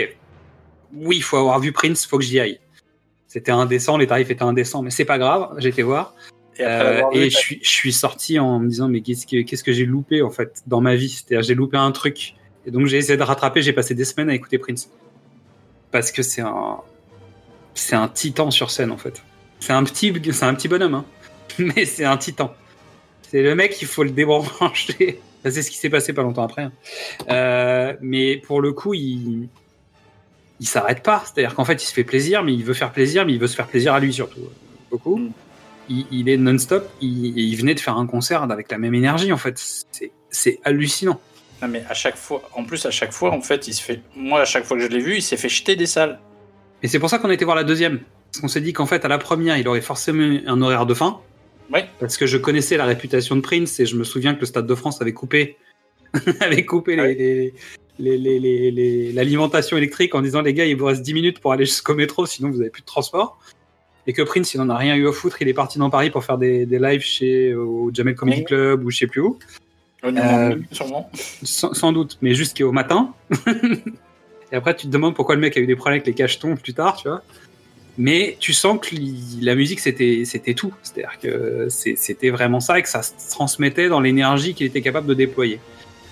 oui, 0.96 1.16
il 1.16 1.24
faut 1.24 1.38
avoir 1.38 1.62
vu 1.62 1.72
Prince, 1.72 2.06
faut 2.06 2.18
que 2.18 2.26
j'y 2.26 2.42
aille. 2.42 2.60
C'était 3.28 3.54
indécent, 3.54 3.96
les 3.96 4.08
tarifs 4.08 4.30
étaient 4.30 4.44
indécents, 4.44 4.82
mais 4.82 4.90
c'est 4.90 5.06
pas 5.06 5.18
grave, 5.18 5.56
j'ai 5.60 5.70
été 5.70 5.82
voir. 5.82 6.14
Et 6.60 6.64
Euh, 6.64 7.02
et 7.14 7.30
je 7.30 7.38
suis, 7.38 7.60
je 7.64 7.70
suis 7.70 7.94
sorti 7.94 8.38
en 8.40 8.60
me 8.60 8.68
disant, 8.68 8.88
mais 8.88 9.02
qu'est-ce 9.02 9.26
que, 9.26 9.42
qu'est-ce 9.42 9.64
que 9.64 9.72
j'ai 9.72 9.86
loupé 9.86 10.22
en 10.22 10.30
fait 10.30 10.62
dans 10.68 10.82
ma 10.82 10.96
vie? 10.96 11.10
C'est-à-dire, 11.10 11.42
j'ai 11.42 11.56
loupé 11.56 11.78
un 11.78 11.92
truc. 11.92 12.36
Et 12.66 12.72
donc 12.72 12.86
j'ai 12.86 12.98
essayé 12.98 13.18
de 13.18 13.24
rattraper, 13.24 13.62
j'ai 13.62 13.74
passé 13.74 13.96
des 13.96 14.06
semaines 14.06 14.30
à 14.30 14.36
écouter 14.36 14.58
Prince. 14.58 14.90
Parce 15.92 16.12
que 16.12 16.22
c'est 16.24 16.42
un, 16.42 16.78
c'est 17.74 17.96
un 17.96 18.08
titan 18.08 18.52
sur 18.52 18.72
scène 18.72 18.92
en 18.92 18.98
fait. 18.98 19.22
C'est 19.60 19.74
un 19.74 19.84
petit, 19.84 20.14
c'est 20.32 20.46
un 20.46 20.54
petit 20.54 20.68
bonhomme, 20.68 20.96
hein. 20.96 21.06
mais 21.60 21.86
c'est 21.86 22.06
un 22.06 22.18
titan. 22.18 22.54
C'est 23.30 23.42
le 23.42 23.56
mec, 23.56 23.82
il 23.82 23.88
faut 23.88 24.04
le 24.04 24.12
débrancher. 24.12 25.20
C'est 25.46 25.62
ce 25.62 25.70
qui 25.72 25.78
s'est 25.78 25.90
passé 25.90 26.14
pas 26.14 26.22
longtemps 26.22 26.44
après. 26.44 26.64
hein. 26.64 26.72
Euh, 27.30 27.94
mais 28.02 28.38
pour 28.38 28.62
le 28.62 28.72
coup, 28.72 28.94
il, 28.94 29.50
il 30.60 30.66
s'arrête 30.68 31.04
pas. 31.04 31.24
C'est-à-dire 31.26 31.54
qu'en 31.56 31.66
fait, 31.66 31.84
il 31.84 31.86
se 31.86 31.94
fait 31.94 32.06
plaisir, 32.06 32.44
mais 32.44 32.54
il 32.54 32.64
veut 32.64 32.74
faire 32.74 32.92
plaisir, 32.94 33.26
mais 33.26 33.34
il 33.34 33.40
veut 33.40 33.48
se 33.48 33.56
faire 33.56 33.68
plaisir 33.68 33.94
à 33.94 34.00
lui 34.00 34.14
surtout. 34.14 34.40
Beaucoup. 34.90 35.32
Il, 35.90 36.06
il 36.12 36.30
est 36.30 36.38
non-stop. 36.38 36.90
Il, 37.02 37.38
il 37.38 37.56
venait 37.56 37.76
de 37.76 37.80
faire 37.80 37.98
un 37.98 38.08
concert 38.08 38.44
avec 38.44 38.72
la 38.72 38.78
même 38.78 38.94
énergie, 38.94 39.32
en 39.32 39.38
fait. 39.38 39.62
C'est- 40.30 40.60
hallucinant. 40.64 41.20
Non, 41.62 41.68
mais 41.68 41.84
à 41.90 41.94
chaque 41.94 42.18
fois, 42.18 42.42
en 42.54 42.64
plus, 42.64 42.86
à 42.86 42.92
chaque 42.92 43.12
fois, 43.14 43.32
en 43.32 43.42
fait, 43.42 43.68
il 43.68 43.74
se 43.74 43.82
fait. 43.82 44.02
Moi, 44.16 44.42
à 44.42 44.46
chaque 44.46 44.66
fois 44.66 44.78
que 44.78 44.84
je 44.84 44.88
l'ai 44.88 45.00
vu, 45.00 45.16
il 45.18 45.22
s'est 45.22 45.38
fait 45.38 45.50
jeter 45.50 45.76
des 45.76 45.86
salles. 45.86 46.20
Et 46.82 46.88
c'est 46.88 47.00
pour 47.00 47.10
ça 47.10 47.20
qu'on 47.20 47.30
a 47.30 47.34
été 47.34 47.46
voir 47.46 47.56
la 47.56 47.64
deuxième. 47.64 48.00
Parce 48.32 48.42
qu'on 48.42 48.48
s'est 48.48 48.62
dit 48.62 48.74
qu'en 48.74 48.86
fait, 48.88 49.06
à 49.06 49.08
la 49.08 49.18
première, 49.20 49.58
il 49.58 49.68
aurait 49.68 49.82
forcément 49.82 50.40
un 50.48 50.62
horaire 50.62 50.86
de 50.86 50.94
fin. 50.94 51.20
Ouais. 51.72 51.86
Parce 52.00 52.18
que 52.18 52.26
je 52.26 52.38
connaissais 52.38 52.76
la 52.78 52.86
réputation 52.86 53.36
de 53.36 53.42
Prince 53.42 53.80
et 53.80 53.86
je 53.86 53.96
me 53.96 54.04
souviens 54.04 54.34
que 54.34 54.42
le 54.42 54.46
Stade 54.48 54.68
de 54.68 54.76
France 54.76 55.02
avait 55.02 55.14
coupé, 55.14 55.56
avait 56.42 56.66
coupé 56.66 56.98
l'alimentation 58.00 59.78
électrique 59.78 60.16
en 60.16 60.22
disant 60.22 60.42
les 60.42 60.54
gars, 60.54 60.66
il 60.66 60.76
vous 60.76 60.86
reste 60.86 61.02
10 61.02 61.14
minutes 61.14 61.40
pour 61.40 61.54
aller 61.54 61.66
jusqu'au 61.66 61.96
métro, 61.96 62.26
sinon 62.26 62.50
vous 62.50 62.60
avez 62.60 62.70
plus 62.70 62.82
de 62.82 62.88
transport. 62.88 63.40
Et 64.06 64.14
que 64.14 64.22
Prince, 64.22 64.54
il 64.54 64.62
en 64.62 64.70
a 64.70 64.78
rien 64.78 64.96
eu 64.96 65.08
à 65.08 65.12
foutre, 65.12 65.42
il 65.42 65.48
est 65.48 65.54
parti 65.54 65.80
dans 65.80 65.90
Paris 65.90 66.10
pour 66.10 66.24
faire 66.24 66.38
des, 66.38 66.66
des 66.66 66.80
lives 66.80 67.02
chez 67.02 67.54
au 67.56 67.90
Jamel 67.94 68.16
Comedy 68.16 68.40
Oui. 68.40 68.46
Club 68.46 68.84
ou 68.86 68.92
je 68.92 68.98
sais 68.98 69.08
plus 69.08 69.22
où. 69.22 69.40
Au 70.04 70.08
Euh, 70.08 70.56
sûrement. 70.72 71.10
Sans, 71.14 71.74
sans 71.74 71.92
doute, 71.94 72.18
mais 72.22 72.34
jusqu'au 72.34 72.72
matin. 72.72 73.14
et 74.52 74.56
après, 74.56 74.76
tu 74.76 74.88
te 74.88 74.92
demandes 74.92 75.16
pourquoi 75.16 75.36
le 75.36 75.42
mec 75.42 75.56
a 75.56 75.62
eu 75.62 75.68
des 75.68 75.76
problèmes 75.76 75.96
avec 75.96 76.08
les 76.08 76.14
cachetons 76.14 76.56
plus 76.58 76.74
tard, 76.74 76.98
tu 76.98 77.08
vois. 77.08 77.22
Mais 77.98 78.38
tu 78.40 78.54
sens 78.54 78.80
que 78.80 78.96
la 79.42 79.56
musique, 79.56 79.80
c'était 79.80 80.24
c'était 80.26 80.56
tout. 80.56 80.74
C'est-à-dire 80.82 81.20
que 81.22 81.68
c'était 81.70 82.32
vraiment 82.32 82.60
ça 82.60 82.80
et 82.80 82.82
que 82.82 82.90
ça 82.90 83.04
se 83.04 83.12
transmettait 83.30 83.88
dans 83.88 84.00
l'énergie 84.00 84.56
qu'il 84.56 84.66
était 84.66 84.82
capable 84.82 85.08
de 85.08 85.14
déployer. 85.14 85.60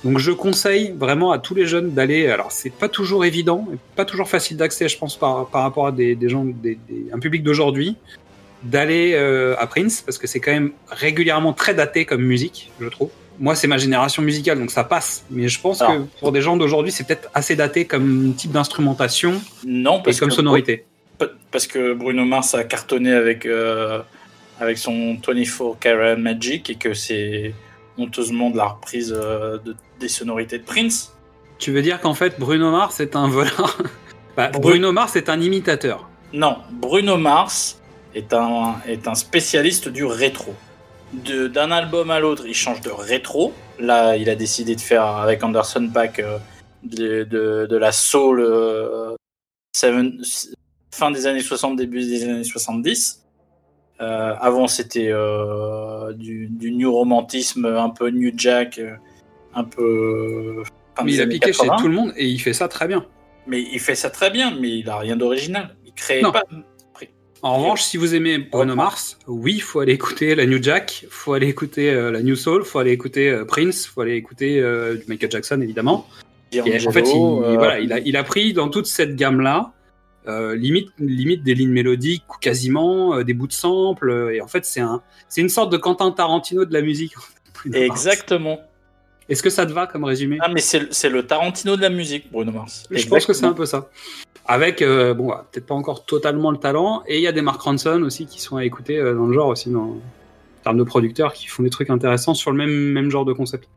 Donc 0.03 0.17
je 0.17 0.31
conseille 0.31 0.93
vraiment 0.97 1.31
à 1.31 1.37
tous 1.39 1.53
les 1.55 1.65
jeunes 1.67 1.91
d'aller. 1.91 2.27
Alors 2.27 2.51
c'est 2.51 2.71
pas 2.71 2.89
toujours 2.89 3.23
évident, 3.25 3.67
pas 3.95 4.05
toujours 4.05 4.27
facile 4.27 4.57
d'accès, 4.57 4.89
je 4.89 4.97
pense, 4.97 5.15
par, 5.17 5.47
par 5.47 5.61
rapport 5.63 5.87
à 5.87 5.91
des, 5.91 6.15
des 6.15 6.27
gens, 6.29 6.43
des, 6.45 6.79
des- 6.89 7.05
un 7.13 7.19
public 7.19 7.43
d'aujourd'hui, 7.43 7.95
d'aller 8.63 9.13
euh, 9.13 9.55
à 9.59 9.67
Prince 9.67 10.01
parce 10.01 10.17
que 10.17 10.27
c'est 10.27 10.39
quand 10.39 10.51
même 10.51 10.71
régulièrement 10.89 11.53
très 11.53 11.73
daté 11.73 12.05
comme 12.05 12.21
musique, 12.21 12.71
je 12.79 12.87
trouve. 12.87 13.09
Moi, 13.39 13.55
c'est 13.55 13.67
ma 13.67 13.77
génération 13.77 14.21
musicale, 14.21 14.59
donc 14.59 14.69
ça 14.71 14.83
passe. 14.83 15.23
Mais 15.31 15.47
je 15.47 15.59
pense 15.59 15.81
Alors. 15.81 15.95
que 15.95 16.19
pour 16.19 16.31
des 16.31 16.41
gens 16.41 16.57
d'aujourd'hui, 16.57 16.91
c'est 16.91 17.05
peut-être 17.07 17.29
assez 17.33 17.55
daté 17.55 17.85
comme 17.85 18.33
type 18.35 18.51
d'instrumentation 18.51 19.41
Non, 19.65 20.01
et 20.05 20.13
comme 20.15 20.29
que, 20.29 20.35
sonorité. 20.35 20.85
parce 21.51 21.65
que 21.65 21.93
Bruno 21.93 22.23
Mars 22.25 22.53
a 22.53 22.63
cartonné 22.63 23.11
avec, 23.13 23.45
euh, 23.47 23.99
avec 24.59 24.77
son 24.77 25.15
24 25.25 25.79
Karat 25.79 26.15
Magic 26.17 26.69
et 26.69 26.75
que 26.75 26.93
c'est 26.93 27.53
honteusement 27.97 28.51
de 28.51 28.57
la 28.57 28.65
reprise 28.65 29.15
euh, 29.17 29.57
de- 29.65 29.75
des 30.01 30.09
sonorités 30.09 30.57
de 30.59 30.63
Prince. 30.65 31.13
Tu 31.59 31.71
veux 31.71 31.81
dire 31.81 32.01
qu'en 32.01 32.13
fait, 32.13 32.39
Bruno 32.39 32.71
Mars 32.71 32.99
est 32.99 33.15
un 33.15 33.27
voleur 33.29 33.77
Bah, 34.37 34.49
Bru- 34.49 34.61
Bruno 34.61 34.91
Mars 34.91 35.15
est 35.15 35.29
un 35.29 35.39
imitateur. 35.39 36.09
Non, 36.33 36.57
Bruno 36.71 37.17
Mars 37.17 37.79
est 38.15 38.33
un, 38.33 38.75
est 38.87 39.07
un 39.07 39.15
spécialiste 39.15 39.87
du 39.89 40.03
rétro. 40.05 40.53
De- 41.13 41.47
D'un 41.47 41.71
album 41.71 42.09
à 42.11 42.19
l'autre, 42.19 42.43
il 42.47 42.53
change 42.53 42.81
de 42.81 42.89
rétro. 42.89 43.53
Là, 43.79 44.15
il 44.17 44.29
a 44.29 44.35
décidé 44.35 44.75
de 44.75 44.81
faire 44.81 45.03
avec 45.05 45.43
Anderson 45.43 45.89
Paak 45.93 46.19
euh, 46.19 46.37
de, 46.83 47.23
de, 47.25 47.67
de 47.69 47.77
la 47.77 47.91
soul 47.91 48.39
euh, 48.41 49.13
seven- 49.75 50.21
fin 50.91 51.11
des 51.11 51.27
années 51.27 51.41
60, 51.41 51.75
début 51.75 51.99
des 52.05 52.23
années 52.23 52.43
70. 52.43 53.19
Euh, 53.99 54.33
avant, 54.39 54.67
c'était 54.67 55.09
euh, 55.11 56.13
du, 56.13 56.47
du 56.47 56.71
new 56.71 56.91
romantisme, 56.91 57.65
un 57.65 57.89
peu 57.89 58.09
new 58.09 58.31
jack, 58.35 58.79
un 59.53 59.63
peu. 59.63 60.63
Mais 61.03 61.13
il 61.13 61.21
a 61.21 61.27
piqué 61.27 61.51
80. 61.51 61.77
chez 61.77 61.81
tout 61.81 61.87
le 61.87 61.93
monde 61.95 62.13
et 62.15 62.27
il 62.27 62.39
fait 62.39 62.53
ça 62.53 62.67
très 62.67 62.87
bien. 62.87 63.05
Mais 63.47 63.61
il 63.61 63.79
fait 63.79 63.95
ça 63.95 64.09
très 64.09 64.29
bien, 64.29 64.55
mais 64.59 64.69
il 64.69 64.89
a 64.89 64.97
rien 64.97 65.15
d'original. 65.15 65.75
Il 65.85 65.93
crée 65.93 66.21
Non. 66.21 66.31
pas. 66.31 66.43
En 67.43 67.57
revanche, 67.57 67.81
si 67.81 67.97
vous 67.97 68.13
aimez 68.13 68.37
Bruno 68.37 68.75
Mars, 68.75 69.17
oui, 69.25 69.59
faut 69.59 69.79
aller 69.79 69.93
écouter 69.93 70.35
la 70.35 70.45
New 70.45 70.61
Jack, 70.61 71.07
faut 71.09 71.33
aller 71.33 71.47
écouter 71.47 71.89
euh, 71.89 72.11
la 72.11 72.21
New 72.21 72.35
Soul, 72.35 72.63
faut 72.63 72.77
aller 72.77 72.91
écouter 72.91 73.29
euh, 73.29 73.45
Prince, 73.45 73.87
faut 73.87 74.01
aller 74.01 74.13
écouter 74.13 74.59
euh, 74.59 74.97
Michael 75.07 75.31
Jackson 75.31 75.59
évidemment. 75.61 76.05
Et 76.51 76.61
en 76.61 76.91
fait, 76.91 77.09
il, 77.09 77.15
euh, 77.17 77.55
voilà, 77.57 77.79
il, 77.79 77.91
a, 77.93 77.99
il 77.99 78.15
a 78.15 78.23
pris 78.23 78.53
dans 78.53 78.69
toute 78.69 78.85
cette 78.85 79.15
gamme-là, 79.15 79.73
euh, 80.27 80.53
limite, 80.55 80.89
limite 80.99 81.41
des 81.41 81.55
lignes 81.55 81.71
mélodiques, 81.71 82.23
ou 82.29 82.37
quasiment 82.39 83.23
des 83.23 83.33
bouts 83.33 83.47
de 83.47 83.53
samples. 83.53 84.29
Et 84.35 84.41
en 84.41 84.47
fait, 84.47 84.63
c'est 84.63 84.81
un, 84.81 85.01
c'est 85.27 85.41
une 85.41 85.49
sorte 85.49 85.71
de 85.71 85.77
Quentin 85.77 86.11
Tarantino 86.11 86.65
de 86.65 86.73
la 86.73 86.81
musique. 86.83 87.13
Bruno 87.55 87.79
Mars. 87.87 88.01
Est-ce 89.29 89.43
que 89.43 89.49
ça 89.49 89.65
te 89.65 89.71
va 89.71 89.87
comme 89.87 90.03
résumé 90.03 90.37
Ah, 90.41 90.49
mais 90.49 90.61
c'est 90.61 91.09
le- 91.09 91.23
Tarantino 91.25 91.77
de 91.77 91.81
la 91.81 91.89
musique, 91.89 92.31
Bruno 92.31 92.51
Mars. 92.51 92.85
Je 92.91 93.07
pense 93.07 93.25
que 93.25 93.33
c'est 93.33 93.45
un 93.45 93.53
peu 93.53 93.65
ça. 93.65 93.89
Avec, 94.45 94.81
euh, 94.81 95.13
bon, 95.13 95.29
peut-être 95.51 95.65
pas 95.67 95.75
encore 95.75 96.05
totalement 96.05 96.51
le 96.51 96.57
talent, 96.57 97.03
et 97.07 97.17
il 97.17 97.21
y 97.21 97.27
a 97.27 97.31
des 97.31 97.41
Mark 97.41 97.61
Ronson 97.61 98.01
aussi 98.03 98.25
qui 98.25 98.41
sont 98.41 98.57
à 98.57 98.65
écouter 98.65 98.97
euh, 98.97 99.13
dans 99.13 99.27
le 99.27 99.33
genre 99.33 99.47
aussi, 99.47 99.69
dans, 99.69 99.81
en 99.91 99.99
termes 100.63 100.77
de 100.77 100.83
producteurs 100.83 101.31
qui 101.33 101.47
font 101.47 101.63
des 101.63 101.69
trucs 101.69 101.89
intéressants 101.89 102.33
sur 102.33 102.51
le 102.51 102.57
même, 102.57 102.71
même 102.71 103.09
genre 103.11 103.23
de 103.23 103.33
concept. 103.33 103.69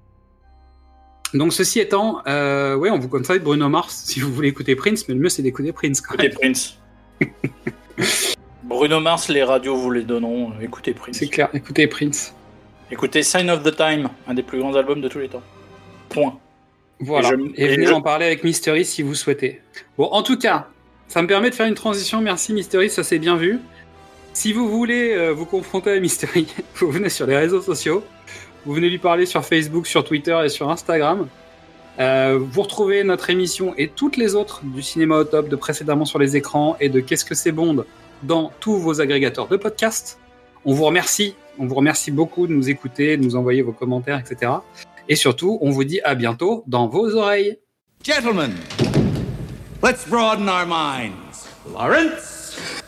Donc 1.35 1.53
ceci 1.53 1.81
étant, 1.81 2.23
euh, 2.27 2.77
ouais, 2.77 2.91
on 2.91 2.99
vous 2.99 3.09
conseille 3.09 3.41
Bruno 3.41 3.69
Mars 3.69 4.05
si 4.07 4.21
vous 4.21 4.33
voulez 4.33 4.49
écouter 4.49 4.75
Prince, 4.77 5.07
mais 5.09 5.15
le 5.15 5.21
mieux 5.21 5.29
c'est 5.29 5.43
d'écouter 5.43 5.73
Prince 5.73 6.01
quand 6.01 6.17
même. 6.17 6.27
Écoutez 6.27 6.41
Prince. 6.41 6.79
Bruno 8.65 9.01
Mars, 9.01 9.29
les 9.29 9.43
radios 9.43 9.77
vous 9.77 9.91
les 9.91 10.03
donneront. 10.05 10.53
Écoutez 10.61 10.95
Prince. 10.95 11.17
C'est 11.19 11.29
clair, 11.29 11.49
écoutez 11.53 11.87
Prince. 11.87 12.35
Écoutez 12.91 13.23
Sign 13.23 13.51
of 13.51 13.63
the 13.63 13.75
Time, 13.75 14.09
un 14.29 14.35
des 14.35 14.43
plus 14.43 14.59
grands 14.59 14.75
albums 14.75 15.01
de 15.01 15.09
tous 15.09 15.19
les 15.19 15.29
temps. 15.29 15.43
Point. 16.09 16.39
Voilà. 17.01 17.31
Et 17.57 17.69
venez 17.69 17.87
je- 17.87 17.93
en 17.93 18.03
parler 18.03 18.27
avec 18.27 18.45
Mystery 18.45 18.85
si 18.85 19.03
vous 19.03 19.15
souhaitez. 19.15 19.61
Bon, 19.99 20.05
en 20.07 20.23
tout 20.23 20.39
cas, 20.39 20.69
ça 21.09 21.21
me 21.23 21.27
permet 21.27 21.51
de 21.51 21.55
faire 21.55 21.67
une 21.67 21.75
transition. 21.75 22.21
Merci 22.21 22.53
Mystery, 22.53 22.91
ça 22.91 23.03
s'est 23.03 23.19
bien 23.19 23.37
vu. 23.37 23.59
Si 24.33 24.53
vous 24.53 24.69
voulez 24.69 25.13
euh, 25.13 25.31
vous 25.33 25.47
confronter 25.47 25.93
à 25.93 26.01
Mystery, 26.01 26.47
vous 26.77 26.91
venez 26.91 27.09
sur 27.09 27.27
les 27.27 27.37
réseaux 27.37 27.63
sociaux. 27.63 28.05
Vous 28.67 28.73
venez 28.75 28.89
lui 28.89 28.99
parler 28.99 29.27
sur 29.27 29.45
Facebook, 29.45 29.87
sur 29.87 30.05
Twitter 30.05 30.39
et 30.45 30.49
sur 30.49 30.71
Instagram. 30.71 31.29
Euh, 32.01 32.39
vous 32.41 32.63
retrouvez 32.63 33.05
notre 33.05 33.31
émission 33.31 33.75
et 33.77 33.89
toutes 33.89 34.17
les 34.17 34.35
autres 34.35 34.61
du 34.65 34.83
cinéma 34.83 35.17
au 35.19 35.25
top 35.25 35.49
de 35.49 35.57
précédemment 35.57 36.05
sur 36.05 36.19
les 36.19 36.37
écrans 36.37 36.77
et 36.81 36.89
de 36.89 37.01
Qu'est-ce 37.01 37.25
que 37.25 37.35
c'est 37.35 37.53
Bond 37.53 37.85
dans 38.23 38.53
tous 38.61 38.79
vos 38.79 39.01
agrégateurs 39.01 39.49
de 39.49 39.57
podcasts. 39.57 40.19
On 40.65 40.73
vous 40.75 40.85
remercie, 40.85 41.37
on 41.59 41.67
vous 41.67 41.75
remercie 41.75 42.11
beaucoup 42.11 42.47
de 42.47 42.53
nous 42.53 42.69
écouter, 42.69 43.17
de 43.17 43.23
nous 43.23 43.37
envoyer 43.37 43.63
vos 43.63 43.73
commentaires, 43.73 44.19
etc. 44.19 44.53
Et 45.09 45.17
surtout, 45.17 45.59
on 45.61 45.71
vous 45.71 45.85
dit 45.85 46.01
à 46.03 46.15
bientôt 46.15 46.65
dans 46.67 46.89
vos 46.89 47.15
oreilles. 47.15 47.59
Gentlemen, 48.03 48.53
let's 49.83 50.07
broaden 50.09 50.49
our 50.49 50.67
minds. 50.67 51.49
Lawrence? 51.73 52.84